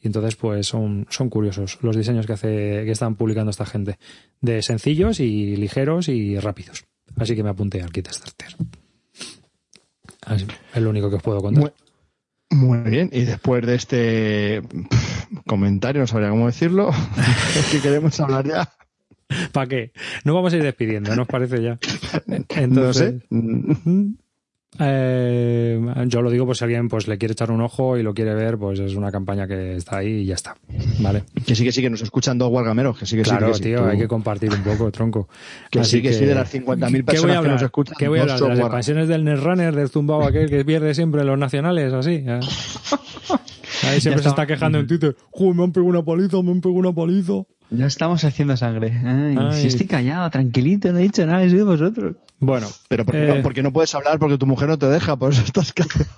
y 0.00 0.06
entonces 0.06 0.36
pues 0.36 0.66
son, 0.66 1.06
son 1.10 1.28
curiosos 1.28 1.78
los 1.82 1.96
diseños 1.96 2.26
que 2.26 2.32
hace 2.32 2.48
que 2.84 2.90
están 2.90 3.16
publicando 3.16 3.50
esta 3.50 3.66
gente 3.66 3.98
de 4.40 4.62
sencillos 4.62 5.20
y 5.20 5.56
ligeros 5.56 6.08
y 6.08 6.38
rápidos 6.38 6.84
así 7.16 7.36
que 7.36 7.42
me 7.42 7.50
apunté 7.50 7.82
al 7.82 7.92
kit 7.92 8.08
starter 8.08 8.56
Así, 10.26 10.46
es 10.74 10.82
lo 10.82 10.90
único 10.90 11.08
que 11.08 11.16
os 11.16 11.22
puedo 11.22 11.40
contar 11.40 11.72
Muy, 12.50 12.78
muy 12.78 12.90
bien, 12.90 13.10
y 13.12 13.24
después 13.24 13.66
de 13.66 13.74
este 13.74 14.62
pff, 14.62 15.40
comentario, 15.46 16.02
no 16.02 16.06
sabría 16.06 16.30
cómo 16.30 16.46
decirlo, 16.46 16.90
es 17.56 17.66
que 17.70 17.80
queremos 17.80 18.18
hablar 18.20 18.46
ya. 18.46 18.72
¿para 19.52 19.66
qué? 19.66 19.92
no 20.24 20.34
vamos 20.34 20.52
a 20.52 20.56
ir 20.56 20.62
despidiendo 20.62 21.14
¿no 21.14 21.22
os 21.22 21.28
parece 21.28 21.62
ya? 21.62 21.78
no 22.68 22.92
sé. 22.92 23.20
Eh, 24.78 25.80
yo 26.06 26.22
lo 26.22 26.30
digo 26.30 26.46
por 26.46 26.56
si 26.56 26.64
alguien 26.64 26.88
pues 26.88 27.08
le 27.08 27.18
quiere 27.18 27.32
echar 27.32 27.50
un 27.50 27.60
ojo 27.60 27.98
y 27.98 28.02
lo 28.02 28.14
quiere 28.14 28.34
ver, 28.34 28.56
pues 28.56 28.78
es 28.78 28.94
una 28.94 29.10
campaña 29.10 29.46
que 29.46 29.74
está 29.76 29.98
ahí 29.98 30.20
y 30.20 30.26
ya 30.26 30.34
está. 30.34 30.56
Vale. 31.00 31.24
Que 31.44 31.54
sí, 31.54 31.64
que 31.64 31.72
sí, 31.72 31.82
que 31.82 31.90
nos 31.90 32.00
escuchan 32.02 32.38
dos 32.38 32.50
guargameros, 32.50 32.96
que 32.98 33.04
sí, 33.04 33.16
que 33.16 33.22
claro, 33.22 33.46
sí. 33.48 33.52
que 33.52 33.56
sí, 33.58 33.62
tío, 33.64 33.78
tú- 33.82 33.84
hay 33.86 33.98
que 33.98 34.08
compartir 34.08 34.50
un 34.52 34.62
poco, 34.62 34.90
tronco. 34.92 35.28
Que 35.70 35.80
Así 35.80 35.96
sí, 35.96 36.02
que 36.02 36.12
sí, 36.12 36.24
de 36.24 36.34
las 36.34 36.52
50.000 36.54 36.86
¿Qué 36.88 36.92
voy 36.92 37.02
personas 37.02 37.36
a 37.38 37.42
que 37.42 37.48
nos 37.48 37.62
escuchan, 37.62 37.96
¿Qué 37.98 38.08
voy 38.08 38.18
a 38.20 38.22
hablar? 38.22 38.40
¿De 38.40 38.48
las 38.48 38.58
expansiones 38.60 39.08
del 39.08 39.24
Netrunner, 39.24 39.74
del 39.74 39.88
zumbao 39.88 40.22
aquel 40.24 40.48
que 40.48 40.64
pierde 40.64 40.94
siempre 40.94 41.24
los 41.24 41.38
nacionales, 41.38 41.92
así? 41.92 42.22
¿eh? 42.26 42.40
Ahí 43.82 44.00
siempre 44.00 44.22
se 44.22 44.28
está. 44.28 44.42
está 44.42 44.46
quejando 44.46 44.78
en 44.78 44.86
Twitter. 44.86 45.16
Joder, 45.30 45.54
me 45.54 45.64
han 45.64 45.72
pegado 45.72 45.88
una 45.90 46.04
paliza, 46.04 46.42
me 46.42 46.50
han 46.52 46.60
pegado 46.60 46.78
una 46.78 46.92
paliza. 46.92 47.32
Ya 47.70 47.86
estamos 47.86 48.24
haciendo 48.24 48.56
sangre. 48.56 49.00
Ay, 49.04 49.36
Ay. 49.38 49.60
Si 49.60 49.68
estoy 49.68 49.86
callado, 49.86 50.28
tranquilito, 50.30 50.92
no 50.92 50.98
he 50.98 51.02
dicho 51.02 51.24
nada, 51.24 51.48
soy 51.48 51.58
de 51.58 51.64
vosotros. 51.64 52.16
Bueno, 52.38 52.66
Pero 52.88 53.04
¿por 53.04 53.14
qué, 53.14 53.24
eh, 53.24 53.36
no, 53.36 53.42
por 53.42 53.54
qué 53.54 53.62
no 53.62 53.72
puedes 53.72 53.94
hablar? 53.94 54.18
Porque 54.18 54.38
tu 54.38 54.46
mujer 54.46 54.68
no 54.68 54.78
te 54.78 54.86
deja, 54.86 55.16
por 55.16 55.32
eso 55.32 55.42
estás 55.44 55.72
callado. 55.72 56.06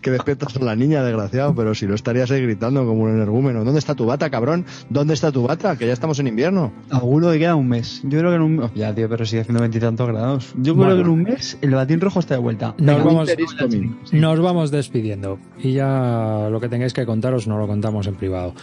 que 0.00 0.10
despiertas 0.10 0.56
a 0.56 0.64
la 0.64 0.74
niña, 0.76 1.02
desgraciado, 1.02 1.54
pero 1.54 1.74
si 1.74 1.86
no 1.86 1.94
estarías 1.94 2.30
ahí 2.30 2.42
gritando 2.42 2.84
como 2.86 3.02
un 3.04 3.10
energúmeno. 3.10 3.64
¿Dónde 3.64 3.78
está 3.78 3.94
tu 3.94 4.06
bata, 4.06 4.30
cabrón? 4.30 4.64
¿Dónde 4.88 5.14
está 5.14 5.30
tu 5.32 5.42
bata? 5.42 5.76
Que 5.76 5.86
ya 5.86 5.92
estamos 5.92 6.18
en 6.18 6.26
invierno. 6.28 6.72
Auguro 6.90 7.30
que 7.32 7.38
queda 7.38 7.54
un 7.54 7.68
mes. 7.68 8.00
Yo 8.04 8.18
creo 8.18 8.30
que 8.30 8.36
en 8.36 8.42
un 8.42 8.56
mes. 8.56 8.70
Ya, 8.74 8.94
tío, 8.94 9.08
pero 9.08 9.24
sigue 9.24 9.42
haciendo 9.42 9.60
veintitantos 9.60 10.08
grados. 10.08 10.54
Yo 10.56 10.74
creo 10.74 10.86
Bueno. 10.86 10.94
que 10.96 11.00
en 11.02 11.08
un 11.08 11.22
mes 11.22 11.58
el 11.60 11.70
batín 11.72 12.00
rojo 12.00 12.20
está 12.20 12.34
de 12.34 12.40
vuelta. 12.40 12.74
Nos 12.78 12.96
Venga, 12.98 13.04
vamos-. 13.04 13.30
Nos 14.12 14.40
vamos 14.40 14.70
despidiendo 14.70 15.38
y 15.58 15.72
ya 15.72 16.48
lo 16.50 16.60
que 16.60 16.68
tengáis 16.68 16.92
que 16.92 17.04
contaros 17.06 17.46
no 17.46 17.58
lo 17.58 17.66
contamos 17.66 18.06
en 18.06 18.14
privado. 18.14 18.54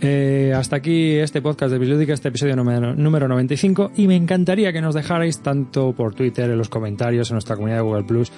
Eh, 0.00 0.52
hasta 0.54 0.76
aquí 0.76 1.12
este 1.16 1.40
podcast 1.40 1.72
de 1.72 1.78
Bislúdica, 1.78 2.12
este 2.12 2.28
episodio 2.28 2.56
número, 2.56 2.94
número 2.94 3.28
95 3.28 3.92
y 3.96 4.06
me 4.08 4.16
encantaría 4.16 4.72
que 4.72 4.80
nos 4.82 4.94
dejarais 4.94 5.40
tanto 5.40 5.92
por 5.94 6.14
Twitter, 6.14 6.50
en 6.50 6.58
los 6.58 6.68
comentarios, 6.68 7.30
en 7.30 7.36
nuestra 7.36 7.54
comunidad 7.54 7.78
de 7.78 7.84
Google 7.84 8.02
Plus, 8.04 8.30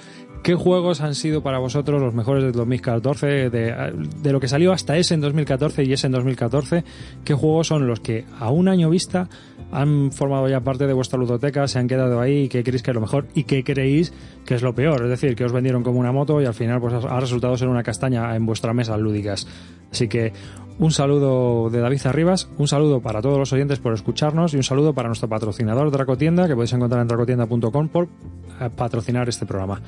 qué 0.43 0.55
juegos 0.55 1.01
han 1.01 1.15
sido 1.15 1.41
para 1.41 1.59
vosotros 1.59 2.01
los 2.01 2.13
mejores 2.13 2.43
del 2.43 2.53
2014, 2.53 3.49
de, 3.49 3.93
de 4.21 4.31
lo 4.31 4.39
que 4.39 4.47
salió 4.47 4.71
hasta 4.71 4.97
ese 4.97 5.13
en 5.13 5.21
2014 5.21 5.83
y 5.83 5.93
ese 5.93 6.07
en 6.07 6.13
2014, 6.13 6.83
qué 7.23 7.33
juegos 7.33 7.67
son 7.67 7.87
los 7.87 7.99
que 7.99 8.25
a 8.39 8.49
un 8.49 8.67
año 8.67 8.89
vista 8.89 9.29
han 9.71 10.11
formado 10.11 10.47
ya 10.47 10.61
parte 10.61 10.87
de 10.87 10.93
vuestra 10.93 11.19
ludoteca, 11.19 11.67
se 11.67 11.79
han 11.79 11.87
quedado 11.87 12.21
ahí 12.21 12.43
y 12.43 12.49
qué 12.49 12.63
creéis 12.63 12.83
que 12.83 12.91
es 12.91 12.95
lo 12.95 13.01
mejor 13.01 13.27
y 13.33 13.43
qué 13.43 13.63
creéis 13.63 14.13
que 14.45 14.55
es 14.55 14.61
lo 14.61 14.73
peor. 14.73 15.03
Es 15.03 15.09
decir, 15.09 15.35
que 15.35 15.43
os 15.43 15.51
vendieron 15.51 15.83
como 15.83 15.99
una 15.99 16.11
moto 16.11 16.41
y 16.41 16.45
al 16.45 16.53
final 16.53 16.79
pues 16.79 16.93
ha 16.93 17.19
resultado 17.19 17.57
ser 17.57 17.67
una 17.67 17.83
castaña 17.83 18.35
en 18.35 18.45
vuestra 18.45 18.73
mesa 18.73 18.97
lúdicas. 18.97 19.47
Así 19.91 20.07
que 20.07 20.33
un 20.79 20.91
saludo 20.91 21.69
de 21.69 21.79
David 21.79 22.05
Arribas, 22.05 22.49
un 22.57 22.67
saludo 22.67 23.01
para 23.01 23.21
todos 23.21 23.37
los 23.37 23.51
oyentes 23.51 23.79
por 23.79 23.93
escucharnos 23.93 24.53
y 24.53 24.57
un 24.57 24.63
saludo 24.63 24.93
para 24.93 25.09
nuestro 25.09 25.27
patrocinador 25.27 25.91
Dracotienda 25.91 26.47
que 26.47 26.53
podéis 26.53 26.73
encontrar 26.73 27.01
en 27.01 27.07
dracotienda.com 27.07 27.87
por 27.89 28.05
eh, 28.05 28.69
patrocinar 28.75 29.27
este 29.27 29.45
programa. 29.45 29.81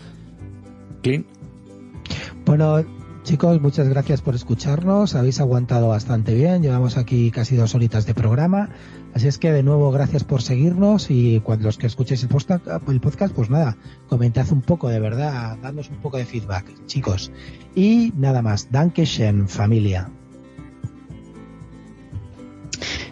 Bueno, 2.46 2.84
chicos, 3.24 3.62
muchas 3.62 3.88
gracias 3.90 4.22
por 4.22 4.36
escucharnos. 4.36 5.16
Habéis 5.16 5.40
aguantado 5.40 5.90
bastante 5.90 6.34
bien. 6.34 6.62
Llevamos 6.62 6.98
aquí 6.98 7.32
casi 7.32 7.56
dos 7.56 7.76
horitas 7.76 8.06
de 8.06 8.14
programa. 8.14 8.70
Así 9.14 9.28
es 9.28 9.38
que, 9.38 9.52
de 9.52 9.64
nuevo, 9.64 9.92
gracias 9.92 10.24
por 10.24 10.42
seguirnos. 10.42 11.10
Y 11.10 11.40
cuando 11.42 11.66
los 11.66 11.78
que 11.78 11.88
escuchéis 11.88 12.24
el 12.24 12.30
podcast, 12.30 12.66
el 12.88 13.02
podcast 13.02 13.34
pues 13.34 13.50
nada, 13.50 13.78
comentad 14.08 14.52
un 14.52 14.62
poco, 14.62 14.90
de 14.90 15.00
verdad, 15.00 15.58
dadnos 15.62 15.90
un 15.90 15.98
poco 15.98 16.18
de 16.18 16.26
feedback, 16.26 16.66
chicos. 16.86 17.32
Y 17.76 18.14
nada 18.16 18.42
más. 18.42 18.72
Dankeschön, 18.72 19.48
familia. 19.48 20.10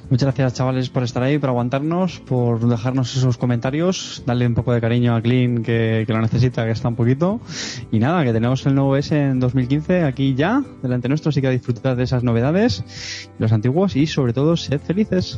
Muchas 0.09 0.27
gracias, 0.27 0.53
chavales, 0.53 0.89
por 0.89 1.03
estar 1.03 1.21
ahí, 1.21 1.37
por 1.37 1.49
aguantarnos, 1.49 2.21
por 2.21 2.65
dejarnos 2.65 3.17
esos 3.17 3.37
comentarios, 3.37 4.23
darle 4.25 4.47
un 4.47 4.55
poco 4.55 4.71
de 4.71 4.79
cariño 4.79 5.13
a 5.13 5.21
Clean, 5.21 5.63
que, 5.63 6.05
que 6.07 6.13
lo 6.13 6.21
necesita, 6.21 6.63
que 6.63 6.71
está 6.71 6.87
un 6.87 6.95
poquito. 6.95 7.41
Y 7.91 7.99
nada, 7.99 8.23
que 8.23 8.31
tenemos 8.31 8.65
el 8.65 8.75
nuevo 8.75 8.95
S 8.95 9.13
en 9.13 9.41
2015 9.41 10.03
aquí 10.03 10.33
ya, 10.33 10.63
delante 10.81 11.09
nuestro, 11.09 11.29
así 11.29 11.41
que 11.41 11.47
a 11.47 11.51
disfrutar 11.51 11.97
de 11.97 12.03
esas 12.03 12.23
novedades, 12.23 13.27
los 13.37 13.51
antiguos 13.51 13.97
y 13.97 14.07
sobre 14.07 14.31
todo, 14.31 14.55
sed 14.55 14.79
felices. 14.79 15.37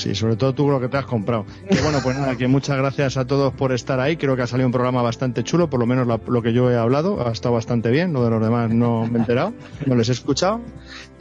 Sí, 0.00 0.14
sobre 0.14 0.36
todo 0.36 0.54
tú 0.54 0.70
lo 0.70 0.80
que 0.80 0.88
te 0.88 0.96
has 0.96 1.04
comprado. 1.04 1.44
Que 1.68 1.80
bueno, 1.82 1.98
pues 2.02 2.16
nada, 2.16 2.34
que 2.34 2.48
muchas 2.48 2.78
gracias 2.78 3.18
a 3.18 3.26
todos 3.26 3.52
por 3.52 3.72
estar 3.72 4.00
ahí. 4.00 4.16
Creo 4.16 4.34
que 4.34 4.40
ha 4.40 4.46
salido 4.46 4.66
un 4.66 4.72
programa 4.72 5.02
bastante 5.02 5.44
chulo, 5.44 5.68
por 5.68 5.78
lo 5.78 5.84
menos 5.84 6.06
lo 6.26 6.42
que 6.42 6.54
yo 6.54 6.70
he 6.70 6.76
hablado 6.76 7.26
ha 7.26 7.30
estado 7.32 7.54
bastante 7.54 7.90
bien. 7.90 8.14
Lo 8.14 8.24
de 8.24 8.30
los 8.30 8.42
demás 8.42 8.70
no 8.70 9.06
me 9.06 9.18
he 9.18 9.20
enterado, 9.20 9.52
no 9.84 9.94
les 9.96 10.08
he 10.08 10.12
escuchado. 10.12 10.62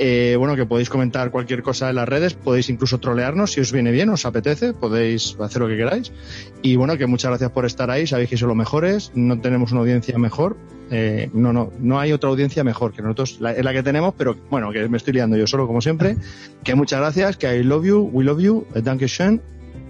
Eh, 0.01 0.37
bueno, 0.37 0.55
que 0.55 0.65
podéis 0.65 0.89
comentar 0.89 1.29
cualquier 1.29 1.61
cosa 1.61 1.89
en 1.89 1.95
las 1.97 2.07
redes, 2.07 2.33
podéis 2.33 2.69
incluso 2.69 2.99
trolearnos 2.99 3.51
si 3.51 3.59
os 3.59 3.73
viene 3.73 3.91
bien, 3.91 4.07
os 4.09 4.25
apetece, 4.25 4.71
podéis 4.71 5.35
hacer 5.41 5.61
lo 5.61 5.67
que 5.67 5.75
queráis. 5.75 6.13
Y 6.61 6.77
bueno, 6.77 6.97
que 6.97 7.05
muchas 7.05 7.31
gracias 7.31 7.51
por 7.51 7.65
estar 7.65 7.91
ahí. 7.91 8.07
Sabéis 8.07 8.29
que 8.29 8.37
sois 8.37 8.47
los 8.47 8.55
mejores, 8.55 9.11
no 9.13 9.41
tenemos 9.41 9.73
una 9.73 9.81
audiencia 9.81 10.17
mejor. 10.17 10.55
Eh, 10.89 11.29
no, 11.33 11.51
no, 11.51 11.73
no 11.79 11.99
hay 11.99 12.13
otra 12.13 12.29
audiencia 12.29 12.63
mejor 12.63 12.93
que 12.93 13.01
nosotros, 13.01 13.41
la, 13.41 13.51
es 13.51 13.63
la 13.63 13.73
que 13.73 13.83
tenemos, 13.83 14.13
pero 14.17 14.37
bueno, 14.49 14.71
que 14.71 14.87
me 14.87 14.95
estoy 14.95 15.13
liando 15.13 15.35
yo 15.35 15.45
solo 15.47 15.67
como 15.67 15.81
siempre. 15.81 16.15
Que 16.63 16.75
muchas 16.75 16.99
gracias, 16.99 17.35
que 17.35 17.57
I 17.57 17.63
love 17.63 17.85
you, 17.85 18.09
we 18.11 18.23
love 18.23 18.39
you, 18.39 18.65
danke 18.73 19.07
schön 19.07 19.41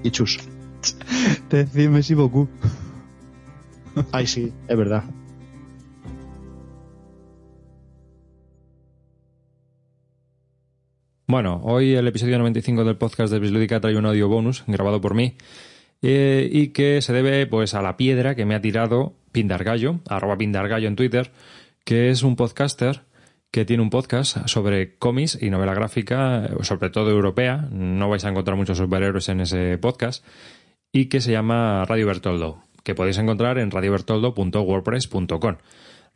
y 0.04 0.10
chus. 0.10 0.40
Te 1.50 1.66
decís 1.66 1.90
Messi 1.90 2.16
beaucoup. 2.16 2.50
Ay, 4.12 4.28
sí, 4.28 4.52
es 4.68 4.78
verdad. 4.78 5.04
Bueno, 11.30 11.62
hoy 11.64 11.94
el 11.94 12.08
episodio 12.08 12.40
95 12.40 12.84
del 12.86 12.96
podcast 12.98 13.32
de 13.32 13.38
Bislúdica 13.38 13.80
trae 13.80 13.96
un 13.96 14.08
audio 14.08 14.28
bonus 14.28 14.64
grabado 14.66 15.00
por 15.00 15.14
mí 15.14 15.36
eh, 16.02 16.50
y 16.52 16.70
que 16.70 17.04
se 17.04 17.14
debe 17.14 17.46
pues 17.46 17.76
a 17.76 17.84
la 17.84 17.98
piedra 17.98 18.34
que 18.34 18.46
me 18.46 18.56
ha 18.56 18.62
tirado 18.62 19.14
Pindargallo, 19.32 20.00
arroba 20.10 20.38
Pindargallo 20.40 20.88
en 20.88 20.96
Twitter, 20.96 21.30
que 21.86 22.10
es 22.10 22.24
un 22.24 22.36
podcaster 22.36 23.02
que 23.52 23.64
tiene 23.64 23.84
un 23.84 23.92
podcast 23.92 24.48
sobre 24.48 24.96
cómics 24.98 25.38
y 25.40 25.52
novela 25.52 25.76
gráfica, 25.76 26.46
eh, 26.46 26.64
sobre 26.64 26.90
todo 26.90 27.12
europea. 27.12 27.68
No 27.72 28.10
vais 28.10 28.26
a 28.26 28.30
encontrar 28.30 28.58
muchos 28.58 28.80
superhéroes 28.80 29.30
en 29.30 29.42
ese 29.42 29.78
podcast 29.78 30.26
y 30.92 31.10
que 31.10 31.22
se 31.22 31.32
llama 31.32 31.86
Radio 31.86 32.08
Bertoldo, 32.08 32.64
que 32.84 32.96
podéis 32.96 33.20
encontrar 33.20 33.60
en 33.60 33.70
radiobertoldo.wordpress.com. 33.70 35.58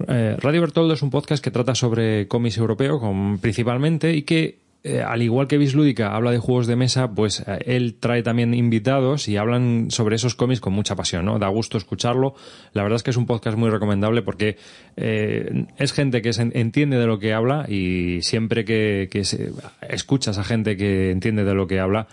Eh, 0.08 0.38
Radio 0.40 0.62
Bertoldo 0.62 0.96
es 0.96 1.04
un 1.04 1.12
podcast 1.12 1.44
que 1.44 1.52
trata 1.52 1.76
sobre 1.76 2.28
cómics 2.28 2.58
europeo 2.58 3.00
con- 3.00 3.38
principalmente 3.38 4.16
y 4.16 4.24
que 4.24 4.63
eh, 4.84 5.02
al 5.02 5.22
igual 5.22 5.48
que 5.48 5.58
Bislúdica 5.58 6.14
habla 6.14 6.32
de 6.32 6.40
juegos 6.40 6.68
de 6.68 6.76
mesa, 6.76 7.14
pues 7.16 7.42
eh, 7.48 7.60
él 7.66 7.96
trae 8.00 8.22
también 8.22 8.54
invitados 8.54 9.28
y 9.30 9.38
hablan 9.38 9.88
sobre 9.90 10.18
esos 10.18 10.36
cómics 10.36 10.60
con 10.60 10.74
mucha 10.74 10.96
pasión, 10.96 11.26
¿no? 11.26 11.40
Da 11.40 11.48
gusto 11.48 11.78
escucharlo. 11.78 12.36
La 12.74 12.84
verdad 12.84 12.98
es 12.98 13.04
que 13.04 13.12
es 13.12 13.18
un 13.18 13.26
podcast 13.26 13.58
muy 13.58 13.70
recomendable 13.70 14.22
porque 14.24 14.58
eh, 14.98 15.66
es 15.78 15.94
gente 15.94 16.22
que 16.22 16.34
se 16.34 16.42
entiende 16.54 16.98
de 16.98 17.06
lo 17.08 17.18
que 17.20 17.34
habla 17.34 17.66
y 17.70 18.22
siempre 18.24 18.66
que, 18.66 19.08
se- 19.24 19.52
escuchas 19.90 20.38
a 20.38 20.44
gente 20.44 20.76
que 20.76 21.12
entiende 21.12 21.44
de 21.46 21.54
lo 21.54 21.66
que 21.66 21.80
habla, 21.80 22.08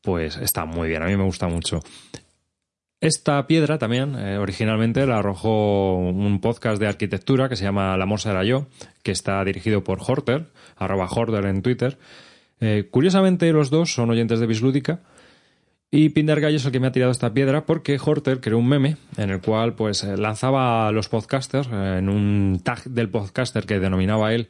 pues 0.00 0.36
está 0.36 0.64
muy 0.64 0.88
bien. 0.88 1.02
A 1.02 1.06
mí 1.06 1.16
me 1.16 1.24
gusta 1.24 1.48
mucho. 1.48 1.80
Esta 3.02 3.48
piedra 3.48 3.78
también, 3.78 4.14
eh, 4.14 4.38
originalmente 4.38 5.04
la 5.06 5.18
arrojó 5.18 5.96
un 5.96 6.40
podcast 6.40 6.80
de 6.80 6.86
arquitectura 6.86 7.48
que 7.48 7.56
se 7.56 7.64
llama 7.64 7.96
La 7.96 8.06
Morsa 8.06 8.30
era 8.30 8.44
yo, 8.44 8.68
que 9.02 9.10
está 9.10 9.44
dirigido 9.44 9.82
por 9.82 9.98
Horter, 10.06 10.46
arroba 10.76 11.08
Horter 11.10 11.46
en 11.46 11.62
Twitter. 11.62 11.98
Eh, 12.60 12.86
curiosamente, 12.92 13.52
los 13.52 13.70
dos 13.70 13.92
son 13.92 14.10
oyentes 14.10 14.38
de 14.38 14.46
Bislúdica. 14.46 15.00
Y 15.90 16.10
Pindergallo 16.10 16.58
es 16.58 16.64
el 16.64 16.70
que 16.70 16.78
me 16.78 16.86
ha 16.86 16.92
tirado 16.92 17.10
esta 17.10 17.34
piedra 17.34 17.66
porque 17.66 17.98
Horter 18.00 18.40
creó 18.40 18.58
un 18.58 18.68
meme 18.68 18.96
en 19.16 19.30
el 19.30 19.40
cual 19.40 19.74
pues 19.74 20.04
eh, 20.04 20.16
lanzaba 20.16 20.86
a 20.86 20.92
los 20.92 21.08
podcasters 21.08 21.66
en 21.72 22.08
un 22.08 22.60
tag 22.62 22.84
del 22.84 23.10
podcaster 23.10 23.66
que 23.66 23.80
denominaba 23.80 24.32
él 24.32 24.48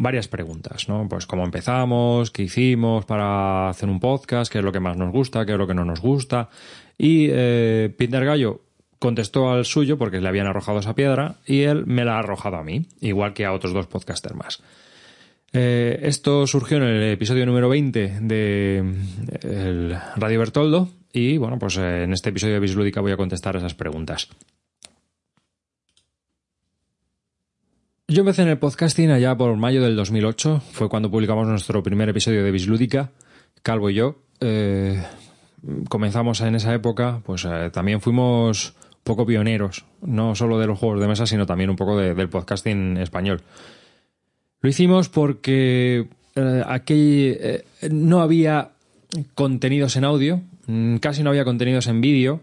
varias 0.00 0.28
preguntas, 0.28 0.88
¿no? 0.88 1.06
Pues 1.06 1.26
cómo 1.26 1.44
empezamos, 1.44 2.30
qué 2.30 2.44
hicimos 2.44 3.04
para 3.04 3.68
hacer 3.68 3.90
un 3.90 4.00
podcast, 4.00 4.50
qué 4.50 4.58
es 4.58 4.64
lo 4.64 4.72
que 4.72 4.80
más 4.80 4.96
nos 4.96 5.12
gusta, 5.12 5.44
qué 5.44 5.52
es 5.52 5.58
lo 5.58 5.66
que 5.66 5.74
no 5.74 5.84
nos 5.84 6.00
gusta. 6.00 6.48
Y 7.02 7.28
eh, 7.30 7.94
Pindergallo 7.96 8.60
contestó 8.98 9.50
al 9.50 9.64
suyo 9.64 9.96
porque 9.96 10.20
le 10.20 10.28
habían 10.28 10.46
arrojado 10.46 10.80
esa 10.80 10.94
piedra 10.94 11.36
y 11.46 11.62
él 11.62 11.86
me 11.86 12.04
la 12.04 12.16
ha 12.16 12.18
arrojado 12.18 12.56
a 12.56 12.62
mí, 12.62 12.84
igual 13.00 13.32
que 13.32 13.46
a 13.46 13.54
otros 13.54 13.72
dos 13.72 13.86
podcasters 13.86 14.36
más. 14.36 14.62
Eh, 15.54 15.98
esto 16.02 16.46
surgió 16.46 16.76
en 16.76 16.82
el 16.82 17.02
episodio 17.12 17.46
número 17.46 17.70
20 17.70 18.18
de 18.20 18.78
eh, 18.78 18.84
el 19.42 19.96
Radio 20.16 20.38
Bertoldo 20.40 20.90
y 21.10 21.38
bueno, 21.38 21.58
pues 21.58 21.78
eh, 21.78 22.02
en 22.04 22.12
este 22.12 22.28
episodio 22.28 22.52
de 22.54 22.60
Bislúdica 22.60 23.00
voy 23.00 23.12
a 23.12 23.16
contestar 23.16 23.56
esas 23.56 23.72
preguntas. 23.72 24.28
Yo 28.08 28.20
empecé 28.20 28.42
en 28.42 28.48
el 28.48 28.58
podcasting 28.58 29.10
allá 29.10 29.34
por 29.38 29.56
mayo 29.56 29.80
del 29.82 29.96
2008, 29.96 30.60
fue 30.72 30.90
cuando 30.90 31.10
publicamos 31.10 31.48
nuestro 31.48 31.82
primer 31.82 32.10
episodio 32.10 32.44
de 32.44 32.50
Bislúdica, 32.50 33.10
Calvo 33.62 33.88
y 33.88 33.94
yo. 33.94 34.18
Comenzamos 35.88 36.40
en 36.40 36.54
esa 36.54 36.72
época, 36.74 37.20
pues 37.24 37.44
eh, 37.44 37.70
también 37.72 38.00
fuimos 38.00 38.74
poco 39.04 39.24
pioneros, 39.26 39.84
no 40.02 40.34
solo 40.34 40.58
de 40.58 40.66
los 40.66 40.78
juegos 40.78 41.00
de 41.00 41.08
mesa, 41.08 41.26
sino 41.26 41.46
también 41.46 41.70
un 41.70 41.76
poco 41.76 41.96
de- 41.98 42.14
del 42.14 42.28
podcasting 42.28 42.96
español. 42.98 43.40
Lo 44.60 44.68
hicimos 44.68 45.08
porque 45.08 46.06
eh, 46.36 46.62
aquí 46.66 47.32
eh, 47.38 47.64
no 47.90 48.20
había 48.20 48.70
contenidos 49.34 49.96
en 49.96 50.04
audio, 50.04 50.42
mm, 50.66 50.96
casi 50.96 51.22
no 51.22 51.30
había 51.30 51.44
contenidos 51.44 51.86
en 51.86 52.00
vídeo 52.00 52.40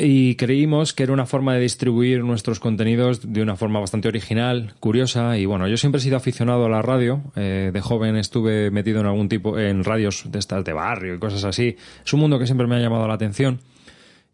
y 0.00 0.36
creímos 0.36 0.94
que 0.94 1.02
era 1.02 1.12
una 1.12 1.26
forma 1.26 1.54
de 1.54 1.60
distribuir 1.60 2.22
nuestros 2.22 2.60
contenidos 2.60 3.32
de 3.32 3.42
una 3.42 3.56
forma 3.56 3.80
bastante 3.80 4.06
original, 4.06 4.74
curiosa 4.78 5.36
y 5.36 5.44
bueno, 5.44 5.66
yo 5.66 5.76
siempre 5.76 5.98
he 5.98 6.02
sido 6.02 6.16
aficionado 6.16 6.66
a 6.66 6.68
la 6.68 6.82
radio, 6.82 7.20
eh, 7.34 7.70
de 7.72 7.80
joven 7.80 8.16
estuve 8.16 8.70
metido 8.70 9.00
en 9.00 9.06
algún 9.06 9.28
tipo 9.28 9.58
en 9.58 9.82
radios 9.82 10.22
de 10.30 10.38
estas 10.38 10.64
de 10.64 10.72
barrio 10.72 11.16
y 11.16 11.18
cosas 11.18 11.42
así. 11.42 11.76
Es 12.04 12.12
un 12.12 12.20
mundo 12.20 12.38
que 12.38 12.46
siempre 12.46 12.68
me 12.68 12.76
ha 12.76 12.80
llamado 12.80 13.08
la 13.08 13.14
atención. 13.14 13.60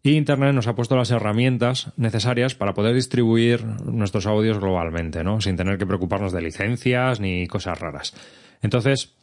Y 0.03 0.11
Internet 0.11 0.53
nos 0.53 0.67
ha 0.67 0.75
puesto 0.75 0.95
las 0.95 1.09
herramientas 1.09 1.91
necesarias 1.97 2.53
para 2.53 2.75
poder 2.75 2.93
distribuir 2.93 3.65
nuestros 3.65 4.27
audios 4.27 4.59
globalmente, 4.59 5.23
¿no? 5.23 5.41
Sin 5.41 5.55
tener 5.55 5.79
que 5.79 5.87
preocuparnos 5.87 6.31
de 6.31 6.43
licencias 6.43 7.19
ni 7.19 7.47
cosas 7.47 7.79
raras. 7.79 8.13
Entonces, 8.61 9.15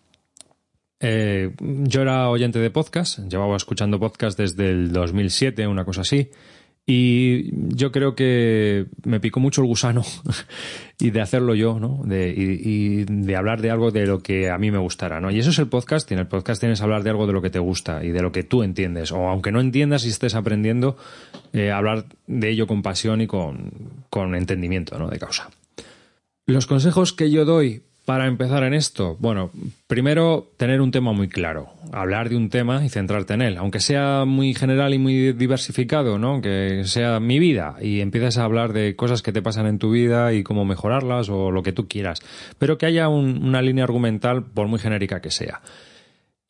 eh, 1.02 1.50
yo 1.58 2.02
era 2.02 2.28
oyente 2.30 2.60
de 2.60 2.70
podcast, 2.70 3.18
llevaba 3.28 3.56
escuchando 3.56 3.98
podcast 3.98 4.38
desde 4.38 4.70
el 4.70 4.92
2007, 4.92 5.66
una 5.66 5.84
cosa 5.84 6.02
así, 6.02 6.30
y 6.86 7.50
yo 7.76 7.92
creo 7.92 8.14
que 8.14 8.86
me 9.04 9.20
picó 9.20 9.38
mucho 9.38 9.60
el 9.62 9.68
gusano 9.68 10.02
y 10.98 11.10
de 11.10 11.20
hacerlo 11.20 11.54
yo, 11.54 11.78
¿no? 11.78 12.02
De, 12.04 12.30
y, 12.30 13.04
de 13.04 13.36
hablar 13.36 13.60
de 13.60 13.70
algo 13.70 13.90
de 13.90 14.06
lo 14.06 14.20
que 14.20 14.50
a 14.50 14.58
mí 14.58 14.70
me 14.70 14.78
gustara, 14.78 15.20
¿no? 15.20 15.30
Y 15.30 15.38
eso 15.38 15.50
es 15.50 15.58
el 15.58 15.68
podcasting. 15.68 16.18
El 16.18 16.26
podcasting 16.26 16.70
es 16.70 16.82
hablar 16.82 17.02
de 17.02 17.10
algo 17.10 17.26
de 17.26 17.32
lo 17.32 17.42
que 17.42 17.50
te 17.50 17.60
gusta 17.60 18.04
y 18.04 18.10
de 18.10 18.20
lo 18.20 18.32
que 18.32 18.42
tú 18.42 18.62
entiendes. 18.62 19.12
O 19.12 19.28
aunque 19.28 19.52
no 19.52 19.60
entiendas 19.60 20.04
y 20.04 20.08
estés 20.08 20.34
aprendiendo, 20.34 20.96
eh, 21.52 21.70
hablar 21.70 22.06
de 22.26 22.50
ello 22.50 22.66
con 22.66 22.82
pasión 22.82 23.20
y 23.20 23.28
con, 23.28 24.04
con 24.10 24.34
entendimiento, 24.34 24.98
¿no? 24.98 25.08
De 25.08 25.18
causa. 25.18 25.50
Los 26.46 26.66
consejos 26.66 27.12
que 27.12 27.30
yo 27.30 27.44
doy 27.44 27.82
para 28.12 28.26
empezar 28.26 28.62
en 28.62 28.74
esto, 28.74 29.16
bueno, 29.20 29.50
primero 29.86 30.50
tener 30.58 30.82
un 30.82 30.90
tema 30.90 31.12
muy 31.14 31.28
claro, 31.28 31.68
hablar 31.92 32.28
de 32.28 32.36
un 32.36 32.50
tema 32.50 32.84
y 32.84 32.90
centrarte 32.90 33.32
en 33.32 33.40
él, 33.40 33.56
aunque 33.56 33.80
sea 33.80 34.26
muy 34.26 34.52
general 34.52 34.92
y 34.92 34.98
muy 34.98 35.32
diversificado, 35.32 36.18
¿no? 36.18 36.42
Que 36.42 36.82
sea 36.84 37.20
mi 37.20 37.38
vida 37.38 37.76
y 37.80 38.02
empieces 38.02 38.36
a 38.36 38.44
hablar 38.44 38.74
de 38.74 38.96
cosas 38.96 39.22
que 39.22 39.32
te 39.32 39.40
pasan 39.40 39.64
en 39.64 39.78
tu 39.78 39.90
vida 39.92 40.34
y 40.34 40.42
cómo 40.42 40.66
mejorarlas 40.66 41.30
o 41.30 41.50
lo 41.50 41.62
que 41.62 41.72
tú 41.72 41.88
quieras, 41.88 42.20
pero 42.58 42.76
que 42.76 42.84
haya 42.84 43.08
un- 43.08 43.42
una 43.42 43.62
línea 43.62 43.84
argumental 43.84 44.44
por 44.44 44.66
muy 44.68 44.78
genérica 44.78 45.22
que 45.22 45.30
sea 45.30 45.62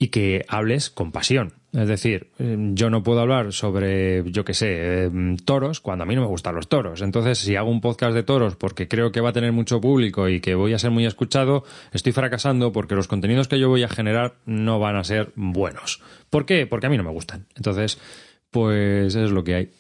y 0.03 0.09
que 0.09 0.45
hables 0.49 0.91
con 0.91 1.13
pasión. 1.13 1.53
Es 1.73 1.87
decir, 1.87 2.33
eh, 2.41 2.57
yo 2.73 2.91
no 2.91 3.05
puedo 3.05 3.21
hablar 3.21 3.53
sobre, 3.53 4.29
yo 4.33 4.45
qué 4.45 4.53
sé, 4.53 4.67
eh, 4.73 5.11
toros 5.45 5.81
cuando 5.81 6.03
a 6.03 6.07
mí 6.09 6.17
no 6.17 6.23
me 6.23 6.27
gustan 6.27 6.57
los 6.57 6.67
toros. 6.67 7.03
Entonces, 7.03 7.39
si 7.39 7.55
hago 7.55 7.71
un 7.71 7.81
podcast 7.81 8.13
de 8.13 8.25
toros 8.25 8.57
porque 8.57 8.89
creo 8.89 9.13
que 9.13 9.21
va 9.21 9.29
a 9.29 9.33
tener 9.33 9.53
mucho 9.53 9.81
público 9.81 10.29
y 10.29 10.41
que 10.41 10.57
voy 10.57 10.75
a 10.75 10.81
ser 10.81 10.91
muy 10.91 11.07
escuchado, 11.07 11.63
estoy 11.93 12.11
fracasando 12.11 12.73
porque 12.73 12.97
los 12.97 13.07
contenidos 13.07 13.47
que 13.47 13.61
yo 13.61 13.69
voy 13.69 13.85
a 13.85 13.89
generar 13.89 14.35
no 14.45 14.81
van 14.81 14.97
a 14.97 15.05
ser 15.05 15.31
buenos. 15.37 16.03
¿Por 16.31 16.47
qué? 16.47 16.67
Porque 16.67 16.87
a 16.87 16.91
mí 16.91 16.97
no 16.97 17.05
me 17.05 17.11
gustan. 17.11 17.47
Entonces, 17.55 18.01
pues 18.51 19.15
es 19.15 19.31
lo 19.31 19.45
que 19.45 19.55
hay. 19.55 19.71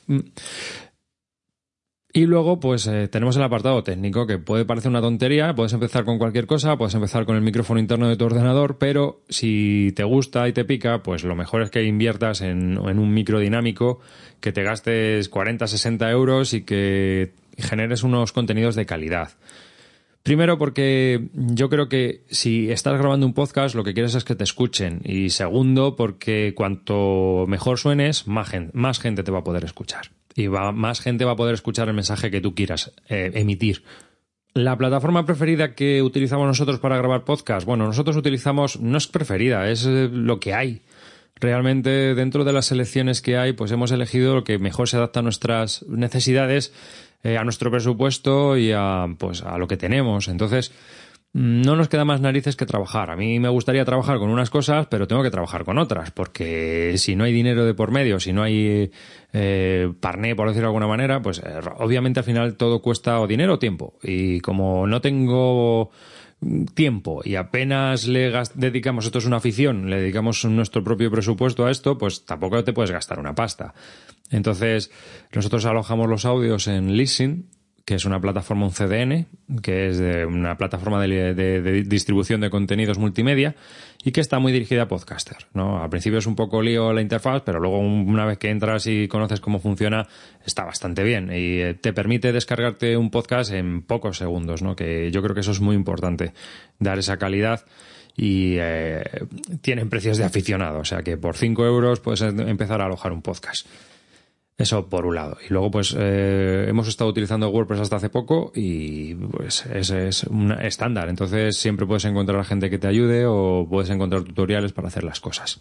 Y 2.15 2.27
luego, 2.27 2.61
pues 2.61 2.87
eh, 2.89 3.09
tenemos 3.09 3.37
el 3.37 3.43
apartado 3.43 3.83
técnico, 3.83 4.27
que 4.27 4.37
puede 4.37 4.67
parecer 4.67 4.91
una 4.91 5.01
tontería, 5.01 5.55
puedes 5.55 5.73
empezar 5.73 6.05
con 6.05 6.19
cualquier 6.19 6.47
cosa, 6.47 6.77
puedes 6.77 6.95
empezar 6.95 7.25
con 7.25 7.37
el 7.37 7.43
micrófono 7.43 7.81
interno 7.81 8.07
de 8.07 8.17
tu 8.17 8.27
ordenador, 8.27 8.77
pero 8.77 9.23
si 9.31 9.95
te 9.97 10.05
gusta 10.05 10.47
y 10.47 10.53
te 10.53 10.67
pica, 10.67 11.03
pues 11.03 11.25
lo 11.25 11.35
mejor 11.35 11.63
es 11.63 11.71
que 11.71 11.83
inviertas 11.85 12.43
en, 12.43 12.77
en 12.77 12.99
un 12.99 13.15
micro 13.15 13.39
dinámico, 13.39 14.01
que 14.41 14.53
te 14.53 14.63
gastes 14.63 15.31
40, 15.31 15.67
60 15.67 16.11
euros 16.11 16.53
y 16.53 16.65
que 16.65 17.33
generes 17.57 18.03
unos 18.03 18.33
contenidos 18.33 18.75
de 18.75 18.85
calidad. 18.85 19.31
Primero 20.23 20.59
porque 20.59 21.29
yo 21.33 21.71
creo 21.71 21.89
que 21.89 22.25
si 22.31 22.71
estás 22.71 22.99
grabando 22.99 23.27
un 23.27 23.33
podcast 23.33 23.75
lo 23.75 23.85
que 23.85 23.95
quieres 23.95 24.15
es 24.15 24.25
que 24.25 24.37
te 24.37 24.45
escuchen. 24.45 25.01
Y 25.05 25.31
segundo 25.31 25.97
porque 25.97 26.53
cuanto 26.55 27.47
mejor 27.49 27.79
suenes 27.79 28.29
más 28.29 28.53
más 28.73 29.01
gente 29.01 29.25
te 29.25 29.33
va 29.33 29.41
a 29.41 29.45
poder 29.45 29.65
escuchar 29.65 30.11
y 30.35 30.47
va, 30.47 30.73
más 30.73 31.01
gente 31.01 31.25
va 31.25 31.33
a 31.33 31.37
poder 31.37 31.55
escuchar 31.55 31.89
el 31.89 31.95
mensaje 31.95 32.31
que 32.31 32.41
tú 32.41 32.55
quieras 32.55 32.93
eh, 33.09 33.31
emitir. 33.35 33.83
La 34.55 34.77
plataforma 34.77 35.25
preferida 35.25 35.75
que 35.75 36.03
utilizamos 36.03 36.47
nosotros 36.47 36.79
para 36.79 36.99
grabar 36.99 37.25
podcast, 37.25 37.67
bueno, 37.67 37.87
nosotros 37.87 38.17
utilizamos, 38.17 38.81
no 38.81 38.99
es 38.99 39.07
preferida, 39.07 39.71
es 39.71 39.87
eh, 39.87 40.11
lo 40.13 40.41
que 40.41 40.53
hay. 40.53 40.83
Realmente 41.41 42.15
dentro 42.15 42.45
de 42.45 42.53
las 42.53 42.67
selecciones 42.67 43.23
que 43.23 43.37
hay, 43.37 43.55
pues 43.55 43.73
hemos 43.73 43.91
elegido 43.91 44.35
lo 44.35 44.45
que 44.45 44.59
mejor 44.59 44.89
se 44.89 44.99
adapta 44.99 45.21
a 45.21 45.23
nuestras 45.23 45.85
necesidades, 45.89 46.73
eh, 47.25 47.39
a 47.39 47.45
nuestro 47.45 47.71
presupuesto 47.71 48.57
y 48.57 48.73
a, 48.73 49.07
pues, 49.19 49.43
a 49.43 49.57
lo 49.57 49.67
que 49.67 49.77
tenemos. 49.77 50.29
Entonces, 50.29 50.73
no 51.35 51.77
nos 51.77 51.89
queda 51.89 52.05
más 52.05 52.21
narices 52.21 52.57
que 52.57 52.67
trabajar. 52.67 53.11
A 53.11 53.17
mí 53.17 53.41
me 53.41 53.49
gustaría 53.49 53.85
trabajar 53.85 54.19
con 54.19 54.29
unas 54.29 54.51
cosas, 54.51 54.87
pero 54.89 55.07
tengo 55.07 55.23
que 55.23 55.31
trabajar 55.31 55.65
con 55.65 55.79
otras, 55.79 56.11
porque 56.11 56.95
si 56.99 57.17
no 57.17 57.25
hay 57.25 57.33
dinero 57.33 57.65
de 57.65 57.75
por 57.75 57.91
medio, 57.91 58.21
si 58.21 58.33
no 58.33 58.43
hay 58.43 58.91
eh, 59.33 59.93
parné, 60.01 60.37
por 60.37 60.49
decirlo 60.49 60.67
de 60.67 60.71
alguna 60.71 60.87
manera, 60.87 61.23
pues 61.23 61.39
eh, 61.39 61.61
obviamente 61.79 62.21
al 62.21 62.25
final 62.25 62.57
todo 62.57 62.83
cuesta 62.83 63.21
o 63.21 63.27
dinero 63.27 63.55
o 63.55 63.59
tiempo. 63.59 63.95
Y 64.03 64.41
como 64.41 64.87
no 64.87 65.01
tengo 65.01 65.91
tiempo 66.75 67.23
y 67.25 67.37
apenas 67.37 68.07
le 68.09 68.33
dedicamos, 68.55 69.07
esto 69.07 69.19
es 69.19 69.27
una 69.27 69.37
afición, 69.37 69.89
le 69.89 70.01
dedicamos 70.01 70.45
nuestro 70.45 70.83
propio 70.85 71.11
presupuesto 71.11 71.65
a 71.65 71.71
esto, 71.71 71.97
pues 71.97 72.27
tampoco 72.27 72.63
te 72.63 72.73
puedes 72.73 72.91
gastar 72.91 73.19
una 73.19 73.35
pasta. 73.35 73.75
Entonces, 74.31 74.91
nosotros 75.33 75.65
alojamos 75.65 76.09
los 76.09 76.25
audios 76.25 76.67
en 76.67 76.97
Listen, 76.97 77.47
que 77.85 77.95
es 77.97 78.05
una 78.05 78.21
plataforma, 78.21 78.65
un 78.67 78.73
CDN, 78.73 79.27
que 79.61 79.89
es 79.89 79.99
de 79.99 80.25
una 80.25 80.57
plataforma 80.57 81.01
de, 81.03 81.85
distribución 81.85 82.41
de 82.41 82.49
contenidos 82.49 82.99
multimedia 82.99 83.57
y 84.05 84.13
que 84.13 84.21
está 84.21 84.39
muy 84.39 84.53
dirigida 84.53 84.83
a 84.83 84.89
podcaster. 84.89 85.39
¿no? 85.53 85.83
Al 85.83 85.91
principio 85.91 86.19
es 86.21 86.27
un 86.27 86.37
poco 86.37 86.63
lío 86.63 86.93
la 86.93 87.03
interfaz, 87.03 87.43
pero 87.45 87.59
luego 87.59 87.79
un- 87.81 88.09
una 88.09 88.25
vez 88.25 88.39
que 88.39 88.51
entras 88.51 88.87
y 88.87 89.09
conoces 89.09 89.41
cómo 89.41 89.59
funciona, 89.59 90.07
está 90.47 90.65
bastante 90.65 91.03
bien 91.03 91.31
y 91.33 91.59
eh, 91.61 91.75
te 91.75 91.93
permite 91.93 92.33
descargarte 92.33 92.97
un 92.97 93.11
podcast 93.11 93.53
en 93.53 93.83
pocos 93.83 94.19
segundos, 94.19 94.63
¿no? 94.63 94.77
que 94.77 95.11
yo 95.11 95.23
creo 95.23 95.35
que 95.35 95.41
eso 95.41 95.51
es 95.51 95.61
muy 95.61 95.75
importante, 95.75 96.33
dar 96.79 96.99
esa 96.99 97.17
calidad 97.17 97.65
y 98.17 98.57
eh, 98.59 99.03
tienen 99.63 99.89
precios 99.89 100.19
de 100.19 100.25
aficionado, 100.25 100.81
o 100.81 100.85
sea 100.85 101.03
que 101.03 101.17
por 101.17 101.37
5 101.37 101.65
euros 101.67 102.01
puedes 102.01 102.21
empezar 102.21 102.81
a 102.81 102.85
alojar 102.85 103.11
un 103.13 103.23
podcast. 103.23 103.67
Eso 104.59 104.87
por 104.89 105.07
un 105.07 105.15
lado. 105.15 105.39
Y 105.45 105.53
luego, 105.53 105.71
pues, 105.71 105.95
eh, 105.99 106.67
hemos 106.69 106.87
estado 106.87 107.11
utilizando 107.11 107.49
WordPress 107.49 107.81
hasta 107.81 107.97
hace 107.97 108.11
poco 108.11 108.53
y, 108.55 109.15
pues, 109.15 109.67
ese 109.67 110.09
es 110.09 110.25
un 110.25 110.53
estándar. 110.53 111.09
Entonces, 111.09 111.57
siempre 111.57 111.87
puedes 111.87 112.05
encontrar 112.05 112.39
a 112.39 112.45
gente 112.45 112.71
que 112.71 112.79
te 112.79 112.87
ayude 112.87 113.25
o 113.27 113.67
puedes 113.69 113.91
encontrar 113.91 114.23
tutoriales 114.23 114.73
para 114.73 114.89
hacer 114.89 115.05
las 115.05 115.21
cosas. 115.21 115.61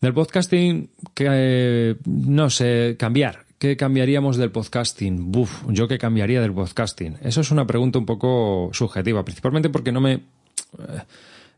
Del 0.00 0.14
podcasting, 0.14 0.90
que, 1.14 1.96
no 2.06 2.50
sé, 2.50 2.96
cambiar. 2.98 3.44
¿Qué 3.58 3.76
cambiaríamos 3.76 4.36
del 4.36 4.50
podcasting? 4.50 5.32
Buf, 5.32 5.62
¿yo 5.68 5.88
qué 5.88 5.98
cambiaría 5.98 6.40
del 6.40 6.52
podcasting? 6.52 7.16
Eso 7.22 7.40
es 7.40 7.50
una 7.50 7.66
pregunta 7.66 7.98
un 7.98 8.06
poco 8.06 8.70
subjetiva, 8.72 9.24
principalmente 9.24 9.70
porque 9.70 9.92
no 9.92 10.00
me... 10.00 10.20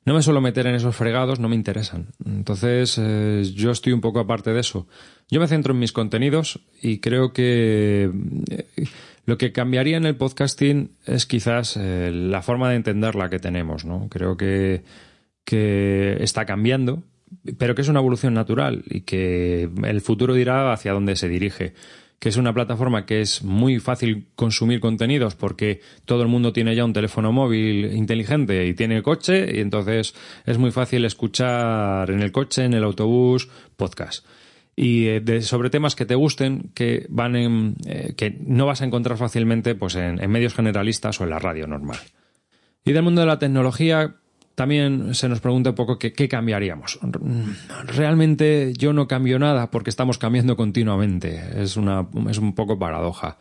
no 0.05 0.15
me 0.15 0.23
suelo 0.23 0.41
meter 0.41 0.69
en 0.69 0.77
esos 0.77 0.95
fregados, 0.95 1.41
no 1.41 1.49
me 1.49 1.57
interesan. 1.57 2.07
Entonces, 2.25 2.97
eh, 2.99 3.43
yo 3.55 3.73
estoy 3.73 3.93
un 3.93 4.01
poco 4.01 4.21
aparte 4.21 4.53
de 4.53 4.61
eso. 4.61 4.87
Yo 5.29 5.41
me 5.41 5.49
centro 5.49 5.73
en 5.73 5.81
mis 5.81 5.93
contenidos 5.93 6.61
y 6.81 6.99
creo 6.99 7.33
que 7.33 8.11
eh, 8.51 8.67
lo 9.25 9.39
que 9.39 9.53
cambiaría 9.53 9.97
en 9.97 10.07
el 10.07 10.17
podcasting 10.17 10.93
es 11.05 11.27
quizás 11.27 11.77
eh, 11.77 12.13
la 12.13 12.43
forma 12.43 12.71
de 12.71 12.77
entender 12.77 13.17
la 13.17 13.29
que 13.29 13.41
tenemos, 13.41 13.85
¿no? 13.85 14.09
Creo 14.09 14.37
que, 14.37 14.85
que 15.45 16.17
está 16.21 16.47
cambiando, 16.47 17.03
pero 17.59 17.75
que 17.75 17.83
es 17.83 17.89
una 17.89 18.01
evolución 18.01 18.35
natural 18.35 18.85
y 18.89 19.01
que 19.01 19.69
el 19.85 20.01
futuro 20.01 20.35
dirá 20.35 20.73
hacia 20.73 20.93
dónde 20.93 21.17
se 21.17 21.29
dirige 21.29 21.75
que 22.19 22.31
es 22.31 22.37
una 22.37 22.55
plataforma 22.55 23.05
que 23.05 23.21
es 23.21 23.43
muy 23.43 23.79
fácil 23.79 24.29
consumir 24.37 24.81
contenidos 24.81 25.35
porque 25.35 25.81
todo 26.05 26.23
el 26.23 26.29
mundo 26.29 26.53
tiene 26.53 26.75
ya 26.75 26.85
un 26.85 26.93
teléfono 26.93 27.31
móvil 27.33 27.93
inteligente 27.93 28.67
y 28.67 28.75
tiene 28.75 29.03
coche 29.03 29.57
y 29.57 29.61
entonces 29.61 30.15
es 30.47 30.59
muy 30.59 30.71
fácil 30.71 31.05
escuchar 31.05 32.11
en 32.11 32.23
el 32.23 32.33
coche, 32.33 32.65
en 32.65 32.75
el 32.75 32.85
autobús, 32.85 33.49
podcast. 33.77 34.25
Y 34.77 35.07
eh, 35.07 35.43
sobre 35.43 35.71
temas 35.71 35.97
que 35.97 36.05
te 36.05 36.15
gusten, 36.15 36.71
que 36.75 37.07
van 37.09 37.35
en, 37.35 37.77
eh, 37.87 38.13
que 38.17 38.39
no 38.47 38.67
vas 38.67 38.83
a 38.83 38.85
encontrar 38.85 39.17
fácilmente 39.17 39.75
pues 39.75 39.95
en, 39.95 40.23
en 40.23 40.31
medios 40.31 40.55
generalistas 40.55 41.19
o 41.21 41.25
en 41.25 41.31
la 41.31 41.39
radio 41.39 41.67
normal. 41.67 41.99
Y 42.85 42.93
del 42.93 43.03
mundo 43.03 43.23
de 43.23 43.27
la 43.27 43.39
tecnología, 43.39 44.17
también 44.57 45.15
se 45.15 45.29
nos 45.29 45.41
pregunta 45.41 45.71
un 45.71 45.77
poco 45.77 45.99
qué, 45.99 46.15
qué 46.15 46.29
cambiaríamos. 46.29 46.99
Realmente 47.85 48.73
yo 48.77 48.95
no 48.95 49.07
cambio 49.07 49.39
nada 49.39 49.71
porque 49.71 49.91
estamos 49.91 50.17
cambiando 50.17 50.57
continuamente. 50.57 51.63
Es, 51.63 51.77
una, 51.77 52.09
es 52.31 52.39
un 52.39 52.55
poco 52.55 52.79
paradoja. 52.79 53.37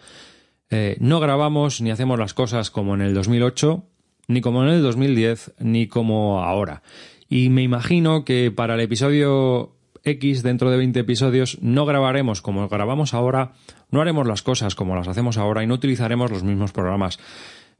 Eh, 0.69 0.97
no 0.99 1.21
grabamos 1.21 1.79
ni 1.79 1.89
hacemos 1.89 2.19
las 2.19 2.33
cosas 2.33 2.69
como 2.69 2.95
en 2.95 3.01
el 3.01 3.13
2008, 3.13 3.83
ni 4.27 4.41
como 4.41 4.63
en 4.63 4.69
el 4.69 4.83
2010, 4.83 5.53
ni 5.59 5.87
como 5.87 6.43
ahora. 6.43 6.83
Y 7.29 7.47
me 7.49 7.63
imagino 7.63 8.25
que 8.25 8.51
para 8.51 8.75
el 8.75 8.81
episodio 8.81 9.74
X, 10.05 10.43
dentro 10.43 10.71
de 10.71 10.77
20 10.77 10.99
episodios, 10.99 11.57
no 11.61 11.85
grabaremos 11.85 12.41
como 12.41 12.67
grabamos 12.69 13.13
ahora, 13.13 13.53
no 13.91 14.01
haremos 14.01 14.27
las 14.27 14.41
cosas 14.41 14.75
como 14.75 14.95
las 14.95 15.07
hacemos 15.07 15.37
ahora 15.37 15.63
y 15.63 15.67
no 15.67 15.73
utilizaremos 15.73 16.31
los 16.31 16.43
mismos 16.43 16.71
programas 16.71 17.19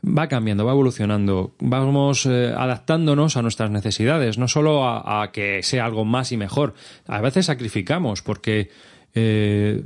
va 0.06 0.28
cambiando, 0.28 0.66
va 0.66 0.72
evolucionando, 0.72 1.56
vamos 1.60 2.26
eh, 2.26 2.54
adaptándonos 2.56 3.38
a 3.38 3.42
nuestras 3.42 3.72
necesidades, 3.72 4.38
no 4.38 4.48
solo 4.48 4.88
a, 4.88 5.32
que 5.32 5.64
sea 5.64 5.86
algo 5.86 6.06
más 6.06 6.32
y 6.32 6.38
mejor. 6.38 6.74
A 7.08 7.22
veces 7.22 7.48
sacrificamos 7.48 8.22
porque 8.22 8.70
eh, 9.14 9.82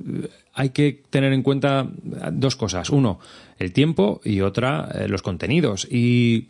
hay 0.53 0.69
que 0.69 1.03
tener 1.09 1.33
en 1.33 1.43
cuenta 1.43 1.87
dos 2.31 2.55
cosas. 2.55 2.89
Uno, 2.89 3.19
el 3.57 3.71
tiempo 3.71 4.19
y 4.23 4.41
otra, 4.41 4.89
eh, 4.93 5.07
los 5.07 5.21
contenidos. 5.21 5.87
Y 5.89 6.47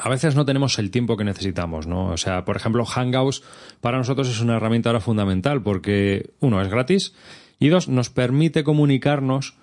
a 0.00 0.08
veces 0.08 0.34
no 0.34 0.44
tenemos 0.44 0.78
el 0.78 0.90
tiempo 0.90 1.16
que 1.16 1.24
necesitamos, 1.24 1.86
¿no? 1.86 2.06
O 2.08 2.16
sea, 2.16 2.44
por 2.44 2.56
ejemplo, 2.56 2.84
Hangouts 2.84 3.42
para 3.80 3.98
nosotros 3.98 4.28
es 4.28 4.40
una 4.40 4.56
herramienta 4.56 4.90
ahora 4.90 5.00
fundamental 5.00 5.62
porque, 5.62 6.30
uno, 6.40 6.60
es 6.60 6.68
gratis 6.68 7.14
y 7.58 7.68
dos, 7.68 7.88
nos 7.88 8.10
permite 8.10 8.64
comunicarnos 8.64 9.58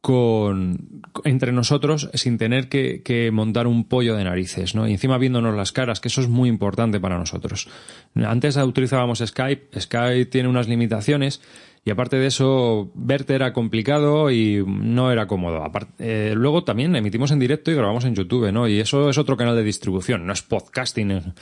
con, 0.00 1.02
entre 1.24 1.50
nosotros 1.50 2.10
sin 2.14 2.38
tener 2.38 2.68
que, 2.68 3.30
montar 3.32 3.66
un 3.66 3.88
pollo 3.88 4.14
de 4.14 4.22
narices, 4.22 4.74
¿no? 4.74 4.86
Y 4.86 4.92
encima 4.92 5.18
viéndonos 5.18 5.56
las 5.56 5.72
caras, 5.72 6.00
que 6.00 6.08
eso 6.08 6.20
es 6.20 6.28
muy 6.28 6.48
importante 6.48 7.00
para 7.00 7.18
nosotros. 7.18 7.68
Antes 8.14 8.56
utilizábamos 8.56 9.18
Skype, 9.18 9.80
Skype 9.80 10.26
tiene 10.26 10.48
unas 10.48 10.68
limitaciones 10.68 11.40
y 11.86 11.90
aparte 11.92 12.16
de 12.16 12.26
eso, 12.26 12.90
verte 12.96 13.36
era 13.36 13.52
complicado 13.52 14.32
y 14.32 14.64
no 14.66 15.12
era 15.12 15.28
cómodo. 15.28 15.62
Eh, 16.00 16.32
luego 16.34 16.64
también 16.64 16.96
emitimos 16.96 17.30
en 17.30 17.38
directo 17.38 17.70
y 17.70 17.76
grabamos 17.76 18.04
en 18.04 18.16
YouTube, 18.16 18.50
¿no? 18.50 18.66
Y 18.66 18.80
eso 18.80 19.08
es 19.08 19.18
otro 19.18 19.36
canal 19.36 19.54
de 19.54 19.62
distribución, 19.62 20.26
no 20.26 20.32
es 20.32 20.42
podcasting 20.42 21.32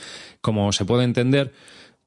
como 0.41 0.71
se 0.71 0.85
puede 0.85 1.03
entender, 1.03 1.51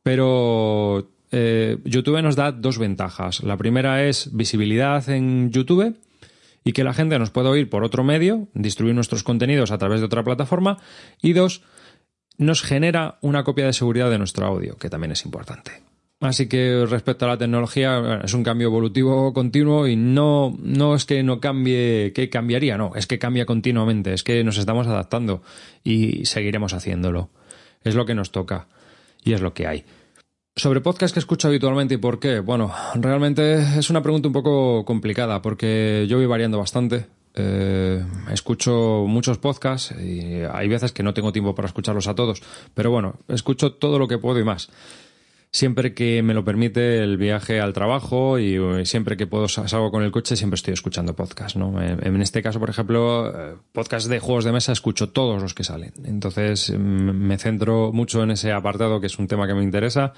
pero 0.04 1.10
eh, 1.32 1.78
YouTube 1.84 2.22
nos 2.22 2.36
da 2.36 2.52
dos 2.52 2.78
ventajas. 2.78 3.42
La 3.42 3.56
primera 3.56 4.04
es 4.04 4.30
visibilidad 4.32 5.08
en 5.08 5.50
YouTube 5.50 5.96
y 6.62 6.72
que 6.72 6.84
la 6.84 6.94
gente 6.94 7.18
nos 7.18 7.30
pueda 7.30 7.50
oír 7.50 7.68
por 7.68 7.82
otro 7.82 8.04
medio, 8.04 8.46
distribuir 8.54 8.94
nuestros 8.94 9.24
contenidos 9.24 9.72
a 9.72 9.78
través 9.78 9.98
de 9.98 10.06
otra 10.06 10.22
plataforma. 10.22 10.78
Y 11.20 11.32
dos, 11.32 11.62
nos 12.36 12.62
genera 12.62 13.18
una 13.20 13.42
copia 13.42 13.66
de 13.66 13.72
seguridad 13.72 14.10
de 14.10 14.18
nuestro 14.18 14.46
audio, 14.46 14.76
que 14.76 14.90
también 14.90 15.10
es 15.10 15.24
importante. 15.24 15.87
Así 16.20 16.48
que 16.48 16.84
respecto 16.88 17.26
a 17.26 17.28
la 17.28 17.38
tecnología, 17.38 18.22
es 18.24 18.34
un 18.34 18.42
cambio 18.42 18.66
evolutivo 18.66 19.32
continuo 19.32 19.86
y 19.86 19.94
no, 19.94 20.56
no 20.60 20.96
es 20.96 21.04
que 21.04 21.22
no 21.22 21.40
cambie, 21.40 22.12
que 22.12 22.28
cambiaría, 22.28 22.76
no, 22.76 22.92
es 22.96 23.06
que 23.06 23.20
cambia 23.20 23.46
continuamente, 23.46 24.12
es 24.14 24.24
que 24.24 24.42
nos 24.42 24.58
estamos 24.58 24.88
adaptando 24.88 25.42
y 25.84 26.24
seguiremos 26.24 26.74
haciéndolo. 26.74 27.30
Es 27.84 27.94
lo 27.94 28.04
que 28.04 28.16
nos 28.16 28.32
toca 28.32 28.66
y 29.22 29.32
es 29.32 29.40
lo 29.40 29.54
que 29.54 29.68
hay. 29.68 29.84
Sobre 30.56 30.80
podcast 30.80 31.14
que 31.14 31.20
escucho 31.20 31.46
habitualmente 31.46 31.94
y 31.94 31.98
por 31.98 32.18
qué. 32.18 32.40
Bueno, 32.40 32.72
realmente 32.96 33.78
es 33.78 33.88
una 33.88 34.02
pregunta 34.02 34.26
un 34.26 34.34
poco 34.34 34.84
complicada 34.84 35.40
porque 35.40 36.06
yo 36.08 36.16
voy 36.16 36.26
variando 36.26 36.58
bastante. 36.58 37.06
Eh, 37.36 38.04
escucho 38.32 39.04
muchos 39.06 39.38
podcasts 39.38 39.94
y 39.96 40.42
hay 40.52 40.66
veces 40.66 40.90
que 40.90 41.04
no 41.04 41.14
tengo 41.14 41.32
tiempo 41.32 41.54
para 41.54 41.68
escucharlos 41.68 42.08
a 42.08 42.16
todos. 42.16 42.42
Pero 42.74 42.90
bueno, 42.90 43.20
escucho 43.28 43.74
todo 43.74 44.00
lo 44.00 44.08
que 44.08 44.18
puedo 44.18 44.40
y 44.40 44.44
más. 44.44 44.68
Siempre 45.50 45.94
que 45.94 46.22
me 46.22 46.34
lo 46.34 46.44
permite 46.44 47.02
el 47.02 47.16
viaje 47.16 47.60
al 47.60 47.72
trabajo 47.72 48.38
y 48.38 48.56
eh, 48.56 48.84
siempre 48.84 49.16
que 49.16 49.26
puedo 49.26 49.48
salgo 49.48 49.90
con 49.90 50.02
el 50.02 50.10
coche, 50.10 50.36
siempre 50.36 50.56
estoy 50.56 50.74
escuchando 50.74 51.16
podcasts. 51.16 51.56
¿no? 51.56 51.82
En 51.82 52.20
este 52.20 52.42
caso, 52.42 52.60
por 52.60 52.68
ejemplo, 52.68 53.32
eh, 53.34 53.56
podcast 53.72 54.08
de 54.08 54.20
juegos 54.20 54.44
de 54.44 54.52
mesa 54.52 54.72
escucho 54.72 55.10
todos 55.10 55.40
los 55.40 55.54
que 55.54 55.64
salen. 55.64 55.92
Entonces 56.04 56.70
me 56.78 57.38
centro 57.38 57.92
mucho 57.92 58.22
en 58.22 58.32
ese 58.32 58.52
apartado 58.52 59.00
que 59.00 59.06
es 59.06 59.18
un 59.18 59.26
tema 59.26 59.46
que 59.46 59.54
me 59.54 59.62
interesa 59.62 60.12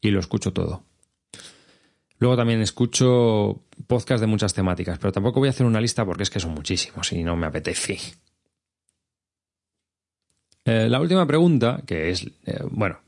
y 0.00 0.10
lo 0.10 0.20
escucho 0.20 0.52
todo. 0.52 0.84
Luego 2.18 2.36
también 2.36 2.60
escucho 2.60 3.64
podcasts 3.86 4.20
de 4.20 4.26
muchas 4.26 4.54
temáticas, 4.54 4.98
pero 4.98 5.12
tampoco 5.12 5.40
voy 5.40 5.48
a 5.48 5.50
hacer 5.50 5.66
una 5.66 5.80
lista 5.80 6.04
porque 6.04 6.22
es 6.22 6.30
que 6.30 6.40
son 6.40 6.52
muchísimos 6.52 7.12
y 7.12 7.22
no 7.22 7.36
me 7.36 7.46
apetece. 7.46 7.98
Eh, 10.64 10.88
la 10.88 11.00
última 11.00 11.26
pregunta, 11.26 11.82
que 11.86 12.10
es, 12.10 12.26
eh, 12.46 12.60
bueno, 12.70 13.00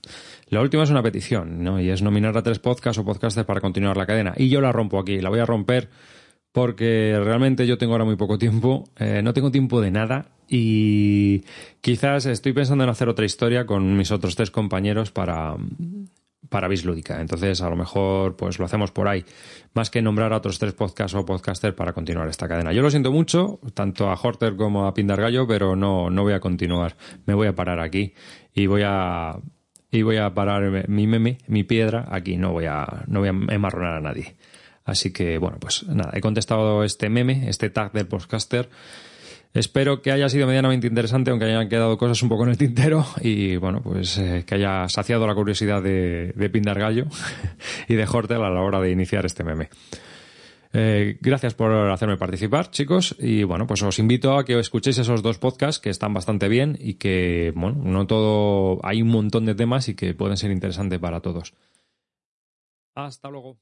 la 0.48 0.60
última 0.60 0.84
es 0.84 0.90
una 0.90 1.02
petición, 1.02 1.64
¿no? 1.64 1.80
Y 1.80 1.90
es 1.90 2.02
nominar 2.02 2.36
a 2.36 2.42
tres 2.42 2.58
podcasts 2.58 2.98
o 2.98 3.04
podcasters 3.04 3.46
para 3.46 3.60
continuar 3.60 3.96
la 3.96 4.06
cadena. 4.06 4.32
Y 4.36 4.48
yo 4.48 4.60
la 4.60 4.72
rompo 4.72 4.98
aquí, 4.98 5.20
la 5.20 5.28
voy 5.28 5.40
a 5.40 5.46
romper 5.46 5.88
porque 6.56 7.20
realmente 7.22 7.66
yo 7.66 7.76
tengo 7.76 7.92
ahora 7.92 8.06
muy 8.06 8.16
poco 8.16 8.38
tiempo, 8.38 8.84
eh, 8.96 9.20
no 9.22 9.34
tengo 9.34 9.50
tiempo 9.50 9.82
de 9.82 9.90
nada 9.90 10.30
y 10.48 11.42
quizás 11.82 12.24
estoy 12.24 12.54
pensando 12.54 12.82
en 12.84 12.88
hacer 12.88 13.10
otra 13.10 13.26
historia 13.26 13.66
con 13.66 13.94
mis 13.94 14.10
otros 14.10 14.36
tres 14.36 14.50
compañeros 14.50 15.10
para, 15.10 15.54
para 16.48 16.68
Bislúdica. 16.68 17.20
Entonces, 17.20 17.60
a 17.60 17.68
lo 17.68 17.76
mejor, 17.76 18.36
pues 18.36 18.58
lo 18.58 18.64
hacemos 18.64 18.90
por 18.90 19.06
ahí, 19.06 19.22
más 19.74 19.90
que 19.90 20.00
nombrar 20.00 20.32
a 20.32 20.38
otros 20.38 20.58
tres 20.58 20.72
podcasts 20.72 21.14
o 21.14 21.26
podcasters 21.26 21.74
para 21.74 21.92
continuar 21.92 22.28
esta 22.28 22.48
cadena. 22.48 22.72
Yo 22.72 22.80
lo 22.80 22.90
siento 22.90 23.12
mucho, 23.12 23.60
tanto 23.74 24.08
a 24.08 24.14
Horter 24.14 24.56
como 24.56 24.86
a 24.86 24.94
Pindargallo, 24.94 25.46
pero 25.46 25.76
no, 25.76 26.08
no 26.08 26.22
voy 26.22 26.32
a 26.32 26.40
continuar. 26.40 26.96
Me 27.26 27.34
voy 27.34 27.48
a 27.48 27.54
parar 27.54 27.80
aquí 27.80 28.14
y 28.54 28.66
voy 28.66 28.80
a 28.82 29.38
y 29.96 30.02
voy 30.02 30.18
a 30.18 30.32
parar 30.34 30.88
mi 30.88 31.06
meme, 31.06 31.38
mi 31.46 31.64
piedra 31.64 32.06
aquí. 32.10 32.36
No 32.36 32.52
voy 32.52 32.66
a 32.66 33.04
no 33.06 33.20
voy 33.20 33.28
a 33.28 33.54
emarronar 33.54 33.94
a 33.94 34.00
nadie. 34.00 34.36
Así 34.84 35.12
que, 35.12 35.38
bueno, 35.38 35.58
pues 35.58 35.84
nada, 35.88 36.12
he 36.14 36.20
contestado 36.20 36.84
este 36.84 37.08
meme, 37.08 37.48
este 37.48 37.70
tag 37.70 37.92
del 37.92 38.06
podcaster 38.06 38.68
Espero 39.56 40.02
que 40.02 40.12
haya 40.12 40.28
sido 40.28 40.46
medianamente 40.46 40.86
interesante, 40.86 41.30
aunque 41.30 41.46
hayan 41.46 41.70
quedado 41.70 41.96
cosas 41.96 42.22
un 42.22 42.28
poco 42.28 42.44
en 42.44 42.50
el 42.50 42.58
tintero 42.58 43.06
y 43.22 43.56
bueno, 43.56 43.80
pues 43.82 44.18
eh, 44.18 44.44
que 44.46 44.56
haya 44.56 44.86
saciado 44.90 45.26
la 45.26 45.34
curiosidad 45.34 45.82
de, 45.82 46.34
de 46.36 46.50
Pindar 46.50 46.78
Gallo 46.78 47.06
y 47.88 47.94
de 47.94 48.04
Hortel 48.04 48.42
a 48.42 48.50
la 48.50 48.60
hora 48.60 48.80
de 48.80 48.90
iniciar 48.90 49.24
este 49.24 49.44
meme. 49.44 49.70
Eh, 50.78 51.16
gracias 51.22 51.54
por 51.54 51.72
hacerme 51.72 52.18
participar, 52.18 52.70
chicos. 52.70 53.16
Y 53.18 53.44
bueno, 53.44 53.66
pues 53.66 53.82
os 53.82 53.98
invito 53.98 54.36
a 54.36 54.44
que 54.44 54.58
escuchéis 54.58 54.98
esos 54.98 55.22
dos 55.22 55.38
podcasts 55.38 55.80
que 55.80 55.88
están 55.88 56.12
bastante 56.12 56.48
bien 56.48 56.76
y 56.78 56.94
que, 56.94 57.50
bueno, 57.56 57.80
no 57.82 58.06
todo. 58.06 58.78
Hay 58.82 59.00
un 59.00 59.08
montón 59.08 59.46
de 59.46 59.54
temas 59.54 59.88
y 59.88 59.94
que 59.94 60.12
pueden 60.12 60.36
ser 60.36 60.50
interesantes 60.50 60.98
para 60.98 61.20
todos. 61.20 61.54
Hasta 62.94 63.30
luego. 63.30 63.58